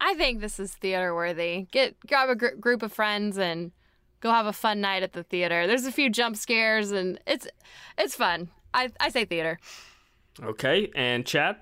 I 0.00 0.14
think 0.14 0.40
this 0.40 0.58
is 0.58 0.72
theater 0.74 1.14
worthy. 1.14 1.66
Get 1.72 1.96
grab 2.06 2.30
a 2.30 2.36
gr- 2.36 2.56
group 2.58 2.82
of 2.82 2.92
friends 2.92 3.38
and 3.38 3.72
go 4.20 4.30
have 4.30 4.46
a 4.46 4.52
fun 4.52 4.80
night 4.80 5.02
at 5.02 5.12
the 5.12 5.24
theater. 5.24 5.66
There's 5.66 5.84
a 5.84 5.92
few 5.92 6.08
jump 6.08 6.36
scares 6.36 6.90
and 6.90 7.20
it's 7.26 7.46
it's 7.98 8.14
fun. 8.14 8.48
I 8.72 8.90
I 9.00 9.10
say 9.10 9.24
theater. 9.24 9.58
Okay, 10.42 10.90
and 10.94 11.26
Chad? 11.26 11.56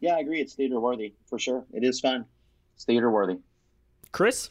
Yeah, 0.00 0.16
I 0.16 0.20
agree. 0.20 0.40
It's 0.40 0.54
theater 0.54 0.80
worthy 0.80 1.14
for 1.26 1.38
sure. 1.38 1.64
It 1.72 1.84
is 1.84 2.00
fun. 2.00 2.24
It's 2.74 2.84
theater 2.84 3.10
worthy. 3.10 3.38
Chris? 4.10 4.50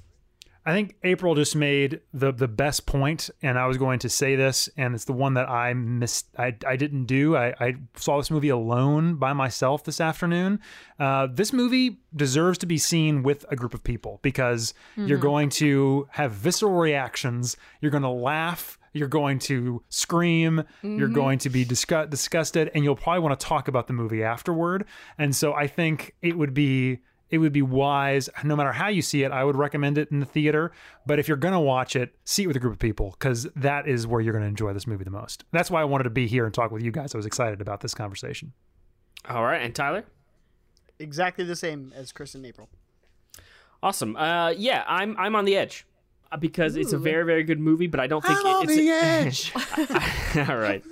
I 0.63 0.73
think 0.73 0.95
April 1.03 1.33
just 1.33 1.55
made 1.55 2.01
the 2.13 2.31
the 2.31 2.47
best 2.47 2.85
point, 2.85 3.31
and 3.41 3.57
I 3.57 3.65
was 3.65 3.77
going 3.77 3.97
to 3.99 4.09
say 4.09 4.35
this, 4.35 4.69
and 4.77 4.93
it's 4.93 5.05
the 5.05 5.13
one 5.13 5.33
that 5.33 5.49
I 5.49 5.73
missed. 5.73 6.27
I, 6.37 6.55
I 6.67 6.75
didn't 6.75 7.05
do. 7.05 7.35
I, 7.35 7.53
I 7.59 7.75
saw 7.95 8.17
this 8.17 8.29
movie 8.29 8.49
alone 8.49 9.15
by 9.15 9.33
myself 9.33 9.83
this 9.83 9.99
afternoon. 9.99 10.59
Uh, 10.99 11.27
this 11.31 11.51
movie 11.51 12.01
deserves 12.15 12.59
to 12.59 12.67
be 12.67 12.77
seen 12.77 13.23
with 13.23 13.43
a 13.49 13.55
group 13.55 13.73
of 13.73 13.83
people 13.83 14.19
because 14.21 14.75
you're 14.95 15.17
Mhm. 15.17 15.21
going 15.23 15.49
to 15.49 16.07
have 16.11 16.31
visceral 16.33 16.73
reactions. 16.73 17.57
You're 17.81 17.91
going 17.91 18.03
to 18.03 18.09
laugh. 18.09 18.77
You're 18.93 19.07
going 19.07 19.39
to 19.39 19.81
scream. 19.89 20.63
You're 20.83 21.07
Mhm. 21.09 21.13
going 21.15 21.39
to 21.39 21.49
be 21.49 21.65
disgu- 21.65 22.09
disgusted, 22.09 22.69
and 22.75 22.83
you'll 22.83 22.95
probably 22.97 23.21
want 23.21 23.39
to 23.39 23.43
talk 23.45 23.67
about 23.67 23.87
the 23.87 23.93
movie 23.93 24.23
afterward. 24.23 24.85
And 25.17 25.35
so 25.35 25.53
I 25.53 25.65
think 25.65 26.13
it 26.21 26.37
would 26.37 26.53
be 26.53 26.99
it 27.31 27.37
would 27.39 27.53
be 27.53 27.61
wise, 27.61 28.29
no 28.43 28.55
matter 28.55 28.71
how 28.73 28.89
you 28.89 29.01
see 29.01 29.23
it, 29.23 29.31
I 29.31 29.43
would 29.43 29.55
recommend 29.55 29.97
it 29.97 30.11
in 30.11 30.19
the 30.19 30.25
theater. 30.25 30.71
But 31.05 31.17
if 31.17 31.27
you're 31.27 31.37
going 31.37 31.53
to 31.53 31.59
watch 31.59 31.95
it, 31.95 32.13
see 32.25 32.43
it 32.43 32.47
with 32.47 32.57
a 32.57 32.59
group 32.59 32.73
of 32.73 32.79
people 32.79 33.15
because 33.17 33.47
that 33.55 33.87
is 33.87 34.05
where 34.05 34.21
you're 34.21 34.33
going 34.33 34.43
to 34.43 34.49
enjoy 34.49 34.73
this 34.73 34.85
movie 34.85 35.03
the 35.05 35.09
most. 35.11 35.45
That's 35.51 35.71
why 35.71 35.81
I 35.81 35.85
wanted 35.85 36.03
to 36.03 36.09
be 36.11 36.27
here 36.27 36.45
and 36.45 36.53
talk 36.53 36.69
with 36.71 36.83
you 36.83 36.91
guys. 36.91 37.15
I 37.15 37.17
was 37.17 37.25
excited 37.25 37.61
about 37.61 37.79
this 37.81 37.93
conversation. 37.95 38.53
All 39.29 39.43
right, 39.43 39.61
and 39.61 39.73
Tyler. 39.73 40.03
Exactly 40.99 41.45
the 41.45 41.55
same 41.55 41.91
as 41.95 42.11
Chris 42.11 42.35
and 42.35 42.45
April. 42.45 42.69
Awesome. 43.83 44.15
Uh, 44.15 44.49
yeah, 44.51 44.83
I'm 44.87 45.17
I'm 45.17 45.35
on 45.35 45.45
the 45.45 45.55
edge 45.55 45.85
uh, 46.31 46.37
because 46.37 46.75
it's 46.75 46.93
a 46.93 46.97
very 46.99 47.25
very 47.25 47.43
good 47.43 47.59
movie, 47.59 47.87
but 47.87 47.99
I 47.99 48.07
don't 48.07 48.23
think 48.23 48.37
I'm 48.39 48.45
it- 48.45 48.49
on 48.49 48.63
it's 48.69 48.75
the 48.75 48.89
edge. 50.37 50.47
All 50.49 50.57
right. 50.57 50.83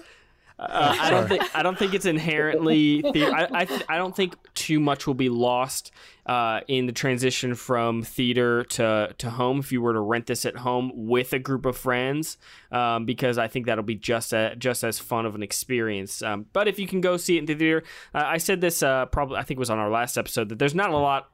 Uh, 0.58 0.96
I 1.00 1.10
don't 1.10 1.28
think 1.30 1.56
I 1.56 1.64
don't 1.64 1.78
think 1.78 1.94
it's 1.94 2.06
inherently. 2.08 3.02
The- 3.02 3.26
I 3.28 3.62
I, 3.62 3.68
I 3.90 3.98
don't 3.98 4.16
think 4.16 4.36
too 4.56 4.80
much 4.80 5.06
will 5.08 5.14
be 5.14 5.30
lost 5.30 5.92
uh, 6.30 6.62
in 6.68 6.86
the 6.86 6.92
transition 6.92 7.56
from 7.56 8.04
theater 8.04 8.64
to 8.64 9.16
to 9.18 9.32
home 9.32 9.58
if 9.58 9.72
you 9.72 9.82
were 9.82 9.94
to 9.94 10.00
rent 10.00 10.28
this 10.28 10.46
at 10.46 10.58
home 10.58 10.92
with 10.94 11.34
a 11.34 11.40
group 11.40 11.66
of 11.66 11.76
friends, 11.76 12.38
um, 12.72 13.04
because 13.06 13.40
I 13.40 13.48
think 13.48 13.66
that'll 13.66 13.84
be 13.84 13.96
just 13.96 14.32
a, 14.32 14.56
just 14.56 14.84
as 14.84 15.00
fun 15.00 15.26
of 15.26 15.34
an 15.34 15.42
experience. 15.42 16.22
Um, 16.22 16.46
but 16.54 16.68
if 16.68 16.78
you 16.78 16.86
can 16.86 17.02
go 17.02 17.18
see 17.18 17.38
it 17.38 17.40
in 17.40 17.46
the 17.48 17.56
theater, 17.56 17.84
uh, 18.14 18.26
I 18.28 18.38
said 18.38 18.62
this 18.62 18.84
uh, 18.84 19.08
probably 19.08 19.38
I 19.38 19.42
think 19.42 19.58
it 19.58 19.60
was 19.60 19.72
on 19.72 19.80
our 19.80 19.90
last 19.90 20.20
episode 20.20 20.50
that 20.50 20.60
there's 20.60 20.76
not 20.76 20.92
a 20.92 20.98
lot 20.98 21.32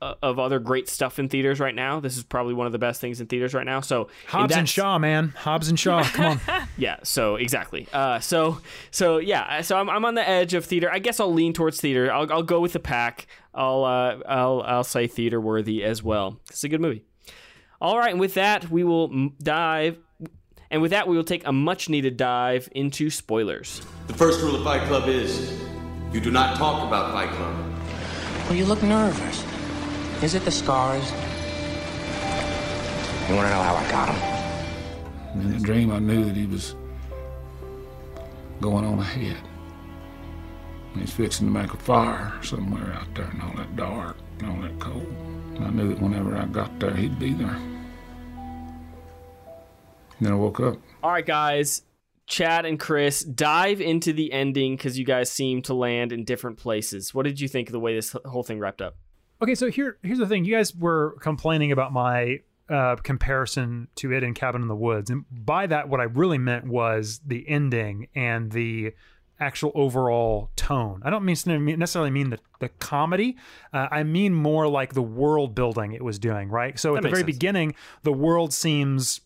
of 0.00 0.38
other 0.38 0.58
great 0.58 0.88
stuff 0.88 1.18
in 1.18 1.28
theaters 1.28 1.60
right 1.60 1.74
now. 1.74 1.98
This 2.00 2.16
is 2.16 2.24
probably 2.24 2.52
one 2.54 2.66
of 2.66 2.72
the 2.72 2.78
best 2.78 3.00
things 3.00 3.20
in 3.20 3.26
theaters 3.26 3.54
right 3.54 3.64
now. 3.64 3.80
So 3.80 4.02
in 4.02 4.08
Hobbs 4.28 4.56
and 4.56 4.68
Shaw, 4.68 4.98
man. 4.98 5.32
Hobbs 5.36 5.68
and 5.68 5.78
Shaw. 5.78 6.02
Come 6.04 6.24
on. 6.24 6.40
yeah 6.76 6.96
so 7.02 7.36
exactly 7.36 7.86
uh 7.92 8.18
so 8.18 8.60
so 8.90 9.18
yeah 9.18 9.60
so 9.60 9.76
I'm, 9.76 9.88
I'm 9.88 10.04
on 10.04 10.14
the 10.14 10.28
edge 10.28 10.54
of 10.54 10.64
theater 10.64 10.90
i 10.92 10.98
guess 10.98 11.20
i'll 11.20 11.32
lean 11.32 11.52
towards 11.52 11.80
theater 11.80 12.12
i'll, 12.12 12.30
I'll 12.32 12.42
go 12.42 12.60
with 12.60 12.72
the 12.72 12.80
pack 12.80 13.26
i'll 13.54 13.84
uh 13.84 14.18
i'll 14.26 14.62
i'll 14.62 14.84
say 14.84 15.06
theater 15.06 15.40
worthy 15.40 15.84
as 15.84 16.02
well 16.02 16.40
it's 16.50 16.64
a 16.64 16.68
good 16.68 16.80
movie 16.80 17.04
all 17.80 17.96
right 17.96 18.10
and 18.10 18.18
with 18.18 18.34
that 18.34 18.70
we 18.70 18.82
will 18.82 19.30
dive 19.42 19.98
and 20.70 20.82
with 20.82 20.90
that 20.90 21.06
we 21.06 21.16
will 21.16 21.24
take 21.24 21.46
a 21.46 21.52
much 21.52 21.88
needed 21.88 22.16
dive 22.16 22.68
into 22.72 23.08
spoilers 23.08 23.80
The 24.08 24.14
first 24.14 24.40
rule 24.40 24.56
of 24.56 24.64
Fight 24.64 24.86
Club 24.88 25.08
is 25.08 25.60
you 26.12 26.20
do 26.20 26.30
not 26.32 26.56
talk 26.56 26.86
about 26.86 27.12
Fight 27.12 27.30
Club. 27.30 27.54
Well, 28.46 28.54
you 28.54 28.64
look 28.66 28.82
nervous. 28.82 29.44
Is 30.24 30.34
it 30.34 30.42
the 30.46 30.50
scars? 30.50 31.04
You 33.28 33.34
want 33.34 33.46
to 33.46 33.50
know 33.50 33.62
how 33.62 33.74
I 33.74 33.90
got 33.90 34.06
them? 34.08 35.40
In 35.42 35.52
the 35.52 35.58
dream, 35.58 35.92
I 35.92 35.98
knew 35.98 36.24
that 36.24 36.34
he 36.34 36.46
was 36.46 36.74
going 38.58 38.86
on 38.86 39.00
ahead. 39.00 39.36
He's 40.94 41.12
fixing 41.12 41.46
to 41.46 41.52
make 41.52 41.74
a 41.74 41.76
fire 41.76 42.32
somewhere 42.42 42.94
out 42.94 43.14
there 43.14 43.30
in 43.32 43.40
all 43.42 43.52
that 43.56 43.76
dark 43.76 44.16
and 44.38 44.48
all 44.48 44.62
that 44.62 44.80
cold. 44.80 45.06
And 45.56 45.64
I 45.66 45.68
knew 45.68 45.90
that 45.90 46.00
whenever 46.00 46.34
I 46.34 46.46
got 46.46 46.80
there, 46.80 46.94
he'd 46.94 47.18
be 47.18 47.34
there. 47.34 47.58
then 50.22 50.32
I 50.32 50.36
woke 50.36 50.60
up. 50.60 50.78
all 51.02 51.10
right 51.10 51.26
guys 51.26 51.82
chad 52.26 52.64
and 52.64 52.80
chris 52.80 53.22
dive 53.22 53.78
into 53.82 54.12
the 54.14 54.32
ending 54.32 54.74
because 54.74 54.98
you 54.98 55.04
guys 55.04 55.30
seem 55.30 55.60
to 55.60 55.74
land 55.74 56.12
in 56.12 56.24
different 56.24 56.56
places 56.56 57.12
what 57.12 57.24
did 57.24 57.40
you 57.40 57.48
think 57.48 57.68
of 57.68 57.72
the 57.72 57.80
way 57.80 57.94
this 57.94 58.16
whole 58.24 58.42
thing 58.42 58.58
wrapped 58.58 58.80
up 58.80 58.96
Okay, 59.42 59.54
so 59.54 59.70
here 59.70 59.98
here's 60.02 60.18
the 60.18 60.26
thing. 60.26 60.44
You 60.44 60.54
guys 60.54 60.74
were 60.74 61.16
complaining 61.20 61.72
about 61.72 61.92
my 61.92 62.40
uh, 62.68 62.96
comparison 62.96 63.88
to 63.96 64.12
it 64.12 64.22
in 64.22 64.34
Cabin 64.34 64.62
in 64.62 64.68
the 64.68 64.76
Woods, 64.76 65.10
and 65.10 65.24
by 65.30 65.66
that, 65.66 65.88
what 65.88 66.00
I 66.00 66.04
really 66.04 66.38
meant 66.38 66.66
was 66.66 67.20
the 67.26 67.46
ending 67.48 68.08
and 68.14 68.50
the 68.52 68.94
actual 69.40 69.72
overall 69.74 70.50
tone. 70.56 71.02
I 71.04 71.10
don't 71.10 71.24
mean 71.24 71.36
necessarily 71.78 72.10
mean 72.10 72.30
the, 72.30 72.38
the 72.60 72.68
comedy. 72.68 73.36
Uh, 73.72 73.88
I 73.90 74.04
mean 74.04 74.32
more 74.32 74.68
like 74.68 74.94
the 74.94 75.02
world 75.02 75.54
building 75.54 75.92
it 75.92 76.02
was 76.02 76.18
doing. 76.18 76.48
Right. 76.48 76.78
So 76.78 76.92
That 76.92 76.98
at 76.98 77.02
the 77.02 77.08
very 77.08 77.20
sense. 77.22 77.26
beginning, 77.36 77.74
the 78.04 78.12
world 78.12 78.52
seems 78.54 79.20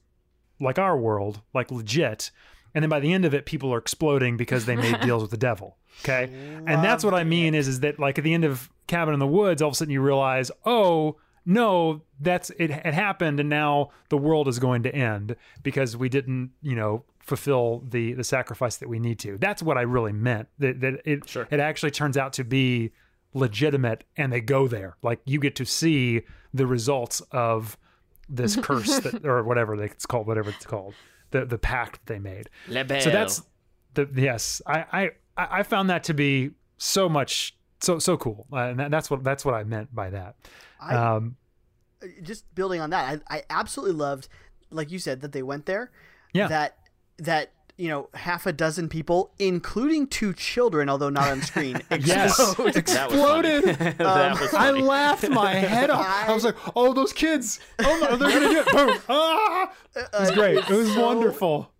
like 0.60 0.78
our 0.78 0.96
world, 0.98 1.42
like 1.54 1.70
legit. 1.70 2.30
And 2.74 2.82
then 2.82 2.88
by 2.88 3.00
the 3.00 3.12
end 3.12 3.26
of 3.26 3.34
it, 3.34 3.44
people 3.46 3.72
are 3.72 3.78
exploding 3.78 4.36
because 4.38 4.64
they 4.64 4.76
made 4.76 4.98
deals 5.02 5.22
with 5.22 5.30
the 5.30 5.36
devil. 5.36 5.76
Okay. 6.02 6.30
and 6.66 6.82
that's 6.82 7.04
what 7.04 7.14
I 7.14 7.24
mean 7.24 7.54
is, 7.54 7.68
is 7.68 7.80
that 7.80 7.98
like 7.98 8.18
at 8.18 8.24
the 8.24 8.32
end 8.32 8.44
of 8.44 8.70
Cabin 8.88 9.14
in 9.14 9.20
the 9.20 9.26
Woods, 9.26 9.62
all 9.62 9.68
of 9.68 9.72
a 9.72 9.76
sudden 9.76 9.92
you 9.92 10.00
realize, 10.00 10.50
oh, 10.64 11.16
no, 11.46 12.02
that's 12.20 12.50
it, 12.50 12.70
it 12.70 12.94
happened. 12.94 13.40
And 13.40 13.48
now 13.48 13.90
the 14.08 14.18
world 14.18 14.48
is 14.48 14.58
going 14.58 14.82
to 14.82 14.94
end 14.94 15.36
because 15.62 15.96
we 15.96 16.08
didn't, 16.08 16.50
you 16.60 16.74
know, 16.74 17.04
fulfill 17.20 17.84
the 17.86 18.14
the 18.14 18.24
sacrifice 18.24 18.76
that 18.76 18.88
we 18.88 18.98
need 18.98 19.18
to. 19.20 19.38
That's 19.38 19.62
what 19.62 19.78
I 19.78 19.82
really 19.82 20.12
meant. 20.12 20.48
That, 20.58 20.80
that 20.80 21.00
it, 21.04 21.36
it 21.50 21.60
actually 21.60 21.90
turns 21.90 22.16
out 22.16 22.32
to 22.34 22.44
be 22.44 22.92
legitimate 23.34 24.04
and 24.16 24.32
they 24.32 24.40
go 24.40 24.66
there. 24.66 24.96
Like 25.02 25.20
you 25.24 25.38
get 25.38 25.54
to 25.56 25.64
see 25.64 26.22
the 26.52 26.66
results 26.66 27.22
of 27.30 27.76
this 28.28 28.56
curse 28.62 29.00
that, 29.00 29.24
or 29.24 29.42
whatever 29.44 29.82
it's 29.82 30.06
called, 30.06 30.26
whatever 30.26 30.50
it's 30.50 30.66
called, 30.66 30.94
the 31.30 31.44
the 31.44 31.58
pact 31.58 32.06
they 32.06 32.18
made. 32.18 32.48
La 32.68 32.82
So 33.00 33.10
that's 33.10 33.42
the 33.94 34.08
yes. 34.14 34.60
I 34.66 34.84
I 34.92 35.10
I 35.36 35.62
found 35.62 35.90
that 35.90 36.04
to 36.04 36.14
be 36.14 36.52
so 36.78 37.08
much 37.08 37.56
so 37.80 37.98
so 37.98 38.16
cool, 38.16 38.46
uh, 38.52 38.56
and 38.56 38.78
that, 38.80 38.90
that's 38.90 39.10
what 39.10 39.22
that's 39.24 39.44
what 39.44 39.54
I 39.54 39.64
meant 39.64 39.94
by 39.94 40.10
that. 40.10 40.36
I- 40.80 40.94
um, 40.94 41.36
just 42.22 42.52
building 42.54 42.80
on 42.80 42.90
that, 42.90 43.20
I, 43.28 43.38
I 43.38 43.42
absolutely 43.50 43.96
loved, 43.96 44.28
like 44.70 44.90
you 44.92 44.98
said, 45.00 45.20
that 45.22 45.32
they 45.32 45.42
went 45.42 45.66
there. 45.66 45.90
Yeah. 46.32 46.46
That 46.48 46.76
that 47.18 47.52
you 47.76 47.88
know 47.88 48.08
half 48.14 48.46
a 48.46 48.52
dozen 48.52 48.88
people, 48.88 49.32
including 49.38 50.06
two 50.06 50.32
children, 50.32 50.88
although 50.88 51.10
not 51.10 51.28
on 51.30 51.42
screen, 51.42 51.80
Yes, 52.00 52.38
exploded. 52.58 53.64
That 53.98 54.38
was 54.40 54.54
I 54.54 54.70
laughed 54.70 55.28
my 55.28 55.54
head 55.54 55.90
off. 55.90 56.06
I 56.06 56.32
was 56.32 56.44
like, 56.44 56.56
"Oh, 56.76 56.92
those 56.92 57.12
kids! 57.12 57.58
Oh, 57.80 57.98
no, 58.02 58.16
they're 58.16 58.30
gonna 58.40 58.48
do 58.48 58.60
it!" 58.60 58.66
Boom! 58.72 58.98
Ah! 59.08 59.72
It 59.96 60.08
was 60.12 60.30
Uh, 60.30 60.34
great. 60.34 60.58
It 60.58 60.68
was 60.70 60.92
so- 60.94 61.04
wonderful. 61.06 61.72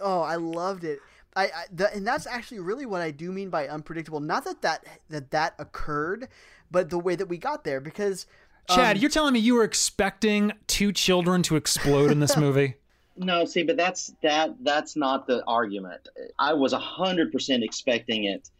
Oh, 0.00 0.20
I 0.22 0.36
loved 0.36 0.84
it. 0.84 1.00
I, 1.36 1.44
I 1.44 1.64
the, 1.72 1.92
and 1.94 2.06
that's 2.06 2.26
actually 2.26 2.60
really 2.60 2.86
what 2.86 3.02
I 3.02 3.10
do 3.10 3.32
mean 3.32 3.50
by 3.50 3.68
unpredictable. 3.68 4.20
Not 4.20 4.44
that 4.44 4.62
that 4.62 4.86
that 5.10 5.30
that 5.32 5.54
occurred, 5.58 6.28
but 6.70 6.90
the 6.90 6.98
way 6.98 7.16
that 7.16 7.26
we 7.26 7.38
got 7.38 7.64
there. 7.64 7.80
Because 7.80 8.26
Chad, 8.70 8.96
um, 8.96 9.00
you're 9.00 9.10
telling 9.10 9.34
me 9.34 9.40
you 9.40 9.54
were 9.54 9.64
expecting 9.64 10.52
two 10.66 10.92
children 10.92 11.42
to 11.44 11.56
explode 11.56 12.10
in 12.10 12.20
this 12.20 12.36
movie? 12.38 12.74
No, 13.16 13.44
see, 13.44 13.62
but 13.62 13.76
that's 13.76 14.14
that 14.22 14.54
that's 14.62 14.96
not 14.96 15.26
the 15.26 15.44
argument. 15.46 16.08
I 16.38 16.52
was 16.52 16.72
hundred 16.72 17.32
percent 17.32 17.62
expecting 17.62 18.24
it 18.24 18.50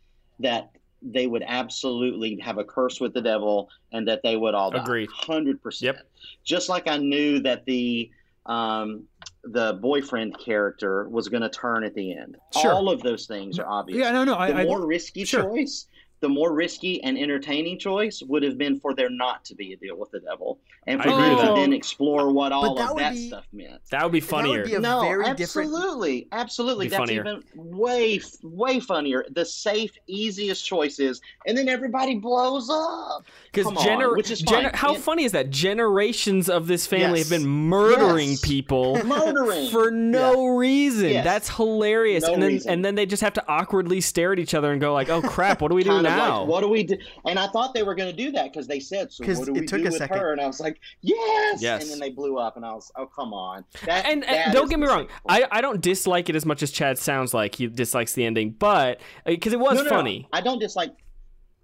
that 0.40 0.70
they 1.02 1.26
would 1.26 1.44
absolutely 1.46 2.38
have 2.38 2.58
a 2.58 2.64
curse 2.64 3.00
with 3.00 3.12
the 3.14 3.20
devil 3.20 3.68
and 3.92 4.08
that 4.08 4.22
they 4.22 4.36
would 4.36 4.54
all 4.54 4.70
die. 4.70 4.82
Agreed. 4.82 5.10
Hundred 5.12 5.62
percent. 5.62 5.96
Yep. 5.96 6.06
Just 6.44 6.68
like 6.68 6.88
I 6.88 6.96
knew 6.96 7.40
that 7.40 7.64
the 7.64 8.10
um, 8.46 9.04
the 9.46 9.74
boyfriend 9.82 10.38
character 10.38 11.08
was 11.08 11.28
going 11.28 11.42
to 11.42 11.48
turn 11.50 11.84
at 11.84 11.94
the 11.94 12.16
end. 12.16 12.36
Sure. 12.60 12.72
All 12.72 12.88
of 12.88 13.02
those 13.02 13.26
things 13.26 13.58
are 13.58 13.66
obvious. 13.66 13.98
Yeah, 13.98 14.10
no, 14.12 14.24
no, 14.24 14.36
I- 14.36 14.52
the 14.52 14.58
I- 14.60 14.64
more 14.64 14.86
risky 14.86 15.24
sure. 15.24 15.42
choice, 15.42 15.86
the 16.24 16.28
more 16.30 16.54
risky 16.54 17.02
and 17.04 17.18
entertaining 17.18 17.78
choice 17.78 18.22
would 18.26 18.42
have 18.42 18.56
been 18.56 18.80
for 18.80 18.94
there 18.94 19.10
not 19.10 19.44
to 19.44 19.54
be 19.54 19.74
a 19.74 19.76
deal 19.76 19.94
with 19.98 20.10
the 20.10 20.20
devil, 20.20 20.58
and 20.86 21.02
for 21.02 21.10
them 21.10 21.36
to 21.46 21.52
then 21.54 21.74
explore 21.74 22.32
what 22.32 22.50
all 22.50 22.74
that 22.76 22.92
of 22.92 22.96
that 22.96 23.12
be- 23.12 23.28
stuff 23.28 23.44
meant. 23.52 23.78
that 23.90 24.02
would 24.02 24.10
be 24.12 24.20
funnier 24.20 24.64
be 24.64 24.74
a 24.74 24.80
no, 24.80 25.02
very 25.02 25.34
different- 25.34 25.68
absolutely, 25.68 26.26
absolutely. 26.32 26.88
That's 26.88 26.98
funnier. 26.98 27.20
even 27.20 27.44
way, 27.54 28.20
way 28.42 28.80
funnier. 28.80 29.26
The 29.34 29.44
safe, 29.44 29.90
easiest 30.06 30.64
choice 30.64 30.98
is, 30.98 31.20
and 31.46 31.58
then 31.58 31.68
everybody 31.68 32.14
blows 32.14 32.70
up. 32.70 33.26
Because 33.52 33.66
Come 33.66 33.76
on, 33.76 34.16
which 34.16 34.30
is 34.30 34.42
how 34.72 34.94
It- 34.94 35.00
funny 35.00 35.24
is 35.24 35.32
that? 35.32 35.50
Generations 35.50 36.48
of 36.48 36.66
this 36.68 36.86
family 36.86 37.18
Yes. 37.20 37.28
have 37.28 37.40
been 37.40 37.46
murdering 37.48 38.30
Yes. 38.30 38.40
people 38.40 38.94
Murdering. 39.04 39.68
for 39.68 39.90
no 39.90 40.46
reason. 40.46 41.10
Yes. 41.10 41.24
That's 41.24 41.56
hilarious. 41.56 42.24
No 42.24 42.32
and 42.34 42.42
then 42.42 42.48
reason. 42.52 42.70
and 42.72 42.84
then 42.84 42.94
they 42.94 43.04
just 43.04 43.22
have 43.22 43.34
to 43.34 43.44
awkwardly 43.46 44.00
stare 44.00 44.32
at 44.32 44.38
each 44.38 44.54
other 44.54 44.72
and 44.72 44.80
go 44.80 44.94
like, 44.94 45.10
"Oh 45.10 45.20
crap, 45.20 45.60
what 45.60 45.68
do 45.68 45.74
we 45.74 45.82
do 45.82 45.90
kind 45.90 46.06
of 46.20 46.28
now?" 46.28 46.40
like, 46.40 46.48
what 46.48 46.60
do 46.62 46.68
we 46.68 46.82
do? 46.84 46.96
And 47.26 47.38
I 47.38 47.46
thought 47.48 47.74
they 47.74 47.82
were 47.82 47.94
going 47.94 48.10
to 48.10 48.16
do 48.16 48.32
that 48.32 48.52
because 48.52 48.66
they 48.66 48.80
said, 48.80 49.12
"So 49.12 49.24
'Cause 49.24 49.38
what 49.38 49.46
do 49.46 49.54
it 49.56 49.60
we 49.60 49.66
took 49.66 49.80
do 49.82 49.88
a 49.88 49.90
with 49.90 49.98
second. 49.98 50.18
her?" 50.18 50.32
And 50.32 50.40
I 50.40 50.46
was 50.46 50.60
like, 50.60 50.80
"Yes!" 51.02 51.60
Yes. 51.62 51.82
And 51.82 51.90
then 51.90 51.98
they 52.00 52.10
blew 52.10 52.38
up, 52.38 52.56
and 52.56 52.64
I 52.64 52.72
was, 52.72 52.90
"Oh, 52.96 53.06
come 53.06 53.32
on!" 53.34 53.64
That, 53.86 54.06
and, 54.06 54.22
that 54.22 54.28
and 54.30 54.52
don't 54.52 54.68
get 54.68 54.78
me 54.78 54.86
wrong, 54.86 55.08
I, 55.28 55.46
I 55.50 55.60
don't 55.60 55.80
dislike 55.80 56.28
it 56.28 56.36
as 56.36 56.44
much 56.46 56.62
as 56.62 56.70
Chad 56.70 56.98
sounds 56.98 57.34
like 57.34 57.54
he 57.56 57.66
dislikes 57.66 58.12
the 58.14 58.24
ending, 58.24 58.50
but 58.50 58.98
uh, 59.26 59.30
because 59.30 59.52
it 59.52 59.60
was 59.60 59.74
No, 59.76 59.82
no, 59.82 59.90
no. 59.90 59.96
funny. 59.96 60.28
I 60.32 60.40
don't 60.40 60.58
dislike. 60.58 60.90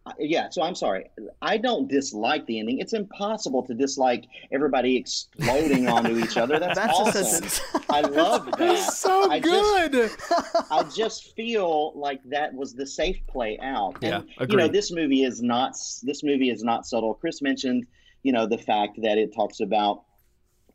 Uh, 0.07 0.13
yeah, 0.19 0.49
so 0.49 0.63
I'm 0.63 0.75
sorry. 0.75 1.11
I 1.43 1.59
don't 1.59 1.87
dislike 1.87 2.47
the 2.47 2.59
ending. 2.59 2.79
It's 2.79 2.95
impossible 2.95 3.63
to 3.65 3.75
dislike 3.75 4.25
everybody 4.51 4.97
exploding 4.97 5.89
onto 5.95 6.17
each 6.19 6.39
other. 6.39 6.59
That's, 6.59 6.79
That's 6.79 6.99
awesome. 6.99 7.85
I 7.91 8.01
love 8.01 8.51
that. 8.59 8.79
so 8.79 9.31
I 9.31 9.41
good. 9.41 9.93
Just, 9.93 10.19
I 10.71 10.83
just 10.85 11.37
feel 11.37 11.93
like 11.99 12.23
that 12.31 12.55
was 12.55 12.73
the 12.75 12.87
safe 12.87 13.19
play 13.29 13.59
out. 13.61 13.99
Yeah, 14.01 14.23
and, 14.39 14.51
you 14.51 14.57
know, 14.57 14.69
this 14.69 14.91
movie 14.91 15.25
is 15.25 15.43
not 15.43 15.73
this 16.03 16.23
movie 16.23 16.49
is 16.51 16.65
not 16.65 16.87
subtle. 16.87 17.13
Chris 17.15 17.43
mentioned, 17.43 17.87
you 18.23 18.33
know, 18.33 18.47
the 18.47 18.59
fact 18.59 18.99
that 19.03 19.19
it 19.19 19.35
talks 19.35 19.61
about 19.61 20.05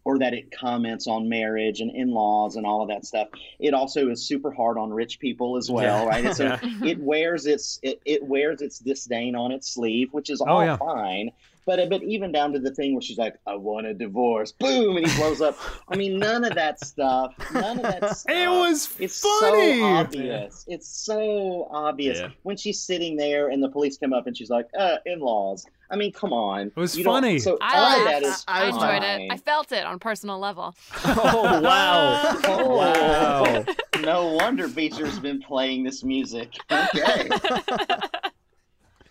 or 0.05 0.19
that 0.19 0.33
it 0.35 0.51
comments 0.51 1.07
on 1.07 1.27
marriage 1.27 1.81
and 1.81 1.91
in-laws 1.93 2.55
and 2.55 2.65
all 2.65 2.81
of 2.83 2.87
that 2.87 3.03
stuff. 3.05 3.27
It 3.59 3.73
also 3.73 4.07
is 4.09 4.25
super 4.25 4.51
hard 4.51 4.77
on 4.77 4.91
rich 4.91 5.19
people 5.19 5.57
as 5.57 5.69
well, 5.69 6.03
Yeah. 6.03 6.07
right? 6.07 6.25
It's 6.25 6.39
Yeah. 6.45 6.59
it 6.85 6.99
wears 6.99 7.47
its 7.47 7.79
it, 7.81 7.99
it 8.05 8.23
wears 8.23 8.61
its 8.61 8.77
disdain 8.79 9.35
on 9.35 9.51
its 9.51 9.67
sleeve, 9.73 10.09
which 10.13 10.29
is 10.29 10.41
Oh, 10.41 10.45
all 10.45 10.63
yeah. 10.63 10.77
fine. 10.77 11.31
But 11.65 11.89
but 11.89 12.03
even 12.03 12.31
down 12.31 12.53
to 12.53 12.59
the 12.59 12.71
thing 12.73 12.93
where 12.93 13.01
she's 13.01 13.17
like, 13.17 13.35
"I 13.47 13.55
want 13.55 13.87
a 13.87 13.93
divorce," 13.93 14.51
boom, 14.51 14.97
and 14.97 15.07
he 15.07 15.17
blows 15.17 15.41
up. 15.41 15.57
I 15.89 15.95
mean, 15.95 16.19
none 16.19 16.43
of 16.43 16.53
that 16.55 16.79
stuff. 16.79 17.33
None 17.53 17.77
of 17.77 17.83
that 17.83 18.17
stuff. 18.17 18.35
It 18.35 18.47
was 18.49 18.93
It's 18.99 19.19
funny. 19.19 19.79
so 19.79 19.83
obvious. 19.85 20.65
It's 20.67 20.87
so 20.87 21.67
obvious 21.71 22.19
Yeah. 22.19 22.29
when 22.43 22.55
she's 22.57 22.81
sitting 22.81 23.15
there 23.17 23.49
and 23.49 23.63
the 23.63 23.69
police 23.69 23.97
come 23.97 24.13
up 24.13 24.27
and 24.27 24.37
she's 24.37 24.49
like, 24.49 24.67
uh, 24.77 24.97
"In-laws." 25.05 25.65
I 25.89 25.97
mean, 25.97 26.11
come 26.11 26.33
on. 26.33 26.67
It 26.67 26.75
was 26.75 26.97
You 26.97 27.03
funny. 27.03 27.37
So 27.37 27.59
I 27.61 27.77
all 27.77 27.99
of 27.99 28.05
that 28.05 28.23
is 28.23 28.43
I 28.47 28.65
enjoyed 28.65 29.03
it. 29.03 29.31
I 29.31 29.37
felt 29.37 29.71
it 29.71 29.85
on 29.85 29.95
a 29.95 29.99
personal 29.99 30.39
level. 30.39 30.75
Oh 31.05 31.61
wow! 31.61 32.39
Oh, 32.45 32.75
wow! 32.77 33.65
no 34.01 34.33
wonder 34.33 34.67
Beecher's 34.67 35.19
been 35.19 35.41
playing 35.41 35.83
this 35.83 36.03
music. 36.03 36.53
Okay. 36.71 37.29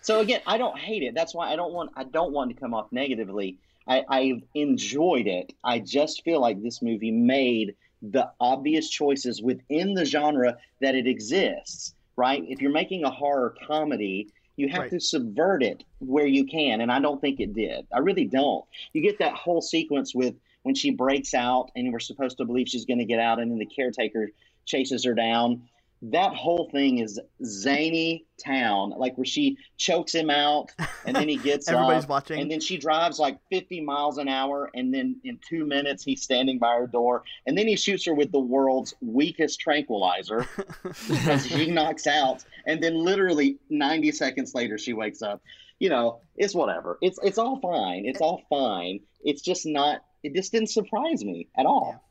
So 0.05 0.21
again, 0.21 0.41
I 0.47 0.59
don't 0.59 0.79
hate 0.79 1.03
it. 1.03 1.15
That's 1.15 1.35
why 1.35 1.51
I 1.53 1.57
don't 1.57 1.73
want 1.73 1.91
I 1.97 2.05
don't 2.05 2.33
want 2.33 2.51
to 2.51 2.61
come 2.61 2.75
off 2.75 2.93
negatively. 2.93 3.59
I, 3.89 4.05
I 4.09 4.43
enjoyed 4.55 5.27
it. 5.27 5.53
I 5.63 5.79
just 5.79 6.23
feel 6.25 6.41
like 6.41 6.63
this 6.63 6.81
movie 6.81 7.11
made 7.11 7.75
the 8.03 8.31
obvious 8.41 8.89
choices 8.89 9.43
within 9.43 9.95
the 9.95 10.05
genre 10.05 10.57
that 10.81 10.95
it 10.95 11.07
exists. 11.07 11.95
Right? 12.17 12.45
If 12.47 12.61
you're 12.61 12.71
making 12.71 13.05
a 13.05 13.11
horror 13.11 13.57
comedy, 13.67 14.29
you 14.57 14.69
have 14.69 14.83
Right. 14.83 14.91
to 14.91 15.01
subvert 15.01 15.63
it 15.65 15.83
where 15.99 16.27
you 16.27 16.45
can, 16.47 16.81
and 16.81 16.93
I 16.93 17.01
don't 17.01 17.21
think 17.21 17.41
it 17.41 17.55
did. 17.55 17.87
I 17.93 17.99
really 17.99 18.27
don't. 18.27 18.65
You 18.93 19.03
get 19.03 19.19
that 19.19 19.35
whole 19.35 19.61
sequence 19.61 20.15
with 20.15 20.35
when 20.63 20.75
she 20.77 20.91
breaks 20.91 21.35
out, 21.35 21.71
and 21.75 21.93
we're 21.93 21.99
supposed 21.99 22.37
to 22.39 22.45
believe 22.45 22.69
she's 22.69 22.85
going 22.85 23.01
to 23.01 23.05
get 23.05 23.19
out, 23.19 23.41
and 23.41 23.51
then 23.51 23.59
the 23.59 23.67
caretaker 23.67 24.31
chases 24.65 25.05
her 25.05 25.15
down. 25.15 25.69
That 26.11 26.35
whole 26.35 26.69
thing 26.71 26.99
is 26.99 27.19
zany 27.43 28.27
town, 28.45 28.91
like 28.99 29.17
where 29.17 29.25
she 29.25 29.57
chokes 29.79 30.15
him 30.15 30.29
out, 30.29 30.71
and 31.07 31.17
then 31.17 31.29
he 31.29 31.37
gets 31.51 31.67
Everybody's 31.69 32.05
up, 32.05 32.11
watching. 32.11 32.41
and 32.41 32.51
then 32.51 32.61
she 32.61 32.77
drives 32.77 33.19
like 33.19 33.39
50 33.51 33.81
miles 33.81 34.19
an 34.19 34.29
hour, 34.29 34.71
and 34.75 34.93
then 34.93 35.17
in 35.25 35.39
two 35.49 35.65
minutes 35.65 36.05
he's 36.05 36.23
standing 36.23 36.59
by 36.59 36.75
her 36.77 36.87
door, 36.87 37.23
and 37.47 37.57
then 37.57 37.67
he 37.67 37.77
shoots 37.77 38.05
her 38.05 38.13
with 38.15 38.33
the 38.33 38.39
world's 38.39 38.93
weakest 39.01 39.61
tranquilizer 39.61 40.47
as 41.27 41.47
she 41.47 41.71
knocks 41.71 42.07
out, 42.07 42.45
and 42.67 42.83
then 42.83 42.95
literally 42.97 43.57
90 43.71 44.13
seconds 44.13 44.55
later 44.55 44.77
she 44.77 44.93
wakes 44.93 45.23
up. 45.23 45.41
You 45.79 45.89
know, 45.89 46.21
it's 46.37 46.55
whatever. 46.55 46.99
It's 47.03 47.19
it's 47.23 47.39
all 47.39 47.61
fine. 47.61 48.05
It's 48.05 48.21
all 48.21 48.43
fine. 48.51 49.01
It's 49.23 49.43
just 49.43 49.65
not. 49.65 50.05
It 50.23 50.35
just 50.35 50.53
didn't 50.53 50.71
surprise 50.71 51.25
me 51.25 51.49
at 51.59 51.67
all. 51.67 52.03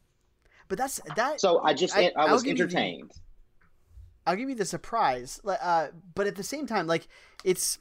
But 0.68 0.78
that's 0.80 1.00
that. 1.16 1.40
So 1.40 1.60
I 1.60 1.74
just 1.74 1.96
I- 1.96 2.12
I, 2.18 2.32
was 2.32 2.42
give 2.44 2.58
you 2.58 2.66
the- 2.68 2.76
entertained. 2.76 3.12
I'll 4.26 4.36
give 4.36 4.50
you 4.50 4.56
the 4.56 4.66
surprise. 4.66 5.40
Uh, 5.46 5.88
but 6.16 6.28
at 6.28 6.36
the 6.36 6.44
same 6.44 6.66
time, 6.66 6.88
like 6.88 7.08
it's 7.44 7.78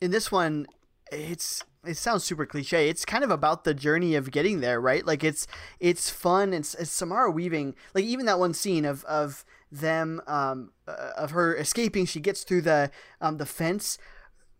in 0.00 0.10
this 0.10 0.32
one, 0.32 0.66
it's 1.12 1.62
it 1.86 1.96
sounds 1.96 2.24
super 2.24 2.46
cliche. 2.46 2.88
It's 2.88 3.04
kind 3.04 3.24
of 3.24 3.30
about 3.30 3.64
the 3.64 3.74
journey 3.74 4.14
of 4.14 4.30
getting 4.30 4.60
there, 4.60 4.80
right? 4.80 5.04
Like 5.04 5.22
it's 5.22 5.46
it's 5.80 6.10
fun. 6.10 6.52
It's, 6.54 6.74
it's 6.74 6.90
Samara 6.90 7.30
Weaving. 7.30 7.74
Like 7.94 8.04
even 8.04 8.26
that 8.26 8.38
one 8.38 8.54
scene 8.54 8.84
of 8.84 9.04
of 9.04 9.44
them 9.70 10.20
um 10.26 10.70
uh, 10.86 11.10
of 11.16 11.32
her 11.32 11.56
escaping. 11.56 12.06
She 12.06 12.20
gets 12.20 12.42
through 12.42 12.62
the 12.62 12.90
um 13.20 13.36
the 13.38 13.46
fence. 13.46 13.98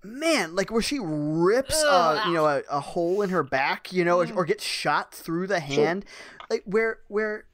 Man, 0.02 0.54
like 0.54 0.70
where 0.70 0.82
she 0.82 0.98
rips 1.00 1.82
uh, 1.82 2.24
you 2.26 2.34
know 2.34 2.44
a, 2.46 2.62
a 2.70 2.80
hole 2.80 3.22
in 3.22 3.30
her 3.30 3.42
back, 3.42 3.90
you 3.90 4.04
know, 4.04 4.20
or, 4.20 4.30
or 4.34 4.44
gets 4.44 4.62
shot 4.62 5.14
through 5.14 5.46
the 5.46 5.60
hand, 5.60 6.04
like 6.50 6.62
where 6.66 6.98
where 7.08 7.46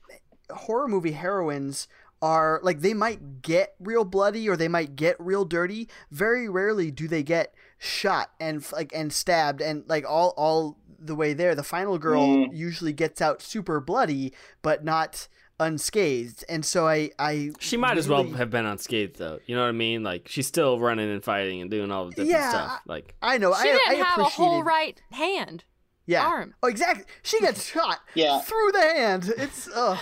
horror 0.51 0.89
movie 0.89 1.13
heroines 1.13 1.87
are 2.23 2.61
like 2.63 2.81
they 2.81 2.93
might 2.95 3.41
get 3.43 3.75
real 3.81 4.05
bloody 4.05 4.49
or 4.49 4.57
they 4.57 4.69
might 4.69 4.95
get 4.97 5.17
real 5.19 5.45
dirty 5.45 5.89
very 6.11 6.49
rarely 6.49 6.91
do 6.91 7.09
they 7.09 7.23
get 7.23 7.55
shot 7.79 8.31
and 8.39 8.71
like 8.73 8.93
and 8.95 9.13
stabbed 9.13 9.61
and 9.63 9.85
like 9.89 10.05
all 10.09 10.35
all 10.37 10.77
the 10.99 11.15
way 11.15 11.33
there 11.33 11.55
the 11.55 11.63
final 11.63 11.97
girl 11.99 12.27
Mm. 12.27 12.55
usually 12.55 12.93
gets 12.93 13.23
out 13.23 13.41
super 13.41 13.81
bloody 13.81 14.35
but 14.61 14.85
not 14.85 15.29
unscathed 15.59 16.45
and 16.49 16.65
so 16.65 16.89
i 16.89 17.11
i 17.19 17.51
She 17.59 17.77
might 17.77 17.97
as 17.99 18.09
well 18.09 18.25
have 18.33 18.51
been 18.51 18.67
unscathed, 18.67 19.17
though. 19.17 19.39
You 19.47 19.55
know 19.55 19.63
what 19.63 19.69
I 19.69 19.73
mean? 19.73 20.03
Like 20.03 20.27
she's 20.29 20.47
still 20.47 20.79
running 20.81 21.11
and 21.11 21.23
fighting 21.23 21.61
and 21.61 21.71
doing 21.71 21.91
all 21.91 22.07
the 22.07 22.11
different 22.13 22.31
Yeah, 22.31 22.51
stuff. 22.51 22.81
Like 22.87 23.15
i 23.23 23.39
know 23.39 23.53
She 23.55 23.61
i, 23.69 23.73
didn't 23.73 23.91
I 23.91 23.95
have 23.95 24.19
a 24.19 24.25
whole 24.25 24.63
right 24.63 25.01
hand. 25.13 25.65
yeah 26.07 26.27
arm. 26.27 26.55
oh 26.63 26.69
exactly 26.69 27.05
she 27.23 27.41
gets 27.41 27.65
shot 27.73 28.01
Yeah. 28.15 28.41
through 28.41 28.73
the 28.73 28.81
hand 28.81 29.33
it's 29.37 29.69
ugh. 29.75 29.99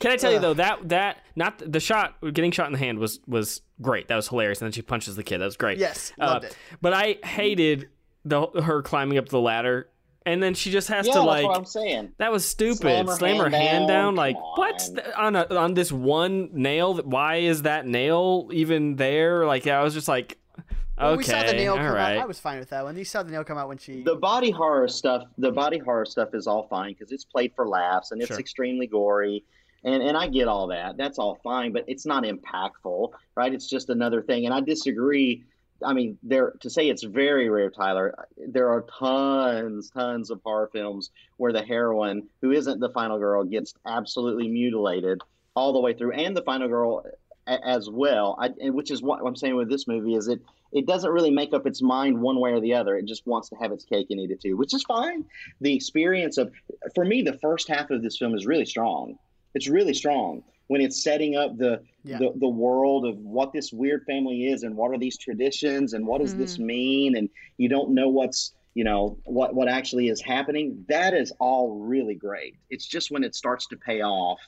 Can 0.00 0.10
I 0.10 0.16
tell 0.16 0.32
you 0.32 0.38
though 0.40 0.54
that 0.54 0.88
that 0.88 1.18
not 1.36 1.58
the 1.64 1.78
shot 1.80 2.16
getting 2.32 2.50
shot 2.50 2.66
in 2.66 2.72
the 2.72 2.78
hand 2.78 2.98
was 2.98 3.20
was 3.26 3.62
great. 3.80 4.08
That 4.08 4.16
was 4.16 4.28
hilarious. 4.28 4.60
And 4.60 4.66
then 4.66 4.72
she 4.72 4.82
punches 4.82 5.14
the 5.16 5.22
kid. 5.22 5.38
That 5.38 5.44
was 5.44 5.56
great. 5.56 5.78
Yes, 5.78 6.12
Uh, 6.18 6.40
it. 6.42 6.56
But 6.80 6.92
I 6.94 7.18
hated 7.24 7.88
the 8.24 8.46
her 8.62 8.82
climbing 8.82 9.18
up 9.18 9.28
the 9.28 9.40
ladder, 9.40 9.88
and 10.26 10.42
then 10.42 10.54
she 10.54 10.70
just 10.70 10.88
has 10.88 11.06
Yeah, 11.06 11.12
to 11.14 11.18
that's 11.20 11.26
like. 11.26 11.46
what 11.46 11.56
I'm 11.56 11.64
saying. 11.64 12.12
That 12.18 12.32
was 12.32 12.46
stupid. 12.46 12.78
Slam 12.80 13.06
Slam 13.08 13.36
her 13.36 13.44
her, 13.44 13.50
hand 13.50 13.62
hand 13.68 13.88
down. 13.88 14.14
down. 14.14 14.16
Like 14.16 14.36
Come 14.36 14.42
what? 14.56 14.88
on. 15.16 15.36
On 15.36 15.36
a, 15.36 15.54
on 15.54 15.74
this 15.74 15.92
one 15.92 16.50
nail? 16.52 16.94
Why 16.96 17.36
is 17.36 17.62
that 17.62 17.86
nail 17.86 18.48
even 18.52 18.96
there? 18.96 19.46
Like 19.46 19.66
I 19.66 19.82
was 19.82 19.92
just 19.94 20.08
like, 20.08 20.38
okay, 20.58 20.66
Well, 20.98 21.16
we 21.16 21.24
saw 21.24 21.42
the 21.42 21.52
nail 21.54 21.76
come 21.76 21.86
right. 21.94 22.16
out 22.16 22.22
i 22.24 22.26
was 22.26 22.38
fine 22.38 22.58
with 22.58 22.68
that 22.70 22.84
one 22.84 22.94
you 22.96 23.04
saw 23.06 23.22
the 23.22 23.30
nail 23.32 23.42
come 23.44 23.56
out 23.56 23.68
when 23.68 23.78
she 23.78 24.02
The 24.02 24.16
body 24.16 24.50
horror 24.50 24.86
stuff, 24.88 25.22
the 25.38 25.50
body 25.50 25.78
horror 25.78 26.04
stuff 26.04 26.34
is 26.34 26.46
all 26.46 26.66
fine 26.68 26.92
because 26.92 27.10
it's 27.10 27.24
played 27.24 27.52
for 27.56 27.66
laughs 27.66 28.10
and 28.10 28.20
it's 28.20 28.28
Sure. 28.28 28.38
extremely 28.38 28.86
gory, 28.86 29.42
and 29.84 30.02
and 30.02 30.16
I 30.16 30.28
get 30.28 30.48
all 30.48 30.66
that. 30.68 30.96
That's 30.96 31.18
all 31.18 31.38
fine, 31.42 31.72
but 31.72 31.84
it's 31.86 32.06
not 32.06 32.24
impactful, 32.24 33.10
right? 33.36 33.52
It's 33.52 33.68
just 33.68 33.90
another 33.90 34.22
thing, 34.22 34.46
and 34.46 34.54
I 34.54 34.60
disagree. 34.60 35.44
I 35.82 35.94
mean, 35.94 36.18
there 36.22 36.52
to 36.60 36.68
say 36.68 36.88
it's 36.88 37.04
very 37.04 37.48
rare, 37.48 37.70
Tyler. 37.70 38.14
There 38.36 38.68
are 38.68 38.84
tons, 38.98 39.90
tons 39.90 40.30
of 40.30 40.40
horror 40.44 40.68
films 40.72 41.10
where 41.38 41.52
the 41.52 41.62
heroine, 41.62 42.28
who 42.42 42.50
isn't 42.52 42.80
the 42.80 42.90
final 42.90 43.18
girl, 43.18 43.44
gets 43.44 43.74
absolutely 43.86 44.48
mutilated 44.48 45.20
all 45.56 45.72
the 45.72 45.80
way 45.80 45.94
through, 45.94 46.12
and 46.12 46.36
the 46.36 46.42
final 46.42 46.68
girl 46.68 47.04
a- 47.46 47.66
as 47.66 47.88
well. 47.90 48.36
I, 48.38 48.50
and 48.60 48.74
which 48.74 48.90
is 48.90 49.02
what 49.02 49.20
I'm 49.24 49.36
saying 49.36 49.56
with 49.56 49.70
this 49.70 49.88
movie 49.88 50.14
is 50.14 50.28
it 50.28 50.40
it 50.72 50.86
doesn't 50.86 51.10
really 51.10 51.30
make 51.30 51.52
up 51.52 51.66
its 51.66 51.82
mind 51.82 52.20
one 52.20 52.38
way 52.38 52.52
or 52.52 52.60
the 52.60 52.74
other. 52.74 52.96
It 52.96 53.06
just 53.06 53.26
wants 53.26 53.48
to 53.48 53.56
have 53.56 53.72
its 53.72 53.84
cake 53.84 54.06
and 54.10 54.20
eat 54.20 54.30
it 54.30 54.40
too, 54.40 54.56
which 54.56 54.72
is 54.72 54.84
fine. 54.84 55.24
The 55.60 55.74
experience 55.74 56.38
of, 56.38 56.52
for 56.94 57.04
me, 57.04 57.22
the 57.22 57.38
first 57.38 57.68
half 57.68 57.90
of 57.90 58.02
this 58.02 58.18
film 58.18 58.34
is 58.34 58.46
really 58.46 58.66
strong. 58.66 59.18
It's 59.54 59.68
really 59.68 59.94
strong 59.94 60.42
when 60.68 60.80
it's 60.80 61.02
setting 61.02 61.36
up 61.36 61.56
the 61.58 61.82
Yeah. 62.04 62.18
the, 62.18 62.32
the 62.36 62.48
world 62.48 63.04
of 63.04 63.18
what 63.18 63.52
this 63.52 63.72
weird 63.72 64.04
family 64.04 64.46
is 64.46 64.62
and 64.62 64.76
what 64.76 64.90
are 64.92 64.98
these 64.98 65.18
traditions 65.18 65.94
and 65.94 66.06
what 66.06 66.20
does 66.20 66.36
this 66.36 66.54
mm-hmm. 66.54 66.66
mean 66.66 67.16
and 67.16 67.28
you 67.58 67.68
don't 67.68 67.90
know 67.90 68.08
what's 68.08 68.54
you 68.74 68.84
know 68.84 69.18
what 69.24 69.54
what 69.54 69.68
actually 69.68 70.08
is 70.08 70.20
happening. 70.20 70.84
That 70.88 71.12
is 71.12 71.32
all 71.40 71.80
really 71.80 72.14
great. 72.14 72.56
It's 72.70 72.86
just 72.86 73.10
when 73.10 73.24
it 73.24 73.34
starts 73.34 73.66
to 73.68 73.76
pay 73.76 74.02
off 74.02 74.40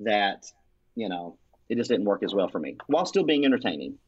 that 0.00 0.44
you 0.94 1.08
know 1.08 1.36
it 1.68 1.76
just 1.76 1.90
didn't 1.90 2.04
work 2.04 2.22
as 2.22 2.34
well 2.34 2.48
for 2.48 2.60
me 2.60 2.76
while 2.86 3.06
still 3.06 3.24
being 3.24 3.44
entertaining. 3.44 3.98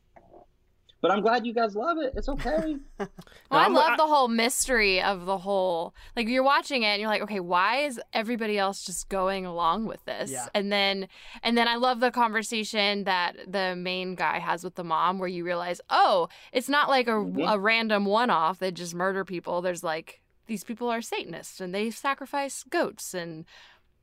But 1.06 1.14
I'm 1.14 1.22
glad 1.22 1.46
you 1.46 1.52
guys 1.54 1.76
love 1.76 1.98
it. 1.98 2.12
It's 2.16 2.28
okay. 2.28 2.76
Well, 3.48 3.60
I 3.60 3.64
I'm- 3.64 3.74
love 3.74 3.92
I- 3.92 3.96
the 3.96 4.06
whole 4.08 4.26
mystery 4.26 5.00
of 5.00 5.24
the 5.24 5.38
whole. 5.38 5.94
Like 6.16 6.26
you're 6.26 6.42
watching 6.42 6.82
it 6.82 6.86
and 6.86 7.00
you're 7.00 7.08
like, 7.10 7.22
okay, 7.22 7.38
why 7.38 7.84
is 7.84 8.00
everybody 8.12 8.58
else 8.58 8.84
just 8.84 9.08
going 9.08 9.46
along 9.46 9.86
with 9.86 10.04
this? 10.04 10.32
Yeah. 10.32 10.46
And 10.52 10.72
then, 10.72 11.06
and 11.44 11.56
then 11.56 11.68
I 11.68 11.76
love 11.76 12.00
the 12.00 12.10
conversation 12.10 13.04
that 13.04 13.36
the 13.46 13.76
main 13.76 14.16
guy 14.16 14.40
has 14.40 14.64
with 14.64 14.74
the 14.74 14.82
mom, 14.82 15.20
where 15.20 15.28
you 15.28 15.44
realize, 15.44 15.80
oh, 15.90 16.28
it's 16.52 16.68
not 16.68 16.88
like 16.88 17.06
a, 17.06 17.12
Mhm. 17.12 17.52
a 17.54 17.56
random 17.56 18.04
one-off. 18.04 18.58
They 18.58 18.72
just 18.72 18.94
murder 18.96 19.24
people. 19.24 19.62
There's 19.62 19.84
like 19.84 20.20
these 20.46 20.64
people 20.64 20.88
are 20.88 21.00
Satanists 21.02 21.60
and 21.60 21.72
they 21.74 21.90
sacrifice 21.90 22.64
goats 22.68 23.14
and 23.14 23.44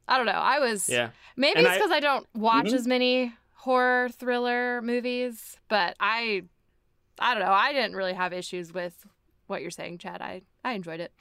I 0.08 0.16
don't 0.18 0.26
know. 0.26 0.32
I 0.34 0.60
was 0.60 0.88
Yeah. 0.88 1.10
maybe 1.36 1.60
And 1.60 1.68
it's 1.68 1.76
because 1.78 1.92
I 1.92 2.00
don't 2.00 2.28
watch 2.34 2.68
Mhm. 2.68 2.74
as 2.76 2.88
many 2.88 3.34
horror 3.56 4.10
thriller 4.10 4.82
movies, 4.82 5.58
but 5.70 5.96
I 6.00 6.44
I 7.20 7.34
don't 7.34 7.44
know. 7.44 7.52
I 7.52 7.74
didn't 7.74 7.96
really 7.96 8.14
have 8.14 8.34
issues 8.34 8.74
with 8.74 9.06
what 9.48 9.62
you're 9.62 9.72
saying, 9.72 9.98
Chad. 10.00 10.22
I 10.22 10.42
I 10.64 10.74
enjoyed 10.74 11.00
it. 11.00 11.12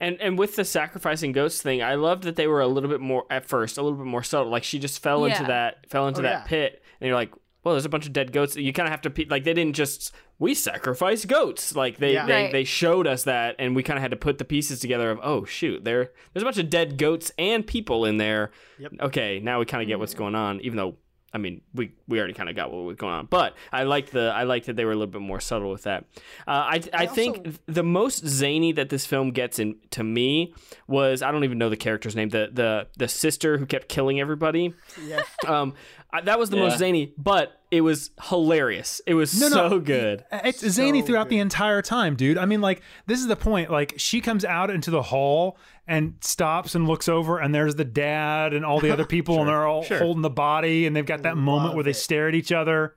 And 0.00 0.20
and 0.20 0.38
with 0.38 0.56
the 0.56 0.64
sacrificing 0.64 1.32
ghosts 1.32 1.62
thing, 1.62 1.82
I 1.82 1.94
loved 1.94 2.24
that 2.24 2.36
they 2.36 2.46
were 2.46 2.60
a 2.60 2.66
little 2.68 2.90
bit 2.90 3.00
more 3.00 3.24
at 3.30 3.46
first, 3.46 3.78
a 3.78 3.82
little 3.82 3.98
bit 3.98 4.06
more 4.06 4.22
subtle. 4.22 4.50
Like 4.50 4.64
she 4.64 4.78
just 4.78 5.02
fell 5.02 5.24
into 5.24 5.44
that 5.44 5.88
fell 5.90 6.08
into 6.08 6.20
Oh, 6.20 6.22
that 6.24 6.40
yeah. 6.40 6.44
pit, 6.44 6.82
and 7.00 7.06
you're 7.06 7.16
like, 7.16 7.32
well, 7.64 7.74
there's 7.74 7.84
a 7.84 7.88
bunch 7.90 8.06
of 8.06 8.12
dead 8.12 8.32
goats. 8.32 8.56
You 8.56 8.72
kind 8.72 8.86
of 8.86 8.90
have 8.90 9.02
to 9.02 9.10
pe- 9.10 9.26
like 9.26 9.44
they 9.44 9.54
didn't 9.54 9.74
just 9.76 10.12
we 10.38 10.54
sacrifice 10.54 11.24
goats. 11.24 11.74
Like 11.74 11.98
they 11.98 12.12
Yeah. 12.14 12.26
they, 12.26 12.42
Right. 12.44 12.52
they 12.52 12.64
showed 12.64 13.06
us 13.06 13.24
that, 13.24 13.56
and 13.58 13.74
we 13.74 13.82
kind 13.82 13.96
of 13.96 14.02
had 14.02 14.10
to 14.10 14.16
put 14.16 14.38
the 14.38 14.44
pieces 14.44 14.80
together 14.80 15.10
of 15.10 15.18
oh 15.22 15.44
shoot, 15.44 15.84
there 15.84 16.12
there's 16.32 16.42
a 16.42 16.46
bunch 16.46 16.58
of 16.58 16.70
dead 16.70 16.98
goats 16.98 17.32
and 17.38 17.66
people 17.66 18.04
in 18.04 18.16
there. 18.18 18.50
Yep. 18.78 18.92
Okay, 19.00 19.40
now 19.40 19.58
we 19.60 19.66
kind 19.66 19.82
of 19.82 19.88
get 19.88 19.98
what's 19.98 20.14
mm. 20.14 20.18
going 20.18 20.34
on, 20.34 20.60
even 20.60 20.76
though. 20.76 20.96
I 21.32 21.36
mean, 21.38 21.60
we, 21.74 21.92
we 22.06 22.18
already 22.18 22.32
kind 22.32 22.48
of 22.48 22.56
got 22.56 22.72
what 22.72 22.84
was 22.84 22.96
going 22.96 23.12
on, 23.12 23.26
but 23.26 23.54
I 23.70 23.82
liked 23.82 24.12
the 24.12 24.32
I 24.34 24.44
liked 24.44 24.66
that 24.66 24.76
they 24.76 24.84
were 24.86 24.92
a 24.92 24.96
little 24.96 25.12
bit 25.12 25.20
more 25.20 25.40
subtle 25.40 25.70
with 25.70 25.82
that. 25.82 26.04
Uh, 26.46 26.50
I 26.50 26.82
I, 26.94 27.06
think 27.06 27.36
also- 27.38 27.52
the 27.66 27.82
most 27.82 28.26
zany 28.26 28.72
that 28.72 28.88
this 28.88 29.04
film 29.04 29.32
gets 29.32 29.58
in 29.58 29.76
to 29.90 30.02
me 30.02 30.54
was 30.86 31.20
I 31.20 31.30
don't 31.30 31.44
even 31.44 31.58
know 31.58 31.68
the 31.68 31.76
character's 31.76 32.16
name 32.16 32.30
the 32.30 32.48
the 32.52 32.86
the 32.96 33.08
sister 33.08 33.58
who 33.58 33.66
kept 33.66 33.88
killing 33.88 34.20
everybody. 34.20 34.72
Yeah. 35.04 35.22
Um, 35.46 35.74
I, 36.10 36.22
that 36.22 36.38
was 36.38 36.48
the 36.48 36.56
most 36.56 36.78
zany, 36.78 37.12
but 37.18 37.60
it 37.70 37.82
was 37.82 38.10
hilarious. 38.22 39.02
It 39.06 39.12
was 39.14 39.38
No, 39.38 39.48
so 39.48 39.68
no. 39.68 39.78
good. 39.80 40.24
It's 40.32 40.66
zany 40.66 41.00
So 41.00 41.06
throughout 41.08 41.28
the 41.28 41.38
entire 41.38 41.82
time, 41.82 42.16
dude. 42.16 42.38
I 42.38 42.46
mean, 42.46 42.62
like, 42.62 42.80
this 43.06 43.20
is 43.20 43.26
the 43.26 43.36
point. 43.36 43.70
Like, 43.70 43.94
she 43.98 44.22
comes 44.22 44.42
out 44.44 44.70
into 44.70 44.90
the 44.90 45.02
hall 45.02 45.58
and 45.86 46.14
stops 46.22 46.74
and 46.74 46.88
looks 46.88 47.08
over, 47.08 47.38
and 47.38 47.54
there's 47.54 47.74
the 47.74 47.84
dad 47.84 48.54
and 48.54 48.64
all 48.64 48.80
the 48.80 48.90
other 48.90 49.04
people, 49.16 49.38
and 49.40 49.48
they're 49.48 49.66
all 49.66 49.82
sure. 49.82 49.98
holding 49.98 50.22
the 50.22 50.30
body, 50.30 50.86
and 50.86 50.96
they've 50.96 51.04
got 51.04 51.22
that 51.22 51.36
moment 51.36 51.68
Love 51.68 51.74
where 51.74 51.84
they 51.84 51.92
stare 51.92 52.28
at 52.28 52.34
each 52.34 52.52
other, 52.52 52.94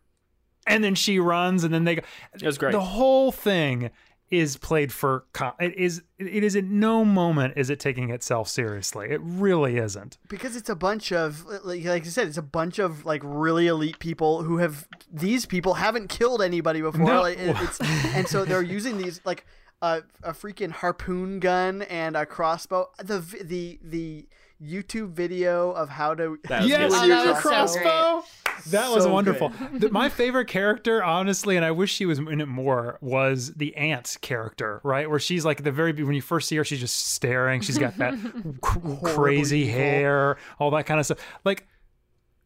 and 0.65 0.81
then 0.83 0.95
she 0.95 1.19
runs, 1.19 1.65
and 1.65 1.73
then 1.73 1.83
they 1.83 1.95
go. 1.95 2.01
It 2.33 2.43
was 2.43 2.57
great. 2.57 2.71
The 2.71 2.79
whole 2.79 3.31
thing 3.33 3.91
is 4.31 4.57
played 4.57 4.91
for. 4.91 5.25
Com- 5.33 5.53
it 5.59 5.75
is. 5.77 6.01
It 6.17 6.43
is 6.43 6.55
at 6.55 6.63
no 6.63 7.03
moment 7.05 7.53
is 7.57 7.69
it 7.69 7.79
taking 7.79 8.09
itself 8.09 8.47
seriously. 8.47 9.09
It 9.11 9.19
really 9.23 9.77
isn't. 9.77 10.17
because 10.29 10.55
it's 10.55 10.69
a 10.69 10.75
bunch 10.75 11.11
of 11.11 11.45
like, 11.63 11.83
like 11.83 12.05
I 12.05 12.09
said, 12.09 12.27
it's 12.27 12.37
a 12.37 12.41
bunch 12.41 12.79
of 12.79 13.05
like 13.05 13.21
really 13.23 13.67
elite 13.67 13.99
people 13.99 14.41
who 14.43 14.57
have 14.57 14.87
these 15.11 15.45
people 15.45 15.75
haven't 15.75 16.07
killed 16.09 16.41
anybody 16.41 16.81
before, 16.81 17.05
No. 17.05 17.21
like, 17.21 17.37
it- 17.37 17.55
it's, 17.59 17.79
and 18.15 18.27
so 18.27 18.45
they're 18.45 18.61
using 18.63 18.97
these 18.97 19.19
like 19.25 19.45
a 19.81 20.03
a 20.23 20.31
freaking 20.31 20.71
harpoon 20.71 21.39
gun 21.39 21.81
and 21.83 22.15
a 22.15 22.25
crossbow. 22.25 22.89
The 23.03 23.19
the 23.43 23.79
the 23.83 24.27
YouTube 24.63 25.09
video 25.13 25.71
of 25.71 25.89
how 25.89 26.13
to 26.13 26.37
That 26.47 26.61
was 26.61 26.69
Yes, 26.69 26.91
good. 26.93 27.07
you 27.07 27.13
Oh, 27.13 27.33
have 27.33 28.25
that 28.67 28.89
was 28.89 28.89
so 28.89 28.95
was 28.95 29.07
wonderful. 29.07 29.51
The- 29.73 29.89
my 29.91 30.09
favorite 30.09 30.47
character, 30.47 31.03
honestly, 31.03 31.55
and 31.55 31.65
I 31.65 31.71
wish 31.71 31.93
she 31.93 32.05
was 32.05 32.19
in 32.19 32.41
it 32.41 32.47
more, 32.47 32.97
was 33.01 33.53
the 33.53 33.75
aunt 33.75 34.17
character, 34.21 34.79
right? 34.83 35.09
Where 35.09 35.19
she's 35.19 35.43
like 35.45 35.63
the 35.63 35.71
very 35.71 35.91
when 35.93 36.15
you 36.15 36.21
first 36.21 36.47
see 36.47 36.55
her, 36.57 36.63
she's 36.63 36.79
just 36.79 37.09
staring. 37.13 37.61
She's 37.61 37.77
got 37.77 37.97
that 37.97 38.13
cr- 38.61 38.79
crazy 39.15 39.59
evil. 39.61 39.73
hair, 39.73 40.37
all 40.59 40.71
that 40.71 40.85
kind 40.85 40.99
of 40.99 41.05
stuff. 41.05 41.19
Like, 41.43 41.67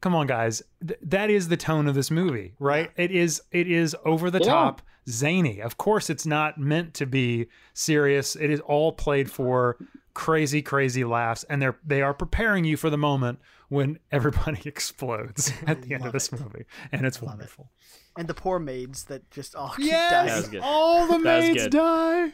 come 0.01 0.15
on, 0.15 0.27
guys, 0.27 0.61
Th- 0.85 0.99
that 1.03 1.29
is 1.29 1.47
the 1.47 1.57
tone 1.57 1.87
of 1.87 1.95
this 1.95 2.11
movie, 2.11 2.53
right? 2.59 2.91
It 2.95 3.11
is. 3.11 3.41
It 3.51 3.67
is 3.69 3.95
over 4.05 4.29
the 4.31 4.39
Yeah. 4.39 4.45
top, 4.51 4.81
zany. 5.09 5.61
Of 5.61 5.77
course, 5.77 6.09
it's 6.09 6.25
not 6.25 6.57
meant 6.57 6.93
to 6.95 7.05
be 7.05 7.47
serious. 7.73 8.35
It 8.35 8.49
is 8.51 8.59
all 8.61 8.91
played 8.91 9.29
for 9.31 9.77
crazy, 10.15 10.63
crazy 10.63 11.03
laughs, 11.03 11.43
and 11.43 11.61
they're 11.61 11.77
they 11.85 12.01
are 12.01 12.13
preparing 12.15 12.65
you 12.65 12.75
for 12.77 12.89
the 12.89 12.97
moment 12.97 13.37
when 13.69 13.99
everybody 14.11 14.61
explodes 14.65 15.53
at 15.67 15.83
the 15.83 15.93
end 15.93 16.05
of 16.07 16.13
this 16.13 16.31
movie, 16.31 16.65
and 16.91 17.05
it's 17.05 17.21
wonderful. 17.21 17.69
and 18.17 18.27
the 18.27 18.33
poor 18.33 18.57
maids 18.57 19.03
that 19.03 19.29
just 19.29 19.55
all 19.55 19.69
keep 19.75 19.85
Yes, 19.85 20.11
dying. 20.11 20.27
That 20.27 20.37
was 20.37 20.47
good. 20.49 20.61
all 20.63 21.07
the 21.07 21.19
maids 21.19 21.67
die. 21.67 22.33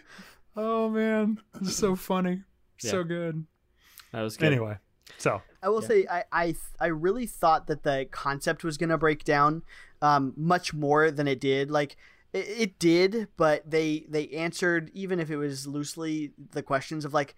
Oh 0.56 0.90
man, 0.90 1.42
it's 1.60 1.76
so 1.76 1.96
funny, 1.98 2.44
so 2.78 3.04
good. 3.04 3.46
That 4.14 4.22
was 4.22 4.38
good. 4.38 4.48
Anyway, 4.52 4.78
so 5.18 5.42
I 5.64 5.70
will 5.70 5.82
say 5.82 6.06
I, 6.10 6.24
I 6.32 6.56
I 6.80 6.88
really 6.88 7.26
thought 7.26 7.68
that 7.68 7.84
the 7.84 8.08
concept 8.12 8.64
was 8.64 8.78
gonna 8.78 8.98
break 8.98 9.24
down 9.24 9.64
um, 10.02 10.34
much 10.36 10.74
more 10.74 11.10
than 11.12 11.28
it 11.28 11.40
did. 11.40 11.72
Like 11.72 11.96
it, 12.34 12.46
it 12.48 12.80
did, 12.80 13.30
but 13.38 13.70
they 13.70 14.06
they 14.10 14.28
answered 14.30 14.92
even 14.94 15.20
if 15.20 15.32
it 15.32 15.38
was 15.38 15.66
loosely 15.68 16.34
the 16.52 16.62
questions 16.62 17.06
of 17.06 17.14
like, 17.14 17.34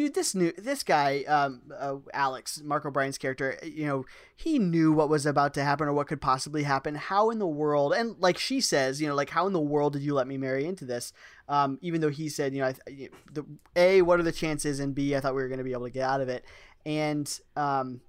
dude, 0.00 0.14
this 0.14 0.34
new 0.34 0.52
this 0.56 0.82
guy 0.82 1.22
um, 1.24 1.60
uh, 1.78 1.96
Alex 2.14 2.62
Mark 2.64 2.86
O'Brien's 2.86 3.18
character, 3.18 3.58
you 3.62 3.86
know, 3.86 4.06
he 4.34 4.58
knew 4.58 4.92
what 4.92 5.08
was 5.08 5.26
about 5.26 5.52
to 5.54 5.62
happen 5.62 5.88
or 5.88 5.92
what 5.92 6.06
could 6.06 6.20
possibly 6.20 6.62
happen. 6.62 6.94
How 6.94 7.30
in 7.30 7.38
the 7.38 7.46
world? 7.46 7.92
And 7.92 8.16
like 8.18 8.38
she 8.38 8.60
says, 8.60 9.00
you 9.00 9.08
know, 9.08 9.14
like 9.14 9.30
how 9.30 9.46
in 9.46 9.52
the 9.52 9.60
world 9.60 9.92
did 9.92 10.02
you 10.02 10.14
let 10.14 10.26
me 10.26 10.38
marry 10.38 10.64
into 10.64 10.84
this? 10.86 11.12
Um, 11.48 11.78
even 11.82 12.00
though 12.00 12.08
he 12.08 12.28
said, 12.28 12.54
you 12.54 12.60
know, 12.60 12.68
I, 12.68 13.08
the 13.32 13.44
a 13.76 14.02
what 14.02 14.18
are 14.18 14.24
the 14.24 14.32
chances, 14.32 14.80
and 14.80 14.94
b 14.94 15.14
I 15.14 15.20
thought 15.20 15.34
we 15.34 15.42
were 15.42 15.48
going 15.48 15.58
to 15.58 15.64
be 15.64 15.72
able 15.72 15.86
to 15.86 15.90
get 15.90 16.08
out 16.08 16.20
of 16.20 16.28
it 16.28 16.44
and 16.86 17.40
um 17.56 18.00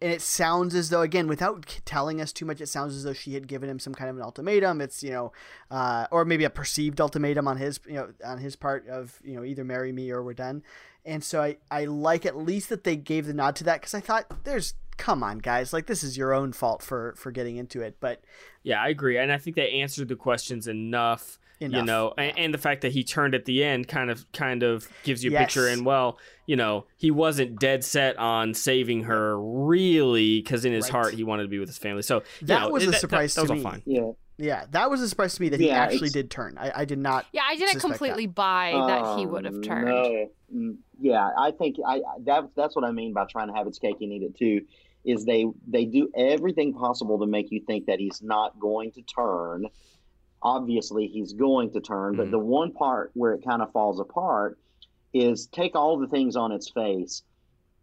and 0.00 0.12
it 0.12 0.20
sounds 0.20 0.74
as 0.74 0.90
though 0.90 1.02
again 1.02 1.28
without 1.28 1.80
telling 1.84 2.20
us 2.20 2.32
too 2.32 2.44
much 2.44 2.60
it 2.60 2.68
sounds 2.68 2.94
as 2.94 3.04
though 3.04 3.12
she 3.12 3.34
had 3.34 3.46
given 3.48 3.68
him 3.68 3.78
some 3.78 3.94
kind 3.94 4.10
of 4.10 4.16
an 4.16 4.22
ultimatum. 4.22 4.80
It's 4.80 5.02
you 5.02 5.10
know 5.10 5.32
uh 5.70 6.06
or 6.10 6.24
maybe 6.24 6.44
a 6.44 6.50
perceived 6.50 7.00
ultimatum 7.00 7.48
on 7.48 7.56
his 7.56 7.80
you 7.86 7.94
know 7.94 8.12
on 8.24 8.38
his 8.38 8.56
part 8.56 8.88
of 8.88 9.18
you 9.24 9.34
know 9.34 9.44
either 9.44 9.64
marry 9.64 9.92
me 9.92 10.10
or 10.10 10.22
we're 10.22 10.34
done. 10.34 10.62
And 11.04 11.22
so 11.22 11.42
i 11.42 11.56
i 11.70 11.84
like 11.84 12.26
at 12.26 12.36
least 12.36 12.68
that 12.68 12.84
they 12.84 12.96
gave 12.96 13.26
the 13.26 13.34
nod 13.34 13.56
to 13.56 13.64
that 13.64 13.80
because 13.80 13.94
i 13.94 14.00
thought 14.00 14.44
there's 14.44 14.74
come 14.96 15.22
on 15.22 15.38
guys 15.38 15.72
like 15.72 15.86
this 15.86 16.02
is 16.02 16.16
your 16.16 16.32
own 16.32 16.52
fault 16.52 16.82
for 16.82 17.14
for 17.16 17.30
getting 17.30 17.56
into 17.56 17.80
it. 17.82 17.96
But 18.00 18.22
Yeah, 18.62 18.80
I 18.80 18.88
agree, 18.88 19.18
and 19.18 19.32
I 19.32 19.38
think 19.38 19.56
they 19.56 19.70
answered 19.80 20.08
the 20.08 20.16
questions 20.16 20.68
enough. 20.68 21.38
You 21.60 21.68
Enough, 21.68 21.86
know, 21.86 22.14
and, 22.18 22.38
and 22.38 22.54
the 22.54 22.58
fact 22.58 22.82
that 22.82 22.92
he 22.92 23.04
turned 23.04 23.34
at 23.34 23.44
the 23.44 23.62
end 23.64 23.86
kind 23.88 24.10
of 24.10 24.30
kind 24.32 24.62
of 24.64 24.88
gives 25.04 25.22
you 25.24 25.34
a 25.34 25.38
picture. 25.38 25.68
And 25.68 25.86
well, 25.86 26.18
you 26.46 26.56
know, 26.56 26.86
he 26.96 27.10
wasn't 27.12 27.58
dead 27.60 27.84
set 27.84 28.16
on 28.18 28.54
saving 28.54 29.04
her 29.04 29.38
really, 29.40 30.40
because 30.40 30.64
in 30.64 30.72
his 30.72 30.84
Right. 30.86 30.92
heart 30.92 31.14
he 31.14 31.22
wanted 31.24 31.44
to 31.44 31.48
be 31.48 31.58
with 31.60 31.68
his 31.68 31.78
family. 31.78 32.02
So 32.02 32.22
that 32.42 32.62
know, 32.62 32.68
was 32.70 32.82
it- 32.82 32.88
a 32.88 32.90
that- 32.92 33.00
surprise 33.00 33.34
that, 33.34 33.42
that 33.42 33.46
to 33.48 33.52
was 33.54 33.60
me 33.62 33.64
all 33.64 33.70
fine. 33.72 33.82
Yeah. 33.86 34.10
yeah 34.36 34.64
that 34.72 34.90
was 34.90 35.00
a 35.00 35.08
surprise 35.08 35.34
to 35.36 35.42
me 35.42 35.48
that 35.50 35.60
he 35.60 35.70
actually 35.70 36.08
it's- 36.08 36.12
did 36.12 36.28
turn 36.30 36.56
i 36.58 36.80
i 36.80 36.84
did 36.84 36.98
not 36.98 37.24
Yeah, 37.32 37.42
I 37.48 37.54
didn't 37.54 37.74
suspect 37.74 37.82
that. 37.82 37.88
completely 37.98 38.26
buy 38.26 38.72
that 38.88 39.18
he 39.18 39.24
Oh, 39.24 39.28
would 39.28 39.44
have 39.44 39.62
turned. 39.62 39.86
No. 39.86 40.28
Mm, 40.52 40.76
Yeah, 41.00 41.30
I 41.38 41.52
think 41.52 41.76
I 41.86 42.02
that, 42.24 42.50
that's 42.56 42.74
what 42.76 42.84
I 42.84 42.90
mean 42.90 43.12
by 43.14 43.24
trying 43.26 43.46
to 43.48 43.54
have 43.54 43.66
its 43.68 43.78
cake 43.78 43.96
and 44.00 44.12
eat 44.12 44.22
it 44.22 44.36
too. 44.36 44.62
Is 45.04 45.24
they 45.24 45.44
they 45.68 45.84
do 45.84 46.10
everything 46.16 46.72
possible 46.74 47.18
to 47.20 47.26
make 47.26 47.50
you 47.52 47.60
think 47.66 47.86
that 47.86 47.98
he's 48.00 48.22
not 48.22 48.58
going 48.58 48.90
to 48.92 49.02
turn. 49.02 49.66
Obviously, 50.44 51.06
he's 51.06 51.32
going 51.32 51.72
to 51.72 51.80
turn, 51.80 52.16
but 52.16 52.26
Mhm. 52.28 52.32
the 52.32 52.38
one 52.38 52.72
part 52.72 53.10
where 53.14 53.32
it 53.32 53.42
kind 53.44 53.62
of 53.62 53.72
falls 53.72 53.98
apart 53.98 54.58
is 55.14 55.46
take 55.46 55.74
all 55.74 55.96
the 55.98 56.06
things 56.06 56.36
on 56.36 56.52
its 56.52 56.70
face. 56.70 57.22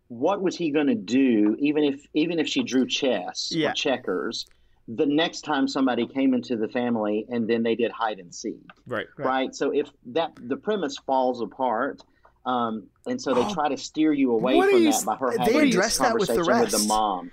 What 0.09 0.41
was 0.41 0.55
he 0.55 0.69
going 0.69 0.87
to 0.87 0.95
do, 0.95 1.55
even 1.59 1.83
if 1.83 2.05
even 2.13 2.37
if 2.39 2.47
she 2.47 2.61
drew 2.63 2.85
chess 2.85 3.51
Yeah. 3.51 3.69
or 3.69 3.73
checkers? 3.73 4.45
The 4.87 5.05
next 5.05 5.41
time 5.41 5.67
somebody 5.67 6.05
came 6.05 6.33
into 6.33 6.57
the 6.57 6.67
family 6.67 7.25
and 7.29 7.47
then 7.47 7.63
they 7.63 7.75
did 7.75 7.91
hide 7.91 8.19
and 8.19 8.33
seek 8.33 8.59
Right. 8.85 9.07
Right. 9.17 9.25
right? 9.25 9.55
So 9.55 9.71
if 9.71 9.89
that 10.07 10.33
the 10.37 10.57
premise 10.57 10.97
falls 10.97 11.41
apart, 11.41 12.01
um, 12.45 12.89
and 13.07 13.21
so 13.21 13.33
they 13.33 13.41
Oh. 13.41 13.53
try 13.53 13.69
to 13.69 13.77
steer 13.77 14.11
you 14.11 14.31
away 14.33 14.57
What 14.57 14.69
from 14.71 14.81
you 14.81 14.91
that 14.91 15.05
by 15.05 15.15
her 15.15 15.31
they 15.31 15.37
having 15.37 15.53
this 15.69 15.73
address 15.75 15.97
that 15.99 16.13
with 16.13 16.27
the 16.27 16.33
conversation 16.35 16.61
with 16.61 16.71
the 16.71 16.85
mom. 16.87 17.31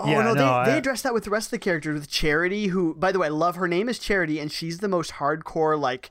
Oh 0.00 0.08
Yeah, 0.08 0.22
no, 0.22 0.34
they, 0.34 0.40
no, 0.40 0.64
they 0.64 0.72
I- 0.72 0.76
address 0.76 1.02
that 1.02 1.12
with 1.14 1.24
the 1.24 1.30
rest 1.30 1.48
of 1.48 1.50
the 1.52 1.58
characters 1.58 1.98
with 1.98 2.08
Charity, 2.10 2.68
who 2.68 2.94
by 2.94 3.12
the 3.12 3.18
way 3.18 3.26
I 3.26 3.30
love 3.30 3.56
her 3.56 3.66
name 3.68 3.88
is 3.88 3.98
Charity, 3.98 4.38
and 4.38 4.50
she's 4.52 4.78
the 4.78 4.88
most 4.88 5.12
hardcore 5.12 5.78
like 5.78 6.10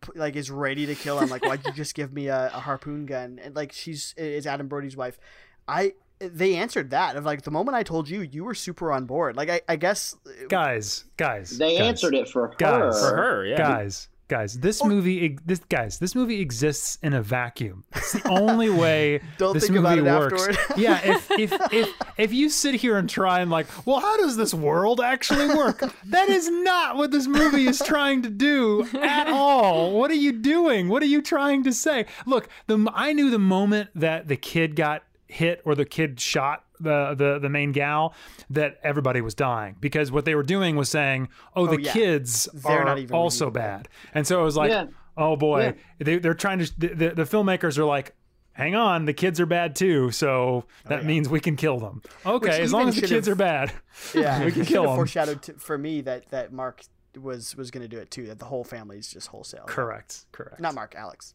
p- 0.00 0.12
like 0.14 0.36
is 0.36 0.50
ready 0.50 0.86
to 0.86 0.94
kill. 0.94 1.18
I'm 1.18 1.28
like, 1.30 1.44
why'd 1.44 1.64
you 1.66 1.72
just 1.72 1.94
give 1.94 2.12
me 2.12 2.28
a, 2.28 2.46
a 2.54 2.60
harpoon 2.60 3.06
gun? 3.06 3.40
And 3.42 3.54
like 3.56 3.72
she's 3.72 4.14
is 4.16 4.46
Adam 4.46 4.68
Brody's 4.68 4.96
wife. 4.96 5.18
I 5.66 5.94
they 6.20 6.54
answered 6.54 6.90
that 6.90 7.16
of 7.16 7.24
like 7.24 7.42
the 7.42 7.50
moment 7.50 7.76
I 7.76 7.82
told 7.82 8.08
you, 8.08 8.20
you 8.20 8.44
were 8.44 8.54
super 8.54 8.92
on 8.92 9.04
board. 9.04 9.36
Like 9.36 9.50
I, 9.50 9.60
I 9.68 9.76
guess 9.76 10.14
uh, 10.26 10.46
guys, 10.48 11.04
guys, 11.16 11.58
They 11.58 11.76
guys, 11.78 11.86
answered 11.88 12.14
it 12.14 12.28
for 12.28 12.46
her. 12.48 12.54
Guys. 12.56 13.00
For 13.00 13.16
her, 13.16 13.44
yeah. 13.46 13.56
guys 13.56 14.08
guys 14.34 14.58
this 14.58 14.82
movie, 14.82 15.38
this 15.46 15.60
guys 15.60 16.00
this 16.00 16.16
movie 16.16 16.40
exists 16.40 16.98
in 17.04 17.14
a 17.14 17.22
vacuum. 17.22 17.84
It's 17.94 18.14
the 18.14 18.28
only 18.28 18.68
way 18.84 19.20
this 19.38 19.66
think 19.66 19.78
about 19.78 19.98
movie 19.98 20.08
it 20.10 20.12
works. 20.12 20.48
afterward. 20.48 20.58
yeah 20.76 21.00
if, 21.04 21.30
if 21.38 21.52
if 21.72 21.88
if 22.18 22.32
you 22.32 22.48
sit 22.48 22.74
here 22.74 22.98
and 22.98 23.08
try 23.08 23.40
and 23.40 23.50
like 23.50 23.66
well 23.86 24.00
how 24.00 24.16
does 24.16 24.36
this 24.36 24.52
world 24.52 25.00
actually 25.00 25.54
work? 25.54 25.84
That 26.06 26.28
is 26.30 26.50
not 26.50 26.96
what 26.96 27.12
this 27.12 27.28
movie 27.28 27.66
is 27.66 27.80
trying 27.84 28.22
to 28.22 28.30
do 28.30 28.88
at 29.00 29.28
all. 29.28 29.92
What 29.92 30.10
are 30.10 30.14
you 30.26 30.32
doing? 30.32 30.88
What 30.88 31.02
are 31.04 31.12
you 31.14 31.22
trying 31.22 31.62
to 31.64 31.72
say? 31.72 32.06
Look 32.26 32.48
the 32.66 32.90
i 32.92 33.12
knew 33.12 33.30
the 33.30 33.38
moment 33.38 33.90
that 33.94 34.26
the 34.26 34.36
kid 34.36 34.74
got 34.74 35.04
hit 35.28 35.62
or 35.64 35.76
the 35.76 35.84
kid 35.84 36.18
shot 36.18 36.64
the 36.80 37.14
the 37.16 37.38
the 37.38 37.48
main 37.48 37.72
gal 37.72 38.14
that 38.50 38.78
everybody 38.82 39.20
was 39.20 39.34
dying 39.34 39.76
because 39.80 40.10
what 40.10 40.24
they 40.24 40.34
were 40.34 40.42
doing 40.42 40.76
was 40.76 40.88
saying 40.88 41.28
oh, 41.54 41.62
oh 41.62 41.66
the 41.66 41.80
yeah. 41.82 41.92
kids 41.92 42.48
They're 42.52 42.80
are 42.80 42.84
not 42.84 42.98
even 42.98 43.14
also 43.14 43.46
redeemable. 43.46 43.68
bad 43.78 43.88
and 44.14 44.26
so 44.26 44.40
it 44.40 44.44
was 44.44 44.56
like 44.56 44.70
Yeah. 44.70 44.86
oh 45.16 45.36
boy 45.36 45.62
Yeah. 45.62 45.72
they, 46.04 46.18
they're 46.18 46.34
trying 46.34 46.58
to 46.58 46.78
the, 46.78 46.88
the, 46.88 47.08
the 47.10 47.22
filmmakers 47.24 47.78
are 47.78 47.84
like 47.84 48.14
hang 48.52 48.74
on 48.74 49.04
the 49.04 49.12
kids 49.12 49.38
are 49.40 49.46
bad 49.46 49.74
too 49.76 50.10
so 50.10 50.64
oh, 50.66 50.88
that 50.88 51.04
means 51.04 51.28
we 51.28 51.40
can 51.40 51.56
kill 51.56 51.78
them 51.78 52.02
okay 52.26 52.60
as 52.60 52.72
long 52.72 52.88
as 52.88 52.96
the 53.00 53.06
kids 53.06 53.28
are 53.28 53.34
bad 53.36 53.72
yeah, 54.14 54.44
we 54.44 54.50
can 54.52 54.64
kill 54.64 54.84
them 54.84 54.96
Foreshadowed 54.96 55.42
to, 55.42 55.52
for 55.54 55.78
me 55.78 56.00
that 56.02 56.28
that 56.30 56.52
Mark 56.52 56.82
was 57.20 57.54
was 57.56 57.70
going 57.70 57.82
to 57.82 57.88
do 57.88 57.98
it 57.98 58.10
too. 58.10 58.26
That 58.26 58.40
the 58.40 58.44
whole 58.46 58.64
family's 58.64 59.08
just 59.12 59.28
wholesale. 59.28 59.64
correct 59.66 60.26
correct 60.32 60.58
Not 60.58 60.74
Mark, 60.74 60.96
Alex. 60.96 61.34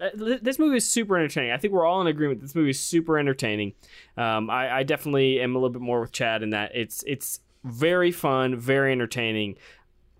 Uh, 0.00 0.10
th- 0.10 0.40
this 0.42 0.58
movie 0.58 0.76
is 0.76 0.88
super 0.88 1.16
entertaining. 1.16 1.52
I 1.52 1.56
think 1.56 1.72
we're 1.72 1.86
all 1.86 2.00
in 2.00 2.06
agreement. 2.06 2.40
This 2.42 2.54
movie 2.54 2.70
is 2.70 2.80
super 2.80 3.18
entertaining. 3.18 3.72
Um, 4.16 4.50
I, 4.50 4.78
I 4.78 4.82
definitely 4.82 5.40
am 5.40 5.54
a 5.54 5.58
little 5.58 5.70
bit 5.70 5.80
more 5.82 6.00
with 6.00 6.12
Chad 6.12 6.42
in 6.42 6.50
that 6.50 6.72
it's 6.74 7.02
it's 7.06 7.40
very 7.64 8.12
fun, 8.12 8.56
very 8.56 8.92
entertaining, 8.92 9.56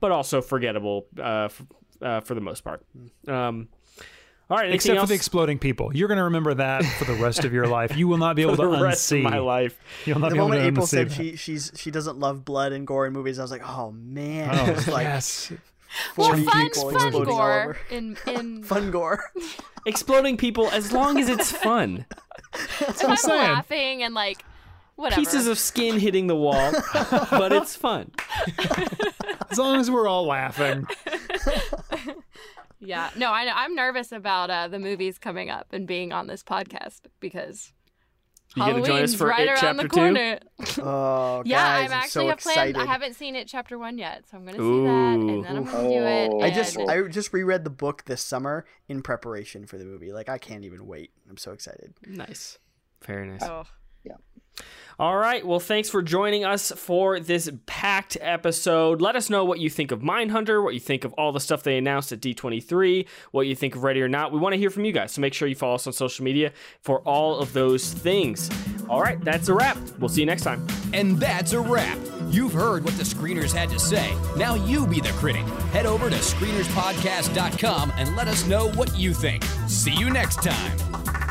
but 0.01 0.13
also 0.13 0.41
forgettable 0.41 1.07
uh, 1.19 1.45
f- 1.45 1.63
uh, 2.01 2.21
for 2.21 2.35
the 2.35 2.41
most 2.41 2.65
part. 2.65 2.85
Um, 3.29 3.69
all 4.49 4.57
right, 4.57 4.67
anything 4.69 4.75
Except 4.93 5.01
for 5.01 5.07
the 5.09 5.15
exploding 5.15 5.59
people. 5.59 5.95
You're 5.95 6.07
going 6.09 6.19
to 6.19 6.25
remember 6.25 6.55
that 6.55 6.85
for 6.85 7.05
the 7.05 7.15
rest 7.15 7.45
of 7.45 7.53
your 7.53 7.67
life. 7.67 7.97
You 7.97 8.07
will 8.07 8.17
not 8.19 8.37
be 8.37 8.43
able 8.47 8.55
For 8.57 8.63
to 8.71 8.77
the 8.77 8.83
rest 8.83 9.11
of 9.11 9.19
unsee. 9.19 9.23
my 9.25 9.39
life. 9.39 9.77
You'll 10.07 10.21
not 10.21 10.29
the 10.31 10.35
be 10.37 10.39
able 10.39 10.49
moment 10.51 10.63
to 10.63 10.69
April 10.69 10.87
said 10.87 11.09
that. 11.11 11.15
she 11.17 11.37
she's 11.37 11.73
she 11.77 11.91
doesn't 11.91 12.19
love 12.19 12.45
blood 12.45 12.71
and 12.73 12.87
gore 12.87 13.07
in 13.09 13.13
movies, 13.13 13.39
I 13.39 13.43
was 13.43 13.51
like, 13.51 13.69
oh 13.69 13.91
man, 13.93 14.49
Oh, 14.53 14.67
It's 14.73 14.87
like 14.89 15.05
yes. 15.05 15.53
Well, 16.17 16.31
fun, 16.31 16.39
people 16.39 16.53
fun 16.53 16.67
exploding 16.67 17.15
all 17.15 17.25
gore 17.25 17.63
over. 17.63 17.79
in 17.91 18.17
in 18.27 18.63
Fun 18.65 18.91
gore. 18.91 19.25
Exploding 19.87 20.37
people, 20.37 20.69
as 20.71 20.91
long 20.93 21.17
as 21.19 21.29
it's 21.29 21.53
fun. 21.53 22.07
if 22.55 23.05
I'm 23.05 23.11
I'm 23.13 23.17
saying. 23.17 23.53
laughing 23.53 24.03
and 24.03 24.15
like 24.15 24.45
whatever. 24.97 25.21
Pieces 25.21 25.47
of 25.47 25.59
skin 25.61 26.01
hitting 26.01 26.27
the 26.27 26.35
wall, 26.35 26.73
but 27.31 27.53
it's 27.53 27.77
fun. 27.77 28.11
As 29.51 29.59
long 29.59 29.79
as 29.79 29.89
we're 29.91 30.09
all 30.09 30.27
laughing. 30.27 30.87
yeah. 32.81 33.11
No, 33.17 33.31
I 33.31 33.49
I'm 33.55 33.75
nervous 33.77 34.11
about 34.11 34.51
uh, 34.51 34.67
the 34.69 34.79
movies 34.81 35.19
coming 35.19 35.51
up 35.51 35.69
and 35.73 35.87
being 35.87 36.13
on 36.13 36.27
this 36.27 36.43
podcast 36.43 37.03
because 37.21 37.73
You 38.55 38.63
gonna 38.63 38.87
join 38.87 39.03
us 39.03 39.15
for 39.15 39.27
right 39.27 39.47
It 39.47 39.51
around 39.63 39.77
the 39.77 39.83
Chapter 39.83 39.89
Two? 39.89 40.01
corner. 40.01 40.39
Oh, 40.79 41.43
yeah, 41.47 41.57
guys, 41.57 41.91
I'm 41.91 41.93
I'm 41.93 41.93
actually 41.93 42.11
so 42.11 42.29
have 42.29 42.39
planned. 42.39 42.77
I 42.79 42.87
haven't 42.87 43.15
seen 43.15 43.37
it 43.37 43.49
chapter 43.49 43.79
one 43.79 43.99
yet, 43.99 44.25
so 44.31 44.39
I'm 44.39 44.47
gonna 44.47 44.57
see 44.57 44.85
that 44.85 45.15
and 45.15 45.45
then 45.45 45.57
I'm 45.57 45.65
gonna 45.65 45.89
do 45.89 46.03
it. 46.03 46.31
Oh. 46.33 46.41
I 46.41 46.51
just 46.51 46.79
I 46.79 47.03
just 47.03 47.33
reread 47.33 47.65
the 47.65 47.71
book 47.71 48.05
this 48.07 48.23
summer 48.23 48.65
in 48.89 49.03
preparation 49.03 49.67
for 49.67 49.77
the 49.77 49.85
movie. 49.85 50.13
Like 50.13 50.29
I 50.29 50.39
can't 50.39 50.65
even 50.65 50.87
wait. 50.87 51.11
I'm 51.29 51.37
so 51.37 51.53
excited. 51.53 51.93
Nice. 52.07 52.59
Very 53.05 53.27
nice. 53.27 53.43
Oh. 53.43 53.65
All 54.99 55.19
right. 55.19 55.47
Well, 55.47 55.61
thanks 55.61 55.91
for 55.91 56.01
joining 56.01 56.47
us 56.47 56.73
for 56.73 57.21
this 57.21 57.51
packed 57.67 58.17
episode. 58.19 59.03
Let 59.03 59.15
us 59.15 59.29
know 59.29 59.45
what 59.45 59.59
you 59.59 59.69
think 59.69 59.93
of 59.93 60.01
Mindhunter, 60.01 60.65
what 60.65 60.73
you 60.73 60.81
think 60.81 61.05
of 61.05 61.13
all 61.15 61.33
the 61.33 61.41
stuff 61.41 61.63
they 61.63 61.77
announced 61.77 62.13
at 62.13 62.21
D23, 62.21 63.07
what 63.31 63.47
you 63.47 63.55
think 63.55 63.77
of 63.77 63.85
Ready 63.85 64.01
or 64.01 64.09
Not. 64.09 64.33
We 64.33 64.39
want 64.39 64.55
to 64.55 64.59
hear 64.59 64.71
from 64.71 64.87
you 64.87 64.93
guys, 64.93 65.13
so 65.13 65.21
make 65.21 65.35
sure 65.35 65.49
you 65.49 65.55
follow 65.55 65.75
us 65.75 65.87
on 65.87 65.93
social 65.93 66.25
media 66.25 66.51
for 66.81 67.01
all 67.01 67.39
of 67.39 67.53
those 67.53 67.93
things. 67.93 68.49
All 68.89 69.03
right, 69.03 69.23
that's 69.23 69.49
a 69.49 69.55
wrap. 69.55 69.77
We'll 69.99 70.09
see 70.09 70.21
you 70.21 70.27
next 70.27 70.45
time. 70.45 70.67
And 70.95 71.21
that's 71.21 71.53
a 71.53 71.61
wrap. 71.61 71.99
You've 72.31 72.55
heard 72.55 72.83
what 72.83 72.97
the 72.97 73.05
screeners 73.05 73.53
had 73.53 73.69
to 73.71 73.79
say. 73.79 74.15
Now 74.39 74.55
you 74.55 74.87
be 74.87 75.03
the 75.03 75.11
critic. 75.11 75.45
Head 75.73 75.85
over 75.85 76.09
to 76.09 76.17
screenerspodcast.com 76.17 77.93
and 77.97 78.17
let 78.17 78.29
us 78.29 78.47
know 78.47 78.71
what 78.71 78.97
you 78.97 79.13
think. 79.13 79.45
See 79.69 79.93
you 79.93 80.09
next 80.09 80.43
time. 80.43 81.26